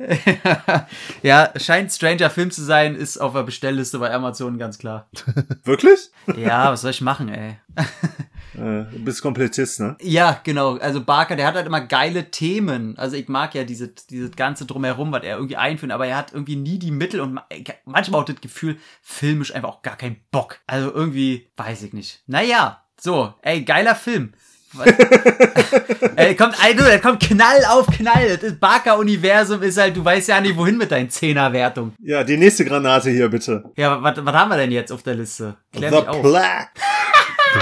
ja, 1.23 1.51
scheint 1.55 1.91
Stranger 1.91 2.29
Film 2.29 2.51
zu 2.51 2.63
sein, 2.63 2.95
ist 2.95 3.17
auf 3.17 3.33
der 3.33 3.43
Bestellliste 3.43 3.99
bei 3.99 4.13
Amazon 4.13 4.57
ganz 4.57 4.77
klar. 4.77 5.09
Wirklich? 5.63 6.11
Ja, 6.35 6.71
was 6.71 6.81
soll 6.81 6.91
ich 6.91 7.01
machen, 7.01 7.29
ey? 7.29 7.57
Äh, 8.57 8.85
du 8.91 9.03
bist 9.03 9.21
Komplettist, 9.21 9.79
ne? 9.79 9.95
Ja, 10.01 10.39
genau. 10.43 10.77
Also 10.77 11.03
Barker, 11.03 11.35
der 11.35 11.45
hat 11.45 11.55
halt 11.55 11.67
immer 11.67 11.81
geile 11.81 12.31
Themen. 12.31 12.97
Also 12.97 13.15
ich 13.15 13.27
mag 13.27 13.53
ja 13.53 13.63
diese, 13.63 13.89
diese 14.09 14.31
ganze 14.31 14.65
Drumherum, 14.65 15.11
was 15.11 15.23
er 15.23 15.35
irgendwie 15.35 15.57
einführt, 15.57 15.86
aber 15.91 16.07
er 16.07 16.17
hat 16.17 16.33
irgendwie 16.33 16.55
nie 16.55 16.79
die 16.79 16.91
Mittel 16.91 17.19
und 17.21 17.33
ma- 17.33 17.45
manchmal 17.85 18.21
auch 18.21 18.25
das 18.25 18.41
Gefühl, 18.41 18.77
filmisch 19.01 19.53
einfach 19.53 19.69
auch 19.69 19.81
gar 19.81 19.97
keinen 19.97 20.17
Bock. 20.31 20.59
Also 20.67 20.91
irgendwie, 20.93 21.49
weiß 21.57 21.83
ich 21.83 21.93
nicht. 21.93 22.21
Naja, 22.27 22.83
so, 22.99 23.33
ey, 23.41 23.63
geiler 23.63 23.95
Film. 23.95 24.33
Ey, 26.17 26.35
kommt, 26.35 26.55
ey, 26.63 26.75
du, 26.75 26.83
da 26.83 26.97
kommt 26.97 27.21
Knall 27.21 27.63
auf 27.69 27.87
Knall. 27.87 28.37
Das 28.37 28.53
Barker-Universum 28.59 29.61
ist 29.61 29.77
halt, 29.77 29.95
du 29.95 30.03
weißt 30.03 30.27
ja 30.29 30.41
nicht, 30.41 30.57
wohin 30.57 30.77
mit 30.77 30.91
deinen 30.91 31.09
Zehner-Wertungen. 31.09 31.93
Ja, 32.01 32.23
die 32.23 32.37
nächste 32.37 32.65
Granate 32.65 33.09
hier, 33.09 33.29
bitte. 33.29 33.63
Ja, 33.77 34.01
was, 34.03 34.17
haben 34.17 34.49
wir 34.49 34.57
denn 34.57 34.71
jetzt 34.71 34.91
auf 34.91 35.03
der 35.03 35.15
Liste? 35.15 35.55
Klär 35.71 35.91
The. 35.91 35.97
The 36.21 36.21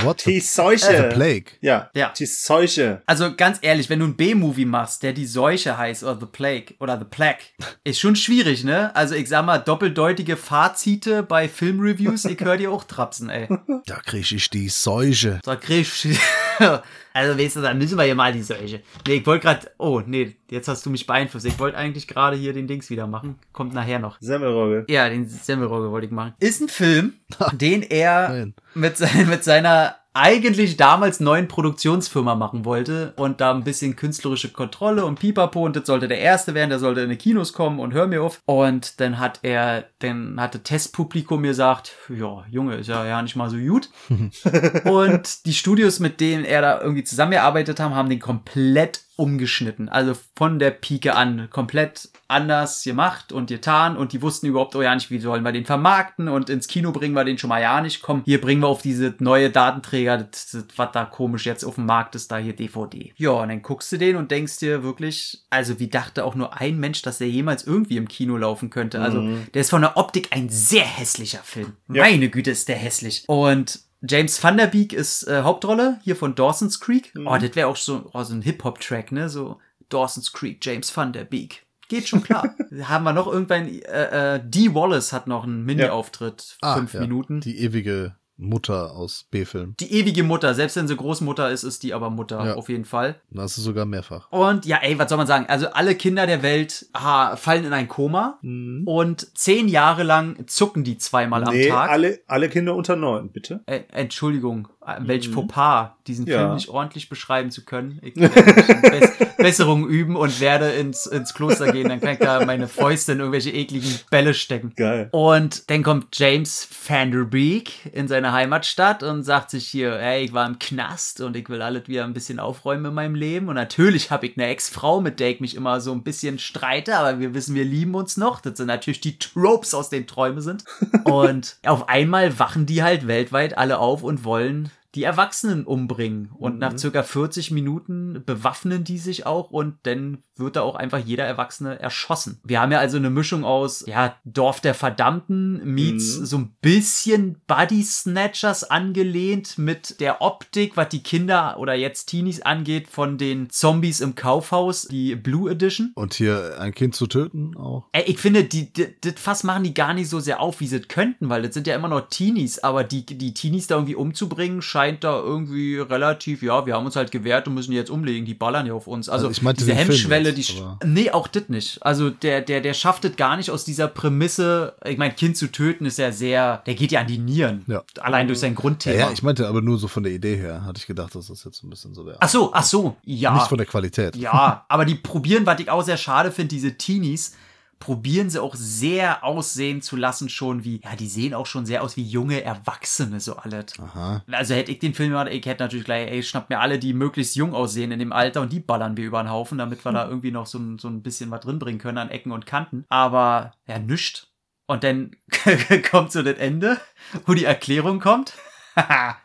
what? 0.04 0.26
Die 0.26 0.40
Seuche. 0.40 1.10
The 1.10 1.16
Plague. 1.16 1.46
Ja, 1.62 1.90
Ja. 1.94 2.12
die 2.18 2.26
Seuche. 2.26 3.02
Also 3.06 3.36
ganz 3.36 3.60
ehrlich, 3.62 3.90
wenn 3.90 4.00
du 4.00 4.06
ein 4.06 4.16
B-Movie 4.16 4.66
machst, 4.66 5.04
der 5.04 5.14
die 5.14 5.26
Seuche 5.26 5.78
heißt 5.78 6.04
oder 6.04 6.20
The 6.20 6.26
Plague 6.26 6.76
oder 6.80 6.98
The 6.98 7.06
Plague, 7.06 7.40
ist 7.84 8.00
schon 8.00 8.16
schwierig, 8.16 8.64
ne? 8.64 8.96
Also 8.96 9.16
ich 9.16 9.30
sag 9.30 9.46
mal, 9.46 9.58
doppeldeutige 9.60 10.38
Fazite 10.38 11.24
bei 11.24 11.48
Filmreviews, 11.50 12.26
ich 12.26 12.40
höre 12.40 12.58
dir 12.58 12.72
auch 12.72 12.84
trapsen, 12.84 13.30
ey. 13.30 13.48
Da 13.86 13.96
krieg 13.98 14.32
ich 14.32 14.50
die 14.50 14.70
Seuche. 14.70 15.40
So, 15.46 15.56
kriegst 15.56 16.06
Also 17.16 17.40
weißt 17.40 17.56
du, 17.56 17.62
dann 17.62 17.78
müssen 17.78 17.98
wir 17.98 18.04
hier 18.04 18.14
mal 18.14 18.34
die 18.34 18.42
Seuche. 18.42 18.82
Nee, 19.08 19.14
ich 19.14 19.26
wollte 19.26 19.44
gerade, 19.46 19.72
oh 19.78 20.02
nee, 20.06 20.36
jetzt 20.52 20.68
hast 20.68 20.86
du 20.86 20.90
mich 20.90 21.08
beeinflusst. 21.08 21.46
Ich 21.46 21.58
wollte 21.60 21.78
eigentlich 21.78 22.10
gerade 22.10 22.36
hier 22.36 22.52
den 22.52 22.68
Dings 22.68 22.90
wieder 22.90 23.08
machen. 23.08 23.40
Kommt 23.54 23.74
nachher 23.74 24.00
noch. 24.00 24.18
Semmelrogge. 24.20 24.84
Ja, 24.90 25.08
den 25.08 25.26
Semmelrogge 25.26 25.92
wollte 25.92 26.08
ich 26.08 26.12
machen. 26.12 26.34
Ist 26.42 26.60
ein 26.62 26.68
Film, 26.68 27.14
den 27.54 27.84
er 27.84 28.28
Nein. 28.28 28.54
mit, 28.74 28.98
sein, 28.98 29.30
mit 29.30 29.46
seiner 29.46 29.96
eigentlich 30.16 30.78
damals 30.78 31.20
neuen 31.20 31.50
Produktionsfirma 31.50 32.36
machen 32.36 32.64
wollte 32.64 33.14
und 33.18 33.42
da 33.42 33.54
ein 33.54 33.66
bisschen 33.66 33.98
künstlerische 33.98 34.50
Kontrolle 34.50 35.04
und 35.04 35.20
Pipapo 35.20 35.66
und 35.66 35.76
das 35.76 35.86
sollte 35.86 36.08
der 36.08 36.20
erste 36.20 36.54
werden, 36.54 36.70
der 36.70 36.80
sollte 36.80 37.02
in 37.02 37.10
die 37.10 37.18
Kinos 37.18 37.52
kommen 37.52 37.80
und 37.82 37.94
hör 37.94 38.08
mir 38.08 38.24
auf. 38.24 38.42
Und 38.46 39.02
dann 39.02 39.20
hat 39.20 39.40
er, 39.42 39.84
dann 40.00 40.40
hatte 40.40 40.64
Testpublikum 40.64 41.42
mir 41.42 41.50
gesagt, 41.50 41.92
ja, 42.08 42.46
Junge, 42.50 42.76
ist 42.76 42.88
ja, 42.88 43.06
ja 43.06 43.22
nicht 43.22 43.36
mal 43.36 43.50
so 43.50 43.58
gut. 43.58 43.90
und 44.86 45.46
die 45.46 45.54
Studios, 45.54 46.00
mit 46.00 46.22
denen 46.22 46.46
er 46.46 46.62
da 46.62 46.80
irgendwie 46.80 47.04
zusammengearbeitet 47.04 47.82
haben, 47.82 47.94
haben 47.94 48.10
den 48.10 48.20
komplett 48.20 49.02
umgeschnitten. 49.18 49.90
Also 49.90 50.14
von 50.36 50.60
der 50.60 50.72
Pike 50.72 51.16
an 51.16 51.48
komplett 51.50 52.10
anders 52.28 52.84
gemacht 52.84 53.32
und 53.32 53.48
getan 53.48 53.96
und 53.96 54.14
die 54.14 54.22
wussten 54.22 54.48
überhaupt 54.48 54.76
auch 54.76 54.82
ja 54.82 54.94
nicht, 54.94 55.12
wie 55.12 55.20
sollen 55.20 55.44
wir 55.44 55.52
den 55.52 55.66
vermarkten 55.66 56.28
und 56.28 56.50
ins 56.50 56.68
Kino 56.68 56.92
bringen 56.92 57.14
wir 57.14 57.24
den 57.24 57.38
schon 57.38 57.50
mal 57.50 57.62
ja 57.62 57.82
nicht. 57.82 58.02
Komm, 58.02 58.24
hier 58.26 58.42
bringen 58.42 58.62
wir 58.62 58.68
auf 58.68 58.82
diese 58.82 59.14
neue 59.20 59.50
Datenträger, 59.50 60.18
das, 60.18 60.52
das, 60.52 60.66
was 60.76 60.92
da 60.92 61.06
komisch 61.06 61.46
jetzt 61.46 61.64
auf 61.64 61.76
dem 61.76 61.86
Markt 61.86 62.16
ist, 62.16 62.32
da 62.32 62.38
hier 62.38 62.56
DVD. 62.56 63.14
Ja, 63.16 63.32
und 63.32 63.50
dann 63.50 63.62
guckst 63.62 63.92
du 63.92 63.98
den 63.98 64.16
und 64.16 64.32
denkst 64.32 64.60
dir 64.60 64.84
wirklich, 64.84 65.44
also 65.50 65.80
wie 65.80 65.88
dachte 65.88 66.26
auch 66.26 66.36
nur 66.36 66.60
ein 66.60 66.80
Mensch, 66.80 67.02
dass 67.02 67.20
der 67.20 67.30
jemals 67.30 67.66
irgendwie 67.66 67.98
im 67.98 68.08
Kino 68.08 68.38
laufen 68.38 68.70
könnte. 68.70 69.02
Also 69.02 69.22
der 69.54 69.62
ist 69.62 69.70
von 69.70 69.82
der 69.82 69.98
Optik 69.98 70.30
ein 70.32 70.50
sehr 70.50 70.86
hässlicher 70.86 71.42
Film. 71.44 71.74
Ja. 71.90 72.04
Meine 72.04 72.30
Güte, 72.30 72.52
ist 72.52 72.68
der 72.68 72.76
hässlich. 72.76 73.24
Und 73.28 73.80
James 74.08 74.44
Van 74.44 74.58
Der 74.58 74.68
Beek 74.68 74.94
ist 74.94 75.24
äh, 75.28 75.42
Hauptrolle 75.44 76.00
hier 76.04 76.16
von 76.16 76.36
Dawson's 76.36 76.80
Creek. 76.80 77.14
Mhm. 77.16 77.28
Oh, 77.28 77.38
das 77.38 77.56
wäre 77.56 77.68
auch 77.68 77.76
so, 77.76 78.10
oh, 78.14 78.24
so 78.24 78.34
ein 78.34 78.42
Hip-Hop-Track, 78.42 79.12
ne? 79.12 79.30
So 79.30 79.60
Dawson's 79.90 80.32
Creek, 80.34 80.64
James 80.64 80.96
Van 80.96 81.14
Der 81.14 81.26
Beek. 81.26 81.66
Geht 81.88 82.08
schon 82.08 82.24
klar. 82.24 82.56
Haben 82.84 83.04
wir 83.04 83.14
noch 83.14 83.28
irgendwann, 83.28 83.68
äh, 83.68 84.36
äh, 84.36 84.42
Dee 84.44 84.74
Wallace 84.74 85.14
hat 85.14 85.28
noch 85.28 85.44
einen 85.44 85.64
Mini-Auftritt, 85.66 86.58
Ah, 86.62 86.76
fünf 86.76 86.94
ja. 86.94 87.00
Minuten. 87.02 87.42
Die 87.42 87.60
ewige 87.60 88.16
Mutter 88.38 88.92
aus 88.94 89.26
B-Film. 89.32 89.76
ewige 89.82 90.24
Mutter, 90.24 90.54
selbst 90.54 90.76
wenn 90.76 90.88
sie 90.88 90.96
Großmutter 90.96 91.50
ist, 91.52 91.64
ist 91.64 91.84
die 91.84 91.94
aber 91.94 92.10
Mutter, 92.10 92.46
Ja. 92.46 92.54
auf 92.56 92.70
jeden 92.70 92.86
Fall. 92.86 93.22
Da 93.32 93.44
hast 93.44 93.58
du 93.58 93.62
sogar 93.62 93.86
mehrfach. 93.86 94.32
Und 94.32 94.66
ja, 94.66 94.78
ey, 94.82 95.00
was 95.00 95.10
soll 95.10 95.18
man 95.18 95.28
sagen? 95.28 95.46
Also 95.48 95.68
alle 95.70 95.96
Kinder 95.96 96.28
der 96.28 96.42
Welt 96.44 96.88
ha, 96.94 97.36
fallen 97.38 97.64
in 97.66 97.74
ein 97.74 97.88
Koma 97.88 98.40
und 98.44 99.38
zehn 99.38 99.68
Jahre 99.68 100.04
lang 100.04 100.48
zucken 100.48 100.84
die 100.84 100.98
zweimal 100.98 101.44
am 101.44 101.54
nee, 101.54 101.70
Tag. 101.70 101.90
alle, 101.90 102.20
alle 102.28 102.50
Kinder 102.50 102.76
unter 102.76 102.96
neun, 102.96 103.30
bitte. 103.32 103.62
Äh, 103.68 103.82
Entschuldigung, 103.92 104.68
äh, 104.86 104.98
welch 105.00 105.30
Fauxpas, 105.30 105.92
diesen 106.08 106.28
Ja. 106.28 106.40
Film 106.40 106.54
nicht 106.56 106.70
ordentlich 106.70 107.10
beschreiben 107.10 107.52
zu 107.52 107.64
können. 107.66 108.00
Ich 108.02 108.16
werde 108.16 108.44
Bess 108.82 109.12
Besserung 109.38 109.88
üben 109.88 110.16
und 110.16 110.40
werde 110.40 110.72
ins, 110.72 111.06
ins 111.06 111.34
Kloster 111.34 111.72
gehen, 111.72 111.88
dann 111.88 112.00
kann 112.00 112.14
ich 112.14 112.20
da 112.20 112.44
meine 112.46 112.68
Fäuste 112.68 113.12
in 113.12 113.20
irgendwelche 113.20 113.52
ekligen 113.52 114.00
Bälle 114.10 114.34
stecken. 114.34 114.74
Geil. 114.76 115.10
Und 115.12 115.70
dann 115.70 115.84
kommt 115.84 116.08
James 116.18 116.68
Van 116.88 117.12
Der 117.12 117.26
Beek 117.26 117.92
in 117.94 118.08
seine 118.08 118.32
Heimatstadt 118.32 119.04
und 119.04 119.24
sagt 119.24 119.52
sich 119.52 119.68
hier, 119.68 120.00
ey, 120.00 120.26
ich 120.26 120.34
war 120.34 120.48
im 120.48 120.58
Knast 120.58 121.22
und 121.22 121.36
ich 121.36 121.48
will 121.50 121.62
alles 121.62 121.88
wieder 121.88 122.06
ein 122.06 122.14
bisschen 122.14 122.40
aufräumen 122.40 122.86
in 122.86 122.94
meinem 122.94 123.16
Leben. 123.16 123.48
Und 123.48 123.56
natürlich 123.56 124.10
habe 124.10 124.26
ich 124.26 124.38
eine 124.38 124.48
Ex-Frau, 124.48 125.00
mit 125.02 125.20
der 125.20 125.30
ich 125.30 125.42
mich 125.42 125.56
immer 125.56 125.80
so 125.80 125.92
ein 125.92 126.04
bisschen 126.04 126.40
streite, 126.40 126.98
aber 126.98 127.20
wir 127.20 127.34
wissen, 127.36 127.54
wir 127.54 127.66
lieben 127.66 127.94
uns 127.94 128.18
noch. 128.18 128.42
Das 128.42 128.58
sind 128.58 128.68
natürlich 128.68 129.02
die 129.02 129.20
Tropes, 129.20 129.74
aus 129.76 129.90
denen 129.90 130.08
Träume 130.08 130.42
sind. 130.42 130.64
Und 131.04 131.58
auf 131.66 131.88
einmal 131.88 132.40
wachen 132.40 132.66
die 132.66 132.82
halt 132.82 133.08
weltweit 133.08 133.58
alle 133.58 133.78
auf 133.78 134.02
und 134.02 134.24
wollen 134.24 134.72
die 134.96 135.04
Erwachsenen 135.04 135.66
umbringen. 135.66 136.32
Und 136.38 136.60
nach 136.60 136.78
circa 136.78 137.04
40 137.04 137.52
Minuten 137.52 138.24
bewaffnen 138.26 138.84
die 138.84 138.98
sich 138.98 139.26
auch 139.26 139.52
und 139.52 139.76
dann 139.84 140.20
wird 140.38 140.56
da 140.56 140.62
auch 140.62 140.76
einfach 140.76 141.00
jeder 141.00 141.24
Erwachsene 141.26 141.80
erschossen. 141.80 142.40
Wir 142.44 142.62
haben 142.62 142.72
ja 142.72 142.80
also 142.80 142.98
eine 142.98 143.10
Mischung 143.10 143.46
aus, 143.46 143.86
ja, 143.88 144.16
Dorf 144.26 144.60
der 144.62 144.74
Verdammten 144.74 145.74
meets 145.74 146.20
Mhm. 146.20 146.26
so 146.26 146.38
ein 146.38 146.56
bisschen 146.62 147.42
Body 147.48 147.84
Snatchers 147.84 148.64
angelehnt 148.64 149.58
mit 149.58 150.00
der 150.00 150.22
Optik, 150.22 150.78
was 150.78 150.90
die 150.90 151.04
Kinder 151.04 151.58
oder 151.60 151.74
jetzt 151.74 152.06
Teenies 152.06 152.42
angeht, 152.42 152.88
von 152.88 153.18
den 153.18 153.50
Zombies 153.50 154.02
im 154.02 154.16
Kaufhaus, 154.16 154.88
die 154.90 155.16
Blue 155.16 155.50
Edition. 155.50 155.92
Und 155.96 156.14
hier 156.14 156.58
ein 156.60 156.74
Kind 156.74 156.96
zu 156.96 157.08
töten 157.08 157.56
auch. 157.58 157.86
Ey, 157.92 158.04
ich 158.08 158.20
finde, 158.20 158.44
die, 158.44 158.72
das 158.74 159.14
Fass 159.18 159.44
machen 159.44 159.64
die 159.64 159.74
gar 159.74 159.94
nicht 159.94 160.10
so 160.10 160.20
sehr 160.20 160.40
auf, 160.40 160.60
wie 160.60 160.68
sie 160.68 160.78
es 160.78 160.88
könnten, 160.88 161.30
weil 161.30 161.42
das 161.42 161.54
sind 161.54 161.68
ja 161.68 161.76
immer 161.76 161.88
noch 161.88 162.10
Teenies, 162.10 162.60
aber 162.60 162.84
die, 162.84 163.06
die 163.06 163.34
Teenies 163.34 163.68
da 163.68 163.76
irgendwie 163.76 163.96
umzubringen, 163.96 164.62
scheint 164.62 164.85
da 164.94 165.18
irgendwie 165.20 165.78
relativ, 165.78 166.42
ja, 166.44 166.66
wir 166.66 166.76
haben 166.76 166.86
uns 166.86 166.96
halt 166.96 167.12
gewehrt 167.12 167.48
und 167.48 167.54
müssen 167.56 167.72
jetzt 167.74 167.90
umlegen, 167.90 168.26
die 168.26 168.34
ballern 168.34 168.66
ja 168.66 168.74
auf 168.74 168.88
uns. 168.88 169.10
Also, 169.10 169.28
Also 169.28 169.38
ich 169.38 169.42
meinte 169.44 169.64
diese 169.66 169.76
Hemmschwelle, 169.76 170.30
jetzt, 170.32 170.50
die. 170.50 170.64
Nee, 170.86 171.12
auch 171.12 171.28
das 171.28 171.50
nicht. 171.50 171.84
Also 171.84 172.10
der, 172.10 172.42
der, 172.42 172.62
der 172.62 172.74
schafft 172.74 173.06
es 173.06 173.16
gar 173.16 173.38
nicht 173.38 173.50
aus 173.52 173.66
dieser 173.66 173.88
Prämisse, 173.88 174.76
ich 174.86 174.98
mein, 174.98 175.16
Kind 175.16 175.38
zu 175.38 175.52
töten 175.52 175.86
ist 175.86 175.98
ja 175.98 176.12
sehr, 176.12 176.64
der 176.66 176.76
geht 176.76 176.92
ja 176.92 177.02
an 177.02 177.08
die 177.08 177.18
Nieren. 177.18 177.64
Ja. 177.68 177.84
Allein 178.00 178.28
durch 178.28 178.40
sein 178.40 178.54
Ja, 178.54 178.60
Grundthema. 178.60 179.00
ja, 179.00 179.12
ich 179.12 179.24
meinte 179.24 179.48
aber 179.48 179.62
nur 179.62 179.78
so 179.78 179.88
von 179.88 180.04
der 180.04 180.12
Idee 180.14 180.38
her, 180.38 180.64
hatte 180.66 180.80
ich 180.80 180.88
gedacht, 180.88 181.16
dass 181.16 181.28
das 181.28 181.44
jetzt 181.44 181.58
so 181.58 181.68
ein 181.68 181.70
bisschen 181.70 181.94
so 181.94 182.06
wäre. 182.06 182.18
ach 182.20 182.30
so, 182.30 182.52
ach 182.54 182.64
so, 182.64 182.96
ja. 183.04 183.34
Nicht 183.34 183.48
von 183.48 183.58
der 183.58 183.68
Qualität. 183.68 184.16
Ja, 184.16 184.66
aber 184.68 184.86
die 184.86 184.96
probieren, 184.96 185.46
was 185.46 185.60
ich 185.60 185.70
auch 185.70 185.84
sehr 185.84 185.98
schade 185.98 186.32
finde, 186.32 186.50
diese 186.56 186.78
Teenies, 186.78 187.36
probieren 187.80 188.30
sie 188.30 188.42
auch 188.42 188.56
sehr 188.56 189.24
aussehen 189.24 189.82
zu 189.82 189.96
lassen, 189.96 190.30
schon 190.30 190.64
wie, 190.64 190.82
ja, 190.84 190.96
die 190.96 191.08
sehen 191.08 191.34
auch 191.34 191.46
schon 191.46 191.66
sehr 191.66 191.84
aus 191.84 191.98
wie 191.98 192.04
junge 192.04 192.42
Erwachsene, 192.42 193.20
so 193.20 193.36
alles. 193.36 193.80
Aha. 193.80 194.24
Also 194.32 194.54
hätte 194.56 194.72
ich 194.72 194.80
den 194.80 194.94
Film 194.94 195.10
gemacht, 195.10 195.28
ich 195.30 195.46
hätte 195.46 195.64
natürlich 195.64 195.86
gleich, 195.86 196.10
ey, 196.10 196.24
schnappt 196.24 196.50
mir 196.50 196.60
alle, 196.60 196.80
die 196.80 196.94
möglichst 196.94 197.36
jung 197.36 197.54
aussehen 197.54 197.92
in 197.92 198.00
dem 198.00 198.14
Alter 198.14 198.42
und 198.42 198.52
die 198.52 198.60
ballern 198.60 198.98
wir 198.98 199.06
über 199.06 199.22
den 199.22 199.30
Haufen, 199.30 199.58
damit 199.58 199.84
wir 199.84 199.92
da 199.92 200.08
irgendwie 200.08 200.32
noch 200.32 200.46
so 200.46 200.58
ein, 200.58 200.80
so 200.80 200.88
ein 200.88 201.04
bisschen 201.04 201.32
was 201.32 201.42
drin 201.42 201.60
bringen 201.60 201.80
können 201.80 201.98
an 201.98 202.10
Ecken 202.10 202.32
und 202.32 202.46
Kanten. 202.46 202.86
Aber, 202.90 203.52
ja, 203.68 203.78
nischt. 203.78 204.28
Und 204.68 204.84
dann 204.84 205.16
kommt 205.92 206.12
so 206.12 206.24
das 206.24 206.38
Ende, 206.38 206.80
wo 207.26 207.34
die 207.34 207.46
Erklärung 207.46 208.00
kommt. 208.00 208.34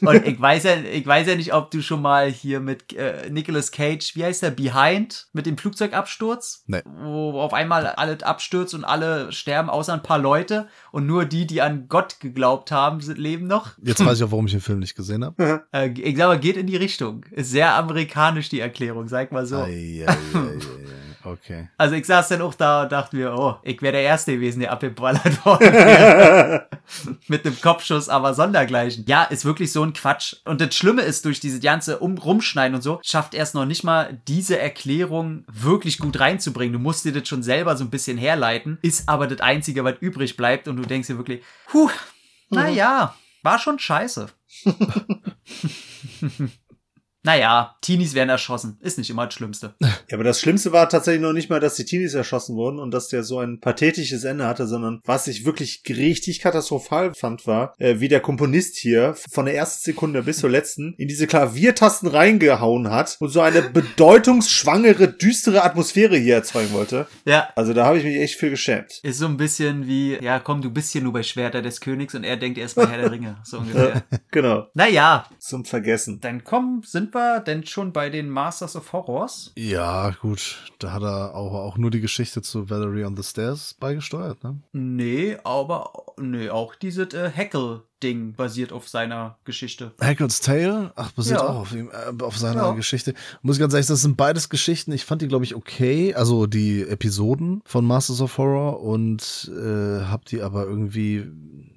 und 0.00 0.26
ich 0.26 0.40
weiß 0.40 0.64
ja, 0.64 0.76
ich 0.76 1.06
weiß 1.06 1.26
ja 1.28 1.34
nicht, 1.36 1.54
ob 1.54 1.70
du 1.70 1.80
schon 1.82 2.02
mal 2.02 2.30
hier 2.30 2.60
mit 2.60 2.92
äh, 2.94 3.28
Nicolas 3.30 3.70
Cage, 3.70 4.16
wie 4.16 4.24
heißt 4.24 4.42
der, 4.42 4.50
Behind, 4.50 5.26
mit 5.32 5.46
dem 5.46 5.56
Flugzeugabsturz, 5.58 6.64
Nee. 6.66 6.82
wo 6.84 7.40
auf 7.40 7.52
einmal 7.52 7.86
alles 7.86 8.22
abstürzt 8.22 8.74
und 8.74 8.84
alle 8.84 9.30
sterben, 9.32 9.70
außer 9.70 9.92
ein 9.92 10.02
paar 10.02 10.18
Leute 10.18 10.68
und 10.92 11.06
nur 11.06 11.24
die, 11.24 11.46
die 11.46 11.62
an 11.62 11.88
Gott 11.88 12.20
geglaubt 12.20 12.70
haben, 12.72 13.00
sind, 13.00 13.18
leben 13.18 13.46
noch. 13.46 13.72
Jetzt 13.82 14.04
weiß 14.04 14.18
ich 14.18 14.24
auch, 14.24 14.30
warum 14.32 14.46
ich 14.46 14.52
den 14.52 14.60
Film 14.60 14.80
nicht 14.80 14.94
gesehen 14.96 15.24
habe. 15.24 15.64
Äh, 15.72 15.90
ich 15.90 16.14
glaube, 16.14 16.38
geht 16.38 16.56
in 16.56 16.66
die 16.66 16.76
Richtung. 16.76 17.24
Ist 17.30 17.50
sehr 17.50 17.74
amerikanisch, 17.74 18.48
die 18.48 18.60
Erklärung, 18.60 19.08
sag 19.08 19.32
mal 19.32 19.46
so. 19.46 19.58
Ei, 19.58 20.04
ei, 20.06 20.08
ei, 20.08 20.38
ei, 20.38 20.38
ei. 20.38 21.05
Okay. 21.26 21.68
Also 21.76 21.96
ich 21.96 22.06
saß 22.06 22.28
dann 22.28 22.40
auch 22.40 22.54
da 22.54 22.84
und 22.84 22.92
dachte 22.92 23.16
mir, 23.16 23.34
oh, 23.36 23.56
ich 23.64 23.82
wäre 23.82 23.94
der 23.94 24.02
Erste 24.02 24.34
gewesen, 24.34 24.60
der 24.60 24.70
abgeballert 24.70 25.44
worden 25.44 25.72
wäre. 25.72 26.68
Mit 27.26 27.44
einem 27.44 27.60
Kopfschuss, 27.60 28.08
aber 28.08 28.32
sondergleichen. 28.32 29.04
Ja, 29.08 29.24
ist 29.24 29.44
wirklich 29.44 29.72
so 29.72 29.82
ein 29.82 29.92
Quatsch. 29.92 30.36
Und 30.44 30.60
das 30.60 30.76
Schlimme 30.76 31.02
ist, 31.02 31.24
durch 31.24 31.40
diese 31.40 31.58
ganze 31.58 31.98
um 31.98 32.16
Rumschneiden 32.16 32.76
und 32.76 32.82
so, 32.82 33.00
schafft 33.02 33.34
er 33.34 33.42
es 33.42 33.54
noch 33.54 33.66
nicht 33.66 33.82
mal, 33.82 34.20
diese 34.28 34.60
Erklärung 34.60 35.44
wirklich 35.48 35.98
gut 35.98 36.20
reinzubringen. 36.20 36.72
Du 36.72 36.78
musst 36.78 37.04
dir 37.04 37.12
das 37.12 37.26
schon 37.26 37.42
selber 37.42 37.76
so 37.76 37.82
ein 37.82 37.90
bisschen 37.90 38.18
herleiten, 38.18 38.78
ist 38.82 39.08
aber 39.08 39.26
das 39.26 39.40
Einzige, 39.40 39.82
was 39.82 39.96
übrig 39.98 40.36
bleibt 40.36 40.68
und 40.68 40.76
du 40.76 40.82
denkst 40.82 41.08
dir 41.08 41.18
wirklich, 41.18 41.42
puh, 41.66 41.90
naja, 42.50 43.16
war 43.42 43.58
schon 43.58 43.80
scheiße. 43.80 44.28
naja, 47.26 47.74
Teenies 47.80 48.14
werden 48.14 48.28
erschossen. 48.30 48.78
Ist 48.80 48.98
nicht 48.98 49.10
immer 49.10 49.26
das 49.26 49.34
Schlimmste. 49.34 49.74
Ja, 50.08 50.14
aber 50.18 50.24
das 50.24 50.40
Schlimmste 50.40 50.70
war 50.70 50.88
tatsächlich 50.88 51.20
noch 51.22 51.32
nicht 51.32 51.50
mal, 51.50 51.58
dass 51.58 51.74
die 51.74 51.84
Teenies 51.84 52.14
erschossen 52.14 52.54
wurden 52.54 52.78
und 52.78 52.92
dass 52.92 53.08
der 53.08 53.24
so 53.24 53.40
ein 53.40 53.58
pathetisches 53.58 54.22
Ende 54.22 54.46
hatte, 54.46 54.68
sondern 54.68 55.00
was 55.04 55.26
ich 55.26 55.44
wirklich 55.44 55.82
richtig 55.88 56.38
katastrophal 56.40 57.12
fand, 57.14 57.44
war, 57.48 57.74
äh, 57.78 57.98
wie 57.98 58.06
der 58.06 58.20
Komponist 58.20 58.76
hier 58.76 59.16
von 59.32 59.46
der 59.46 59.56
ersten 59.56 59.82
Sekunde 59.82 60.22
bis 60.22 60.38
zur 60.38 60.50
letzten 60.50 60.94
in 60.96 61.08
diese 61.08 61.26
Klaviertasten 61.26 62.08
reingehauen 62.08 62.88
hat 62.90 63.16
und 63.18 63.30
so 63.30 63.40
eine 63.40 63.62
bedeutungsschwangere, 64.26 65.08
düstere 65.08 65.64
Atmosphäre 65.64 66.16
hier 66.16 66.36
erzeugen 66.36 66.72
wollte. 66.72 67.06
Ja, 67.24 67.48
Also 67.56 67.72
da 67.72 67.86
habe 67.86 67.98
ich 67.98 68.04
mich 68.04 68.16
echt 68.16 68.36
für 68.38 68.50
geschämt. 68.50 69.00
Ist 69.02 69.18
so 69.18 69.26
ein 69.26 69.36
bisschen 69.36 69.86
wie, 69.88 70.16
ja 70.22 70.38
komm, 70.38 70.62
du 70.62 70.70
bist 70.70 70.92
hier 70.92 71.02
nur 71.02 71.12
bei 71.12 71.22
Schwerter 71.24 71.62
des 71.62 71.80
Königs 71.80 72.14
und 72.14 72.22
er 72.24 72.36
denkt 72.36 72.58
erst 72.58 72.76
bei 72.76 72.86
Herr 72.86 72.98
der 72.98 73.10
Ringe, 73.12 73.36
so 73.44 73.58
ungefähr. 73.58 74.04
Genau. 74.30 74.68
naja, 74.74 75.26
Zum 75.40 75.64
Vergessen. 75.64 76.20
dann 76.20 76.44
kommen, 76.44 76.82
sind 76.84 77.10
wir 77.16 77.40
denn 77.40 77.66
schon 77.66 77.92
bei 77.92 78.10
den 78.10 78.30
Masters 78.30 78.76
of 78.76 78.92
Horrors? 78.92 79.52
Ja, 79.56 80.10
gut. 80.10 80.72
Da 80.78 80.92
hat 80.92 81.02
er 81.02 81.34
auch, 81.34 81.52
auch 81.52 81.78
nur 81.78 81.90
die 81.90 82.00
Geschichte 82.00 82.42
zu 82.42 82.70
Valerie 82.70 83.04
on 83.04 83.16
the 83.16 83.22
Stairs 83.22 83.74
beigesteuert, 83.74 84.44
ne? 84.44 84.60
Nee, 84.72 85.36
aber, 85.42 85.92
nee, 86.18 86.50
auch 86.50 86.74
dieses 86.74 87.12
äh, 87.14 87.30
Heckle-Ding 88.00 88.34
basiert 88.34 88.72
auf 88.72 88.88
seiner 88.88 89.38
Geschichte. 89.44 89.92
Hackles 90.00 90.40
Tale, 90.40 90.92
ach, 90.96 91.12
basiert 91.12 91.40
Ja. 91.40 91.48
auch 91.48 91.56
auf, 91.60 91.72
ihm, 91.74 91.90
äh, 91.90 92.22
auf 92.22 92.36
seiner 92.36 92.62
Ja. 92.62 92.72
Geschichte. 92.72 93.14
Muss 93.42 93.56
ich 93.56 93.60
ganz 93.60 93.72
ehrlich 93.72 93.86
sagen, 93.86 93.94
das 93.96 94.02
sind 94.02 94.16
beides 94.16 94.48
Geschichten. 94.48 94.92
Ich 94.92 95.04
fand 95.04 95.22
die, 95.22 95.28
glaube 95.28 95.44
ich, 95.44 95.54
okay. 95.54 96.14
Also 96.14 96.46
die 96.46 96.82
Episoden 96.82 97.62
von 97.64 97.84
Masters 97.84 98.20
of 98.20 98.36
Horror 98.38 98.80
und 98.82 99.50
äh, 99.54 100.04
hab 100.04 100.24
die 100.26 100.42
aber 100.42 100.64
irgendwie, 100.66 101.24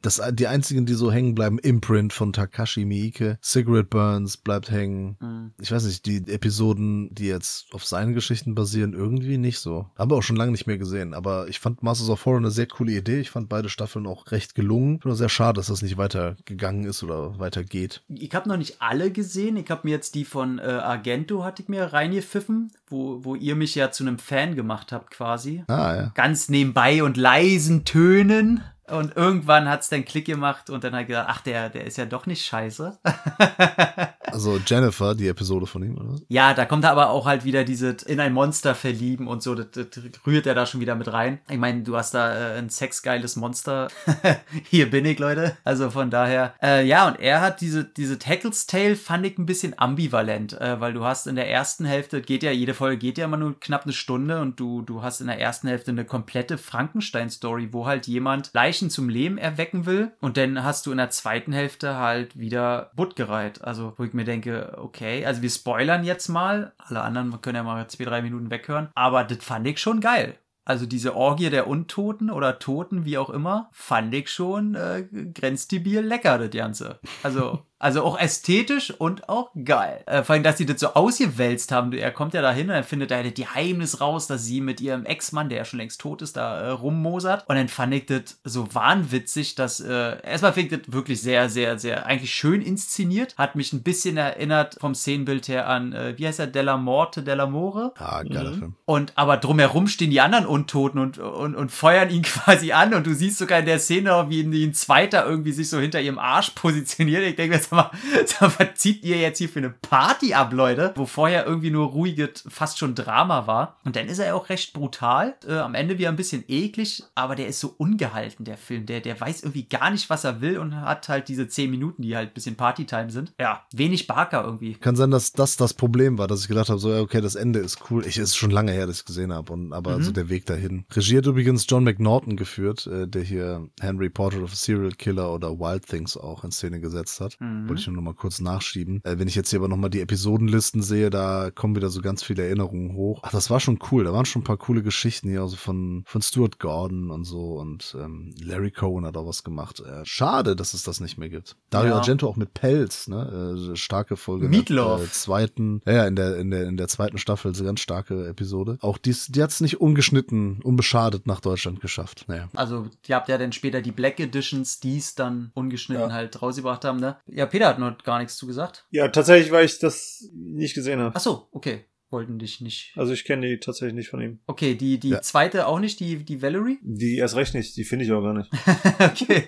das, 0.02 0.22
die 0.34 0.48
einzigen, 0.48 0.86
die 0.86 0.94
so 0.94 1.12
hängen 1.12 1.36
bleiben, 1.36 1.60
Imprint 1.60 2.14
von 2.14 2.34
Takashi 2.34 2.86
Miike, 2.86 3.38
Cigarette 3.44 3.88
Burns 3.90 4.38
bleibt 4.38 4.72
hängen. 4.72 5.18
Mhm. 5.20 5.52
Ich 5.62 5.72
weiß 5.72 5.86
nicht, 5.86 6.06
die 6.06 6.18
Episoden, 6.28 7.14
die 7.14 7.28
jetzt 7.28 7.74
auf 7.74 7.86
seinen 7.86 8.14
Geschichten 8.14 8.56
basieren, 8.56 8.94
irgendwie 8.94 9.38
nicht 9.38 9.60
so. 9.60 9.88
Haben 9.98 10.12
wir 10.12 10.16
auch 10.16 10.24
schon 10.24 10.36
lange 10.36 10.52
nicht 10.52 10.68
mehr 10.68 10.78
gesehen. 10.78 11.14
Aber 11.14 11.48
ich 11.48 11.60
fand 11.60 11.84
Masters 11.84 12.10
of 12.10 12.26
Horror 12.26 12.40
eine 12.40 12.52
sehr 12.52 12.68
coole 12.68 12.92
Idee. 12.94 13.20
Ich 13.20 13.30
fand 13.30 13.50
beide 13.50 13.70
Staffeln 13.70 14.06
auch 14.08 14.32
recht 14.32 14.56
gelungen. 14.56 14.96
Ich 14.98 15.02
finde 15.04 15.16
sehr 15.18 15.30
schade, 15.30 15.58
dass 15.58 15.68
das 15.68 15.82
nicht 15.82 15.98
weitergegangen 16.10 16.86
ist 16.86 17.04
oder 17.04 17.38
weitergeht. 17.40 18.02
Ich 18.10 18.34
habe 18.34 18.50
noch 18.50 18.58
nicht 18.58 18.82
alle 18.82 19.12
gesehen. 19.12 19.58
Ich 19.58 19.70
habe 19.70 19.82
mir 19.84 19.92
jetzt 19.92 20.16
die 20.16 20.26
von 20.26 20.60
äh, 20.60 20.64
Argento, 20.64 21.44
hatte 21.44 21.62
ich 21.62 21.70
mir 21.70 21.94
reingepfiffen, 21.94 22.72
wo, 22.88 23.24
wo 23.24 23.36
ihr 23.36 23.56
mich 23.56 23.76
ja 23.76 23.92
zu 23.92 24.04
einem 24.04 24.20
Fan 24.20 24.56
gemacht 24.56 24.92
habt 24.92 25.12
quasi. 25.12 25.64
Ah, 25.68 25.96
ja. 25.96 26.12
ganz 26.16 26.50
nebenbei 26.50 27.04
und 27.04 27.18
leisen 27.18 27.86
Tönen. 27.86 28.64
Und 28.88 29.16
irgendwann 29.16 29.70
hat's 29.70 29.90
dann 29.90 30.04
Klick 30.04 30.26
gemacht 30.26 30.72
und 30.72 30.84
dann 30.84 30.94
hat 30.94 31.02
er 31.02 31.06
gesagt, 31.06 31.30
ach, 31.30 31.42
der, 31.42 31.70
der 31.70 31.86
ist 31.86 31.98
ja 31.98 32.06
doch 32.06 32.26
nicht 32.26 32.44
scheiße. 32.44 32.98
Also 34.32 34.60
Jennifer, 34.66 35.16
die 35.16 35.28
Episode 35.28 35.66
von 35.66 35.84
ihm, 35.84 35.98
oder? 35.98 36.14
was? 36.14 36.22
ja, 36.28 36.54
da 36.54 36.66
kommt 36.66 36.86
aber 36.86 37.10
auch 37.10 37.26
halt 37.26 37.46
wieder 37.46 37.64
diese 37.64 37.96
in 38.06 38.20
ein 38.20 38.34
Monster 38.34 38.76
verlieben 38.76 39.28
und 39.28 39.44
so, 39.44 39.56
das, 39.56 39.68
das 39.72 40.04
rührt 40.26 40.48
er 40.48 40.56
da 40.56 40.66
schon 40.66 40.82
wieder 40.82 40.96
mit 40.96 41.12
rein. 41.12 41.40
Ich 41.50 41.58
meine, 41.58 41.84
du 41.84 41.96
hast 41.96 42.14
da 42.14 42.56
äh, 42.56 42.58
ein 42.58 42.70
sexgeiles 42.70 43.36
Monster. 43.36 43.88
Hier 44.70 44.90
bin 44.90 45.06
ich, 45.06 45.20
Leute. 45.20 45.58
Also 45.64 45.90
von 45.90 46.10
daher, 46.10 46.54
äh, 46.62 46.86
ja, 46.86 47.08
und 47.08 47.20
er 47.20 47.42
hat 47.42 47.62
diese, 47.62 47.84
diese 47.84 48.20
Tackles 48.20 48.68
Tale 48.68 48.96
fand 48.96 49.26
ich 49.26 49.38
ein 49.38 49.46
bisschen 49.46 49.78
ambivalent, 49.78 50.54
äh, 50.54 50.80
weil 50.80 50.94
du 50.94 51.04
hast 51.04 51.28
in 51.28 51.36
der 51.36 51.50
ersten 51.50 51.86
Hälfte, 51.86 52.22
geht 52.22 52.44
ja, 52.44 52.52
jede 52.52 52.74
Folge 52.74 52.98
geht 52.98 53.18
ja 53.18 53.26
immer 53.26 53.38
nur 53.38 53.60
knapp 53.60 53.84
eine 53.84 53.94
Stunde 53.94 54.42
und 54.42 54.60
du, 54.60 54.82
du 54.82 55.02
hast 55.02 55.22
in 55.22 55.28
der 55.28 55.40
ersten 55.40 55.68
Hälfte 55.68 55.92
eine 55.92 56.06
komplette 56.06 56.58
Frankenstein-Story, 56.58 57.70
wo 57.72 57.86
halt 57.86 58.08
jemand 58.08 58.52
Leichen 58.54 58.90
zum 58.90 59.10
Leben 59.10 59.38
erwecken 59.38 59.86
will. 59.86 60.12
Und 60.22 60.38
dann 60.38 60.64
hast 60.64 60.86
du 60.86 60.92
in 60.92 60.98
der 60.98 61.10
zweiten 61.10 61.54
Hälfte 61.54 61.98
halt 61.98 62.38
wieder 62.38 62.92
Butt 62.96 63.16
gereiht. 63.16 63.64
Also, 63.64 63.94
wo 63.98 64.04
ich 64.04 64.14
mir 64.14 64.19
denke, 64.26 64.78
okay, 64.78 65.26
also 65.26 65.42
wir 65.42 65.50
spoilern 65.50 66.04
jetzt 66.04 66.28
mal. 66.30 66.74
Alle 66.78 67.02
anderen 67.02 67.42
können 67.42 67.56
ja 67.56 67.64
mal 67.64 67.88
zwei, 67.88 68.06
drei 68.06 68.22
Minuten 68.22 68.50
weghören. 68.50 68.90
Aber 68.96 69.24
das 69.24 69.44
fand 69.44 69.68
ich 69.68 69.80
schon 69.80 70.02
geil. 70.02 70.36
Also 70.66 70.86
diese 70.86 71.16
Orgie 71.16 71.50
der 71.50 71.68
Untoten 71.68 72.30
oder 72.30 72.60
Toten, 72.60 73.04
wie 73.04 73.18
auch 73.18 73.32
immer, 73.32 73.70
fand 73.72 74.14
ich 74.14 74.30
schon 74.30 74.76
äh, 74.76 75.04
grenzdebil 75.34 76.02
lecker, 76.02 76.38
das 76.38 76.52
Ganze. 76.52 77.00
Also 77.24 77.66
Also 77.80 78.04
auch 78.04 78.20
ästhetisch 78.20 78.92
und 78.92 79.30
auch 79.30 79.52
geil. 79.64 80.04
Äh, 80.06 80.24
vor 80.24 80.34
allem, 80.34 80.44
dass 80.44 80.58
sie 80.58 80.66
das 80.66 80.82
so 80.82 80.94
ausgewälzt 80.96 81.72
haben. 81.72 81.94
Er 81.94 82.12
kommt 82.12 82.34
ja 82.34 82.42
dahin 82.42 82.70
und 82.70 82.76
er 82.76 82.84
findet 82.84 83.10
da 83.10 83.24
das 83.24 83.34
Geheimnis 83.34 84.02
raus, 84.02 84.28
dass 84.28 84.44
sie 84.44 84.60
mit 84.60 84.82
ihrem 84.82 85.06
Ex-Mann, 85.06 85.48
der 85.48 85.60
ja 85.60 85.66
schon 85.66 85.80
längst 85.80 86.02
tot 86.02 86.22
ist, 86.22 86.36
da 86.36 86.60
äh, 86.60 86.70
rummosert. 86.72 87.46
Und 87.48 87.56
dann 87.56 87.70
fand 87.70 87.94
ich 87.94 88.06
das 88.06 88.42
so 88.44 88.74
wahnwitzig, 88.76 89.56
dass 89.56 89.80
äh, 89.80 90.22
erstmal 90.24 90.52
fing 90.52 90.68
das 90.68 90.82
wirklich 90.88 91.22
sehr, 91.22 91.50
sehr, 91.50 91.80
sehr 91.80 92.06
eigentlich 92.06 92.34
schön 92.36 92.62
inszeniert. 92.62 93.36
Hat 93.38 93.56
mich 93.56 93.72
ein 93.72 93.82
bisschen 93.82 94.18
erinnert 94.18 94.76
vom 94.78 94.94
Szenenbild 94.94 95.48
her 95.48 95.70
an, 95.70 95.94
äh, 95.94 96.18
wie 96.18 96.28
heißt 96.28 96.40
er, 96.40 96.48
Della 96.48 96.76
Morte, 96.76 97.24
Della 97.24 97.48
More. 97.48 97.94
Ja, 97.98 98.24
geiler 98.24 98.54
Film. 98.56 98.76
Und 98.84 99.14
aber 99.16 99.38
drumherum 99.38 99.88
stehen 99.88 100.12
die 100.12 100.20
anderen 100.20 100.46
Untoten 100.46 101.00
und, 101.00 101.18
und, 101.18 101.56
und 101.56 101.72
feuern 101.72 102.10
ihn 102.10 102.24
quasi 102.24 102.74
an. 102.74 102.94
Und 102.94 103.08
du 103.08 103.14
siehst 103.14 103.38
sogar 103.38 103.60
in 103.60 103.66
der 103.66 103.80
Szene, 103.80 104.26
wie 104.28 104.66
ein 104.66 104.74
Zweiter 104.74 105.26
irgendwie 105.26 105.54
sich 105.54 105.70
so 105.70 105.80
hinter 105.80 106.02
ihrem 106.02 106.20
Arsch 106.20 106.50
positioniert. 106.50 107.24
Ich 107.24 107.38
denke 107.38 107.56
mir, 107.56 107.69
sag 107.70 107.72
mal, 107.78 107.92
sag 108.26 108.42
mal, 108.42 108.52
was 108.68 108.80
zieht 108.80 109.04
ihr 109.04 109.18
jetzt 109.18 109.38
hier 109.38 109.50
für 109.50 109.60
eine 109.60 109.70
Party 109.70 110.34
ab, 110.34 110.54
Leute? 110.54 110.94
Wo 110.96 111.06
vorher 111.06 111.46
irgendwie 111.46 111.72
nur 111.72 111.88
ruhiges, 111.88 112.44
fast 112.48 112.78
schon 112.80 112.96
Drama 112.96 113.48
war. 113.48 113.78
Und 113.86 113.96
dann 113.96 114.08
ist 114.08 114.20
er 114.20 114.36
auch 114.36 114.50
recht 114.50 114.74
brutal. 114.74 115.36
Äh, 115.48 115.54
am 115.58 115.76
Ende 115.76 115.98
wieder 115.98 116.10
ein 116.10 116.16
bisschen 116.16 116.44
eklig, 116.48 117.04
aber 117.16 117.36
der 117.36 117.48
ist 117.48 117.60
so 117.60 117.74
ungehalten, 117.78 118.46
der 118.46 118.58
Film. 118.58 118.86
Der, 118.86 119.02
der 119.02 119.20
weiß 119.20 119.44
irgendwie 119.44 119.64
gar 119.64 119.90
nicht, 119.92 120.10
was 120.10 120.24
er 120.24 120.42
will 120.42 120.58
und 120.58 120.76
hat 120.80 121.10
halt 121.10 121.28
diese 121.28 121.48
zehn 121.48 121.70
Minuten, 121.72 122.02
die 122.02 122.16
halt 122.16 122.32
ein 122.32 122.34
bisschen 122.34 122.56
Partytime 122.56 123.10
sind. 123.12 123.34
Ja, 123.40 123.64
wenig 123.74 124.08
Barker 124.08 124.44
irgendwie. 124.44 124.74
Kann 124.76 124.96
sein, 124.96 125.12
dass 125.12 125.34
das 125.34 125.58
das 125.58 125.74
Problem 125.74 126.18
war, 126.18 126.28
dass 126.28 126.42
ich 126.42 126.48
gedacht 126.48 126.70
habe, 126.70 126.80
so, 126.80 126.92
ja, 126.92 127.02
okay, 127.02 127.22
das 127.22 127.36
Ende 127.36 127.60
ist 127.60 127.90
cool. 127.92 128.06
Ich 128.06 128.18
ist 128.18 128.36
schon 128.36 128.52
lange 128.52 128.72
her, 128.72 128.88
dass 128.88 129.00
ich 129.00 129.06
gesehen 129.06 129.34
habe, 129.34 129.52
und 129.54 129.74
aber 129.74 129.98
Mhm. 130.00 130.04
so 130.04 130.12
der 130.12 130.30
Weg 130.30 130.46
dahin. 130.46 130.86
Regie 130.96 131.18
hat 131.18 131.26
übrigens 131.26 131.66
John 131.68 131.84
McNaughton 131.84 132.36
geführt, 132.38 132.88
äh, 132.88 133.08
der 133.08 133.22
hier 133.24 133.68
Henry 133.82 134.10
Portrait 134.10 134.44
of 134.44 134.52
a 134.52 134.56
Serial 134.56 134.92
Killer 134.92 135.34
oder 135.34 135.60
Wild 135.60 135.86
Things 135.88 136.16
auch 136.18 136.44
in 136.44 136.52
Szene 136.52 136.80
gesetzt 136.80 137.20
hat. 137.22 137.36
Mhm. 137.40 137.59
Wollte 137.68 137.82
ich 137.82 137.88
nur 137.88 137.96
noch 137.96 138.02
mal 138.04 138.14
kurz 138.14 138.40
nachschieben. 138.40 139.02
Äh, 139.04 139.20
wenn 139.20 139.28
ich 139.28 139.36
jetzt 139.36 139.50
hier 139.50 139.60
aber 139.60 139.68
noch 139.68 139.78
mal 139.78 139.90
die 139.90 140.02
Episodenlisten 140.02 140.82
sehe, 140.82 141.10
da 141.10 141.52
kommen 141.52 141.76
wieder 141.76 141.90
so 141.90 142.02
ganz 142.02 142.24
viele 142.24 142.44
Erinnerungen 142.44 142.94
hoch. 142.94 143.20
Ach, 143.24 143.32
das 143.32 143.50
war 143.50 143.60
schon 143.60 143.80
cool. 143.92 144.04
Da 144.04 144.14
waren 144.14 144.26
schon 144.26 144.42
ein 144.42 144.46
paar 144.46 144.58
coole 144.58 144.84
Geschichten 144.84 145.30
hier, 145.30 145.42
also 145.42 145.56
von, 145.56 146.04
von 146.06 146.22
Stuart 146.22 146.60
Gordon 146.60 147.12
und 147.12 147.26
so. 147.26 147.54
Und 147.60 147.96
ähm, 148.00 148.34
Larry 148.42 148.72
Cohen 148.72 149.06
hat 149.06 149.18
auch 149.18 149.28
was 149.28 149.44
gemacht. 149.44 149.80
Äh, 149.82 150.06
schade, 150.06 150.56
dass 150.56 150.74
es 150.74 150.84
das 150.84 151.00
nicht 151.00 151.18
mehr 151.18 151.30
gibt. 151.30 151.56
Dario 151.70 151.92
Ja. 151.92 151.98
Argento 152.00 152.28
auch 152.28 152.36
mit 152.36 152.54
Pelz, 152.54 153.08
ne? 153.08 153.56
Äh, 153.72 153.76
starke 153.76 154.16
Folge. 154.16 154.46
in 154.46 154.52
Meatloaf. 154.52 155.00
Der, 155.00 155.08
äh, 155.08 155.12
zweiten, 155.12 155.82
ja, 155.86 155.94
ja, 155.94 156.08
in 156.08 156.16
der, 156.16 156.38
in 156.38 156.52
der, 156.52 156.68
in 156.68 156.78
der 156.78 156.88
zweiten 156.88 157.18
Staffel, 157.18 157.54
so 157.56 157.64
ganz 157.64 157.80
starke 157.80 158.28
Episode. 158.28 158.78
Auch 158.82 158.98
dies, 158.98 159.28
die 159.28 159.42
hat's 159.42 159.62
nicht 159.62 159.82
ungeschnitten, 159.82 160.62
unbeschadet 160.62 161.28
nach 161.28 161.40
Deutschland 161.40 161.82
geschafft. 161.82 162.26
Naja. 162.28 162.50
Also, 162.56 162.88
ihr 163.08 163.16
habt 163.16 163.30
ja 163.30 163.38
dann 163.38 163.52
später 163.52 163.82
die 163.82 163.92
Black 163.92 164.20
Editions, 164.20 164.80
die 164.80 164.98
es 164.98 165.16
dann 165.16 165.52
ungeschnitten 165.54 166.14
halt 166.14 166.42
rausgebracht 166.42 166.86
haben, 166.86 167.00
ne? 167.00 167.18
Ja, 167.28 167.46
Peter 167.50 167.68
hat 167.68 167.80
noch 167.80 167.98
gar 168.04 168.20
nichts 168.20 168.38
zu 168.38 168.48
gesagt. 168.48 168.86
Ja, 168.92 169.08
tatsächlich, 169.10 169.52
weil 169.52 169.66
ich 169.66 169.80
das 169.80 170.30
nicht 170.34 170.74
gesehen 170.76 171.00
habe. 171.00 171.14
Ach 171.16 171.20
so, 171.22 171.48
okay. 171.52 171.86
Wollten 172.12 172.40
dich 172.40 172.60
nicht. 172.60 172.92
Also 172.96 173.14
ich 173.14 173.24
kenne 173.24 173.48
die 173.48 173.60
tatsächlich 173.60 173.94
nicht 173.94 174.10
von 174.10 174.20
ihm. 174.20 174.40
Okay, 174.48 174.74
die, 174.74 175.00
die 175.00 175.10
Ja. 175.10 175.22
zweite 175.22 175.68
auch 175.68 175.80
nicht, 175.80 176.00
die, 176.00 176.26
die 176.26 176.42
Valerie? 176.42 176.80
Die 176.82 177.18
erst 177.18 177.36
recht 177.36 177.54
nicht, 177.54 177.78
die 177.78 177.84
finde 177.84 178.04
ich 178.06 178.12
auch 178.12 178.24
gar 178.24 178.34
nicht. 178.34 178.50
okay. 179.00 179.44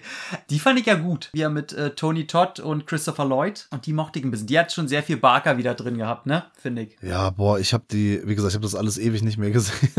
Die 0.51 0.59
fand 0.59 0.79
ich 0.79 0.85
ja 0.85 0.93
gut. 0.93 1.31
Wie 1.33 1.41
er 1.41 1.49
mit 1.49 1.73
äh, 1.73 1.95
Tony 1.95 2.27
Todd 2.27 2.59
und 2.59 2.85
Christopher 2.85 3.25
Lloyd. 3.25 3.67
Und 3.71 3.87
die 3.87 3.93
mochte 3.93 4.19
ich 4.19 4.25
ein 4.25 4.29
bisschen. 4.29 4.45
Die 4.45 4.59
hat 4.59 4.71
schon 4.71 4.87
sehr 4.87 5.01
viel 5.01 5.17
Barker 5.17 5.57
wieder 5.57 5.73
drin 5.73 5.97
gehabt, 5.97 6.27
ne? 6.27 6.43
Finde 6.55 6.83
ich. 6.83 6.97
Ja, 7.01 7.31
boah, 7.31 7.57
ich 7.57 7.73
habe 7.73 7.85
die, 7.89 8.21
wie 8.25 8.35
gesagt, 8.35 8.51
ich 8.51 8.55
habe 8.57 8.65
das 8.65 8.75
alles 8.75 8.99
ewig 8.99 9.23
nicht 9.23 9.39
mehr 9.39 9.49
gesehen. 9.49 9.89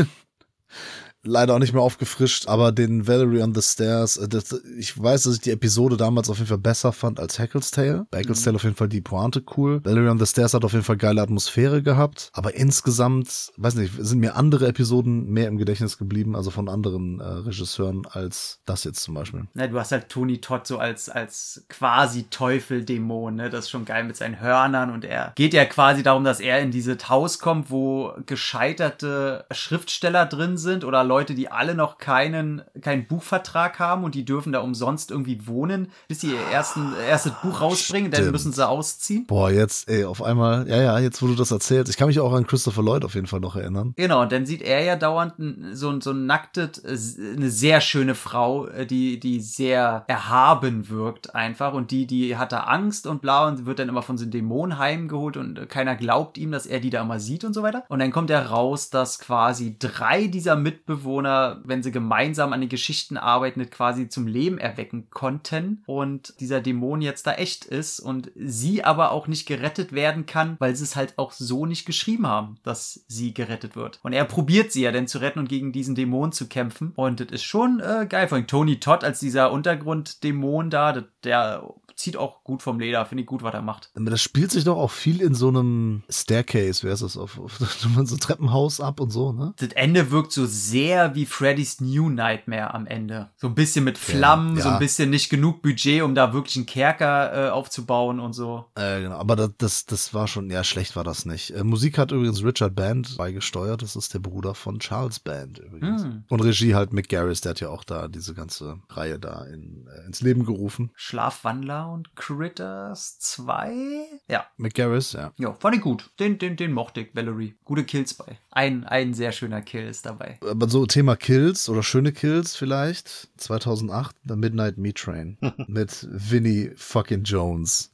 Leider 1.25 1.55
auch 1.55 1.59
nicht 1.59 1.73
mehr 1.73 1.81
aufgefrischt, 1.81 2.47
aber 2.47 2.71
den 2.73 3.07
Valerie 3.07 3.41
on 3.41 3.55
the 3.55 3.61
Stairs, 3.61 4.17
äh, 4.17 4.27
das, 4.27 4.61
ich 4.77 5.01
weiß, 5.01 5.23
dass 5.23 5.35
ich 5.35 5.41
die 5.41 5.51
Episode 5.51 5.95
damals 5.95 6.29
auf 6.29 6.37
jeden 6.37 6.49
Fall 6.49 6.57
besser 6.57 6.91
fand 6.91 7.19
als 7.19 7.39
Hackles 7.39 7.71
Tale. 7.71 8.05
Bei 8.11 8.19
Hackles 8.19 8.43
Tale 8.43 8.57
auf 8.57 8.63
jeden 8.63 8.75
Fall 8.75 8.89
die 8.89 8.99
Pointe 8.99 9.41
cool. 9.55 9.79
Valerie 9.85 10.09
on 10.09 10.19
the 10.19 10.25
Stairs 10.25 10.53
hat 10.53 10.65
auf 10.65 10.73
jeden 10.73 10.83
Fall 10.83 10.97
geile 10.97 11.21
Atmosphäre 11.21 11.81
gehabt, 11.81 12.29
aber 12.33 12.55
insgesamt, 12.55 13.51
weiß 13.55 13.75
nicht, 13.75 13.93
sind 13.97 14.19
mir 14.19 14.35
andere 14.35 14.67
Episoden 14.67 15.29
mehr 15.29 15.47
im 15.47 15.57
Gedächtnis 15.57 15.97
geblieben, 15.97 16.35
also 16.35 16.51
von 16.51 16.67
anderen 16.67 17.21
äh, 17.21 17.23
Regisseuren 17.23 18.05
als 18.05 18.59
das 18.65 18.83
jetzt 18.83 19.01
zum 19.01 19.13
Beispiel. 19.13 19.47
Ne, 19.53 19.69
du 19.69 19.79
hast 19.79 19.93
halt 19.93 20.09
Tony 20.09 20.41
Todd 20.41 20.67
so 20.67 20.77
als, 20.77 21.09
als 21.09 21.65
quasi 21.69 22.23
Teufeldämon, 22.23 23.35
ne? 23.35 23.49
Das 23.49 23.65
ist 23.65 23.69
schon 23.69 23.85
geil 23.85 24.03
mit 24.03 24.17
seinen 24.17 24.41
Hörnern 24.41 24.89
und 24.91 25.05
er 25.05 25.31
geht 25.35 25.53
ja 25.53 25.63
quasi 25.63 26.03
darum, 26.03 26.25
dass 26.25 26.41
er 26.41 26.59
in 26.59 26.71
dieses 26.71 27.07
Haus 27.07 27.39
kommt, 27.39 27.71
wo 27.71 28.11
gescheiterte 28.25 29.45
Schriftsteller 29.51 30.25
drin 30.25 30.57
sind 30.57 30.83
oder 30.83 31.03
Leute, 31.03 31.12
die 31.21 31.49
alle 31.51 31.75
noch 31.75 31.97
keinen, 31.97 32.61
keinen 32.81 33.07
Buchvertrag 33.07 33.79
haben 33.79 34.03
und 34.03 34.15
die 34.15 34.25
dürfen 34.25 34.51
da 34.51 34.59
umsonst 34.59 35.11
irgendwie 35.11 35.47
wohnen, 35.47 35.89
bis 36.07 36.21
sie 36.21 36.31
ihr 36.31 36.39
ersten, 36.51 36.93
erstes 37.07 37.31
Buch 37.43 37.61
rausbringen, 37.61 38.11
dann 38.11 38.21
Stimmt. 38.21 38.31
müssen 38.33 38.51
sie 38.53 38.67
ausziehen. 38.67 39.25
Boah, 39.27 39.51
jetzt, 39.51 39.87
ey, 39.89 40.05
auf 40.05 40.21
einmal, 40.23 40.67
ja, 40.67 40.81
ja, 40.81 40.99
jetzt 40.99 41.21
wo 41.21 41.27
du 41.27 41.35
das 41.35 41.51
erzählst, 41.51 41.89
ich 41.91 41.97
kann 41.97 42.07
mich 42.07 42.19
auch 42.19 42.33
an 42.33 42.47
Christopher 42.47 42.81
Lloyd 42.81 43.05
auf 43.05 43.15
jeden 43.15 43.27
Fall 43.27 43.39
noch 43.39 43.55
erinnern. 43.55 43.93
Genau, 43.95 44.21
und 44.21 44.31
dann 44.31 44.45
sieht 44.45 44.61
er 44.61 44.83
ja 44.83 44.95
dauernd 44.95 45.33
so, 45.73 45.89
ein- 45.89 46.01
so 46.01 46.13
nacktes, 46.13 46.79
äh, 47.17 47.35
eine 47.35 47.49
sehr 47.49 47.79
schöne 47.81 48.15
Frau, 48.15 48.67
äh, 48.67 48.85
die, 48.85 49.19
die 49.19 49.39
sehr 49.41 50.03
erhaben 50.07 50.89
wirkt 50.89 51.35
einfach. 51.35 51.73
Und 51.73 51.91
die, 51.91 52.07
die 52.07 52.37
hat 52.37 52.51
da 52.51 52.61
Angst 52.61 53.07
und 53.07 53.21
bla 53.21 53.47
und 53.47 53.65
wird 53.65 53.79
dann 53.79 53.89
immer 53.89 54.01
von 54.01 54.17
so 54.17 54.23
einem 54.23 54.31
Dämon 54.31 54.77
heimgeholt 54.77 55.37
und 55.37 55.59
äh, 55.59 55.65
keiner 55.65 55.95
glaubt 55.95 56.37
ihm, 56.37 56.51
dass 56.51 56.65
er 56.65 56.79
die 56.79 56.89
da 56.89 57.01
immer 57.01 57.19
sieht 57.19 57.43
und 57.43 57.53
so 57.53 57.61
weiter. 57.63 57.83
Und 57.89 57.99
dann 57.99 58.11
kommt 58.11 58.29
er 58.29 58.47
raus, 58.47 58.89
dass 58.89 59.19
quasi 59.19 59.75
drei 59.77 60.27
dieser 60.27 60.55
Mitbewohner, 60.55 61.02
wenn 61.05 61.83
sie 61.83 61.91
gemeinsam 61.91 62.53
an 62.53 62.61
den 62.61 62.69
Geschichten 62.69 63.17
arbeiten, 63.17 63.69
quasi 63.69 64.09
zum 64.09 64.27
Leben 64.27 64.57
erwecken 64.57 65.09
konnten. 65.09 65.83
Und 65.85 66.39
dieser 66.39 66.61
Dämon 66.61 67.01
jetzt 67.01 67.27
da 67.27 67.33
echt 67.33 67.65
ist 67.65 67.99
und 67.99 68.31
sie 68.35 68.83
aber 68.83 69.11
auch 69.11 69.27
nicht 69.27 69.47
gerettet 69.47 69.93
werden 69.93 70.25
kann, 70.25 70.55
weil 70.59 70.75
sie 70.75 70.83
es 70.83 70.95
halt 70.95 71.17
auch 71.17 71.31
so 71.31 71.65
nicht 71.65 71.85
geschrieben 71.85 72.27
haben, 72.27 72.55
dass 72.63 73.05
sie 73.07 73.33
gerettet 73.33 73.75
wird. 73.75 73.99
Und 74.03 74.13
er 74.13 74.25
probiert 74.25 74.71
sie 74.71 74.83
ja 74.83 74.91
dann 74.91 75.07
zu 75.07 75.19
retten 75.19 75.39
und 75.39 75.49
gegen 75.49 75.71
diesen 75.71 75.95
Dämon 75.95 76.31
zu 76.31 76.47
kämpfen. 76.47 76.93
Und 76.95 77.19
das 77.19 77.27
ist 77.29 77.43
schon 77.43 77.79
äh, 77.79 78.05
geil. 78.07 78.27
Vor 78.27 78.37
allem 78.37 78.47
Tony 78.47 78.79
Todd 78.79 79.03
als 79.03 79.19
dieser 79.19 79.51
Untergrunddämon 79.51 80.69
da, 80.69 81.03
der 81.23 81.73
zieht 82.03 82.17
auch 82.17 82.43
gut 82.43 82.61
vom 82.61 82.79
Leder. 82.79 83.05
Finde 83.05 83.21
ich 83.21 83.27
gut, 83.27 83.43
was 83.43 83.53
er 83.53 83.61
macht. 83.61 83.91
Das 83.95 84.21
spielt 84.21 84.51
sich 84.51 84.65
doch 84.65 84.77
auch 84.77 84.91
viel 84.91 85.21
in 85.21 85.33
so 85.33 85.47
einem 85.47 86.03
Staircase, 86.09 86.83
wer 86.83 86.93
ist 86.93 87.01
das, 87.01 87.15
auf, 87.17 87.39
auf 87.39 87.57
so 88.03 88.17
Treppenhaus 88.17 88.81
ab 88.81 88.99
und 88.99 89.09
so, 89.09 89.31
ne? 89.31 89.53
Das 89.57 89.69
Ende 89.69 90.11
wirkt 90.11 90.33
so 90.33 90.45
sehr 90.45 91.15
wie 91.15 91.25
Freddy's 91.25 91.79
New 91.79 92.09
Nightmare 92.09 92.73
am 92.73 92.85
Ende. 92.85 93.29
So 93.37 93.47
ein 93.47 93.55
bisschen 93.55 93.85
mit 93.85 93.97
Flammen, 93.97 94.57
Ja. 94.57 94.63
so 94.63 94.69
ein 94.69 94.79
bisschen 94.79 95.09
nicht 95.09 95.29
genug 95.29 95.61
Budget, 95.61 96.01
um 96.03 96.13
da 96.13 96.33
wirklich 96.33 96.57
einen 96.57 96.65
Kerker 96.65 97.47
äh, 97.47 97.49
aufzubauen 97.51 98.19
und 98.19 98.33
so. 98.33 98.65
Äh, 98.75 99.01
genau, 99.01 99.15
aber 99.15 99.35
das, 99.37 99.51
das, 99.57 99.85
das 99.85 100.13
war 100.13 100.27
schon, 100.27 100.49
ja, 100.49 100.63
schlecht 100.63 100.95
war 100.97 101.05
das 101.05 101.25
nicht. 101.25 101.51
Äh, 101.51 101.63
Musik 101.63 101.97
hat 101.97 102.11
übrigens 102.11 102.43
Richard 102.43 102.75
Band 102.75 103.15
beigesteuert, 103.17 103.81
das 103.81 103.95
ist 103.95 104.13
der 104.13 104.19
Bruder 104.19 104.55
von 104.55 104.79
Charles 104.79 105.19
Band 105.19 105.59
übrigens. 105.59 106.03
Hm. 106.03 106.25
Und 106.27 106.41
Regie 106.41 106.75
halt 106.75 106.91
Mick 106.91 107.07
Garris, 107.07 107.39
der 107.39 107.51
hat 107.51 107.61
ja 107.61 107.69
auch 107.69 107.85
da 107.85 108.09
diese 108.09 108.33
ganze 108.33 108.79
Reihe 108.89 109.19
da 109.19 109.45
in, 109.45 109.87
äh, 109.87 110.05
ins 110.05 110.19
Leben 110.19 110.45
gerufen. 110.45 110.91
Schlafwandler 110.95 111.92
und 111.93 112.15
Critters 112.15 113.19
2? 113.19 114.05
Ja. 114.27 114.45
Mick 114.57 114.73
Garris, 114.73 115.13
ja. 115.13 115.31
Ja, 115.37 115.53
fand 115.53 115.75
ich 115.75 115.81
gut. 115.81 116.11
Den, 116.19 116.39
den, 116.39 116.57
den 116.57 116.71
mochte 116.71 117.01
ich, 117.01 117.15
Valerie. 117.15 117.55
Gute 117.63 117.83
Kills 117.83 118.13
bei. 118.13 118.39
Ein, 118.51 118.83
ein 118.83 119.13
sehr 119.13 119.31
schöner 119.31 119.61
Kill 119.61 119.87
ist 119.87 120.05
dabei. 120.05 120.39
Aber 120.41 120.67
so 120.67 120.85
Thema 120.85 121.15
Kills 121.15 121.69
oder 121.69 121.83
schöne 121.83 122.11
Kills 122.11 122.55
vielleicht. 122.55 123.29
2008, 123.37 124.15
The 124.27 124.35
Midnight 124.35 124.77
Meat 124.77 124.97
Train 124.97 125.37
mit 125.67 126.07
Vinnie 126.09 126.71
fucking 126.75 127.23
Jones. 127.23 127.91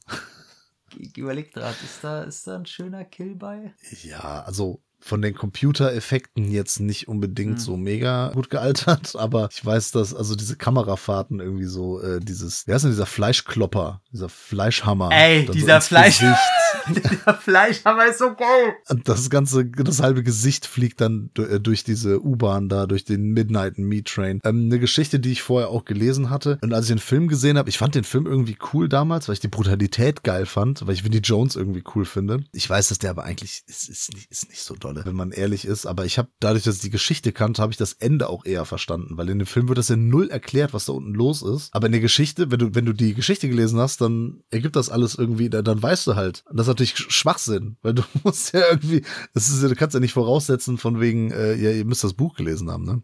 Ich 0.98 1.16
überleg 1.16 1.52
grad, 1.52 1.76
ist 1.84 2.02
da, 2.02 2.22
ist 2.22 2.46
da 2.46 2.56
ein 2.56 2.66
schöner 2.66 3.04
Kill 3.04 3.36
bei? 3.36 3.72
Ja, 4.02 4.42
also 4.42 4.80
von 5.00 5.22
den 5.22 5.34
Computereffekten 5.34 6.50
jetzt 6.50 6.80
nicht 6.80 7.08
unbedingt 7.08 7.58
Hm. 7.58 7.58
so 7.58 7.76
mega 7.76 8.30
gut 8.34 8.50
gealtert, 8.50 9.14
aber 9.18 9.48
ich 9.50 9.64
weiß, 9.64 9.92
dass 9.92 10.14
also 10.14 10.34
diese 10.34 10.56
Kamerafahrten 10.56 11.40
irgendwie 11.40 11.64
so, 11.64 12.00
äh, 12.00 12.20
dieses, 12.20 12.66
wer 12.66 12.76
ist 12.76 12.82
denn 12.82 12.90
dieser 12.90 13.06
Fleischklopper, 13.06 14.02
dieser 14.12 14.28
Fleischhammer? 14.28 15.10
Ey, 15.12 15.46
dieser 15.46 15.76
ins 15.76 15.88
Fleisch-. 15.88 16.22
Der 16.88 17.34
Fleischhammer 17.34 18.06
ist 18.06 18.18
so 18.18 18.34
geil. 18.34 18.74
Und 18.88 19.08
das 19.08 19.30
ganze, 19.30 19.66
das 19.66 20.00
halbe 20.00 20.22
Gesicht 20.22 20.66
fliegt 20.66 21.00
dann 21.00 21.30
äh, 21.36 21.60
durch 21.60 21.84
diese 21.84 22.24
U-Bahn 22.24 22.68
da, 22.68 22.86
durch 22.86 23.04
den 23.04 23.32
Midnight 23.32 23.78
Meat 23.78 24.06
Train. 24.06 24.40
Ähm, 24.44 24.64
eine 24.66 24.78
Geschichte, 24.78 25.20
die 25.20 25.32
ich 25.32 25.42
vorher 25.42 25.68
auch 25.68 25.84
gelesen 25.84 26.30
hatte. 26.30 26.58
Und 26.62 26.72
als 26.72 26.86
ich 26.86 26.92
den 26.92 26.98
Film 26.98 27.28
gesehen 27.28 27.58
habe, 27.58 27.68
ich 27.68 27.78
fand 27.78 27.94
den 27.94 28.04
Film 28.04 28.26
irgendwie 28.26 28.56
cool 28.72 28.88
damals, 28.88 29.28
weil 29.28 29.34
ich 29.34 29.40
die 29.40 29.48
Brutalität 29.48 30.24
geil 30.24 30.46
fand, 30.46 30.86
weil 30.86 30.94
ich 30.94 31.04
Vinnie 31.04 31.18
Jones 31.18 31.54
irgendwie 31.56 31.84
cool 31.94 32.04
finde. 32.04 32.44
Ich 32.52 32.68
weiß, 32.68 32.88
dass 32.88 32.98
der 32.98 33.10
aber 33.10 33.24
eigentlich 33.24 33.62
ist, 33.66 33.88
ist, 33.88 34.12
nicht, 34.14 34.30
ist 34.30 34.48
nicht 34.48 34.62
so 34.62 34.74
dolle, 34.94 35.06
wenn 35.06 35.16
man 35.16 35.30
ehrlich 35.32 35.64
ist. 35.64 35.86
Aber 35.86 36.04
ich 36.04 36.18
habe 36.18 36.28
dadurch, 36.40 36.64
dass 36.64 36.76
ich 36.76 36.80
die 36.82 36.90
Geschichte 36.90 37.32
kannte, 37.32 37.62
habe 37.62 37.72
ich 37.72 37.76
das 37.78 37.92
Ende 37.94 38.28
auch 38.28 38.44
eher 38.44 38.64
verstanden, 38.64 39.16
weil 39.16 39.28
in 39.28 39.38
dem 39.38 39.46
Film 39.46 39.68
wird 39.68 39.78
das 39.78 39.88
ja 39.88 39.96
null 39.96 40.28
erklärt, 40.30 40.72
was 40.72 40.86
da 40.86 40.92
unten 40.92 41.14
los 41.14 41.42
ist. 41.42 41.74
Aber 41.74 41.86
in 41.86 41.92
der 41.92 42.00
Geschichte, 42.00 42.50
wenn 42.50 42.58
du, 42.58 42.74
wenn 42.74 42.84
du 42.86 42.92
die 42.92 43.14
Geschichte 43.14 43.48
gelesen 43.48 43.78
hast, 43.78 44.00
dann 44.00 44.42
ergibt 44.50 44.76
das 44.76 44.90
alles 44.90 45.14
irgendwie, 45.14 45.50
dann, 45.50 45.64
dann 45.64 45.82
weißt 45.82 46.06
du 46.06 46.14
halt. 46.16 46.42
Und 46.50 46.56
das 46.58 46.64
ist 46.66 46.68
natürlich 46.68 46.94
Sch- 46.94 47.10
Schwachsinn, 47.10 47.76
weil 47.82 47.94
du 47.94 48.02
musst 48.24 48.52
ja 48.54 48.62
irgendwie, 48.70 49.02
das 49.34 49.48
ist, 49.48 49.62
du 49.62 49.74
kannst 49.74 49.94
ja 49.94 50.00
nicht 50.00 50.12
voraussetzen 50.14 50.78
von 50.78 51.00
wegen, 51.00 51.30
äh, 51.30 51.54
ja, 51.54 51.70
ihr 51.70 51.84
müsst 51.84 52.04
das 52.04 52.14
Buch 52.14 52.34
gelesen 52.36 52.70
haben, 52.70 52.84
ne? 52.84 53.02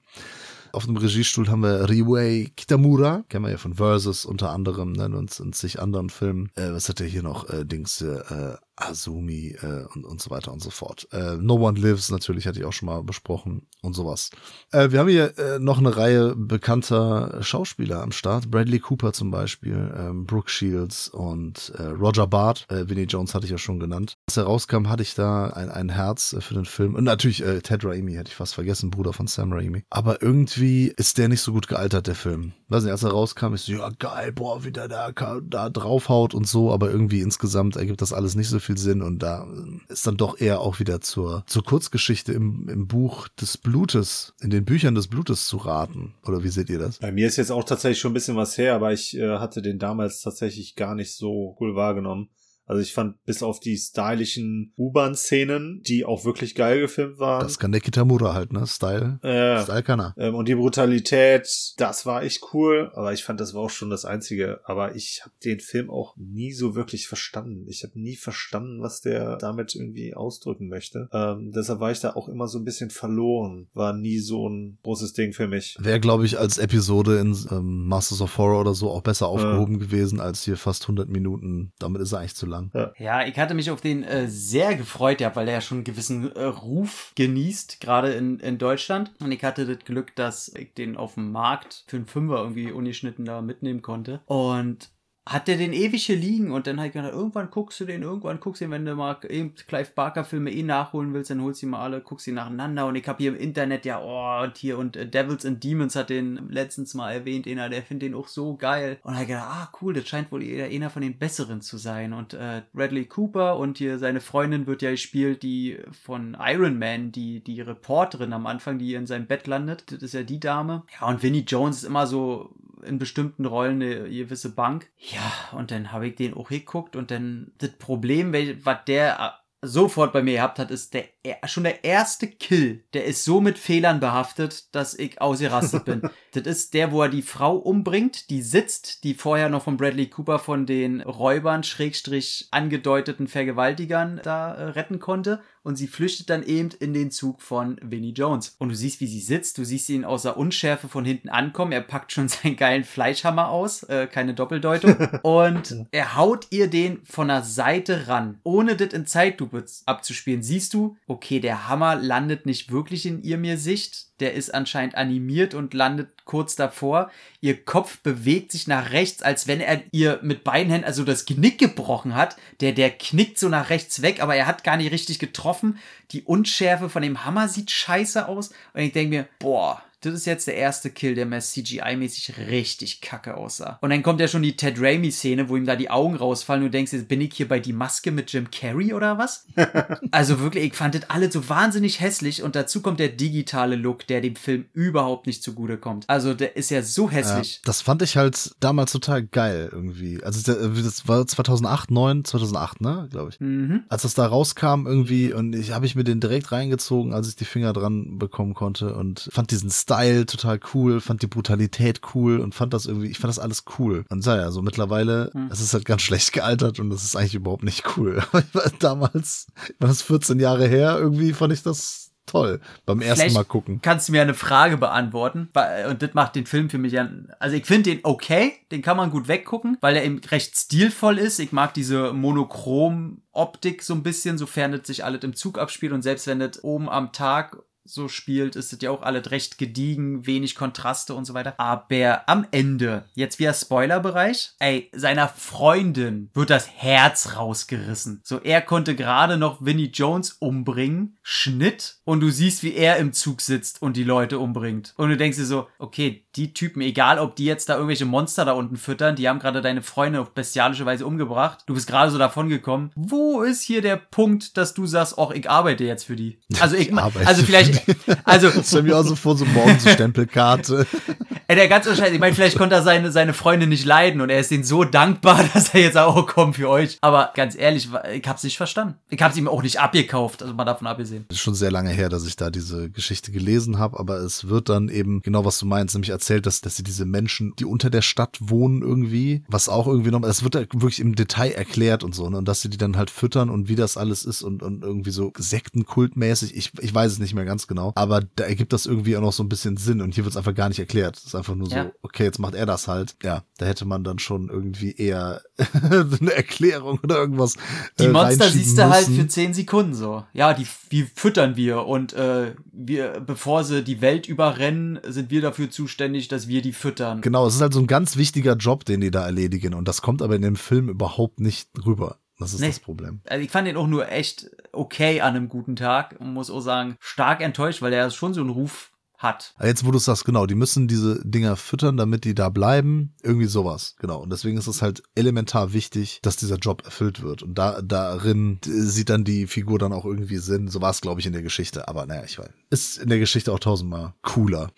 Auf 0.73 0.85
dem 0.85 0.97
Regiestuhl 0.99 1.49
haben 1.49 1.63
wir 1.63 1.89
Riwei 1.89 2.51
Kitamura, 2.55 3.25
kennen 3.31 3.45
wir 3.47 3.51
ja 3.53 3.57
von 3.57 3.75
Versus 3.75 4.27
unter 4.27 4.51
anderem, 4.51 4.93
ne, 4.93 5.05
und, 5.07 5.41
und 5.41 5.55
zig 5.55 5.81
anderen 5.81 6.11
Filmen. 6.11 6.51
Äh, 6.55 6.73
was 6.73 6.91
hat 6.91 7.01
er 7.01 7.07
hier 7.07 7.23
noch? 7.23 7.49
Äh, 7.49 7.65
Dings, 7.65 8.03
äh, 8.03 8.57
Azumi 8.77 9.57
äh, 9.61 9.85
und, 9.95 10.05
und 10.05 10.21
so 10.21 10.31
weiter 10.31 10.53
und 10.53 10.63
so 10.63 10.71
fort. 10.71 11.09
Äh, 11.13 11.37
no 11.37 11.55
One 11.55 11.79
Lives 11.79 12.11
natürlich 12.11 12.47
hatte 12.47 12.59
ich 12.59 12.65
auch 12.65 12.73
schon 12.73 12.87
mal 12.87 13.03
besprochen 13.03 13.67
und 13.83 13.95
sowas. 13.95 14.31
Äh, 14.73 14.91
wir 14.91 15.01
haben 15.01 15.09
hier 15.09 15.39
äh, 15.39 15.59
noch 15.59 15.79
eine 15.79 15.97
Reihe 15.97 16.35
bekannter 16.37 17.43
Schauspieler 17.43 18.03
am 18.03 18.13
Start. 18.13 18.51
Bradley 18.51 18.81
Cooper 18.81 19.13
zum 19.13 19.31
Beispiel, 19.31 19.95
ähm, 19.97 20.27
Brooke 20.27 20.51
Shields 20.51 21.09
und 21.09 21.73
äh, 21.79 21.83
Roger 21.83 22.27
Bart. 22.27 22.67
Äh, 22.69 22.89
Vinnie 22.89 23.05
Jones 23.05 23.35
hatte 23.35 23.47
ich 23.47 23.53
ja 23.53 23.59
schon 23.59 23.81
genannt. 23.81 24.17
Als 24.29 24.37
er 24.37 24.45
rauskam, 24.45 24.89
hatte 24.89 25.03
ich 25.03 25.15
da 25.15 25.49
ein, 25.49 25.71
ein 25.71 25.89
Herz 25.89 26.33
äh, 26.33 26.41
für 26.41 26.55
den 26.55 26.67
Film. 26.67 26.95
Und 26.95 27.05
natürlich 27.05 27.43
äh, 27.43 27.61
Ted 27.61 27.85
Raimi, 27.85 28.15
hätte 28.15 28.29
ich 28.29 28.37
fast 28.37 28.55
vergessen, 28.55 28.91
Bruder 28.91 29.13
von 29.13 29.27
Sam 29.27 29.53
Raimi. 29.53 29.85
Aber 29.91 30.23
irgendwie 30.23 30.93
ist 30.97 31.19
der 31.19 31.29
nicht 31.29 31.41
so 31.41 31.53
gut 31.53 31.69
gealtert, 31.69 32.07
der 32.07 32.15
Film. 32.15 32.53
Weiß 32.69 32.83
nicht, 32.83 32.93
als 32.93 33.05
er 33.05 33.11
rauskam, 33.11 33.55
ich 33.55 33.61
so, 33.63 33.73
ja 33.73 33.91
geil, 33.99 34.33
boah, 34.33 34.65
wie 34.65 34.73
der 34.73 34.89
da, 34.89 35.13
da 35.13 35.71
draufhaut 35.71 36.35
und 36.35 36.49
so. 36.49 36.73
Aber 36.73 36.91
irgendwie 36.91 37.21
insgesamt 37.21 37.77
ergibt 37.77 38.03
das 38.03 38.13
alles 38.13 38.35
nicht 38.35 38.49
so 38.49 38.59
viel 38.59 38.77
Sinn. 38.77 39.03
Und 39.03 39.23
da 39.23 39.45
äh, 39.45 39.93
ist 39.93 40.07
dann 40.07 40.17
doch 40.17 40.41
eher 40.41 40.61
auch 40.61 40.81
wieder 40.81 41.01
zur, 41.01 41.45
zur 41.47 41.65
Kurzgeschichte 41.65 42.33
im, 42.33 42.69
im 42.69 42.89
Buch 42.89 43.29
des 43.29 43.57
Blutes, 43.57 44.35
in 44.41 44.51
den 44.51 44.65
Büchern 44.65 44.97
des 44.97 45.07
Blutes 45.07 45.47
zu 45.47 45.59
raten. 45.59 46.15
Oder 46.25 46.43
wie 46.43 46.49
seht 46.49 46.69
ihr 46.69 46.79
das? 46.79 46.99
Bei 46.99 47.13
mir 47.13 47.29
ist 47.29 47.37
jetzt 47.37 47.53
auch 47.53 47.65
tatsächlich 47.65 48.01
schon 48.01 48.11
ein 48.11 48.15
bisschen 48.15 48.37
was 48.37 48.59
her, 48.59 48.75
aber 48.75 48.93
ich 48.93 49.17
äh, 49.17 49.39
hatte 49.39 49.63
den 49.63 49.79
damals 49.79 50.21
tatsächlich 50.23 50.75
gar 50.75 50.95
nicht 50.97 51.15
so 51.15 51.57
cool 51.61 51.77
wahrgenommen. 51.77 52.31
Also 52.67 52.83
ich 52.83 52.93
fand 52.93 53.25
bis 53.25 53.43
auf 53.43 53.61
die 53.61 53.77
stylischen 53.77 54.73
U-Bahn-Szenen, 54.77 55.83
die 55.87 56.05
auch 56.05 56.25
wirklich 56.25 56.55
geil 56.55 56.81
gefilmt 56.81 57.19
waren. 57.19 57.41
Das 57.41 57.59
kann 57.59 57.73
der 57.73 57.81
Kitamura 57.81 58.35
halt, 58.35 58.53
ne? 58.53 58.67
Style. 58.67 59.19
äh, 59.23 59.63
Style 59.63 59.83
kann 59.83 60.01
er. 60.01 60.15
ähm, 60.19 60.35
und 60.35 60.49
die 60.49 60.55
Brutalität, 60.55 61.49
das 61.77 62.07
war 62.07 62.23
echt 62.23 62.43
cool, 62.53 62.91
aber 62.95 63.13
ich 63.13 63.25
fand, 63.25 63.41
das 63.41 63.55
war 63.55 63.63
auch 63.63 63.71
schon 63.71 63.91
das 63.91 64.05
Einzige. 64.05 64.61
Aber 64.65 64.97
ich 64.97 65.21
habe 65.23 65.35
den 65.45 65.61
Film 65.61 65.91
auch 65.91 66.17
nie 66.17 66.53
so 66.53 66.75
wirklich 66.75 67.07
verstanden. 67.09 67.67
Ich 67.69 67.85
habe 67.85 67.99
nie 67.99 68.17
verstanden, 68.17 68.83
was 68.83 69.01
der 69.01 69.37
damit 69.37 69.75
irgendwie 69.75 70.15
ausdrücken 70.15 70.69
möchte. 70.69 71.09
Ähm, 71.13 71.53
deshalb 71.55 71.81
war 71.81 71.93
ich 71.93 72.01
da 72.01 72.15
auch 72.15 72.29
immer 72.29 72.49
so 72.49 72.59
ein 72.59 72.65
bisschen 72.65 72.91
verloren. 72.91 73.69
War 73.75 73.93
nie 73.93 74.19
so 74.19 74.49
ein 74.49 74.79
großes 74.83 75.13
Ding 75.13 75.33
für 75.33 75.47
mich. 75.47 75.77
Wäre, 75.79 76.01
glaube 76.01 76.27
ich, 76.27 76.39
als 76.39 76.59
Episode 76.59 77.19
in 77.19 77.37
ähm, 77.51 77.87
Masters 77.87 78.21
of 78.21 78.37
Horror 78.39 78.61
oder 78.61 78.75
so 78.75 78.91
auch 78.91 79.03
besser 79.03 79.29
aufgehoben 79.29 79.79
gewesen 79.79 80.21
als 80.21 80.43
hier 80.43 80.57
fast 80.57 80.83
100 80.83 81.09
Minuten. 81.09 81.73
Damit 81.79 82.03
ist 82.03 82.13
er 82.13 82.21
eigentlich 82.21 82.35
zu 82.35 82.47
lang. 82.47 82.56
Ja, 82.99 83.27
ich 83.27 83.39
hatte 83.39 83.55
mich 83.55 83.71
auf 83.71 83.81
den 83.81 84.03
äh, 84.05 84.29
sehr 84.29 84.75
gefreut, 84.75 85.21
ja, 85.21 85.35
weil 85.35 85.47
der 85.47 85.57
ja 85.57 85.61
schon 85.61 85.79
einen 85.79 85.85
gewissen 85.85 86.31
äh, 86.35 86.45
Ruf 86.45 87.13
genießt, 87.15 87.81
gerade 87.81 88.13
in, 88.13 88.39
in 88.41 88.59
Deutschland. 88.59 89.13
Und 89.21 89.33
ich 89.33 89.43
hatte 89.45 89.67
das 89.67 89.85
Glück, 89.85 90.15
dass 90.17 90.49
ich 90.49 90.75
den 90.75 90.97
auf 90.97 91.15
dem 91.15 91.33
Markt 91.33 91.85
für 91.87 91.97
einen 91.97 92.07
Fünfer 92.07 92.37
irgendwie 92.39 92.73
ungeschnitten 92.73 93.25
da 93.25 93.41
mitnehmen 93.43 93.83
konnte. 93.83 94.21
Und 94.27 94.91
hat 95.27 95.49
der 95.49 95.57
den 95.57 95.73
ewig 95.73 96.07
hier 96.07 96.17
liegen? 96.17 96.53
Und 96.53 96.67
dann 96.67 96.81
halt 96.81 96.93
gedacht, 96.93 97.13
irgendwann 97.13 97.51
guckst 97.51 97.81
du 97.81 97.85
den, 97.85 98.03
irgendwann 98.03 98.39
guckst 98.39 98.61
du 98.61 98.67
den, 98.67 98.71
wenn 98.71 98.85
du 98.85 98.95
mal 98.95 99.19
eben 99.29 99.55
Clive 99.55 99.91
Barker 99.95 100.25
Filme 100.25 100.53
eh 100.53 100.63
nachholen 100.63 101.13
willst, 101.13 101.31
dann 101.31 101.43
holst 101.43 101.63
du 101.63 101.67
die 101.67 101.71
mal 101.71 101.83
alle, 101.83 102.01
guckst 102.01 102.27
die 102.27 102.33
nacheinander. 102.33 102.87
Und 102.87 102.95
ich 102.95 103.07
habe 103.09 103.19
hier 103.19 103.33
im 103.33 103.39
Internet 103.39 103.85
ja, 103.85 104.01
oh, 104.01 104.45
und 104.45 104.57
hier 104.57 104.79
und 104.79 104.97
äh, 104.97 105.09
Devils 105.09 105.45
and 105.45 105.63
Demons 105.65 105.97
hat 105.97 106.11
den 106.11 106.49
letztens 106.49 106.95
mal 106.95 107.13
erwähnt, 107.13 107.49
einer, 107.49 107.69
der 107.69 107.83
findet 107.83 108.11
den 108.11 108.15
auch 108.15 108.29
so 108.29 108.57
geil. 108.57 108.99
Und 109.03 109.15
ich 109.15 109.27
gedacht, 109.27 109.49
ah 109.49 109.73
cool, 109.81 109.95
das 109.95 110.07
scheint 110.07 110.31
wohl 110.31 110.43
eher 110.43 110.67
einer 110.67 110.91
von 110.91 111.03
den 111.03 111.19
besseren 111.19 111.61
zu 111.61 111.77
sein. 111.77 112.13
Und 112.13 112.35
äh, 112.35 112.63
Bradley 112.73 113.07
Cooper 113.07 113.59
und 113.59 113.79
hier 113.79 113.99
seine 113.99 114.21
Freundin 114.21 114.67
wird 114.67 114.83
ja 114.83 114.93
gespielt, 114.93 115.43
die 115.43 115.79
von 116.05 116.37
Iron 116.41 116.79
Man, 116.79 117.11
die, 117.11 117.41
die 117.41 117.61
Reporterin 117.61 118.33
am 118.33 118.47
Anfang, 118.47 118.79
die 118.79 118.95
in 118.95 119.07
seinem 119.07 119.27
Bett 119.27 119.47
landet, 119.47 119.91
das 119.91 120.03
ist 120.03 120.15
ja 120.15 120.23
die 120.23 120.41
Dame. 120.41 120.85
Ja 121.01 121.09
und 121.09 121.23
Vinnie 121.23 121.45
Jones 121.47 121.79
ist 121.79 121.85
immer 121.85 122.07
so 122.07 122.55
in 122.85 122.99
bestimmten 122.99 123.47
Rollen 123.47 123.83
eine 123.83 124.09
gewisse 124.11 124.55
Bank. 124.55 124.91
Ja, 124.99 125.57
und 125.59 125.71
dann 125.71 125.93
habe 125.93 126.09
ich 126.09 126.17
den 126.17 126.35
auch 126.35 126.49
geguckt 126.49 126.97
und 126.97 127.11
dann 127.11 127.53
das 127.59 127.71
Problem, 127.71 128.33
was 128.65 128.79
der 128.87 129.19
äh, 129.19 129.67
sofort 129.67 130.13
bei 130.13 130.23
mir 130.23 130.35
gehabt 130.35 130.59
hat, 130.59 130.71
ist 130.71 130.95
der 130.95 131.07
er- 131.23 131.49
schon 131.49 131.65
der 131.65 131.83
erste 131.83 132.29
Kill, 132.29 132.85
der 132.95 133.05
ist 133.07 133.25
so 133.25 133.41
mit 133.41 133.59
Fehlern 133.59 133.99
behaftet, 134.01 134.75
dass 134.75 134.95
ich 134.95 135.21
ausgerastet 135.21 135.85
bin. 135.87 136.03
das 136.35 136.47
ist 136.47 136.75
der, 136.75 136.93
wo 136.93 137.03
er 137.03 137.09
die 137.09 137.23
Frau 137.23 137.57
umbringt, 137.57 138.31
die 138.31 138.43
sitzt, 138.43 139.03
die 139.03 139.15
vorher 139.15 139.49
noch 139.49 139.65
von 139.65 139.77
Bradley 139.77 140.09
Cooper 140.09 140.39
von 140.39 140.67
den 140.67 141.01
Räubern, 141.01 141.63
Schrägstrich 141.65 142.49
angedeuteten 142.51 143.27
Vergewaltigern 143.29 144.21
da 144.23 144.55
äh, 144.55 144.65
retten 144.71 145.01
konnte. 145.01 145.41
Und 145.67 145.75
sie 145.75 145.89
flüchtet 145.89 146.31
dann 146.31 146.45
eben 146.45 146.69
in 146.79 146.95
den 146.95 147.11
Zug 147.11 147.43
von 147.43 147.77
Vinnie 147.83 148.13
Jones. 148.13 148.55
Und 148.61 148.69
du 148.69 148.77
siehst, 148.77 149.01
wie 149.01 149.09
sie 149.09 149.19
sitzt, 149.19 149.59
du 149.59 149.65
siehst 149.65 149.89
ihn 149.89 150.05
außer 150.05 150.37
Unschärfe 150.37 150.87
von 150.87 151.05
hinten 151.05 151.29
ankommen. 151.29 151.73
Er 151.73 151.81
packt 151.81 152.13
schon 152.13 152.29
seinen 152.29 152.55
geilen 152.55 152.85
Fleischhammer 152.85 153.49
aus, 153.49 153.83
äh, 153.83 154.07
keine 154.07 154.33
Doppeldeutung. 154.33 154.95
Und 155.23 155.87
er 155.91 156.15
haut 156.15 156.47
ihr 156.51 156.69
den 156.69 157.03
von 157.03 157.27
der 157.27 157.43
Seite 157.43 158.07
ran, 158.07 158.39
ohne 158.45 158.77
das 158.77 158.93
in 158.93 159.07
Zeitlupe 159.07 159.65
abzuspielen. 159.87 160.45
Siehst 160.45 160.73
du, 160.73 160.99
okay, 161.09 161.41
der 161.41 161.69
Hammer 161.69 161.97
landet 161.97 162.47
nicht 162.47 162.71
wirklich 162.71 163.05
in 163.05 163.25
ihrem 163.25 163.43
Gesicht. 163.43 164.07
Der 164.21 164.35
ist 164.35 164.55
anscheinend 164.55 164.95
animiert 164.95 165.55
und 165.55 165.75
landet 165.75 166.25
kurz 166.25 166.57
davor. 166.57 167.11
Ihr 167.41 167.65
Kopf 167.65 167.99
bewegt 167.99 168.53
sich 168.53 168.67
nach 168.67 168.93
rechts, 168.93 169.23
als 169.23 169.47
wenn 169.47 169.61
er 169.61 169.83
ihr 169.93 170.21
mit 170.23 170.43
beiden 170.43 170.71
Händen 170.71 170.87
also 170.87 171.05
das 171.05 171.27
Genick 171.27 171.59
gebrochen 171.59 172.15
hat. 172.15 172.37
Der, 172.61 172.73
der 172.73 172.91
knickt 172.91 173.39
so 173.39 173.49
nach 173.49 173.71
rechts 173.71 174.03
weg, 174.03 174.23
aber 174.23 174.35
er 174.35 174.47
hat 174.47 174.65
gar 174.65 174.77
nicht 174.77 174.93
richtig 174.93 175.19
getroffen. 175.19 175.79
Die 176.13 176.23
Unschärfe 176.23 176.89
von 176.89 177.03
dem 177.03 177.25
Hammer 177.25 177.49
sieht 177.49 177.71
scheiße 177.71 178.27
aus. 178.27 178.51
Und 178.73 178.81
ich 178.81 178.93
denke 178.93 179.17
mir, 179.17 179.29
boah, 179.39 179.83
das 180.07 180.15
ist 180.15 180.27
jetzt 180.27 180.47
der 180.47 180.57
erste 180.57 180.91
Kill, 180.91 181.15
der 181.15 181.27
mir 181.27 181.41
CGI-mäßig 181.41 182.49
richtig 182.49 183.01
kacke 183.01 183.37
aussah. 183.37 183.79
Und 183.81 183.91
dann 183.91 184.03
kommt 184.03 184.21
ja 184.21 184.29
schon 184.29 184.43
die 184.43 184.57
Ted 184.57 184.81
Raimi-Szene, 184.81 185.49
wo 185.49 185.57
ihm 185.57 185.67
da 185.67 185.77
die 185.77 185.91
Augen 185.91 186.17
rausfallen 186.17 186.63
und 186.65 186.69
du 186.73 186.77
denkst, 186.79 186.93
jetzt 186.93 187.09
bin 187.09 187.21
ich 187.21 187.35
hier 187.35 187.49
bei 187.49 187.61
die 187.61 187.73
Maske 187.73 188.11
mit 188.11 188.33
Jim 188.33 188.51
Carrey 188.51 188.95
oder 188.95 189.19
was? 189.19 189.47
also 190.11 190.41
wirklich, 190.41 190.65
ich 190.65 190.75
fand 190.75 190.95
das 190.95 191.09
alle 191.11 191.31
so 191.31 191.49
wahnsinnig 191.49 192.01
hässlich 192.01 192.43
und 192.43 192.57
dazu 192.57 192.81
kommt 192.83 193.01
der 193.01 193.09
digitale 193.09 193.77
Look, 193.77 194.07
der 194.07 194.21
dem 194.21 194.37
Film 194.37 194.67
überhaupt 194.73 195.27
nicht 195.27 195.43
zugute 195.43 195.77
kommt. 195.79 196.05
Also 196.09 196.35
der 196.35 196.57
ist 196.57 196.71
ja 196.71 196.83
so 196.83 197.11
hässlich. 197.11 197.55
Ja, 197.57 197.61
das 197.65 197.83
fand 197.83 198.03
ich 198.03 198.17
halt 198.17 198.55
damals 198.61 198.93
total 198.93 199.23
geil 199.25 199.69
irgendwie. 199.73 200.23
Also 200.23 200.53
der- 200.53 200.69
das 200.69 201.07
war 201.09 201.27
2008, 201.27 201.91
9, 201.91 202.25
2008, 202.25 202.81
ne, 202.81 203.09
glaube 203.11 203.31
ich. 203.31 203.41
Mhm. 203.41 203.85
Als 203.89 204.03
das 204.03 204.15
da 204.15 204.27
rauskam 204.27 204.87
irgendwie 204.87 205.33
und 205.33 205.55
ich 205.55 205.73
habe 205.73 205.87
ich 205.87 205.95
mir 205.95 206.05
den 206.05 206.21
direkt 206.21 206.53
reingezogen, 206.53 207.13
als 207.13 207.29
ich 207.29 207.37
die 207.37 207.45
Finger 207.45 207.73
dran 207.73 208.19
bekommen 208.19 208.55
konnte 208.55 208.95
und 208.95 209.29
fand 209.33 209.51
diesen 209.51 209.71
Style 209.97 210.27
total 210.27 210.61
cool, 210.75 211.01
fand 211.01 211.23
die 211.23 211.27
Brutalität 211.27 212.01
cool 212.15 212.39
und 212.41 212.55
fand 212.55 212.73
das 212.75 212.87
irgendwie, 212.87 213.09
ich 213.09 213.19
fand 213.19 213.29
das 213.31 213.39
alles 213.39 213.65
cool. 213.79 214.05
Und 214.11 214.25
ja, 214.27 214.51
so 214.51 214.63
mittlerweile, 214.63 215.31
Hm. 215.33 215.49
es 215.51 215.61
ist 215.61 215.73
halt 215.75 215.85
ganz 215.85 216.03
schlecht 216.03 216.33
gealtert 216.33 216.79
und 216.81 216.91
das 216.91 217.05
ist 217.05 217.17
eigentlich 217.17 217.35
überhaupt 217.35 217.63
nicht 217.65 217.97
cool. 217.97 218.23
Damals, 218.81 219.47
war 219.79 219.89
das 219.89 220.03
14 220.03 220.39
Jahre 220.41 220.67
her, 220.69 220.97
irgendwie 220.99 221.33
fand 221.33 221.53
ich 221.53 221.63
das 221.63 222.11
toll 222.27 222.61
beim 222.85 223.01
ersten 223.01 223.21
Vielleicht 223.21 223.35
Mal 223.37 223.45
gucken. 223.45 223.79
Kannst 223.83 224.09
du 224.09 224.13
mir 224.13 224.21
eine 224.21 224.35
Frage 224.35 224.77
beantworten? 224.79 225.49
Weil- 225.53 225.87
Und 225.87 226.03
das 226.03 226.13
macht 226.15 226.35
den 226.35 226.45
Film 226.45 226.69
für 226.69 226.77
mich 226.79 226.93
ja. 226.93 227.09
Also 227.39 227.55
ich 227.57 227.65
finde 227.67 227.91
den 227.91 228.01
okay, 228.03 228.55
den 228.73 228.83
kann 228.83 228.97
man 228.97 229.11
gut 229.11 229.29
weggucken, 229.29 229.79
weil 229.81 229.95
er 229.95 230.05
eben 230.05 230.19
recht 230.31 230.57
stilvoll 230.57 231.19
ist. 231.19 231.39
Ich 231.39 231.53
mag 231.53 231.73
diese 231.75 232.13
Monochrom-Optik 232.13 233.83
so 233.83 233.95
ein 233.95 234.03
bisschen, 234.03 234.39
sofern 234.39 234.73
das 234.73 234.87
sich 234.87 235.05
alles 235.05 235.23
im 235.23 235.35
Zug 235.37 235.57
abspielt 235.59 235.93
und 235.93 236.03
selbst 236.03 236.27
wenn 236.27 236.41
das 236.41 236.63
oben 236.65 236.89
am 236.89 237.13
Tag 237.13 237.59
so 237.87 238.09
spielt, 238.09 238.57
ist 238.57 238.73
das 238.73 238.81
ja 238.83 238.91
auch 238.91 239.03
alles 239.03 239.31
recht 239.31 239.59
gediegen, 239.59 240.27
wenig 240.27 240.55
Kontraste 240.55 241.15
und 241.15 241.25
so 241.25 241.35
weiter. 241.35 241.55
Aber 241.59 242.29
am 242.29 242.47
Ende, 242.51 243.05
jetzt 243.15 243.39
wieder 243.39 243.55
Spoilerbereich, 243.55 244.53
ey, 244.59 244.91
seiner 244.95 245.29
Freundin 245.29 246.31
wird 246.35 246.51
das 246.51 246.69
Herz 246.69 247.37
rausgerissen. 247.37 248.21
So, 248.25 248.41
er 248.41 248.61
konnte 248.61 248.95
gerade 248.95 249.37
noch 249.37 249.65
Vinnie 249.65 249.91
Jones 249.93 250.33
umbringen, 250.33 251.17
Schnitt, 251.23 251.99
und 252.05 252.21
du 252.21 252.31
siehst, 252.31 252.63
wie 252.63 252.75
er 252.75 252.97
im 252.97 253.13
Zug 253.13 253.41
sitzt 253.41 253.83
und 253.83 253.97
die 253.97 254.05
Leute 254.05 254.39
umbringt. 254.39 254.95
Und 254.97 255.09
du 255.09 255.17
denkst 255.17 255.39
dir 255.39 255.47
so, 255.47 255.69
okay, 255.79 256.26
die 256.37 256.53
Typen, 256.53 256.83
egal 256.83 257.19
ob 257.19 257.37
die 257.37 257.45
jetzt 257.45 257.69
da 257.69 257.75
irgendwelche 257.75 258.05
Monster 258.05 258.45
da 258.45 258.53
unten 258.53 258.77
füttern, 258.77 259.17
die 259.17 259.29
haben 259.29 259.39
gerade 259.39 259.63
deine 259.63 259.83
Freunde 259.83 260.21
auf 260.21 260.33
bestialische 260.33 260.85
Weise 260.85 261.07
umgebracht. 261.07 261.61
Du 261.67 261.75
bist 261.75 261.87
gerade 261.87 262.11
so 262.11 262.19
davon 262.19 262.49
gekommen. 262.49 262.91
Wo 262.95 263.43
ist 263.43 263.63
hier 263.63 263.83
der 263.83 263.97
Punkt, 263.97 264.57
dass 264.57 264.75
du 264.75 264.87
sagst, 264.87 265.19
ach, 265.19 265.31
ich 265.31 265.49
arbeite 265.49 265.85
jetzt 265.85 266.05
für 266.05 266.17
die? 266.17 266.39
Also 266.67 266.77
ich, 266.77 266.93
arbeite 266.93 267.27
also 267.27 267.43
vielleicht, 267.45 267.85
also 268.25 268.51
stell 268.65 268.83
mir 268.83 268.99
auch 268.99 269.05
so 269.05 269.15
vor, 269.15 269.37
so 269.37 269.45
morgens 269.45 269.87
eine 269.87 269.95
Stempelkarte. 269.95 270.87
Ey, 271.49 271.55
der 271.55 271.69
ganze 271.69 271.95
Scheiß, 271.95 272.11
ich 272.13 272.19
meine, 272.19 272.35
vielleicht 272.35 272.59
konnte 272.59 272.75
er 272.75 272.83
seine, 272.83 273.13
seine 273.13 273.33
Freunde 273.33 273.69
nicht 273.69 273.85
leiden 273.85 274.21
und 274.21 274.31
er 274.31 274.41
ist 274.41 274.51
denen 274.51 274.65
so 274.65 274.83
dankbar, 274.83 275.45
dass 275.55 275.75
er 275.75 275.83
jetzt 275.83 275.97
auch 275.97 276.27
kommt 276.27 276.57
für 276.57 276.69
euch. 276.69 276.99
Aber 277.03 277.31
ganz 277.35 277.57
ehrlich, 277.57 277.89
ich 278.13 278.27
hab's 278.27 278.43
nicht 278.43 278.57
verstanden. 278.57 278.97
Ich 279.11 279.23
hab's 279.23 279.37
ihm 279.37 279.47
auch 279.47 279.63
nicht 279.63 279.79
abgekauft, 279.79 280.43
also 280.43 280.55
mal 280.55 280.65
davon 280.65 280.89
abgesehen. 280.89 281.27
Ist 281.29 281.39
schon 281.39 281.55
sehr 281.55 281.71
lange 281.71 281.91
her, 281.91 282.09
dass 282.09 282.27
ich 282.27 282.35
da 282.35 282.51
diese 282.51 282.91
Geschichte 282.91 283.31
gelesen 283.31 283.79
habe, 283.79 284.01
aber 284.01 284.17
es 284.17 284.49
wird 284.49 284.69
dann 284.69 284.89
eben 284.89 285.23
genau 285.23 285.45
was 285.45 285.61
du 285.61 285.67
meinst, 285.67 285.95
nämlich 285.95 286.13
erzählt, 286.27 286.47
dass, 286.47 286.61
dass 286.61 286.77
sie 286.77 286.83
diese 286.83 287.05
Menschen, 287.07 287.55
die 287.59 287.65
unter 287.65 287.89
der 287.89 288.03
Stadt 288.03 288.37
wohnen 288.41 288.83
irgendwie, 288.83 289.45
was 289.49 289.69
auch 289.69 289.87
irgendwie 289.87 290.11
noch, 290.11 290.23
es 290.25 290.43
wird 290.43 290.57
da 290.57 290.61
wirklich 290.61 290.99
im 290.99 291.15
Detail 291.15 291.53
erklärt 291.53 292.03
und 292.03 292.17
so, 292.17 292.29
ne, 292.29 292.39
und 292.39 292.49
dass 292.49 292.63
sie 292.63 292.69
die 292.69 292.79
dann 292.79 292.97
halt 292.97 293.11
füttern 293.11 293.49
und 293.49 293.69
wie 293.69 293.77
das 293.77 293.97
alles 293.97 294.25
ist 294.25 294.43
und, 294.43 294.63
und 294.63 294.83
irgendwie 294.83 295.11
so 295.11 295.33
Sektenkultmäßig, 295.37 296.57
ich, 296.57 296.73
ich 296.81 296.93
weiß 296.93 297.13
es 297.13 297.19
nicht 297.21 297.35
mehr 297.35 297.45
ganz 297.45 297.69
genau, 297.69 297.93
aber 297.95 298.23
da 298.35 298.45
ergibt 298.45 298.73
das 298.73 298.87
irgendwie 298.87 299.17
auch 299.17 299.21
noch 299.21 299.33
so 299.33 299.45
ein 299.45 299.49
bisschen 299.49 299.77
Sinn 299.77 300.01
und 300.01 300.15
hier 300.15 300.25
wird 300.25 300.33
es 300.33 300.37
einfach 300.37 300.55
gar 300.55 300.69
nicht 300.69 300.81
erklärt. 300.81 301.17
Es 301.17 301.27
ist 301.27 301.35
einfach 301.37 301.55
nur 301.55 301.69
Ja. 301.69 301.85
so, 301.85 301.91
okay, 302.03 302.25
jetzt 302.25 302.41
macht 302.41 302.55
er 302.55 302.67
das 302.67 302.89
halt. 302.89 303.17
Ja, 303.23 303.45
da 303.59 303.67
hätte 303.67 303.85
man 303.85 304.03
dann 304.03 304.19
schon 304.19 304.49
irgendwie 304.49 304.93
eher 304.97 305.43
eine 306.21 306.33
Erklärung 306.33 306.99
oder 307.05 307.19
irgendwas. 307.19 307.55
Die 308.01 308.05
äh, 308.05 308.09
Monster 308.09 308.47
reinschieben 308.47 308.65
siehst 308.65 308.79
du 308.79 308.91
halt 308.91 309.07
für 309.07 309.29
10 309.29 309.55
Sekunden 309.55 309.95
so. 309.95 310.25
Ja, 310.33 310.55
die, 310.55 310.67
die 310.91 311.05
füttern 311.05 311.55
wir 311.57 311.87
und 311.87 312.15
äh, 312.15 312.55
wir, 312.73 313.21
bevor 313.25 313.63
sie 313.63 313.85
die 313.85 314.01
Welt 314.01 314.27
überrennen, 314.27 314.99
sind 315.07 315.31
wir 315.31 315.41
dafür 315.41 315.71
zuständig, 315.71 316.16
dass 316.29 316.49
wir 316.49 316.63
die 316.63 316.73
füttern. 316.73 317.21
Genau, 317.21 317.47
es 317.47 317.55
ist 317.57 317.61
halt 317.61 317.73
so 317.73 317.81
ein 317.81 317.87
ganz 317.87 318.17
wichtiger 318.17 318.55
Job, 318.57 318.85
den 318.85 319.01
die 319.01 319.11
da 319.11 319.25
erledigen. 319.25 319.75
Und 319.75 319.87
das 319.89 320.03
kommt 320.03 320.23
aber 320.23 320.37
in 320.37 320.43
dem 320.43 320.57
Film 320.57 320.89
überhaupt 320.89 321.41
nicht 321.41 321.69
rüber. 321.85 322.19
Das 322.39 322.53
ist 322.53 322.61
Nee. 322.61 322.69
das 322.69 322.81
Problem. 322.81 323.21
Also 323.27 323.43
ich 323.45 323.51
fand 323.51 323.67
den 323.67 323.77
auch 323.77 323.87
nur 323.87 324.11
echt 324.11 324.51
okay 324.73 325.21
an 325.23 325.37
einem 325.37 325.49
guten 325.49 325.75
Tag 325.77 326.17
und 326.19 326.35
muss 326.35 326.51
auch 326.51 326.61
sagen, 326.61 326.97
stark 327.01 327.41
enttäuscht, 327.41 327.81
weil 327.81 327.93
er 327.93 328.11
schon 328.11 328.35
so 328.35 328.41
einen 328.43 328.51
Ruf 328.51 328.91
hat. 329.19 329.55
Jetzt, 329.63 329.87
wo 329.87 329.91
du 329.91 329.99
sagst, 329.99 330.27
genau, 330.27 330.45
die 330.45 330.55
müssen 330.55 330.89
diese 330.89 331.27
Dinger 331.27 331.57
füttern, 331.57 331.97
damit 331.97 332.25
die 332.25 332.35
da 332.35 332.51
bleiben. 332.51 333.15
Irgendwie 333.23 333.47
sowas. 333.47 333.97
Genau. 333.99 334.21
Und 334.21 334.31
deswegen 334.31 334.59
ist 334.59 334.67
es 334.67 334.83
halt 334.83 335.03
elementar 335.15 335.73
wichtig, 335.73 336.19
dass 336.21 336.37
dieser 336.37 336.57
Job 336.59 336.85
erfüllt 336.85 337.23
wird. 337.23 337.43
Und 337.43 337.55
da, 337.57 337.81
darin 337.81 338.59
sieht 338.63 339.09
dann 339.09 339.25
die 339.25 339.47
Figur 339.47 339.79
dann 339.79 339.95
auch 339.95 340.05
irgendwie 340.05 340.37
Sinn. 340.37 340.69
So 340.69 340.83
war 340.83 340.91
es, 340.91 341.01
glaube 341.01 341.21
ich, 341.21 341.27
in 341.27 341.33
der 341.33 341.41
Geschichte. 341.43 341.89
Aber 341.89 342.05
naja, 342.05 342.25
ich 342.27 342.39
weiß. 342.39 342.51
Ist 342.69 342.99
in 342.99 343.09
der 343.09 343.19
Geschichte 343.19 343.51
auch 343.55 343.59
tausendmal 343.59 344.13
cooler. 344.21 344.71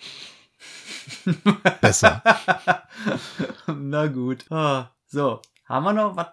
Besser. 1.81 2.23
Na 3.67 4.07
gut. 4.07 4.45
Ah, 4.51 4.91
so, 5.07 5.41
haben 5.65 5.85
wir 5.85 5.93
noch 5.93 6.17
was? 6.17 6.29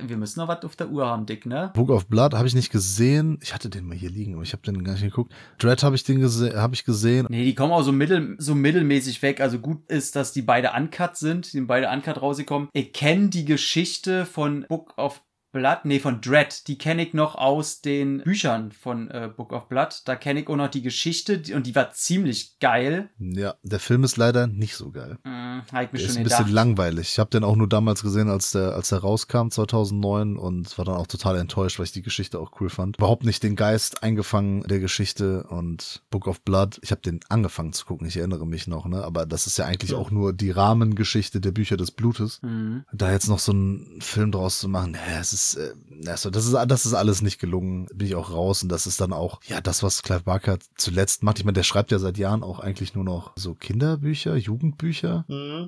Wir 0.00 0.16
müssen 0.16 0.38
noch 0.38 0.46
was 0.46 0.62
auf 0.62 0.76
der 0.76 0.88
Uhr 0.88 1.04
haben, 1.06 1.26
Dick, 1.26 1.44
ne? 1.44 1.72
Book 1.74 1.90
of 1.90 2.06
Blood 2.06 2.32
habe 2.34 2.46
ich 2.46 2.54
nicht 2.54 2.70
gesehen. 2.70 3.40
Ich 3.42 3.52
hatte 3.52 3.68
den 3.68 3.88
mal 3.88 3.96
hier 3.96 4.10
liegen, 4.10 4.34
aber 4.34 4.44
ich 4.44 4.52
habe 4.52 4.62
den 4.62 4.84
gar 4.84 4.92
nicht 4.92 5.02
geguckt. 5.02 5.34
Dread 5.58 5.82
habe 5.82 5.96
ich 5.96 6.04
den 6.04 6.20
gese 6.20 6.60
habe 6.60 6.74
ich 6.74 6.84
gesehen. 6.84 7.26
Nee, 7.28 7.44
die 7.44 7.56
kommen 7.56 7.72
auch 7.72 7.82
so, 7.82 7.90
mittel, 7.90 8.36
so 8.38 8.54
mittelmäßig 8.54 9.20
weg. 9.22 9.40
Also 9.40 9.58
gut 9.58 9.84
ist, 9.90 10.14
dass 10.14 10.32
die 10.32 10.42
beide 10.42 10.72
uncut 10.76 11.16
sind. 11.16 11.46
Die 11.46 11.50
sind 11.50 11.66
beide 11.66 11.90
uncut 11.90 12.22
rausgekommen. 12.22 12.68
Ich 12.72 12.92
kenne 12.92 13.30
die 13.30 13.44
Geschichte 13.44 14.26
von 14.26 14.64
Book 14.68 14.96
of 14.96 15.22
Blood, 15.52 15.84
nee, 15.84 15.98
von 15.98 16.20
Dread. 16.20 16.68
Die 16.68 16.76
kenne 16.76 17.06
ich 17.06 17.14
noch 17.14 17.34
aus 17.34 17.80
den 17.80 18.22
Büchern 18.22 18.72
von 18.72 19.10
äh, 19.10 19.30
Book 19.34 19.52
of 19.52 19.68
Blood. 19.68 20.02
Da 20.04 20.14
kenne 20.16 20.40
ich 20.40 20.48
auch 20.48 20.56
noch 20.56 20.68
die 20.68 20.82
Geschichte 20.82 21.38
die, 21.38 21.54
und 21.54 21.66
die 21.66 21.74
war 21.74 21.90
ziemlich 21.92 22.58
geil. 22.58 23.08
Ja, 23.18 23.54
der 23.62 23.80
Film 23.80 24.04
ist 24.04 24.16
leider 24.16 24.46
nicht 24.46 24.76
so 24.76 24.90
geil. 24.90 25.18
Hm, 25.24 25.62
hab 25.72 25.82
ich 25.84 25.92
mir 25.92 25.98
Der 25.98 26.00
ist 26.00 26.06
schon 26.12 26.16
ein 26.18 26.24
gedacht. 26.24 26.38
bisschen 26.40 26.54
langweilig. 26.54 27.08
Ich 27.12 27.18
habe 27.18 27.30
den 27.30 27.44
auch 27.44 27.56
nur 27.56 27.68
damals 27.68 28.02
gesehen, 28.02 28.28
als 28.28 28.50
der, 28.50 28.74
als 28.74 28.90
der 28.90 28.98
rauskam 28.98 29.48
2009 29.48 30.36
und 30.36 30.76
war 30.76 30.84
dann 30.84 30.96
auch 30.96 31.06
total 31.06 31.36
enttäuscht, 31.38 31.78
weil 31.78 31.86
ich 31.86 31.92
die 31.92 32.02
Geschichte 32.02 32.38
auch 32.38 32.52
cool 32.60 32.68
fand. 32.68 32.98
Überhaupt 32.98 33.24
nicht 33.24 33.42
den 33.42 33.56
Geist 33.56 34.02
eingefangen 34.02 34.62
der 34.64 34.80
Geschichte 34.80 35.44
und 35.44 36.02
Book 36.10 36.26
of 36.26 36.42
Blood. 36.42 36.78
Ich 36.82 36.90
habe 36.90 37.00
den 37.00 37.20
angefangen 37.28 37.72
zu 37.72 37.86
gucken, 37.86 38.06
ich 38.06 38.16
erinnere 38.18 38.46
mich 38.46 38.66
noch, 38.66 38.86
ne? 38.86 39.02
Aber 39.02 39.24
das 39.24 39.46
ist 39.46 39.56
ja 39.58 39.64
eigentlich 39.64 39.94
auch 39.94 40.10
nur 40.10 40.32
die 40.32 40.50
Rahmengeschichte 40.50 41.40
der 41.40 41.52
Bücher 41.52 41.76
des 41.76 41.90
Blutes. 41.90 42.40
Mhm. 42.42 42.84
Da 42.92 43.10
jetzt 43.12 43.28
noch 43.28 43.38
so 43.38 43.52
einen 43.52 44.00
Film 44.00 44.30
draus 44.32 44.58
zu 44.58 44.68
machen, 44.68 44.94
ja, 44.94 45.20
es 45.20 45.32
ist, 45.32 45.37
äh, 45.56 45.72
also 46.08 46.30
das 46.30 46.46
ist, 46.46 46.54
das 46.68 46.86
ist 46.86 46.94
alles 46.94 47.22
nicht 47.22 47.38
gelungen. 47.38 47.86
Bin 47.94 48.06
ich 48.06 48.14
auch 48.14 48.30
raus 48.30 48.62
und 48.62 48.68
das 48.70 48.86
ist 48.86 49.00
dann 49.00 49.12
auch, 49.12 49.40
ja, 49.46 49.60
das, 49.60 49.82
was 49.82 50.02
Clive 50.02 50.22
Barker 50.22 50.58
zuletzt 50.76 51.22
macht. 51.22 51.38
Ich 51.38 51.44
meine, 51.44 51.54
der 51.54 51.62
schreibt 51.62 51.90
ja 51.90 51.98
seit 51.98 52.18
Jahren 52.18 52.42
auch 52.42 52.60
eigentlich 52.60 52.94
nur 52.94 53.04
noch 53.04 53.32
so 53.36 53.54
Kinderbücher, 53.54 54.36
Jugendbücher. 54.36 55.24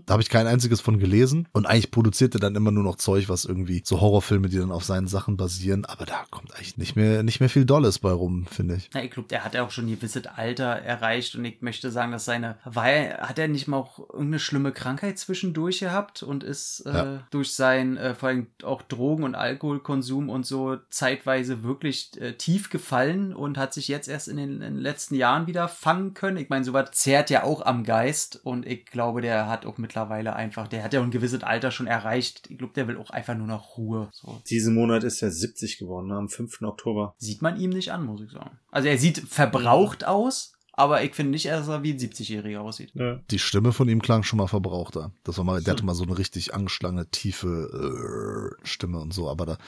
Da 0.06 0.12
habe 0.12 0.22
ich 0.22 0.28
kein 0.28 0.46
einziges 0.46 0.80
von 0.80 0.98
gelesen. 0.98 1.48
Und 1.52 1.66
eigentlich 1.66 1.90
produziert 1.90 2.34
er 2.34 2.40
dann 2.40 2.56
immer 2.56 2.70
nur 2.70 2.82
noch 2.84 2.96
Zeug, 2.96 3.28
was 3.28 3.44
irgendwie 3.44 3.82
so 3.84 4.00
Horrorfilme, 4.00 4.48
die 4.48 4.58
dann 4.58 4.72
auf 4.72 4.84
seinen 4.84 5.06
Sachen 5.08 5.36
basieren. 5.36 5.84
Aber 5.84 6.06
da 6.06 6.24
kommt 6.30 6.54
eigentlich 6.54 6.76
nicht 6.76 6.96
mehr, 6.96 7.22
nicht 7.22 7.40
mehr 7.40 7.48
viel 7.48 7.64
Dolles 7.64 7.98
bei 7.98 8.10
rum, 8.12 8.46
finde 8.46 8.76
ich. 8.76 8.90
Na, 8.94 9.02
ich 9.02 9.10
glaube, 9.10 9.28
der 9.28 9.44
hat 9.44 9.54
ja 9.54 9.64
auch 9.64 9.70
schon 9.70 9.86
ein 9.86 9.94
gewisses 9.96 10.26
Alter 10.26 10.64
erreicht 10.64 11.34
und 11.36 11.44
ich 11.44 11.60
möchte 11.62 11.90
sagen, 11.90 12.12
dass 12.12 12.24
seine, 12.24 12.58
weil 12.64 13.16
hat 13.20 13.38
er 13.38 13.48
nicht 13.48 13.68
mal 13.68 13.78
auch 13.78 13.98
irgendeine 13.98 14.38
schlimme 14.38 14.72
Krankheit 14.72 15.18
zwischendurch 15.18 15.80
gehabt 15.80 16.22
und 16.22 16.42
ist 16.44 16.80
äh, 16.86 16.90
Ja. 16.90 17.20
durch 17.30 17.52
sein 17.54 17.96
äh, 17.96 18.14
vor 18.14 18.28
allem 18.30 18.46
auch 18.62 18.82
Drogen- 18.82 19.24
und 19.24 19.34
Alkoholkonsum 19.60 20.30
und 20.30 20.46
so 20.46 20.78
zeitweise 20.88 21.62
wirklich 21.62 22.10
äh, 22.20 22.32
tief 22.32 22.70
gefallen 22.70 23.34
und 23.34 23.58
hat 23.58 23.74
sich 23.74 23.88
jetzt 23.88 24.08
erst 24.08 24.28
in 24.28 24.38
den, 24.38 24.54
in 24.54 24.60
den 24.60 24.78
letzten 24.78 25.14
Jahren 25.14 25.46
wieder 25.46 25.68
fangen 25.68 26.14
können. 26.14 26.38
Ich 26.38 26.48
meine, 26.48 26.64
sowas 26.64 26.90
zehrt 26.92 27.30
ja 27.30 27.44
auch 27.44 27.64
am 27.64 27.84
Geist 27.84 28.40
und 28.42 28.66
ich 28.66 28.86
glaube, 28.86 29.20
der 29.20 29.48
hat 29.48 29.66
auch 29.66 29.78
mittlerweile 29.78 30.34
einfach, 30.34 30.66
der 30.66 30.82
hat 30.82 30.94
ja 30.94 31.02
ein 31.02 31.10
gewisses 31.10 31.42
Alter 31.42 31.70
schon 31.70 31.86
erreicht. 31.86 32.48
Ich 32.50 32.58
glaube, 32.58 32.72
der 32.74 32.88
will 32.88 32.96
auch 32.96 33.10
einfach 33.10 33.36
nur 33.36 33.46
noch 33.46 33.76
Ruhe. 33.76 34.08
So. 34.12 34.40
Diesen 34.48 34.74
Monat 34.74 35.04
ist 35.04 35.22
er 35.22 35.30
70 35.30 35.78
geworden, 35.78 36.08
ne, 36.08 36.16
am 36.16 36.28
5. 36.28 36.62
Oktober. 36.62 37.14
Sieht 37.18 37.42
man 37.42 37.60
ihm 37.60 37.70
nicht 37.70 37.92
an, 37.92 38.04
muss 38.04 38.22
ich 38.22 38.30
sagen. 38.30 38.58
Also 38.70 38.88
er 38.88 38.98
sieht 38.98 39.18
verbraucht 39.18 40.04
aus, 40.04 40.52
aber 40.80 41.04
ich 41.04 41.14
finde 41.14 41.32
nicht, 41.32 41.44
dass 41.44 41.68
er 41.68 41.82
wie 41.82 41.92
ein 41.92 41.98
70-Jähriger 41.98 42.60
aussieht. 42.60 42.92
Ja. 42.94 43.20
Die 43.30 43.38
Stimme 43.38 43.72
von 43.72 43.88
ihm 43.88 44.00
klang 44.00 44.22
schon 44.22 44.38
mal 44.38 44.46
verbrauchter. 44.46 45.12
Das 45.24 45.36
war 45.36 45.44
mal, 45.44 45.62
der 45.62 45.72
hatte 45.72 45.84
mal 45.84 45.94
so 45.94 46.04
eine 46.04 46.16
richtig 46.16 46.54
angeschlagene, 46.54 47.10
tiefe 47.10 48.56
äh, 48.62 48.66
Stimme 48.66 48.98
und 48.98 49.12
so. 49.12 49.28
Aber 49.28 49.44
da, 49.44 49.58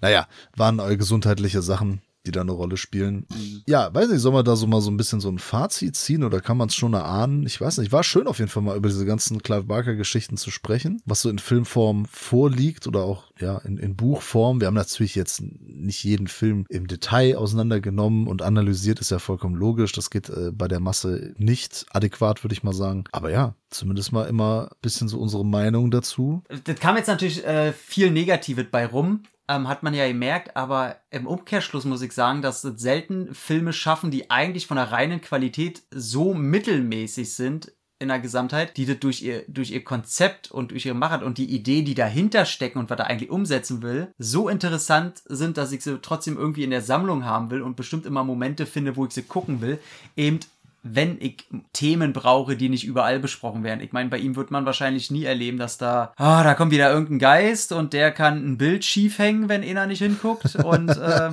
naja, 0.00 0.26
waren 0.56 0.78
gesundheitliche 0.98 1.62
Sachen, 1.62 2.02
die 2.28 2.32
da 2.32 2.42
eine 2.42 2.52
Rolle 2.52 2.76
spielen. 2.76 3.26
Ja, 3.66 3.92
weiß 3.92 4.10
nicht, 4.10 4.20
soll 4.20 4.32
man 4.32 4.44
da 4.44 4.54
so 4.54 4.66
mal 4.66 4.80
so 4.80 4.90
ein 4.90 4.96
bisschen 4.96 5.20
so 5.20 5.30
ein 5.30 5.38
Fazit 5.38 5.96
ziehen 5.96 6.22
oder 6.22 6.40
kann 6.40 6.56
man 6.56 6.68
es 6.68 6.74
schon 6.74 6.92
erahnen? 6.92 7.46
Ich 7.46 7.60
weiß 7.60 7.78
nicht. 7.78 7.90
War 7.90 8.04
schön 8.04 8.26
auf 8.26 8.38
jeden 8.38 8.50
Fall 8.50 8.62
mal 8.62 8.76
über 8.76 8.88
diese 8.88 9.06
ganzen 9.06 9.42
Clive 9.42 9.64
Barker 9.64 9.94
Geschichten 9.94 10.36
zu 10.36 10.50
sprechen, 10.50 11.02
was 11.06 11.22
so 11.22 11.30
in 11.30 11.38
Filmform 11.38 12.06
vorliegt 12.06 12.86
oder 12.86 13.02
auch 13.04 13.24
ja 13.40 13.58
in, 13.58 13.78
in 13.78 13.96
Buchform. 13.96 14.60
Wir 14.60 14.66
haben 14.66 14.74
natürlich 14.74 15.14
jetzt 15.14 15.42
nicht 15.42 16.04
jeden 16.04 16.28
Film 16.28 16.66
im 16.68 16.86
Detail 16.86 17.36
auseinandergenommen 17.36 18.26
und 18.26 18.42
analysiert, 18.42 19.00
ist 19.00 19.10
ja 19.10 19.18
vollkommen 19.18 19.54
logisch. 19.54 19.92
Das 19.92 20.10
geht 20.10 20.28
äh, 20.28 20.50
bei 20.52 20.68
der 20.68 20.80
Masse 20.80 21.34
nicht 21.38 21.86
adäquat, 21.90 22.44
würde 22.44 22.52
ich 22.52 22.62
mal 22.62 22.74
sagen. 22.74 23.04
Aber 23.12 23.30
ja, 23.30 23.54
zumindest 23.70 24.12
mal 24.12 24.28
immer 24.28 24.68
ein 24.70 24.76
bisschen 24.82 25.08
so 25.08 25.18
unsere 25.18 25.44
Meinung 25.44 25.90
dazu. 25.90 26.42
Das 26.64 26.78
kam 26.78 26.96
jetzt 26.96 27.08
natürlich 27.08 27.44
äh, 27.44 27.72
viel 27.72 28.10
Negatives 28.10 28.66
bei 28.70 28.86
rum, 28.86 29.22
ähm, 29.48 29.66
hat 29.66 29.82
man 29.82 29.94
ja 29.94 30.06
gemerkt, 30.06 30.56
aber 30.56 30.96
im 31.10 31.26
Umkehrschluss 31.26 31.84
muss 31.84 32.02
ich 32.02 32.12
sagen, 32.12 32.42
dass 32.42 32.62
es 32.64 32.80
selten 32.80 33.34
Filme 33.34 33.72
schaffen, 33.72 34.10
die 34.10 34.30
eigentlich 34.30 34.66
von 34.66 34.76
der 34.76 34.92
reinen 34.92 35.20
Qualität 35.20 35.82
so 35.90 36.34
mittelmäßig 36.34 37.34
sind 37.34 37.72
in 38.00 38.08
der 38.08 38.20
Gesamtheit, 38.20 38.76
die 38.76 38.86
das 38.86 39.00
durch 39.00 39.22
ihr, 39.22 39.44
durch 39.48 39.72
ihr 39.72 39.82
Konzept 39.82 40.50
und 40.52 40.70
durch 40.70 40.86
ihre 40.86 40.94
Machart 40.94 41.22
und 41.22 41.38
die 41.38 41.50
Idee, 41.50 41.82
die 41.82 41.94
dahinter 41.94 42.44
stecken 42.44 42.78
und 42.78 42.90
was 42.90 42.98
er 42.98 43.08
eigentlich 43.08 43.30
umsetzen 43.30 43.82
will, 43.82 44.12
so 44.18 44.48
interessant 44.48 45.22
sind, 45.24 45.56
dass 45.56 45.72
ich 45.72 45.82
sie 45.82 45.98
trotzdem 46.00 46.36
irgendwie 46.36 46.62
in 46.62 46.70
der 46.70 46.82
Sammlung 46.82 47.24
haben 47.24 47.50
will 47.50 47.62
und 47.62 47.76
bestimmt 47.76 48.06
immer 48.06 48.22
Momente 48.22 48.66
finde, 48.66 48.96
wo 48.96 49.04
ich 49.04 49.12
sie 49.12 49.22
gucken 49.22 49.60
will. 49.60 49.80
Eben 50.16 50.38
wenn 50.82 51.20
ich 51.20 51.44
Themen 51.72 52.12
brauche, 52.12 52.56
die 52.56 52.68
nicht 52.68 52.84
überall 52.84 53.18
besprochen 53.18 53.64
werden. 53.64 53.80
Ich 53.80 53.92
meine, 53.92 54.10
bei 54.10 54.18
ihm 54.18 54.36
wird 54.36 54.50
man 54.50 54.64
wahrscheinlich 54.64 55.10
nie 55.10 55.24
erleben, 55.24 55.58
dass 55.58 55.78
da, 55.78 56.12
ah, 56.16 56.42
da 56.44 56.54
kommt 56.54 56.72
wieder 56.72 56.90
irgendein 56.90 57.18
Geist 57.18 57.72
und 57.72 57.92
der 57.92 58.12
kann 58.12 58.44
ein 58.44 58.58
Bild 58.58 58.84
schief 58.84 59.18
hängen, 59.18 59.48
wenn 59.48 59.62
einer 59.62 59.86
nicht 59.86 60.00
hinguckt 60.00 60.54
und 60.56 60.90
äh, 60.90 61.30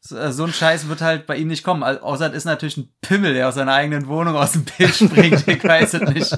so 0.00 0.30
so 0.30 0.44
ein 0.44 0.52
Scheiß 0.52 0.88
wird 0.88 1.00
halt 1.00 1.26
bei 1.26 1.36
ihm 1.36 1.48
nicht 1.48 1.64
kommen. 1.64 1.82
Also, 1.82 2.00
außer 2.02 2.28
es 2.28 2.36
ist 2.36 2.44
natürlich 2.44 2.76
ein 2.76 2.88
Pimmel, 3.00 3.34
der 3.34 3.48
aus 3.48 3.56
seiner 3.56 3.72
eigenen 3.72 4.06
Wohnung 4.06 4.36
aus 4.36 4.52
dem 4.52 4.64
Bild 4.64 4.94
springt. 4.94 5.46
Ich 5.48 5.64
weiß 5.64 5.94
es 5.94 6.02
nicht. 6.02 6.36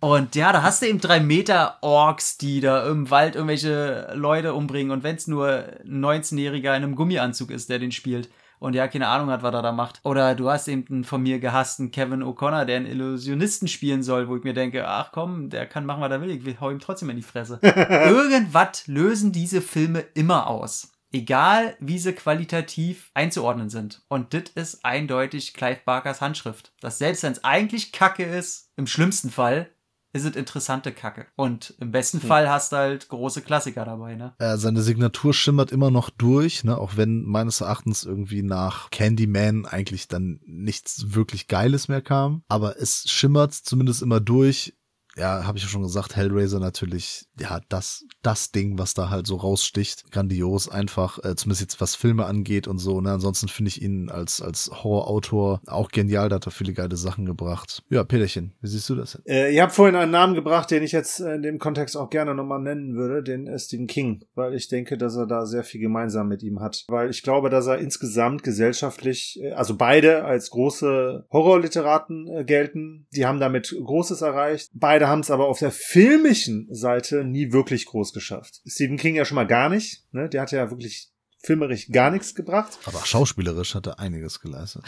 Und 0.00 0.34
ja, 0.34 0.52
da 0.52 0.62
hast 0.62 0.80
du 0.80 0.86
eben 0.86 1.00
drei 1.00 1.20
Meter 1.20 1.76
Orks, 1.82 2.38
die 2.38 2.60
da 2.60 2.88
im 2.88 3.10
Wald 3.10 3.34
irgendwelche 3.34 4.10
Leute 4.14 4.54
umbringen. 4.54 4.92
Und 4.92 5.02
wenn 5.02 5.16
es 5.16 5.26
nur 5.26 5.64
ein 5.84 6.02
19-Jähriger 6.02 6.74
in 6.74 6.82
einem 6.82 6.96
Gummianzug 6.96 7.50
ist, 7.50 7.68
der 7.68 7.78
den 7.78 7.92
spielt 7.92 8.30
und 8.60 8.74
ja, 8.74 8.86
keine 8.86 9.08
Ahnung 9.08 9.30
hat, 9.30 9.42
was 9.42 9.54
er 9.54 9.62
da 9.62 9.72
macht. 9.72 10.00
Oder 10.04 10.34
du 10.34 10.48
hast 10.50 10.68
eben 10.68 10.84
einen 10.88 11.04
von 11.04 11.22
mir 11.22 11.40
gehassten 11.40 11.90
Kevin 11.90 12.22
O'Connor, 12.22 12.66
der 12.66 12.76
einen 12.76 12.86
Illusionisten 12.86 13.66
spielen 13.66 14.02
soll, 14.02 14.28
wo 14.28 14.36
ich 14.36 14.44
mir 14.44 14.54
denke, 14.54 14.86
ach 14.86 15.10
komm, 15.12 15.48
der 15.48 15.66
kann 15.66 15.86
machen, 15.86 16.02
was 16.02 16.12
er 16.12 16.20
will, 16.20 16.30
ich 16.30 16.60
hau 16.60 16.70
ihm 16.70 16.78
trotzdem 16.78 17.10
in 17.10 17.16
die 17.16 17.22
Fresse. 17.22 17.58
Irgendwas 17.62 18.86
lösen 18.86 19.32
diese 19.32 19.62
Filme 19.62 20.00
immer 20.14 20.46
aus. 20.46 20.92
Egal, 21.12 21.74
wie 21.80 21.98
sie 21.98 22.12
qualitativ 22.12 23.10
einzuordnen 23.14 23.68
sind. 23.68 24.02
Und 24.08 24.32
das 24.32 24.50
ist 24.54 24.84
eindeutig 24.84 25.54
Clive 25.54 25.80
Barkers 25.84 26.20
Handschrift. 26.20 26.72
Dass 26.80 26.98
selbst 26.98 27.24
wenn 27.24 27.32
es 27.32 27.42
eigentlich 27.42 27.90
Kacke 27.90 28.24
ist, 28.24 28.70
im 28.76 28.86
schlimmsten 28.86 29.30
Fall, 29.30 29.70
ist 30.12 30.24
es 30.24 30.36
interessante 30.36 30.92
Kacke. 30.92 31.26
Und 31.36 31.74
im 31.80 31.92
besten 31.92 32.20
Fall 32.20 32.48
hast 32.50 32.72
du 32.72 32.76
halt 32.76 33.08
große 33.08 33.42
Klassiker 33.42 33.84
dabei, 33.84 34.16
ne? 34.16 34.34
Äh, 34.38 34.56
seine 34.56 34.82
Signatur 34.82 35.32
schimmert 35.32 35.70
immer 35.72 35.90
noch 35.90 36.10
durch, 36.10 36.64
ne? 36.64 36.76
auch 36.78 36.96
wenn 36.96 37.22
meines 37.22 37.60
Erachtens 37.60 38.04
irgendwie 38.04 38.42
nach 38.42 38.90
Candyman 38.90 39.66
eigentlich 39.66 40.08
dann 40.08 40.40
nichts 40.44 41.14
wirklich 41.14 41.46
Geiles 41.46 41.88
mehr 41.88 42.02
kam. 42.02 42.42
Aber 42.48 42.80
es 42.80 43.08
schimmert 43.08 43.54
zumindest 43.54 44.02
immer 44.02 44.20
durch. 44.20 44.74
Ja, 45.16 45.44
habe 45.44 45.58
ich 45.58 45.64
ja 45.64 45.70
schon 45.70 45.82
gesagt, 45.82 46.16
Hellraiser 46.16 46.60
natürlich, 46.60 47.26
ja, 47.38 47.60
das, 47.68 48.04
das 48.22 48.52
Ding, 48.52 48.78
was 48.78 48.94
da 48.94 49.10
halt 49.10 49.26
so 49.26 49.36
raussticht. 49.36 50.10
Grandios, 50.10 50.68
einfach, 50.68 51.18
äh, 51.18 51.34
zumindest 51.34 51.62
jetzt 51.62 51.80
was 51.80 51.94
Filme 51.94 52.26
angeht 52.26 52.68
und 52.68 52.78
so. 52.78 53.00
Ne? 53.00 53.10
Ansonsten 53.12 53.48
finde 53.48 53.70
ich 53.70 53.82
ihn 53.82 54.08
als, 54.08 54.40
als 54.40 54.70
Horrorautor 54.72 55.60
auch 55.66 55.90
genial, 55.90 56.28
da 56.28 56.36
hat 56.36 56.46
er 56.46 56.52
viele 56.52 56.72
geile 56.72 56.96
Sachen 56.96 57.26
gebracht. 57.26 57.82
Ja, 57.90 58.04
Peterchen, 58.04 58.54
wie 58.60 58.68
siehst 58.68 58.88
du 58.88 58.94
das 58.94 59.12
denn? 59.12 59.22
Äh, 59.26 59.54
ihr 59.54 59.62
habt 59.62 59.72
vorhin 59.72 59.96
einen 59.96 60.12
Namen 60.12 60.34
gebracht, 60.34 60.70
den 60.70 60.82
ich 60.82 60.92
jetzt 60.92 61.20
äh, 61.20 61.34
in 61.34 61.42
dem 61.42 61.58
Kontext 61.58 61.96
auch 61.96 62.10
gerne 62.10 62.34
nochmal 62.34 62.60
nennen 62.60 62.94
würde, 62.94 63.22
den 63.22 63.46
äh, 63.46 63.58
Stephen 63.58 63.86
King, 63.86 64.24
weil 64.34 64.54
ich 64.54 64.68
denke, 64.68 64.96
dass 64.96 65.16
er 65.16 65.26
da 65.26 65.44
sehr 65.44 65.64
viel 65.64 65.80
gemeinsam 65.80 66.28
mit 66.28 66.42
ihm 66.42 66.60
hat. 66.60 66.84
Weil 66.88 67.10
ich 67.10 67.22
glaube, 67.22 67.50
dass 67.50 67.66
er 67.66 67.78
insgesamt 67.78 68.42
gesellschaftlich, 68.42 69.40
äh, 69.42 69.52
also 69.52 69.76
beide 69.76 70.24
als 70.24 70.50
große 70.50 71.26
Horrorliteraten 71.30 72.46
gelten, 72.46 73.06
die 73.14 73.26
haben 73.26 73.40
damit 73.40 73.74
Großes 73.84 74.22
erreicht. 74.22 74.70
Beide 74.74 75.08
haben 75.10 75.20
es 75.20 75.30
aber 75.30 75.48
auf 75.48 75.58
der 75.58 75.70
filmischen 75.70 76.68
Seite 76.70 77.24
nie 77.24 77.52
wirklich 77.52 77.86
groß 77.86 78.12
geschafft. 78.12 78.60
Stephen 78.66 78.96
King 78.96 79.14
ja 79.14 79.24
schon 79.24 79.36
mal 79.36 79.46
gar 79.46 79.68
nicht, 79.68 80.04
ne? 80.12 80.28
Der 80.28 80.42
hat 80.42 80.52
ja 80.52 80.70
wirklich 80.70 81.10
filmerisch 81.42 81.88
gar 81.90 82.10
nichts 82.10 82.34
gebracht. 82.34 82.78
Aber 82.84 83.04
schauspielerisch 83.04 83.74
hat 83.74 83.86
er 83.86 83.98
einiges 83.98 84.40
geleistet. 84.40 84.82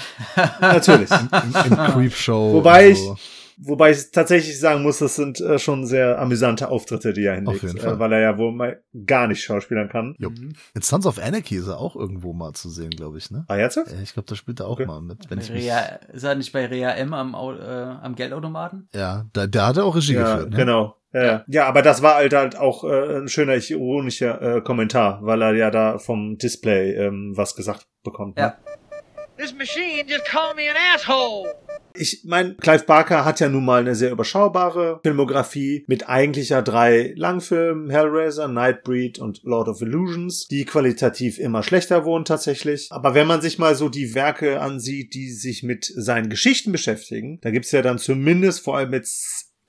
Natürlich. 0.60 1.10
Im, 1.10 1.28
im 1.42 1.76
Creepshow. 1.92 2.52
Wobei 2.54 2.86
und 2.88 2.92
ich, 2.92 2.98
so. 2.98 3.18
Wobei 3.58 3.90
ich 3.90 4.10
tatsächlich 4.10 4.58
sagen 4.58 4.82
muss, 4.82 4.98
das 4.98 5.16
sind 5.16 5.40
äh, 5.40 5.58
schon 5.58 5.86
sehr 5.86 6.18
amüsante 6.18 6.68
Auftritte, 6.68 7.12
die 7.12 7.24
er 7.24 7.34
hinlegt, 7.36 7.62
jeden 7.62 7.78
Fall. 7.78 7.94
äh, 7.94 7.98
weil 7.98 8.12
er 8.12 8.20
ja 8.20 8.38
wohl 8.38 8.52
mal 8.52 8.82
gar 9.06 9.26
nicht 9.26 9.42
schauspielern 9.42 9.88
kann. 9.88 10.14
Jupp. 10.18 10.34
In 10.74 10.82
Sons 10.82 11.06
of 11.06 11.18
Anarchy 11.18 11.56
ist 11.56 11.68
er 11.68 11.78
auch 11.78 11.96
irgendwo 11.96 12.32
mal 12.32 12.52
zu 12.52 12.70
sehen, 12.70 12.90
glaube 12.90 13.18
ich, 13.18 13.30
ne? 13.30 13.44
Ah, 13.48 13.56
jetzt? 13.56 13.76
Ja, 13.76 13.84
Ich 14.02 14.12
glaube, 14.14 14.28
da 14.28 14.34
spielt 14.34 14.60
er 14.60 14.66
auch 14.66 14.72
Okay. 14.72 14.86
mal 14.86 15.00
mit. 15.00 15.30
Wenn 15.30 15.40
ich 15.40 15.50
mich, 15.50 15.64
Rea, 15.64 15.80
ist 16.12 16.22
er 16.24 16.34
nicht 16.34 16.52
bei 16.52 16.66
Rea 16.66 16.90
M 16.92 17.12
am, 17.14 17.34
äh, 17.34 17.36
am 17.66 18.14
Geldautomaten? 18.14 18.88
ja, 18.94 19.26
da, 19.32 19.46
da 19.46 19.68
hat 19.68 19.76
er 19.76 19.84
auch 19.84 19.94
Regie 19.96 20.14
Ja, 20.14 20.22
geführt. 20.34 20.50
Ne? 20.50 20.56
genau. 20.56 20.96
Ja, 21.14 21.44
ja. 21.46 21.66
aber 21.66 21.82
das 21.82 22.00
war 22.00 22.14
halt, 22.14 22.32
halt 22.32 22.56
auch 22.56 22.84
äh, 22.84 23.18
ein 23.18 23.28
schöner 23.28 23.56
ironischer 23.56 24.40
äh, 24.56 24.60
Kommentar, 24.62 25.18
weil 25.22 25.42
er 25.42 25.54
ja 25.54 25.70
da 25.70 25.98
vom 25.98 26.38
Display 26.38 26.94
ähm, 26.94 27.32
was 27.36 27.54
gesagt 27.54 27.86
bekommt. 28.02 28.36
Ne? 28.36 28.42
Ja. 28.44 28.56
This 29.36 29.52
machine 29.54 30.04
just 30.08 30.24
called 30.24 30.56
me 30.56 30.70
an 30.70 30.76
asshole. 30.94 31.52
Ich 31.94 32.22
mein, 32.24 32.56
Clive 32.56 32.84
Barker 32.84 33.24
hat 33.24 33.40
ja 33.40 33.48
nun 33.48 33.64
mal 33.64 33.80
eine 33.80 33.94
sehr 33.94 34.10
überschaubare 34.10 35.00
Filmografie 35.02 35.84
mit 35.86 36.08
eigentlich 36.08 36.50
ja 36.50 36.62
drei 36.62 37.12
Langfilmen, 37.16 37.90
Hellraiser, 37.90 38.48
Nightbreed 38.48 39.18
und 39.18 39.42
Lord 39.42 39.68
of 39.68 39.82
Illusions, 39.82 40.46
die 40.48 40.64
qualitativ 40.64 41.38
immer 41.38 41.62
schlechter 41.62 42.04
wurden 42.04 42.24
tatsächlich. 42.24 42.88
Aber 42.90 43.14
wenn 43.14 43.26
man 43.26 43.40
sich 43.40 43.58
mal 43.58 43.74
so 43.74 43.88
die 43.88 44.14
Werke 44.14 44.60
ansieht, 44.60 45.14
die 45.14 45.30
sich 45.30 45.62
mit 45.62 45.84
seinen 45.84 46.30
Geschichten 46.30 46.72
beschäftigen, 46.72 47.38
da 47.42 47.50
gibt's 47.50 47.72
ja 47.72 47.82
dann 47.82 47.98
zumindest 47.98 48.60
vor 48.60 48.76
allem 48.76 48.90
mit 48.90 49.06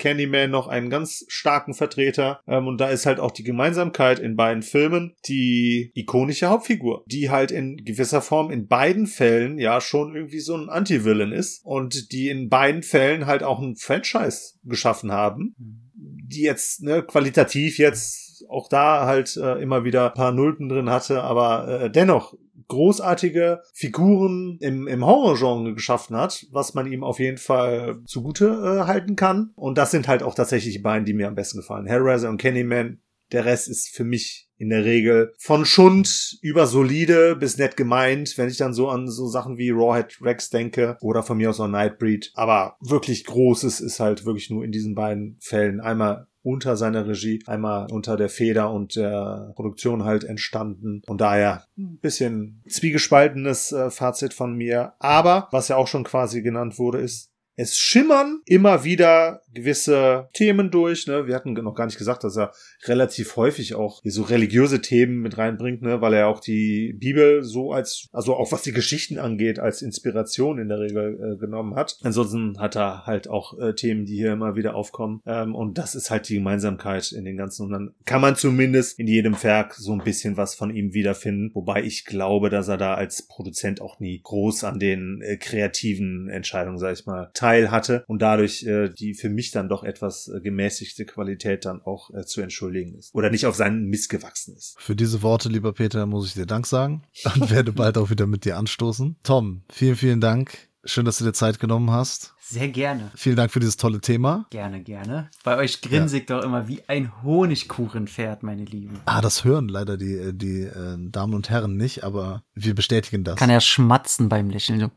Candyman 0.04 0.52
noch 0.52 0.68
einen 0.68 0.90
ganz 0.90 1.26
starken 1.30 1.74
Vertreter. 1.74 2.42
Ähm, 2.46 2.68
und 2.68 2.80
da 2.80 2.90
ist 2.90 3.06
halt 3.06 3.20
auch 3.20 3.32
die 3.32 3.44
Gemeinsamkeit 3.44 4.20
in 4.20 4.36
beiden 4.36 4.62
Filmen 4.62 5.16
die 5.28 5.92
ikonische 5.96 6.50
Hauptfigur, 6.50 7.04
die 7.08 7.30
halt 7.30 7.52
in 7.52 7.78
gewisser 7.78 8.22
Form 8.22 8.52
in 8.52 8.68
beiden 8.68 9.08
Fällen 9.08 9.58
ja 9.58 9.80
schon 9.80 10.16
irgendwie 10.16 10.42
so 10.42 10.56
ein 10.56 10.70
Anti-Villain 10.70 11.32
ist 11.32 11.64
und 11.64 12.12
die 12.12 12.30
in 12.30 12.50
beiden 12.50 12.84
Fällen 12.84 13.26
halt 13.26 13.44
auch 13.44 13.60
ein 13.60 13.78
Franchise 13.78 14.56
geschaffen 14.64 15.12
haben, 15.12 15.56
die 15.96 16.42
jetzt 16.42 16.84
ne, 16.84 17.02
qualitativ 17.02 17.78
jetzt 17.78 18.46
auch 18.50 18.68
da 18.68 19.06
halt 19.06 19.38
äh, 19.38 19.62
immer 19.62 19.86
wieder 19.86 20.08
ein 20.08 20.14
paar 20.14 20.34
Nulpen 20.34 20.68
drin 20.68 20.90
hatte, 20.90 21.24
aber 21.24 21.84
äh, 21.84 21.90
dennoch 21.90 22.34
großartige 22.68 23.62
Figuren 23.74 24.58
im, 24.62 24.88
im 24.88 25.06
Horrorgenre 25.06 25.74
geschaffen 25.74 26.16
hat, 26.16 26.46
was 26.52 26.74
man 26.74 26.92
ihm 26.92 27.04
auf 27.04 27.20
jeden 27.20 27.38
Fall 27.38 28.02
zugute 28.06 28.46
äh, 28.46 28.88
halten 28.88 29.16
kann. 29.16 29.52
Und 29.56 29.78
das 29.78 29.92
sind 29.92 30.08
halt 30.08 30.24
auch 30.24 30.36
tatsächlich 30.36 30.74
die 30.74 30.82
beiden, 30.82 31.06
die 31.06 31.14
mir 31.14 31.28
am 31.28 31.36
besten 31.36 31.60
gefallen. 31.60 31.86
Hellraiser 31.86 32.30
und 32.30 32.42
Candyman. 32.42 33.00
Der 33.34 33.46
Rest 33.46 33.68
ist 33.68 33.90
für 33.90 34.04
mich 34.04 34.48
in 34.58 34.70
der 34.70 34.86
Regel 34.86 35.34
von 35.40 35.66
Schund 35.66 36.38
über 36.42 36.68
solide 36.68 37.36
bis 37.36 37.58
nett 37.58 37.76
gemeint, 37.76 38.38
wenn 38.38 38.48
ich 38.48 38.58
dann 38.58 38.74
so 38.74 38.88
an 38.88 39.10
so 39.10 39.28
Sachen 39.28 39.58
wie 39.58 39.72
Rawhead 39.72 40.22
Rex 40.22 40.50
denke 40.50 40.98
oder 41.02 41.24
von 41.24 41.38
mir 41.38 41.50
aus 41.50 41.60
auch 41.60 41.68
Nightbreed. 41.68 42.32
Aber 42.36 42.78
wirklich 42.80 43.26
Großes 43.26 43.82
ist 43.82 44.00
halt 44.00 44.26
wirklich 44.26 44.50
nur 44.50 44.64
in 44.64 44.72
diesen 44.72 44.96
beiden 44.96 45.38
Fällen. 45.42 45.82
Einmal 45.82 46.28
unter 46.44 46.76
seiner 46.76 47.08
Regie, 47.08 47.42
einmal 47.48 47.88
unter 47.92 48.18
der 48.18 48.30
Feder 48.30 48.72
und 48.72 48.96
der 48.96 49.54
Produktion 49.56 50.04
halt 50.04 50.24
entstanden. 50.24 51.02
Und 51.08 51.22
daher 51.22 51.66
ein 51.78 51.98
bisschen 52.00 52.62
zwiegespaltenes 52.68 53.72
äh, 53.72 53.90
Fazit 53.90 54.34
von 54.34 54.54
mir. 54.54 54.94
Aber 55.00 55.48
was 55.52 55.70
ja 55.70 55.78
auch 55.78 55.88
schon 55.88 56.04
quasi 56.04 56.42
genannt 56.42 56.78
wurde, 56.78 57.00
ist, 57.00 57.32
es 57.56 57.78
schimmern 57.78 58.42
immer 58.46 58.84
wieder 58.84 59.42
gewisse 59.54 60.30
Themen 60.34 60.72
durch. 60.72 61.08
Ne? 61.08 61.28
Wir 61.28 61.36
hatten 61.36 61.54
noch 61.54 61.76
gar 61.76 61.86
nicht 61.86 61.98
gesagt, 61.98 62.24
dass 62.24 62.38
er 62.38 62.52
relativ 62.86 63.36
häufig 63.36 63.76
auch 63.76 64.02
so 64.04 64.24
religiöse 64.24 64.82
Themen 64.82 65.22
mit 65.22 65.38
reinbringt, 65.38 65.82
ne? 65.82 66.02
weil 66.02 66.14
er 66.14 66.28
auch 66.28 66.40
die 66.40 66.94
Bibel 66.94 67.44
so 67.44 67.72
als, 67.72 68.08
also 68.12 68.36
auch 68.36 68.52
was 68.52 68.64
die 68.64 68.72
Geschichten 68.74 69.20
angeht, 69.20 69.60
als 69.60 69.82
Inspiration 69.82 70.60
in 70.60 70.70
der 70.70 70.80
Regel 70.80 71.36
äh, 71.36 71.38
genommen 71.38 71.76
hat. 71.76 71.98
Ansonsten 72.04 72.60
hat 72.60 72.76
er 72.76 73.06
halt 73.06 73.28
auch 73.28 73.58
äh, 73.60 73.74
Themen, 73.74 74.06
die 74.06 74.16
hier 74.16 74.34
immer 74.34 74.56
wieder 74.56 74.76
aufkommen. 74.76 75.22
Ähm, 75.26 75.56
und 75.56 75.78
das 75.78 75.96
ist 75.96 76.10
halt 76.10 76.30
die 76.30 76.36
Gemeinsamkeit 76.36 77.12
in 77.12 77.26
den 77.26 77.38
ganzen. 77.38 77.66
Und 77.66 77.72
dann 77.72 77.94
kann 78.06 78.22
man 78.22 78.36
zumindest 78.36 79.00
in 79.00 79.08
jedem 79.08 79.42
Werk 79.44 79.76
so 79.76 79.94
ein 79.94 80.04
bisschen 80.04 80.38
was 80.38 80.56
von 80.56 80.74
ihm 80.74 80.94
wiederfinden. 80.94 81.52
Wobei 81.54 81.84
ich 81.84 82.06
glaube, 82.06 82.50
dass 82.50 82.68
er 82.68 82.78
da 82.78 82.96
als 82.96 83.28
Produzent 83.28 83.82
auch 83.82 84.00
nie 84.00 84.20
groß 84.22 84.64
an 84.64 84.80
den 84.80 85.22
äh, 85.22 85.38
kreativen 85.38 86.30
Entscheidungen, 86.30 86.78
sag 86.78 86.94
ich 86.94 87.06
mal, 87.06 87.30
teil 87.34 87.72
hatte 87.72 88.04
und 88.08 88.22
dadurch 88.22 88.64
äh, 88.66 88.90
die 88.90 89.14
für 89.14 89.30
mich 89.30 89.43
dann 89.52 89.70
doch 89.70 89.84
etwas 89.84 90.28
äh, 90.28 90.42
gemäßigte 90.42 91.06
Qualität 91.06 91.66
dann 91.66 91.82
auch 91.82 92.10
äh, 92.14 92.26
zu 92.26 92.42
entschuldigen 92.42 92.96
ist. 92.96 93.14
Oder 93.14 93.30
nicht 93.30 93.46
auf 93.46 93.56
seinen 93.56 93.86
Mist 93.86 94.10
gewachsen 94.10 94.56
ist. 94.56 94.76
Für 94.80 94.96
diese 94.96 95.22
Worte, 95.22 95.50
lieber 95.50 95.74
Peter, 95.74 96.06
muss 96.06 96.28
ich 96.28 96.34
dir 96.34 96.46
Dank 96.46 96.68
sagen 96.68 97.04
und 97.36 97.50
werde 97.52 97.72
bald 97.72 97.98
auch 97.98 98.10
wieder 98.10 98.28
mit 98.28 98.46
dir 98.46 98.58
anstoßen. 98.58 99.18
Tom, 99.24 99.64
vielen, 99.70 99.96
vielen 99.96 100.22
Dank. 100.22 100.70
Schön, 100.86 101.06
dass 101.06 101.18
du 101.18 101.24
dir 101.24 101.32
Zeit 101.32 101.60
genommen 101.60 101.92
hast. 101.92 102.34
Sehr 102.42 102.68
gerne. 102.68 103.10
Vielen 103.16 103.38
Dank 103.38 103.52
für 103.52 103.62
dieses 103.62 103.78
tolle 103.78 104.02
Thema. 104.02 104.46
Gerne, 104.50 104.82
gerne. 104.84 105.30
Bei 105.46 105.56
euch 105.58 105.82
grinse 105.82 106.18
ich 106.18 106.26
doch 106.26 106.44
immer 106.44 106.68
wie 106.68 106.82
ein 106.88 107.24
Honigkuchenpferd, 107.24 108.44
meine 108.44 108.66
Lieben. 108.66 109.00
Ah, 109.06 109.22
das 109.22 109.46
hören 109.46 109.70
leider 109.70 109.96
die, 109.96 110.34
die 110.34 110.64
äh, 110.64 110.98
Damen 111.00 111.36
und 111.36 111.50
Herren 111.50 111.78
nicht, 111.78 112.04
aber 112.04 112.44
wir 112.54 112.76
bestätigen 112.76 113.24
das. 113.24 113.38
Kann 113.38 113.50
er 113.50 113.62
schmatzen 113.62 114.28
beim 114.28 114.50
Lächeln. 114.50 114.92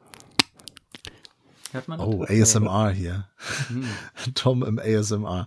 Hört 1.76 1.88
man 1.88 1.98
das? 1.98 2.08
Oh, 2.08 2.24
ASMR 2.24 2.90
hier. 2.90 3.26
Tom 4.34 4.62
im 4.62 4.78
ASMR. 4.78 5.46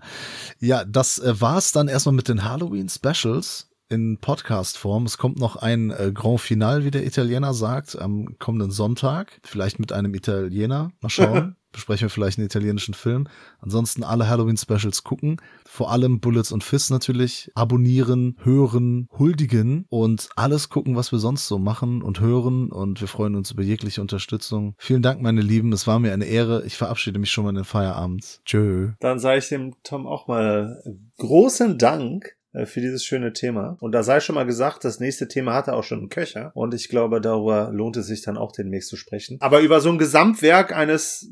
Ja, 0.59 0.85
das 0.85 1.17
äh, 1.17 1.41
war's 1.41 1.71
dann 1.71 1.87
erstmal 1.87 2.13
mit 2.13 2.27
den 2.27 2.43
Halloween-Specials 2.43 3.68
in 3.89 4.19
Podcast-Form. 4.19 5.05
Es 5.05 5.17
kommt 5.17 5.39
noch 5.39 5.55
ein 5.55 5.89
äh, 5.89 6.11
Grand 6.13 6.39
Final, 6.39 6.85
wie 6.85 6.91
der 6.91 7.05
Italiener 7.05 7.53
sagt, 7.53 7.99
am 7.99 8.37
kommenden 8.37 8.71
Sonntag. 8.71 9.39
Vielleicht 9.43 9.79
mit 9.79 9.91
einem 9.91 10.13
Italiener. 10.13 10.91
Mal 11.01 11.09
schauen. 11.09 11.55
Besprechen 11.71 12.07
wir 12.07 12.09
vielleicht 12.09 12.39
einen 12.39 12.47
italienischen 12.47 12.95
Film. 12.95 13.27
Ansonsten 13.59 14.03
alle 14.03 14.27
Halloween-Specials 14.27 15.03
gucken. 15.03 15.37
Vor 15.65 15.91
allem 15.91 16.19
Bullets 16.19 16.51
und 16.51 16.63
Fists 16.63 16.89
natürlich. 16.89 17.51
Abonnieren, 17.53 18.37
hören, 18.41 19.07
huldigen 19.17 19.85
und 19.89 20.29
alles 20.35 20.69
gucken, 20.69 20.95
was 20.95 21.11
wir 21.11 21.19
sonst 21.19 21.47
so 21.47 21.59
machen 21.59 22.01
und 22.01 22.21
hören. 22.21 22.71
Und 22.71 23.01
wir 23.01 23.07
freuen 23.07 23.35
uns 23.35 23.51
über 23.51 23.61
jegliche 23.61 24.01
Unterstützung. 24.01 24.73
Vielen 24.79 25.03
Dank, 25.03 25.21
meine 25.21 25.41
Lieben. 25.41 25.71
Es 25.71 25.85
war 25.85 25.99
mir 25.99 26.11
eine 26.11 26.25
Ehre. 26.25 26.63
Ich 26.65 26.75
verabschiede 26.75 27.19
mich 27.19 27.31
schon 27.31 27.43
mal 27.43 27.51
in 27.51 27.57
den 27.57 27.65
Feierabend. 27.65 28.41
Tschö. 28.45 28.93
Dann 28.99 29.19
sage 29.19 29.37
ich 29.37 29.49
dem 29.49 29.75
Tom 29.83 30.07
auch 30.07 30.27
mal 30.27 30.81
großen 31.17 31.77
Dank 31.77 32.35
für 32.65 32.81
dieses 32.81 33.03
schöne 33.03 33.33
Thema. 33.33 33.77
Und 33.79 33.91
da 33.91 34.03
sei 34.03 34.19
schon 34.19 34.35
mal 34.35 34.45
gesagt, 34.45 34.83
das 34.85 34.99
nächste 34.99 35.27
Thema 35.27 35.53
hatte 35.53 35.73
auch 35.73 35.83
schon 35.83 35.99
einen 35.99 36.09
Köcher. 36.09 36.51
Und 36.53 36.73
ich 36.73 36.89
glaube, 36.89 37.21
darüber 37.21 37.69
lohnt 37.71 37.97
es 37.97 38.07
sich 38.07 38.21
dann 38.21 38.37
auch 38.37 38.51
demnächst 38.51 38.89
zu 38.89 38.97
sprechen. 38.97 39.37
Aber 39.39 39.61
über 39.61 39.79
so 39.81 39.89
ein 39.89 39.97
Gesamtwerk 39.97 40.75
eines 40.75 41.31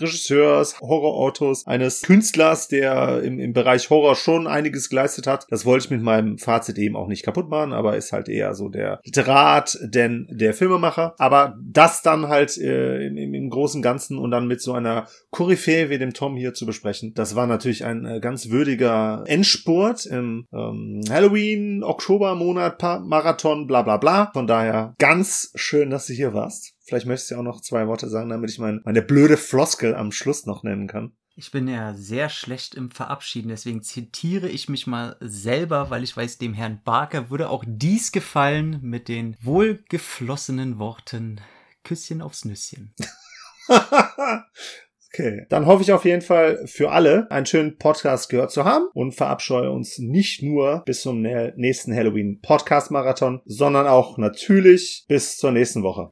Regisseurs, 0.00 0.80
Horrorautos, 0.80 1.66
eines 1.66 2.02
Künstlers, 2.02 2.68
der 2.68 3.22
im, 3.22 3.38
im 3.38 3.52
Bereich 3.52 3.90
Horror 3.90 4.16
schon 4.16 4.46
einiges 4.46 4.88
geleistet 4.88 5.26
hat. 5.26 5.46
Das 5.50 5.64
wollte 5.64 5.86
ich 5.86 5.90
mit 5.90 6.02
meinem 6.02 6.38
Fazit 6.38 6.78
eben 6.78 6.96
auch 6.96 7.08
nicht 7.08 7.24
kaputt 7.24 7.48
machen, 7.48 7.72
aber 7.72 7.96
ist 7.96 8.12
halt 8.12 8.28
eher 8.28 8.54
so 8.54 8.68
der 8.68 9.00
Literat, 9.04 9.78
denn 9.82 10.26
der 10.30 10.54
Filmemacher. 10.54 11.14
Aber 11.18 11.56
das 11.62 12.02
dann 12.02 12.28
halt 12.28 12.56
äh, 12.58 13.06
im, 13.06 13.16
im, 13.16 13.34
im 13.34 13.50
großen 13.50 13.82
Ganzen 13.82 14.18
und 14.18 14.30
dann 14.30 14.46
mit 14.46 14.60
so 14.60 14.72
einer 14.72 15.06
Koryphäe 15.30 15.90
wie 15.90 15.98
dem 15.98 16.14
Tom 16.14 16.36
hier 16.36 16.54
zu 16.54 16.66
besprechen, 16.66 17.12
das 17.14 17.34
war 17.36 17.46
natürlich 17.46 17.84
ein 17.84 18.04
äh, 18.04 18.20
ganz 18.20 18.50
würdiger 18.50 19.24
Endspurt 19.26 20.06
im 20.06 20.46
ähm, 20.52 21.00
Halloween, 21.10 21.82
Oktobermonat, 21.82 22.82
Marathon, 23.04 23.66
bla 23.66 23.82
bla 23.82 23.96
bla. 23.96 24.30
Von 24.32 24.46
daher 24.46 24.94
ganz 24.98 25.52
schön, 25.54 25.90
dass 25.90 26.06
du 26.06 26.12
hier 26.12 26.34
warst. 26.34 26.71
Vielleicht 26.84 27.06
möchtest 27.06 27.30
du 27.30 27.34
ja 27.34 27.40
auch 27.40 27.44
noch 27.44 27.60
zwei 27.60 27.86
Worte 27.86 28.08
sagen, 28.08 28.30
damit 28.30 28.50
ich 28.50 28.58
mein, 28.58 28.80
meine 28.84 29.02
blöde 29.02 29.36
Floskel 29.36 29.94
am 29.94 30.12
Schluss 30.12 30.46
noch 30.46 30.62
nennen 30.62 30.88
kann. 30.88 31.12
Ich 31.34 31.50
bin 31.50 31.66
ja 31.66 31.94
sehr 31.94 32.28
schlecht 32.28 32.74
im 32.74 32.90
Verabschieden, 32.90 33.48
deswegen 33.48 33.82
zitiere 33.82 34.48
ich 34.48 34.68
mich 34.68 34.86
mal 34.86 35.16
selber, 35.20 35.88
weil 35.88 36.02
ich 36.02 36.14
weiß, 36.14 36.36
dem 36.36 36.52
Herrn 36.52 36.82
Barker 36.84 37.30
würde 37.30 37.48
auch 37.48 37.64
dies 37.66 38.12
gefallen 38.12 38.80
mit 38.82 39.08
den 39.08 39.36
wohlgeflossenen 39.40 40.78
Worten 40.78 41.40
Küsschen 41.84 42.20
aufs 42.20 42.44
Nüsschen. 42.44 42.94
Okay, 45.14 45.44
dann 45.50 45.66
hoffe 45.66 45.82
ich 45.82 45.92
auf 45.92 46.06
jeden 46.06 46.22
Fall 46.22 46.66
für 46.66 46.90
alle 46.90 47.30
einen 47.30 47.44
schönen 47.44 47.76
Podcast 47.76 48.30
gehört 48.30 48.50
zu 48.50 48.64
haben 48.64 48.86
und 48.94 49.12
verabscheue 49.12 49.70
uns 49.70 49.98
nicht 49.98 50.42
nur 50.42 50.82
bis 50.86 51.02
zum 51.02 51.20
nä- 51.20 51.52
nächsten 51.54 51.94
Halloween 51.94 52.40
Podcast 52.40 52.90
Marathon, 52.90 53.42
sondern 53.44 53.86
auch 53.86 54.16
natürlich 54.16 55.04
bis 55.08 55.36
zur 55.36 55.52
nächsten 55.52 55.82
Woche. 55.82 56.10